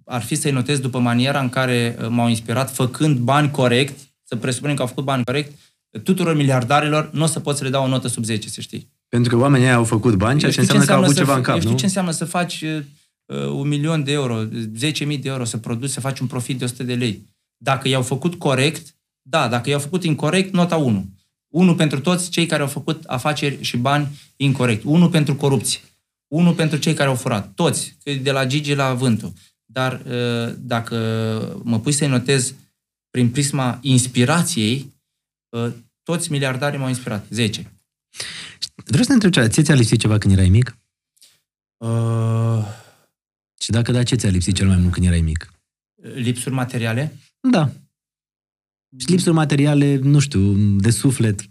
ar 0.06 0.22
fi 0.22 0.36
să-i 0.36 0.52
notez 0.52 0.80
după 0.80 1.00
maniera 1.00 1.40
în 1.40 1.50
care 1.50 1.98
uh, 2.02 2.08
m-au 2.10 2.28
inspirat, 2.28 2.72
făcând 2.74 3.18
bani 3.18 3.52
corect, 3.52 4.00
să 4.24 4.36
presupunem 4.36 4.76
că 4.76 4.82
au 4.82 4.88
făcut 4.88 5.04
bani 5.04 5.24
corect, 5.24 5.52
tuturor 6.04 6.36
miliardarilor 6.36 7.10
nu 7.14 7.24
o 7.24 7.26
să 7.26 7.40
pot 7.40 7.58
să 7.58 7.64
le 7.64 7.70
dau 7.70 7.84
o 7.84 7.88
notă 7.88 8.08
sub 8.08 8.24
10, 8.24 8.50
să 8.50 8.62
știi. 8.62 8.90
Pentru 9.10 9.36
că 9.36 9.42
oamenii 9.42 9.66
ăia 9.66 9.76
au 9.76 9.84
făcut 9.84 10.16
bani, 10.16 10.40
ceea 10.40 10.52
ce 10.52 10.58
Eu 10.58 10.64
știu 10.66 10.78
înseamnă 10.80 10.86
că 10.86 10.92
au 10.94 11.12
avut 11.12 11.16
să 11.16 11.22
ceva 11.22 11.36
în 11.36 11.42
f- 11.42 11.46
cap, 11.46 11.54
Eu 11.54 11.60
știu 11.60 11.72
nu? 11.72 11.78
ce 11.78 11.86
înseamnă 11.86 12.12
să 12.12 12.26
faci 12.26 12.62
uh, 12.62 13.38
un 13.46 13.68
milion 13.68 14.04
de 14.04 14.12
euro, 14.12 14.44
10.000 14.46 14.50
de 14.78 15.20
euro, 15.24 15.44
să 15.44 15.58
produci, 15.58 15.90
să 15.90 16.00
faci 16.00 16.20
un 16.20 16.28
profit 16.28 16.58
de 16.58 16.64
100 16.66 16.84
de 16.84 16.94
lei. 16.96 17.24
Dacă 17.58 17.88
i-au 17.88 18.02
făcut 18.02 18.36
corect, 18.36 18.96
da, 19.22 19.48
dacă 19.48 19.70
i-au 19.70 19.80
făcut 19.80 20.04
incorrect, 20.04 20.54
nota 20.54 20.76
1. 20.76 21.06
1 21.56 21.76
pentru 21.76 22.00
toți 22.00 22.30
cei 22.30 22.46
care 22.46 22.62
au 22.62 22.68
făcut 22.68 23.04
afaceri 23.04 23.64
și 23.64 23.78
bani 23.78 24.08
incorrect. 24.36 24.84
1 24.84 25.10
pentru 25.10 25.36
corupție. 25.36 25.80
1 26.28 26.54
pentru 26.54 26.78
cei 26.78 26.94
care 26.94 27.10
au 27.10 27.16
furat. 27.16 27.54
Toți, 27.54 27.98
de 28.22 28.32
la 28.32 28.46
Gigi 28.46 28.74
la 28.74 28.94
Vântul. 28.94 29.34
Dar 29.66 30.02
uh, 30.06 30.54
dacă 30.58 30.96
mă 31.64 31.80
pui 31.80 31.92
să-i 31.92 32.08
notez 32.08 32.54
prin 33.10 33.30
prisma 33.30 33.80
inspirației, 33.82 34.94
uh, 35.50 35.74
toți 36.04 36.32
miliardarii 36.32 36.80
m-au 36.80 36.88
inspirat. 36.88 37.26
10. 37.30 37.74
Vreau 38.86 39.04
să 39.04 39.08
te 39.08 39.14
întreb 39.14 39.32
ceva. 39.32 39.48
Ție 39.48 39.64
ți-a 39.64 39.76
lipsit 39.76 40.00
ceva 40.00 40.18
când 40.18 40.34
erai 40.34 40.50
mic? 40.50 40.78
Uh, 41.78 42.66
Și 43.60 43.72
dacă 43.72 43.92
da, 43.92 44.04
ce 44.04 44.16
ți-a 44.16 44.30
lipsit 44.30 44.56
cel 44.56 44.68
mai 44.68 44.78
mult 44.78 44.94
când 44.94 45.06
erai 45.06 45.22
mic? 45.22 45.50
lipsuri 46.14 46.56
materiale? 46.56 47.18
Da. 47.40 47.72
Și 48.98 49.10
lipsuri 49.12 49.36
materiale, 49.36 50.00
nu 50.04 50.20
știu, 50.20 50.54
de 50.78 50.90
suflet. 50.90 51.42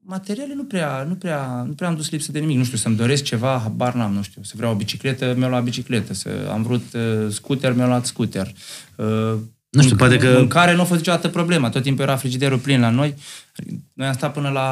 Materiale 0.00 0.54
nu 0.54 0.64
prea, 0.64 1.02
nu 1.08 1.14
prea, 1.14 1.62
nu 1.66 1.72
prea 1.72 1.88
am 1.88 1.94
dus 1.96 2.10
lipsă 2.10 2.32
de 2.32 2.38
nimic. 2.38 2.56
Nu 2.56 2.64
știu, 2.64 2.76
să-mi 2.78 2.96
doresc 2.96 3.22
ceva, 3.22 3.58
habar 3.62 3.94
n-am, 3.94 4.12
nu 4.12 4.22
știu. 4.22 4.42
Să 4.42 4.52
vreau 4.56 4.72
o 4.72 4.76
bicicletă, 4.76 5.34
mi-au 5.36 5.50
luat 5.50 5.62
bicicletă. 5.64 6.14
Să 6.14 6.48
am 6.52 6.62
vrut 6.62 6.84
uh, 6.94 7.26
scooter, 7.32 7.72
mi-au 7.74 7.88
luat 7.88 8.06
scooter. 8.06 8.52
Uh, 8.96 9.06
Nu 9.70 9.82
știu, 9.82 9.96
poate 9.96 10.16
că- 10.16 10.34
Mâncare 10.38 10.74
nu 10.74 10.80
a 10.80 10.84
fost 10.84 10.98
niciodată 10.98 11.28
problema. 11.28 11.68
Tot 11.70 11.82
timpul 11.82 12.02
era 12.04 12.16
frigiderul 12.16 12.58
plin 12.58 12.80
la 12.80 12.90
noi. 12.90 13.14
Noi 13.92 14.06
am 14.06 14.12
stat 14.14 14.32
până 14.32 14.48
la 14.48 14.68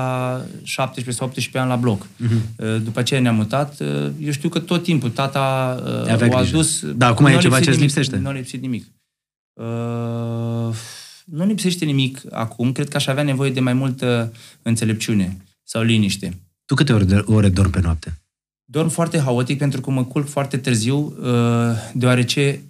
17 0.63 1.15
sau 1.15 1.27
18 1.27 1.59
ani 1.59 1.69
la 1.69 1.77
bloc. 1.77 2.07
Mhm. 2.17 2.33
Uh, 2.57 2.77
După 2.83 2.99
aceea 2.99 3.21
ne-am 3.21 3.35
mutat. 3.37 3.81
Uh, 3.81 4.11
Eu 4.21 4.31
știu 4.33 4.49
că 4.49 4.59
tot 4.59 4.83
timpul 4.83 5.11
tata 5.11 5.77
uh, 5.85 6.11
Avea 6.11 6.15
o 6.15 6.19
grijă. 6.19 6.37
adus... 6.37 6.85
Da, 6.93 7.07
acum 7.07 7.27
e 7.27 7.31
Nu 7.31 7.37
a 7.37 7.41
ceva 7.41 7.57
lipsit 7.59 7.73
ce-ți 7.73 7.83
nimic. 7.83 7.97
lipsește. 7.97 8.23
Nu 8.23 8.29
a 8.29 8.33
lipsit 8.33 8.61
nimic. 8.61 8.85
Uh, 9.57 10.75
nu 11.25 11.47
lipsește 11.47 11.85
nimic 11.85 12.21
acum. 12.31 12.73
Cred 12.73 12.89
că 12.89 12.97
aș 12.97 13.07
avea 13.07 13.23
nevoie 13.23 13.51
de 13.51 13.61
mai 13.61 13.73
multă 13.73 14.33
înțelepciune 14.63 15.37
sau 15.63 15.83
liniște. 15.83 16.41
Tu 16.65 16.75
câte 16.75 16.93
ore, 16.93 17.05
de, 17.05 17.23
ore 17.27 17.49
dormi 17.49 17.73
pe 17.73 17.81
noapte? 17.81 18.21
Dorm 18.65 18.89
foarte 18.89 19.19
haotic 19.19 19.59
pentru 19.59 19.81
că 19.81 19.91
mă 19.91 20.05
culc 20.05 20.29
foarte 20.29 20.57
târziu, 20.57 20.97
uh, 20.97 21.73
deoarece 21.95 22.63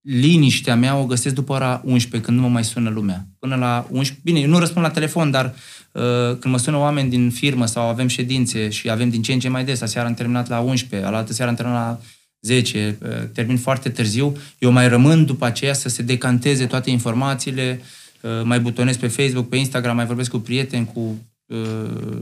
liniștea 0.00 0.76
mea 0.76 0.96
o 0.96 1.06
găsesc 1.06 1.34
după 1.34 1.52
ora 1.52 1.82
11, 1.84 2.20
când 2.20 2.38
nu 2.38 2.42
mă 2.42 2.52
mai 2.52 2.64
sună 2.64 2.90
lumea. 2.90 3.26
Până 3.38 3.56
la 3.56 3.86
11... 3.90 4.20
Bine, 4.24 4.40
eu 4.40 4.48
nu 4.48 4.58
răspund 4.58 4.84
la 4.84 4.90
telefon, 4.90 5.30
dar 5.30 5.54
uh, 5.92 6.02
când 6.38 6.44
mă 6.44 6.58
sună 6.58 6.76
oameni 6.76 7.10
din 7.10 7.30
firmă 7.30 7.66
sau 7.66 7.88
avem 7.88 8.06
ședințe 8.06 8.68
și 8.68 8.90
avem 8.90 9.10
din 9.10 9.22
ce 9.22 9.32
în 9.32 9.38
ce 9.38 9.48
mai 9.48 9.64
des, 9.64 9.80
aseară 9.80 10.08
am 10.08 10.14
terminat 10.14 10.48
la 10.48 10.60
11, 10.60 11.08
alaltă 11.08 11.32
seară 11.32 11.50
am 11.50 11.56
terminat 11.56 11.80
la 11.80 12.00
10, 12.42 12.98
uh, 13.02 13.08
termin 13.32 13.56
foarte 13.56 13.88
târziu, 13.88 14.36
eu 14.58 14.70
mai 14.70 14.88
rămân 14.88 15.24
după 15.24 15.44
aceea 15.44 15.72
să 15.72 15.88
se 15.88 16.02
decanteze 16.02 16.66
toate 16.66 16.90
informațiile, 16.90 17.80
uh, 18.20 18.30
mai 18.44 18.60
butonez 18.60 18.96
pe 18.96 19.08
Facebook, 19.08 19.48
pe 19.48 19.56
Instagram, 19.56 19.96
mai 19.96 20.06
vorbesc 20.06 20.30
cu 20.30 20.38
prieteni, 20.38 20.90
cu 20.94 21.26
uh, 21.46 22.20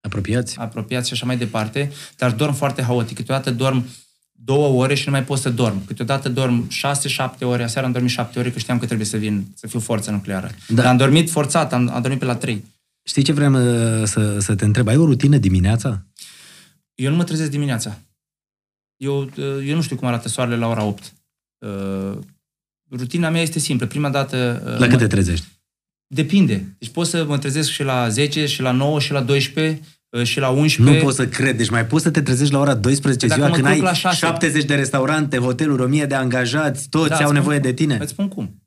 Apropiați? 0.00 0.58
apropiați 0.58 1.06
și 1.06 1.12
așa 1.12 1.26
mai 1.26 1.36
departe, 1.36 1.92
dar 2.16 2.30
dorm 2.30 2.54
foarte 2.54 2.82
haotic. 2.82 3.16
Câteodată 3.16 3.50
dorm 3.50 3.84
două 4.44 4.82
ore 4.82 4.94
și 4.94 5.02
nu 5.06 5.12
mai 5.12 5.24
pot 5.24 5.38
să 5.38 5.50
dorm. 5.50 5.84
Câteodată 5.84 6.28
dorm 6.28 6.68
șase, 6.68 7.08
șapte 7.08 7.44
ore. 7.44 7.62
Aseară 7.62 7.86
am 7.86 7.92
dormit 7.92 8.10
șapte 8.10 8.38
ore 8.38 8.50
că 8.50 8.58
știam 8.58 8.78
că 8.78 8.86
trebuie 8.86 9.06
să 9.06 9.16
vin, 9.16 9.46
să 9.54 9.66
fiu 9.66 9.80
forță 9.80 10.10
nucleară. 10.10 10.46
Da. 10.46 10.74
Da. 10.74 10.82
Dar 10.82 10.90
am 10.90 10.96
dormit 10.96 11.30
forțat, 11.30 11.72
am, 11.72 11.90
am 11.94 12.00
dormit 12.00 12.18
pe 12.18 12.24
la 12.24 12.34
trei. 12.34 12.64
Știi 13.02 13.22
ce 13.22 13.32
vrem 13.32 13.54
uh, 13.54 14.02
să, 14.04 14.38
să 14.38 14.54
te 14.54 14.64
întreb? 14.64 14.88
Ai 14.88 14.96
o 14.96 15.04
rutină 15.04 15.36
dimineața? 15.36 16.02
Eu 16.94 17.10
nu 17.10 17.16
mă 17.16 17.24
trezesc 17.24 17.50
dimineața. 17.50 17.98
Eu, 18.98 19.22
uh, 19.22 19.30
eu 19.64 19.74
nu 19.74 19.82
știu 19.82 19.96
cum 19.96 20.08
arată 20.08 20.28
soarele 20.28 20.56
la 20.56 20.66
ora 20.68 20.82
8. 20.84 21.12
Uh, 21.58 22.18
rutina 22.90 23.28
mea 23.30 23.40
este 23.42 23.58
simplă. 23.58 23.86
Prima 23.86 24.10
dată... 24.10 24.62
uh, 24.64 24.70
La 24.72 24.78
mă- 24.78 24.86
cât 24.86 24.98
te 24.98 25.06
trezești? 25.06 25.46
Depinde. 26.06 26.76
Deci 26.78 26.88
pot 26.90 27.06
să 27.06 27.24
mă 27.24 27.38
trezesc 27.38 27.70
și 27.70 27.82
la 27.82 28.08
10, 28.08 28.46
și 28.46 28.60
la 28.62 28.70
9, 28.70 29.00
și 29.00 29.12
la 29.12 29.20
12, 29.22 29.80
uh, 30.08 30.22
și 30.24 30.38
la 30.38 30.48
11. 30.48 30.96
Nu 30.98 31.02
pot 31.04 31.14
să 31.14 31.28
cred. 31.28 31.56
Deci 31.56 31.70
mai 31.70 31.86
poți 31.86 32.02
să 32.04 32.10
te 32.10 32.22
trezești 32.22 32.52
la 32.52 32.58
ora 32.60 32.74
12 32.74 33.26
Dacă 33.26 33.40
ziua 33.40 33.48
mă 33.48 33.54
când 33.54 33.66
culc 33.66 33.78
ai 33.78 33.90
la 33.90 33.94
șase. 33.98 34.16
70 34.16 34.64
de 34.64 34.74
restaurante, 34.74 35.38
hoteluri, 35.38 35.82
1000 35.82 36.06
de 36.06 36.14
angajați, 36.14 36.88
toți 36.88 37.08
Da, 37.08 37.16
au 37.16 37.22
îți 37.24 37.32
nevoie 37.32 37.58
spun 37.58 37.70
de 37.70 37.76
tine. 37.76 37.96
Îți 38.00 38.10
spun 38.10 38.28
cum. 38.28 38.62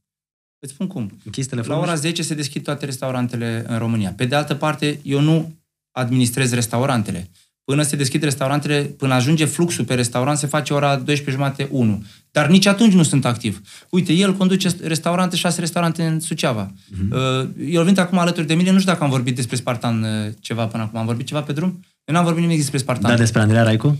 Îți 0.59 0.73
spun 0.73 0.87
cum. 0.87 1.19
Închizi 1.25 1.47
La 1.49 1.55
telefonul? 1.55 1.83
ora 1.83 1.95
10 1.95 2.21
se 2.23 2.33
deschid 2.33 2.63
toate 2.63 2.85
restaurantele 2.85 3.65
în 3.67 3.77
România. 3.77 4.11
Pe 4.17 4.25
de 4.25 4.35
altă 4.35 4.55
parte, 4.55 4.99
eu 5.03 5.19
nu 5.21 5.53
administrez 5.91 6.53
restaurantele. 6.53 7.29
Până 7.71 7.83
se 7.83 7.95
deschid 7.95 8.23
restaurantele, 8.23 8.81
până 8.81 9.13
ajunge 9.13 9.45
fluxul 9.45 9.85
pe 9.85 9.93
restaurant, 9.93 10.37
se 10.37 10.47
face 10.47 10.73
ora 10.73 10.95
12 10.95 11.31
jumate 11.31 11.67
1. 11.71 12.03
Dar 12.31 12.47
nici 12.47 12.65
atunci 12.65 12.93
nu 12.93 13.03
sunt 13.03 13.25
activ. 13.25 13.61
Uite, 13.89 14.13
el 14.13 14.35
conduce 14.35 14.69
restaurante, 14.83 15.35
șase 15.35 15.59
restaurante 15.59 16.05
în 16.05 16.19
Suceava. 16.19 16.71
Mhm. 16.87 17.11
Uh, 17.11 17.49
El 17.73 17.83
venit 17.83 17.99
acum 17.99 18.17
alături 18.17 18.47
de 18.47 18.53
mine, 18.53 18.71
nu 18.71 18.79
știu 18.79 18.91
dacă 18.91 19.03
am 19.03 19.09
vorbit 19.09 19.35
despre 19.35 19.55
Spartan 19.55 20.03
uh, 20.03 20.33
ceva 20.39 20.67
până 20.67 20.83
acum. 20.83 20.99
Am 20.99 21.05
vorbit 21.05 21.25
ceva 21.25 21.41
pe 21.41 21.53
drum? 21.53 21.79
Eu 22.05 22.15
n-am 22.15 22.23
vorbit 22.23 22.41
nimic 22.41 22.57
despre 22.57 22.77
Spartan. 22.77 23.11
Da, 23.11 23.17
despre 23.17 23.41
Andreea 23.41 23.63
Raicu? 23.63 23.97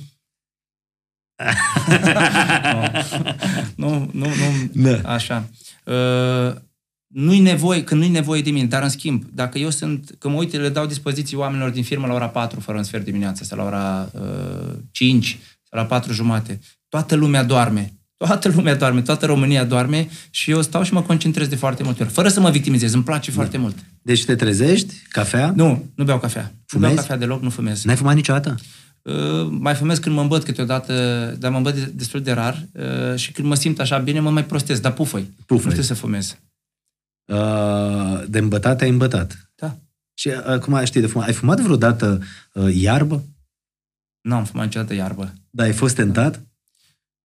nu, 3.76 4.09
nu, 4.11 4.28
nu, 4.74 4.97
Da. 5.01 5.13
așa. 5.13 5.49
Uh, 5.84 6.53
nu-i 7.14 7.39
nevoie, 7.39 7.84
când 7.84 8.01
nu-i 8.01 8.09
nevoie 8.09 8.41
de 8.41 8.51
mine, 8.51 8.66
dar 8.66 8.84
în 8.84 8.89
schimb, 8.89 9.24
dacă 9.34 9.57
eu 9.57 9.70
sunt, 9.70 10.16
că 10.20 10.30
mă 10.30 10.36
uit, 10.36 10.53
le 10.53 10.70
dau 10.70 10.86
dispoziții 10.86 11.38
oamenilor 11.38 11.70
din 11.70 11.84
firmă 11.84 12.07
la 12.07 12.14
ora 12.14 12.28
4, 12.30 12.59
fără 12.59 12.78
un 12.78 12.84
sfert 12.84 13.03
dimineața, 13.03 13.43
sau 13.45 13.57
la 13.57 13.64
ora 13.64 14.09
uh, 14.14 14.74
5, 14.91 15.39
sau 15.70 15.80
la 15.80 15.86
4 15.86 16.14
jumate, 16.14 16.59
toată 16.89 17.16
lumea 17.16 17.43
doarme. 17.43 17.93
Toată 18.18 18.51
lumea 18.55 18.76
doarme, 18.76 19.01
toată 19.01 19.26
România 19.26 19.64
doarme 19.64 20.09
și 20.30 20.51
eu 20.51 20.62
stau 20.62 20.84
și 20.84 20.93
mă 20.93 21.01
concentrez 21.01 21.47
de 21.47 21.55
foarte 21.55 21.84
multe 21.84 22.03
ori, 22.03 22.12
fără 22.12 22.28
să 22.28 22.39
mă 22.39 22.49
victimizez, 22.49 22.93
îmi 22.93 23.03
place 23.03 23.32
foarte 23.32 23.57
mult. 23.57 23.76
Deci 24.01 24.26
te 24.26 24.36
trezești, 24.36 24.93
cafea, 25.09 25.53
Nu, 25.55 25.86
nu 25.95 26.03
beau 26.03 26.20
cafea. 26.20 26.41
Nu 26.41 26.59
Fumezi? 26.66 26.93
beau 26.93 27.05
cafea 27.05 27.20
deloc, 27.20 27.41
nu 27.41 27.49
fumez. 27.49 27.84
n-ai 27.84 27.95
fumat 27.95 28.16
niciodată? 28.16 28.55
Uh, 29.01 29.14
mai 29.49 29.74
fumez 29.76 29.97
când 29.97 30.16
mă 30.16 30.22
îmbăt 30.22 30.43
câteodată, 30.43 30.93
dar 31.39 31.51
mă 31.51 31.57
îmbăt 31.57 31.74
de- 31.76 31.91
destul 31.95 32.22
de 32.22 32.32
rar 32.32 32.66
uh, 32.74 33.16
și 33.20 33.32
când 33.32 33.47
mă 33.47 33.55
simt 33.55 33.80
așa 33.80 33.97
bine, 33.97 34.20
mă 34.20 34.30
mai 34.30 34.45
prostesc, 34.45 34.82
dar 34.82 34.91
pufăi. 34.93 35.30
Pufăi. 35.45 35.66
Nu 35.66 35.72
știu 35.72 35.84
să 35.84 35.93
fumez. 35.93 36.38
Uh, 37.32 38.23
de 38.27 38.38
îmbătat 38.39 38.82
ai 38.82 38.89
îmbătat. 38.89 39.51
Da. 39.55 39.75
Și 40.13 40.27
uh, 40.27 40.45
acum 40.45 40.84
știi 40.84 41.01
de 41.01 41.07
fumat. 41.07 41.27
Ai 41.27 41.34
fumat 41.34 41.59
vreodată 41.59 42.21
uh, 42.53 42.73
iarbă? 42.75 43.23
Nu 44.21 44.36
am 44.36 44.45
fumat 44.45 44.65
niciodată 44.65 44.93
iarbă. 44.93 45.34
Da, 45.49 45.63
ai 45.63 45.73
fost 45.73 45.95
tentat? 45.95 46.41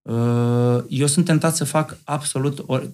Uh, 0.03 0.79
eu 0.89 1.07
sunt 1.07 1.25
tentat 1.25 1.57
să 1.57 1.65
fac 1.65 1.97
absolut 2.05 2.63
or... 2.67 2.91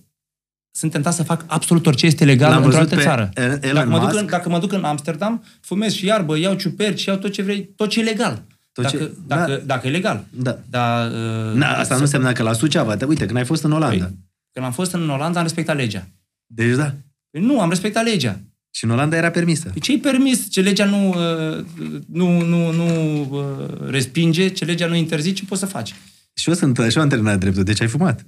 sunt 0.71 0.93
tentat 0.93 1.15
să 1.15 1.23
fac 1.23 1.45
absolut 1.47 1.87
orice 1.87 2.07
este 2.07 2.25
legal 2.25 2.51
L-am 2.51 2.63
într-o 2.63 2.79
văzut 2.79 2.93
altă 2.93 2.97
pe 2.97 3.09
țară. 3.09 3.31
Elon 3.61 3.75
Dacă 3.75 3.89
mă, 3.89 3.99
duc 3.99 4.07
Musk. 4.09 4.21
în, 4.21 4.27
dacă 4.27 4.49
mă 4.49 4.59
duc 4.59 4.73
în 4.73 4.85
Amsterdam, 4.85 5.45
fumez 5.61 5.93
și 5.93 6.07
iarbă, 6.07 6.39
iau 6.39 6.55
ciuperci, 6.55 7.05
iau 7.05 7.17
tot 7.17 7.33
ce 7.33 7.43
vrei, 7.43 7.65
tot 7.77 7.89
ce 7.89 8.01
e 8.01 8.03
legal. 8.03 8.43
Tot 8.73 8.85
dacă, 8.85 8.97
ce- 8.97 9.13
dacă, 9.27 9.51
da. 9.51 9.57
dacă 9.57 9.87
e 9.87 9.91
legal. 9.91 10.25
Da. 10.31 10.59
Dar, 10.71 11.11
uh, 11.11 11.55
Na, 11.55 11.67
asta 11.69 11.83
nu 11.95 11.97
să- 11.97 12.03
înseamnă 12.05 12.33
că 12.33 12.43
la 12.43 12.53
Suceava, 12.53 12.97
te, 12.97 13.05
uite, 13.05 13.25
când 13.27 13.37
ai 13.37 13.45
fost 13.45 13.63
în 13.63 13.73
Olanda. 13.73 14.05
Păi, 14.05 14.17
Când 14.53 14.67
am 14.67 14.73
fost 14.73 14.93
în 14.93 15.11
Olanda, 15.11 15.39
am 15.39 15.45
respectat 15.45 15.77
legea. 15.77 16.07
Deci 16.55 16.77
da. 16.77 16.95
Păi 17.31 17.41
nu, 17.43 17.61
am 17.61 17.69
respectat 17.69 18.05
legea. 18.05 18.41
Și 18.75 18.85
în 18.85 18.91
Olanda 18.91 19.17
era 19.17 19.31
permisă. 19.31 19.69
Păi 19.69 19.81
ce-i 19.81 19.99
permis? 19.99 20.51
Ce 20.51 20.61
legea 20.61 20.85
nu, 20.85 21.09
uh, 21.09 21.65
nu, 22.07 22.41
nu, 22.41 22.71
nu 22.73 23.21
uh, 23.31 23.89
respinge, 23.91 24.49
ce 24.49 24.65
legea 24.65 24.87
nu 24.87 24.95
interzice, 24.95 25.45
poți 25.45 25.61
să 25.61 25.67
faci. 25.67 25.95
Și 26.35 26.49
eu 26.49 26.55
sunt, 26.55 26.77
și 26.91 26.97
eu 26.97 27.03
am 27.03 27.09
terminat 27.09 27.39
dreptul, 27.39 27.63
deci 27.63 27.81
ai 27.81 27.87
fumat. 27.89 28.27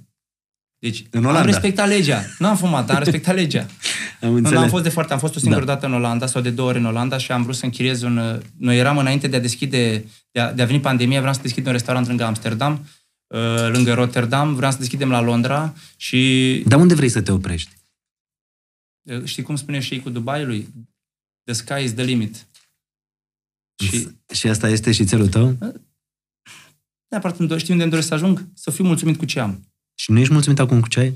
Deci, 0.79 1.03
În 1.09 1.19
am 1.23 1.29
Olanda. 1.29 1.45
respectat 1.51 1.87
legea. 1.87 2.25
Nu 2.39 2.47
am 2.47 2.57
fumat, 2.57 2.85
dar 2.85 2.95
am 2.95 3.01
respectat 3.03 3.35
legea. 3.35 3.65
Am 4.21 4.29
Nu, 4.29 4.35
înțeles. 4.35 4.59
am 4.59 4.69
fost 4.69 4.83
de 4.83 4.89
foarte, 4.89 5.13
am 5.13 5.19
fost 5.19 5.35
o 5.35 5.39
singură 5.39 5.65
Da. 5.65 5.73
dată 5.73 5.85
în 5.85 5.93
Olanda 5.93 6.25
sau 6.27 6.41
de 6.41 6.49
două 6.49 6.69
ori 6.69 6.77
în 6.77 6.85
Olanda 6.85 7.17
și 7.17 7.31
am 7.31 7.43
vrut 7.43 7.55
să 7.55 7.65
închiriez 7.65 8.01
un... 8.01 8.17
uh, 8.17 8.35
Noi 8.57 8.77
eram 8.77 8.97
înainte 8.97 9.27
de 9.27 9.35
a 9.35 9.39
deschide, 9.39 10.05
de 10.31 10.39
a, 10.39 10.53
de 10.53 10.61
a 10.61 10.65
veni 10.65 10.79
pandemia, 10.79 11.19
vreau 11.19 11.33
să 11.33 11.39
deschidem 11.41 11.65
un 11.67 11.71
restaurant 11.71 12.07
lângă 12.07 12.23
Amsterdam, 12.23 12.85
uh, 13.27 13.69
lângă 13.71 13.93
Rotterdam, 13.93 14.55
vreau 14.55 14.71
să 14.71 14.77
deschidem 14.77 15.09
la 15.09 15.21
Londra 15.21 15.73
și 15.97 16.63
Dar 16.67 16.79
unde 16.79 16.93
vrei 16.93 17.09
să 17.09 17.21
te 17.21 17.31
oprești? 17.31 17.69
Uh, 19.05 19.23
știi 19.23 19.43
cum 19.43 19.55
spune 19.55 19.79
și 19.79 19.99
cu 19.99 20.09
Dubaiului? 20.09 20.67
The 21.43 21.53
sky 21.53 21.83
is 21.83 21.93
the 21.93 22.03
limit. 22.03 22.47
Și 23.83 24.09
Și 24.33 24.47
asta 24.47 24.69
este 24.69 24.91
și 24.91 25.05
țelul 25.05 25.29
tău? 25.29 25.57
neapărat 27.09 27.39
îmi 27.39 27.49
do- 27.49 27.57
știi 27.57 27.71
unde 27.71 27.81
îmi 27.83 27.91
doresc 27.91 28.07
să 28.07 28.13
ajung? 28.13 28.47
Să 28.53 28.71
fiu 28.71 28.83
mulțumit 28.83 29.17
cu 29.17 29.25
ce 29.25 29.39
am. 29.39 29.63
Și 29.99 30.11
nu 30.11 30.19
ești 30.19 30.33
mulțumit 30.33 30.59
acum 30.59 30.79
cu 30.79 30.87
ce 30.87 30.99
ai? 30.99 31.15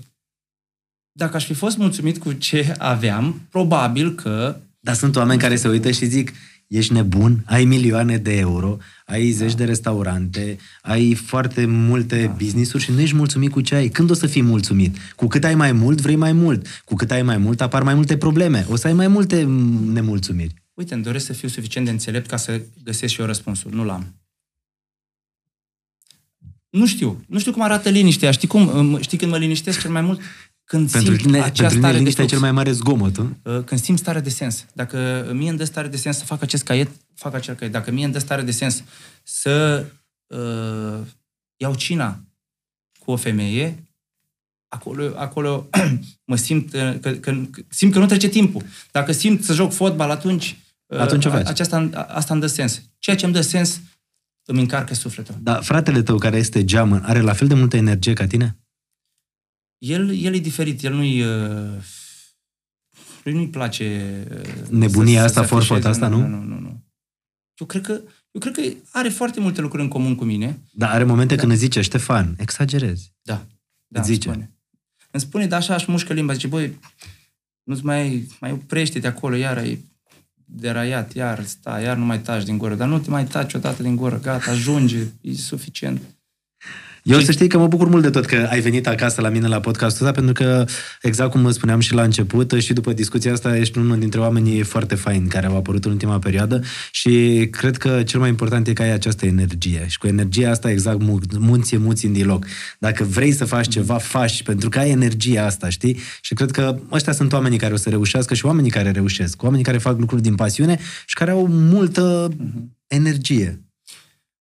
Dacă 1.11 1.35
aș 1.35 1.45
fi 1.45 1.53
fost 1.53 1.77
mulțumit 1.77 2.17
cu 2.17 2.33
ce 2.33 2.75
aveam, 2.77 3.39
probabil 3.49 4.15
că 4.15 4.61
Dar 4.79 4.95
sunt 4.95 5.15
oameni 5.15 5.39
care 5.39 5.55
se 5.55 5.67
uită 5.67 5.91
și 5.91 6.05
zic, 6.05 6.31
ești 6.69 6.93
nebun, 6.93 7.43
ai 7.45 7.65
milioane 7.65 8.17
de 8.17 8.37
euro, 8.37 8.77
ai 9.05 9.31
zeci 9.31 9.55
de 9.55 9.65
restaurante, 9.65 10.57
ai 10.81 11.13
foarte 11.13 11.65
multe 11.65 12.25
da. 12.25 12.31
business-uri 12.31 12.83
și 12.83 12.91
nu 12.91 12.99
ești 12.99 13.15
mulțumit 13.15 13.51
cu 13.51 13.61
ce 13.61 13.75
ai. 13.75 13.89
Când 13.89 14.09
o 14.09 14.13
să 14.13 14.27
fii 14.27 14.41
mulțumit? 14.41 14.97
Cu 15.15 15.27
cât 15.27 15.43
ai 15.43 15.55
mai 15.55 15.71
mult, 15.71 16.01
vrei 16.01 16.15
mai 16.15 16.31
mult. 16.31 16.67
Cu 16.85 16.95
cât 16.95 17.11
ai 17.11 17.21
mai 17.21 17.37
mult, 17.37 17.61
apar 17.61 17.83
mai 17.83 17.93
multe 17.93 18.17
probleme. 18.17 18.65
O 18.69 18.75
să 18.75 18.87
ai 18.87 18.93
mai 18.93 19.07
multe 19.07 19.43
mm, 19.43 19.91
nemulțumiri. 19.91 20.53
Uite, 20.73 20.93
îmi 20.93 21.03
doresc 21.03 21.25
să 21.25 21.33
fiu 21.33 21.47
suficient 21.47 21.85
de 21.85 21.91
înțelept 21.91 22.29
ca 22.29 22.37
să 22.37 22.61
găsesc 22.83 23.13
și 23.13 23.19
eu 23.19 23.25
răspunsul. 23.25 23.71
Nu 23.73 23.83
l-am. 23.83 24.13
Nu 26.69 26.85
știu. 26.87 27.23
Nu 27.27 27.39
știu 27.39 27.51
cum 27.51 27.61
arată 27.61 27.89
liniștea. 27.89 28.31
Știi 28.31 28.47
cum? 28.47 28.67
Îm- 28.69 29.01
Știi 29.01 29.17
când 29.17 29.31
mă 29.31 29.37
liniștesc 29.37 29.79
cel 29.81 29.91
mai 29.91 30.01
mult? 30.01 30.21
Când 30.69 30.91
Pentru 30.91 31.11
simt 31.11 31.25
tine, 31.25 31.41
acea 31.41 31.67
pentru 31.67 31.67
tine 31.67 31.79
stare 31.79 31.93
de 31.93 31.97
liniștea 31.97 32.23
e 32.23 32.27
flux. 32.27 32.29
cel 32.29 32.39
mai 32.39 32.51
mare 32.51 32.71
zgomot, 32.71 33.17
nu? 33.17 33.37
Uh, 33.43 33.63
Când 33.63 33.81
simt 33.81 33.97
stare 33.97 34.19
de 34.19 34.29
sens. 34.29 34.65
Dacă 34.73 35.29
mie 35.33 35.49
îmi 35.49 35.57
dă 35.57 35.63
stare 35.63 35.87
de 35.87 35.97
sens 35.97 36.17
să 36.17 36.25
fac 36.25 36.41
acest 36.41 36.63
caiet, 36.63 36.89
fac 37.15 37.33
acel 37.33 37.55
caiet. 37.55 37.73
Dacă 37.73 37.91
mie 37.91 38.03
îmi 38.03 38.13
dă 38.13 38.19
stare 38.19 38.41
de 38.41 38.51
sens 38.51 38.83
să 39.23 39.85
uh, 40.27 41.07
iau 41.57 41.75
cina 41.75 42.23
cu 42.99 43.11
o 43.11 43.15
femeie, 43.15 43.83
acolo, 44.67 45.13
acolo 45.15 45.69
mă 46.31 46.35
simt 46.35 46.73
uh, 46.73 46.99
că, 46.99 47.11
că, 47.11 47.31
că, 47.51 47.61
simt 47.69 47.93
că 47.93 47.99
nu 47.99 48.05
trece 48.05 48.27
timpul. 48.27 48.63
Dacă 48.91 49.11
simt 49.11 49.43
să 49.43 49.53
joc 49.53 49.73
fotbal, 49.73 50.09
atunci 50.09 50.57
Atunci 50.97 51.25
o 51.25 51.29
faci. 51.29 51.47
Aceasta, 51.47 51.89
asta 52.07 52.33
îmi 52.33 52.41
dă 52.41 52.47
sens. 52.47 52.81
Ceea 52.99 53.15
ce 53.15 53.25
îmi 53.25 53.33
dă 53.33 53.41
sens 53.41 53.81
îmi 54.45 54.59
încarcă 54.59 54.93
sufletul. 54.93 55.35
Dar 55.39 55.63
fratele 55.63 56.01
tău 56.01 56.17
care 56.17 56.37
este 56.37 56.65
geamăn 56.65 57.03
are 57.03 57.19
la 57.19 57.33
fel 57.33 57.47
de 57.47 57.53
multă 57.53 57.77
energie 57.77 58.13
ca 58.13 58.27
tine? 58.27 58.57
El, 59.79 60.15
el 60.23 60.33
e 60.33 60.39
diferit, 60.39 60.83
el 60.83 60.93
nu-i... 60.93 61.21
Uh, 61.21 61.77
lui 63.23 63.33
nu-i 63.33 63.47
place... 63.49 64.23
uh, 64.31 64.67
Nebunia 64.69 65.19
să- 65.19 65.25
asta, 65.25 65.41
să 65.41 65.47
se 65.47 65.53
forfot 65.53 65.85
afișeze. 65.85 65.87
asta, 66.05 66.07
nu? 66.07 66.27
Nu, 66.27 66.37
nu, 66.37 66.43
nu, 66.43 66.59
nu. 66.59 66.83
Eu 67.57 67.67
cred 67.67 67.81
că 67.81 68.01
eu 68.31 68.41
cred 68.41 68.53
că 68.53 68.61
are 68.91 69.09
foarte 69.09 69.39
multe 69.39 69.61
lucruri 69.61 69.83
în 69.83 69.89
comun 69.89 70.15
cu 70.15 70.23
mine. 70.23 70.59
Dar 70.71 70.89
are 70.89 71.03
momente 71.03 71.35
Da. 71.35 71.39
când 71.41 71.51
îți 71.51 71.61
zice, 71.61 71.81
Ștefan, 71.81 72.35
exagerezi. 72.37 73.13
Da. 73.21 73.45
Da, 73.87 73.99
Îți 73.99 74.09
îmi 74.09 74.17
zice. 74.17 74.29
Spune. 74.29 74.53
Îmi 75.11 75.21
spune, 75.21 75.47
dar 75.47 75.59
așa 75.59 75.75
își 75.75 75.91
mușcă 75.91 76.13
limba. 76.13 76.33
Zice, 76.33 76.47
băi, 76.47 76.79
nu-ți 77.63 77.85
mai, 77.85 78.27
mai 78.39 78.51
oprește 78.51 78.99
de 78.99 79.07
acolo, 79.07 79.35
iar 79.35 79.57
ai 79.57 79.85
deraiat, 80.45 81.13
iar 81.13 81.43
sta, 81.45 81.81
iar 81.81 81.97
nu 81.97 82.05
mai 82.05 82.19
taci 82.21 82.43
din 82.43 82.57
gură. 82.57 82.75
Dar 82.75 82.87
nu 82.87 82.99
te 82.99 83.09
mai 83.09 83.25
taci 83.25 83.53
odată 83.53 83.81
din 83.83 83.95
gură, 83.95 84.19
gata, 84.19 84.51
ajunge, 84.51 85.05
e 85.21 85.33
suficient. 85.33 86.01
Eu 87.09 87.19
Și- 87.19 87.25
să 87.25 87.31
știi 87.31 87.47
că 87.47 87.57
mă 87.57 87.67
bucur 87.67 87.87
mult 87.87 88.03
de 88.03 88.09
tot 88.09 88.25
că 88.25 88.47
ai 88.49 88.59
venit 88.59 88.87
acasă 88.87 89.21
la 89.21 89.29
mine 89.29 89.47
la 89.47 89.59
podcastul 89.59 90.05
ăsta, 90.05 90.19
pentru 90.21 90.43
că, 90.43 90.65
exact 91.01 91.31
cum 91.31 91.51
spuneam 91.51 91.79
și 91.79 91.93
la 91.93 92.01
început, 92.03 92.51
și 92.59 92.73
după 92.73 92.93
discuția 92.93 93.31
asta, 93.31 93.57
ești 93.57 93.77
unul 93.77 93.99
dintre 93.99 94.19
oamenii 94.19 94.61
foarte 94.61 94.95
faini 94.95 95.27
care 95.27 95.45
au 95.47 95.55
apărut 95.55 95.85
în 95.85 95.91
ultima 95.91 96.19
perioadă 96.19 96.61
și 96.91 97.47
cred 97.51 97.77
că 97.77 98.03
cel 98.03 98.19
mai 98.19 98.29
important 98.29 98.67
e 98.67 98.73
că 98.73 98.81
ai 98.81 98.91
această 98.91 99.25
energie. 99.25 99.85
Și 99.87 99.97
cu 99.97 100.07
energia 100.07 100.49
asta, 100.49 100.71
exact, 100.71 101.01
mu- 101.01 101.19
munți 101.39 101.77
muți 101.77 102.05
în 102.05 102.15
loc. 102.23 102.45
Dacă 102.79 103.03
vrei 103.03 103.31
să 103.31 103.45
faci 103.45 103.67
ceva, 103.67 103.97
faci, 103.97 104.43
pentru 104.43 104.69
că 104.69 104.79
ai 104.79 104.89
energia 104.89 105.45
asta, 105.45 105.69
știi? 105.69 105.97
Și 106.21 106.33
cred 106.33 106.51
că 106.51 106.79
ăștia 106.91 107.13
sunt 107.13 107.33
oamenii 107.33 107.57
care 107.57 107.73
o 107.73 107.77
să 107.77 107.89
reușească 107.89 108.33
și 108.33 108.45
oamenii 108.45 108.69
care 108.71 108.91
reușesc, 108.91 109.43
oamenii 109.43 109.65
care 109.65 109.77
fac 109.77 109.99
lucruri 109.99 110.21
din 110.21 110.35
pasiune 110.35 110.79
și 111.05 111.15
care 111.15 111.31
au 111.31 111.47
multă 111.47 112.29
energie. 112.87 113.63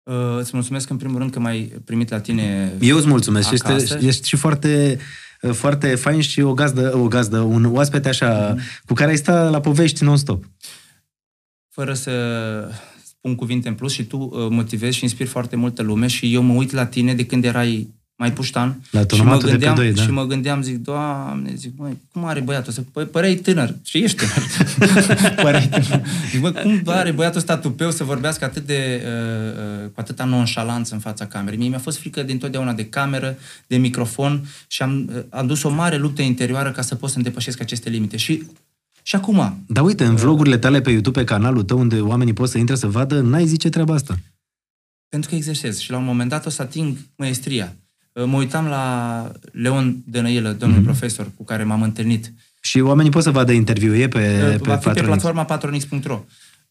Uh, 0.03 0.37
îți 0.37 0.51
mulțumesc 0.53 0.89
în 0.89 0.97
primul 0.97 1.17
rând 1.17 1.31
că 1.31 1.39
m-ai 1.39 1.81
primit 1.85 2.09
la 2.09 2.19
tine 2.19 2.73
Eu 2.79 2.97
îți 2.97 3.07
mulțumesc. 3.07 3.47
și 3.47 3.61
acasă. 3.63 3.93
Ești, 3.93 4.07
ești 4.07 4.27
și 4.27 4.35
foarte, 4.35 4.97
foarte 5.51 5.95
fain 5.95 6.21
și 6.21 6.41
o 6.41 6.53
gazdă, 6.53 6.97
o 6.97 7.07
gazdă, 7.07 7.39
un 7.39 7.65
oaspete 7.65 8.09
așa, 8.09 8.55
cu 8.85 8.93
care 8.93 9.09
ai 9.09 9.17
sta 9.17 9.49
la 9.49 9.59
povești 9.59 10.03
non-stop. 10.03 10.43
fără 11.69 11.93
să 11.93 12.11
spun 13.03 13.35
cuvinte 13.35 13.67
în 13.67 13.75
plus 13.75 13.91
și 13.93 14.03
tu 14.03 14.17
uh, 14.17 14.47
motivezi 14.49 14.97
și 14.97 15.03
inspiri 15.03 15.29
foarte 15.29 15.55
multă 15.55 15.81
lume 15.81 16.07
și 16.07 16.33
eu 16.33 16.41
mă 16.41 16.53
uit 16.53 16.71
la 16.71 16.85
tine 16.85 17.13
de 17.13 17.25
când 17.25 17.45
erai 17.45 17.93
mai 18.23 18.33
puștan 18.33 18.67
La 18.91 18.99
și 18.99 19.05
mă, 19.05 19.05
tonomatul 19.05 19.39
de 19.39 19.45
pe 19.45 19.51
gândeam, 19.51 19.75
doi, 19.75 19.91
da. 19.93 20.01
și 20.01 20.11
mă 20.11 20.23
gândeam, 20.25 20.61
zic, 20.61 20.77
doamne, 20.77 21.53
zic, 21.55 21.71
măi, 21.77 21.97
cum 22.11 22.25
are 22.25 22.39
băiatul 22.39 22.69
ăsta? 22.69 22.83
Păi, 22.91 23.05
păreai 23.05 23.35
tânăr 23.35 23.75
și 23.83 23.97
ești 23.97 24.17
tânăr. 24.17 25.35
păreai 25.43 25.67
tânăr. 25.67 26.01
Zic, 26.31 26.41
mă, 26.41 26.51
cum 26.51 26.81
are 26.85 27.11
băiatul 27.11 27.39
ăsta 27.39 27.57
tupeu 27.57 27.91
să 27.91 28.03
vorbească 28.03 28.45
atât 28.45 28.65
de, 28.65 29.03
uh, 29.05 29.83
uh, 29.83 29.89
cu 29.93 29.99
atâta 29.99 30.23
nonșalanță 30.23 30.93
în 30.93 30.99
fața 30.99 31.25
camerei? 31.25 31.59
Mie 31.59 31.69
mi-a 31.69 31.79
fost 31.79 31.97
frică 31.97 32.23
dintotdeauna 32.23 32.73
de 32.73 32.85
cameră, 32.85 33.37
de 33.67 33.77
microfon 33.77 34.45
și 34.67 34.81
am, 34.81 35.09
uh, 35.15 35.23
am 35.29 35.47
dus 35.47 35.63
o 35.63 35.69
mare 35.69 35.97
luptă 35.97 36.21
interioară 36.21 36.71
ca 36.71 36.81
să 36.81 36.95
pot 36.95 37.09
să-mi 37.09 37.23
depășesc 37.23 37.61
aceste 37.61 37.89
limite. 37.89 38.17
Și, 38.17 38.43
și 39.01 39.15
acum, 39.15 39.63
Dar 39.67 39.83
uite, 39.83 40.05
în 40.05 40.15
vlogurile 40.15 40.57
tale 40.57 40.81
pe 40.81 40.91
YouTube, 40.91 41.19
pe 41.19 41.25
canalul 41.25 41.63
tău, 41.63 41.79
unde 41.79 41.99
oamenii 41.99 42.33
pot 42.33 42.49
să 42.49 42.57
intre 42.57 42.75
să 42.75 42.87
vadă, 42.87 43.21
n-ai 43.21 43.45
zice 43.45 43.69
treaba 43.69 43.93
asta. 43.93 44.17
Pentru 45.13 45.29
că 45.29 45.35
exersez 45.35 45.79
și 45.79 45.91
la 45.91 45.97
un 45.97 46.03
moment 46.03 46.29
dat 46.29 46.45
o 46.45 46.49
să 46.49 46.61
ating 46.61 46.97
maestria. 47.15 47.75
Mă 48.13 48.37
uitam 48.37 48.65
la 48.65 49.31
Leon 49.51 50.03
Dănăilă, 50.05 50.51
domnul 50.51 50.69
Mhm. 50.69 50.79
mm-hmm. 50.87 50.97
profesor 50.97 51.31
cu 51.37 51.43
care 51.43 51.63
m-am 51.63 51.81
întâlnit. 51.81 52.33
Și 52.61 52.79
oamenii 52.79 53.11
pot 53.11 53.23
să 53.23 53.31
vadă 53.31 53.51
interviul, 53.51 53.95
e 53.95 54.07
pe, 54.07 54.37
Va 54.39 54.47
pe, 54.47 54.51
fi 54.53 54.59
pe 54.61 54.67
Patronix. 54.69 55.05
platforma 55.05 55.45
patronix.ro. 55.45 56.23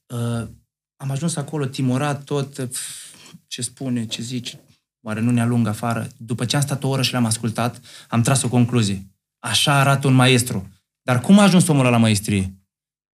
Uh, 0.07 0.47
am 0.97 1.11
ajuns 1.11 1.37
acolo 1.37 1.65
timorat 1.67 2.25
tot, 2.25 2.55
pf, 2.55 2.81
ce 3.47 3.63
spune, 3.63 4.05
ce 4.07 4.23
zice, 4.23 4.61
oare 5.01 5.21
nu 5.21 5.31
ne 5.31 5.41
alungă 5.41 5.69
afară. 5.69 6.09
După 6.17 6.45
ce 6.45 6.57
am 6.57 6.63
stat 6.63 6.85
o 6.85 6.89
oră 6.89 7.03
și 7.03 7.13
l-am 7.13 7.25
ascultat, 7.25 7.81
am 8.09 8.23
tras 8.23 8.43
o 8.43 8.49
concluzie. 8.49 9.07
Așa 9.39 9.75
arată 9.81 10.07
un 10.07 10.15
maestru. 10.15 10.69
Dar 11.03 11.21
cum 11.21 11.39
a 11.39 11.43
ajuns 11.43 11.69
omul 11.69 11.81
ăla 11.81 11.91
la 11.91 11.97
maestrie? 11.97 12.55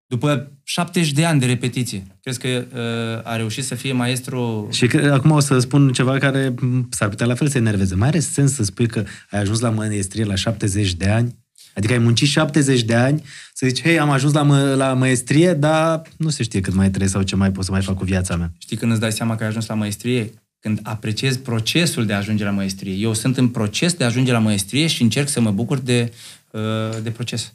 După 0.07 0.51
70 0.63 1.11
de 1.11 1.25
ani 1.25 1.39
de 1.39 1.45
repetiție. 1.45 2.03
Crezi 2.21 2.39
că 2.39 2.47
uh, 2.47 3.31
a 3.31 3.35
reușit 3.35 3.63
să 3.63 3.75
fie 3.75 3.91
maestru 3.91 4.67
Și 4.71 4.87
că, 4.87 5.11
acum 5.13 5.31
o 5.31 5.39
să 5.39 5.59
spun 5.59 5.91
ceva 5.91 6.17
care 6.17 6.53
m, 6.59 6.87
s-ar 6.91 7.09
putea 7.09 7.25
la 7.25 7.35
fel 7.35 7.47
să 7.47 7.57
enerveze. 7.57 7.95
Mai 7.95 8.07
are 8.07 8.19
sens 8.19 8.53
să 8.53 8.63
spui 8.63 8.87
că 8.87 9.03
ai 9.29 9.39
ajuns 9.39 9.59
la 9.59 9.69
măiestrie 9.69 10.23
la 10.23 10.35
70 10.35 10.93
de 10.93 11.07
ani? 11.07 11.35
Adică 11.73 11.93
ai 11.93 11.99
muncit 11.99 12.27
70 12.27 12.83
de 12.83 12.95
ani 12.95 13.23
să 13.53 13.67
zici, 13.67 13.81
hei, 13.81 13.99
am 13.99 14.09
ajuns 14.09 14.33
la, 14.33 14.41
mă, 14.41 14.73
la 14.77 14.93
măiestrie, 14.93 15.53
dar 15.53 16.01
nu 16.17 16.29
se 16.29 16.43
știe 16.43 16.61
cât 16.61 16.73
mai 16.73 16.87
trebuie 16.87 17.09
sau 17.09 17.21
ce 17.21 17.35
mai 17.35 17.51
pot 17.51 17.63
să 17.63 17.71
mai 17.71 17.81
fac 17.81 17.95
cu 17.95 18.03
viața 18.03 18.35
mea. 18.35 18.51
Știi 18.57 18.77
când 18.77 18.91
îți 18.91 18.99
dai 18.99 19.11
seama 19.11 19.35
că 19.35 19.43
ai 19.43 19.49
ajuns 19.49 19.65
la 19.65 19.75
maestrie? 19.75 20.33
Când 20.59 20.79
apreciezi 20.83 21.39
procesul 21.39 22.05
de 22.05 22.13
a 22.13 22.17
ajunge 22.17 22.43
la 22.43 22.49
maestrie. 22.49 22.93
Eu 22.93 23.13
sunt 23.13 23.37
în 23.37 23.47
proces 23.47 23.93
de 23.93 24.03
a 24.03 24.07
ajunge 24.07 24.31
la 24.31 24.39
maestrie 24.39 24.87
și 24.87 25.01
încerc 25.01 25.27
să 25.27 25.41
mă 25.41 25.51
bucur 25.51 25.77
de, 25.77 26.13
uh, 26.51 26.61
de 27.03 27.09
proces. 27.09 27.53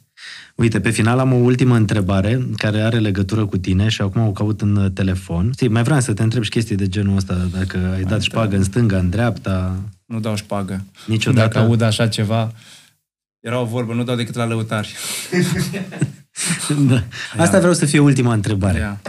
Uite, 0.55 0.79
pe 0.79 0.89
final 0.89 1.19
am 1.19 1.33
o 1.33 1.35
ultimă 1.35 1.75
întrebare 1.75 2.47
care 2.57 2.81
are 2.81 2.99
legătură 2.99 3.45
cu 3.45 3.57
tine 3.57 3.89
și 3.89 4.01
acum 4.01 4.27
o 4.27 4.31
caut 4.31 4.61
în 4.61 4.75
uh, 4.75 4.91
telefon. 4.91 5.51
Știi, 5.53 5.67
mai 5.67 5.83
vreau 5.83 5.99
să 5.99 6.13
te 6.13 6.23
întreb 6.23 6.43
și 6.43 6.49
chestii 6.49 6.75
de 6.75 6.87
genul 6.87 7.15
ăsta, 7.15 7.35
dacă 7.51 7.91
ai 7.93 8.03
dat 8.03 8.21
șpagă 8.21 8.55
în 8.55 8.63
stânga, 8.63 8.97
în 8.97 9.09
dreapta, 9.09 9.81
Nu 10.05 10.19
dau 10.19 10.35
șpagă. 10.35 10.83
Niciodată? 11.07 11.47
Dacă 11.47 11.65
aud 11.65 11.81
așa 11.81 12.07
ceva, 12.07 12.53
era 13.39 13.59
o 13.59 13.65
vorbă, 13.65 13.93
nu 13.93 14.03
dau 14.03 14.15
decât 14.15 14.35
la 14.35 14.45
lăutari. 14.45 14.95
da. 16.89 17.03
Asta 17.37 17.57
vreau 17.57 17.73
să 17.73 17.85
fie 17.85 17.99
ultima 17.99 18.33
întrebare. 18.33 18.79
Ia, 18.79 19.01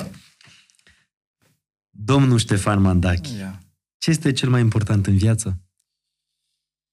Domnul 1.91 2.39
Ștefan 2.39 2.81
Mandachi, 2.81 3.39
ia. 3.39 3.61
ce 3.99 4.11
este 4.11 4.33
cel 4.33 4.49
mai 4.49 4.61
important 4.61 5.07
în 5.07 5.17
viață? 5.17 5.59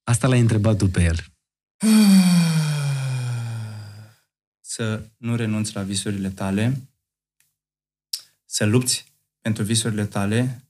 Asta 0.03 0.27
l-ai 0.27 0.39
întrebat 0.39 0.77
tu 0.77 0.87
pe 0.87 1.03
el. 1.03 1.17
Să 4.73 5.01
nu 5.17 5.35
renunți 5.35 5.75
la 5.75 5.81
visurile 5.81 6.29
tale, 6.29 6.81
să 8.45 8.65
lupți 8.65 9.05
pentru 9.41 9.63
visurile 9.63 10.05
tale, 10.05 10.63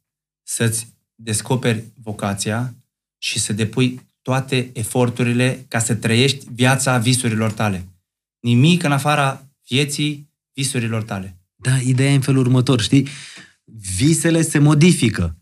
să-ți 0.43 0.87
descoperi 1.15 1.83
vocația 2.01 2.73
și 3.17 3.39
să 3.39 3.53
depui 3.53 4.01
toate 4.21 4.69
eforturile 4.73 5.65
ca 5.67 5.79
să 5.79 5.95
trăiești 5.95 6.47
viața 6.51 6.97
visurilor 6.97 7.51
tale. 7.51 7.87
Nimic 8.39 8.83
în 8.83 8.91
afara 8.91 9.47
vieții 9.67 10.29
visurilor 10.53 11.03
tale. 11.03 11.37
Da, 11.55 11.77
ideea 11.77 12.11
e 12.11 12.15
în 12.15 12.21
felul 12.21 12.41
următor, 12.41 12.81
știi? 12.81 13.07
Visele 13.95 14.41
se 14.41 14.59
modifică. 14.59 15.35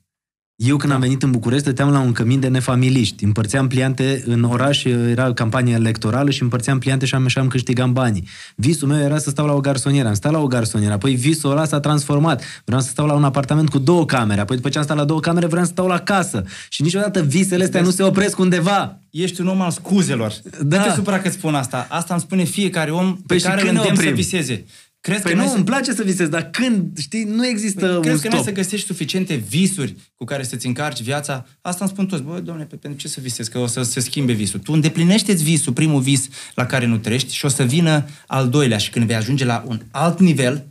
Eu 0.61 0.77
când 0.77 0.91
am 0.93 0.99
venit 0.99 1.23
în 1.23 1.31
București 1.31 1.63
stăteam 1.63 1.91
la 1.91 1.99
un 1.99 2.11
cămin 2.11 2.39
de 2.39 2.47
nefamiliști. 2.47 3.23
Împărțeam 3.23 3.67
pliante 3.67 4.23
în 4.25 4.43
oraș, 4.43 4.83
era 4.83 5.33
campanie 5.33 5.73
electorală 5.73 6.29
și 6.29 6.41
împărțeam 6.41 6.79
pliante 6.79 7.05
și 7.05 7.15
am, 7.15 7.27
și 7.27 7.37
am 7.37 7.47
câștigam 7.47 7.93
banii. 7.93 8.27
Visul 8.55 8.87
meu 8.87 8.99
era 8.99 9.17
să 9.17 9.29
stau 9.29 9.45
la 9.45 9.53
o 9.53 9.59
garsonieră. 9.59 10.07
Am 10.07 10.13
stat 10.13 10.31
la 10.31 10.39
o 10.39 10.47
garsonieră, 10.47 10.93
apoi 10.93 11.15
visul 11.15 11.51
ăla 11.51 11.65
s-a 11.65 11.79
transformat. 11.79 12.43
Vreau 12.65 12.81
să 12.81 12.89
stau 12.89 13.05
la 13.05 13.13
un 13.13 13.23
apartament 13.23 13.69
cu 13.69 13.77
două 13.77 14.05
camere, 14.05 14.41
apoi 14.41 14.55
după 14.55 14.69
ce 14.69 14.77
am 14.77 14.83
stat 14.83 14.97
la 14.97 15.03
două 15.03 15.19
camere 15.19 15.47
vreau 15.47 15.63
să 15.65 15.71
stau 15.71 15.87
la 15.87 15.99
casă. 15.99 16.43
Și 16.69 16.81
niciodată 16.81 17.21
visele 17.21 17.63
astea 17.63 17.81
nu 17.81 17.89
se 17.89 18.03
opresc 18.03 18.39
undeva. 18.39 18.99
Ești 19.09 19.41
un 19.41 19.47
om 19.47 19.61
al 19.61 19.71
scuzelor. 19.71 20.33
Da. 20.61 20.77
Nu 20.77 20.83
te 20.83 20.91
supăra 20.95 21.19
că 21.19 21.29
spun 21.29 21.55
asta. 21.55 21.87
Asta 21.89 22.13
îmi 22.13 22.23
spune 22.23 22.43
fiecare 22.43 22.91
om 22.91 23.15
pe 23.15 23.21
Păi 23.27 23.37
și 23.39 23.43
care 23.43 23.59
îl 23.59 23.65
când 23.65 23.77
ne 23.77 23.79
îndemn 23.79 23.95
să 23.95 24.09
oprim? 24.09 24.23
viseze. 24.23 24.65
Crezi 25.01 25.21
Păi 25.21 25.31
că 25.31 25.37
nu, 25.37 25.43
n-ai 25.43 25.51
să- 25.51 25.57
îmi 25.57 25.65
place 25.65 25.93
să 25.93 26.03
visez, 26.03 26.27
dar 26.27 26.49
când, 26.49 26.97
știi, 26.97 27.23
nu 27.23 27.47
există 27.47 27.85
Păi, 27.85 27.95
un 27.95 28.01
crezi 28.01 28.21
că 28.21 28.27
n-ai 28.27 28.39
stop. 28.39 28.53
să 28.55 28.61
găsești 28.61 28.85
suficiente 28.87 29.35
visuri 29.35 29.95
cu 30.15 30.23
care 30.25 30.43
să-ți 30.43 30.65
încarci 30.67 31.01
viața? 31.01 31.45
Asta 31.61 31.83
îmi 31.83 31.93
spun 31.93 32.05
toți. 32.07 32.21
Bă, 32.23 32.39
domnule, 32.39 32.65
pe, 32.67 32.75
pentru 32.75 32.99
ce 32.99 33.07
să 33.07 33.19
visezi? 33.21 33.49
Că 33.49 33.57
o 33.59 33.67
să 33.67 33.81
se 33.81 33.99
schimbe 33.99 34.33
visul. 34.33 34.59
Tu 34.59 34.73
îndeplinește-ți 34.73 35.43
visul, 35.43 35.73
primul 35.73 36.01
vis 36.01 36.27
la 36.55 36.65
care 36.65 36.85
nu 36.85 36.97
trăiești 36.97 37.33
și 37.33 37.45
o 37.45 37.47
să 37.47 37.63
vină 37.63 38.05
al 38.27 38.49
doilea. 38.49 38.77
Și 38.77 38.89
când 38.89 39.05
vei 39.05 39.15
ajunge 39.15 39.45
la 39.45 39.63
un 39.67 39.81
alt 39.91 40.19
nivel 40.19 40.67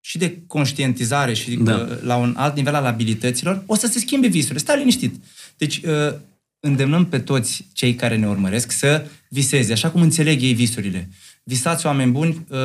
și 0.00 0.18
de 0.18 0.42
conștientizare 0.46 1.32
și 1.34 1.54
Da. 1.56 1.74
uh, 1.90 2.02
la 2.02 2.16
un 2.16 2.34
alt 2.36 2.56
nivel 2.56 2.74
al 2.74 2.84
abilităților, 2.84 3.62
o 3.66 3.74
să 3.76 3.86
se 3.86 3.98
schimbe 3.98 4.26
visurile. 4.26 4.58
Stai 4.58 4.78
liniștit. 4.78 5.14
Deci, 5.56 5.76
uh, 5.84 6.14
îndemnăm 6.60 7.06
pe 7.06 7.18
toți 7.18 7.66
cei 7.72 7.94
care 7.94 8.16
ne 8.16 8.26
urmăresc 8.28 8.72
să 8.72 9.06
viseze, 9.28 9.72
așa 9.72 9.90
cum 9.90 10.00
înțeleg 10.02 10.42
ei 10.42 10.54
visurile. 10.54 11.08
Visați, 11.46 11.86
oameni 11.86 12.12
buni, 12.12 12.46
uh, 12.48 12.58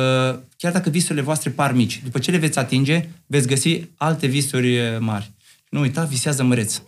chiar 0.56 0.72
dacă 0.72 0.90
visurile 0.90 1.24
voastre 1.24 1.50
par 1.50 1.72
mici. 1.72 2.00
După 2.04 2.18
ce 2.18 2.30
le 2.30 2.36
veți 2.36 2.58
atinge, 2.58 3.08
veți 3.26 3.46
găsi 3.46 3.88
alte 3.96 4.26
visuri 4.26 4.78
uh, 4.78 4.84
mari. 4.98 5.32
Nu 5.68 5.80
uita, 5.80 6.04
visează 6.04 6.42
măreț. 6.42 6.80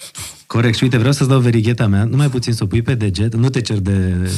Corect. 0.47 0.77
Și 0.77 0.83
uite, 0.83 0.97
vreau 0.97 1.13
să-ți 1.13 1.29
dau 1.29 1.41
verigheta 1.41 1.87
mea, 1.87 2.05
numai 2.05 2.29
puțin 2.29 2.53
să 2.53 2.65
o 2.65 2.67
pui 2.67 2.83
pe 2.83 2.95
deget, 2.95 3.35
nu 3.35 3.49
te 3.49 3.61
cer 3.61 3.79
de 3.79 4.31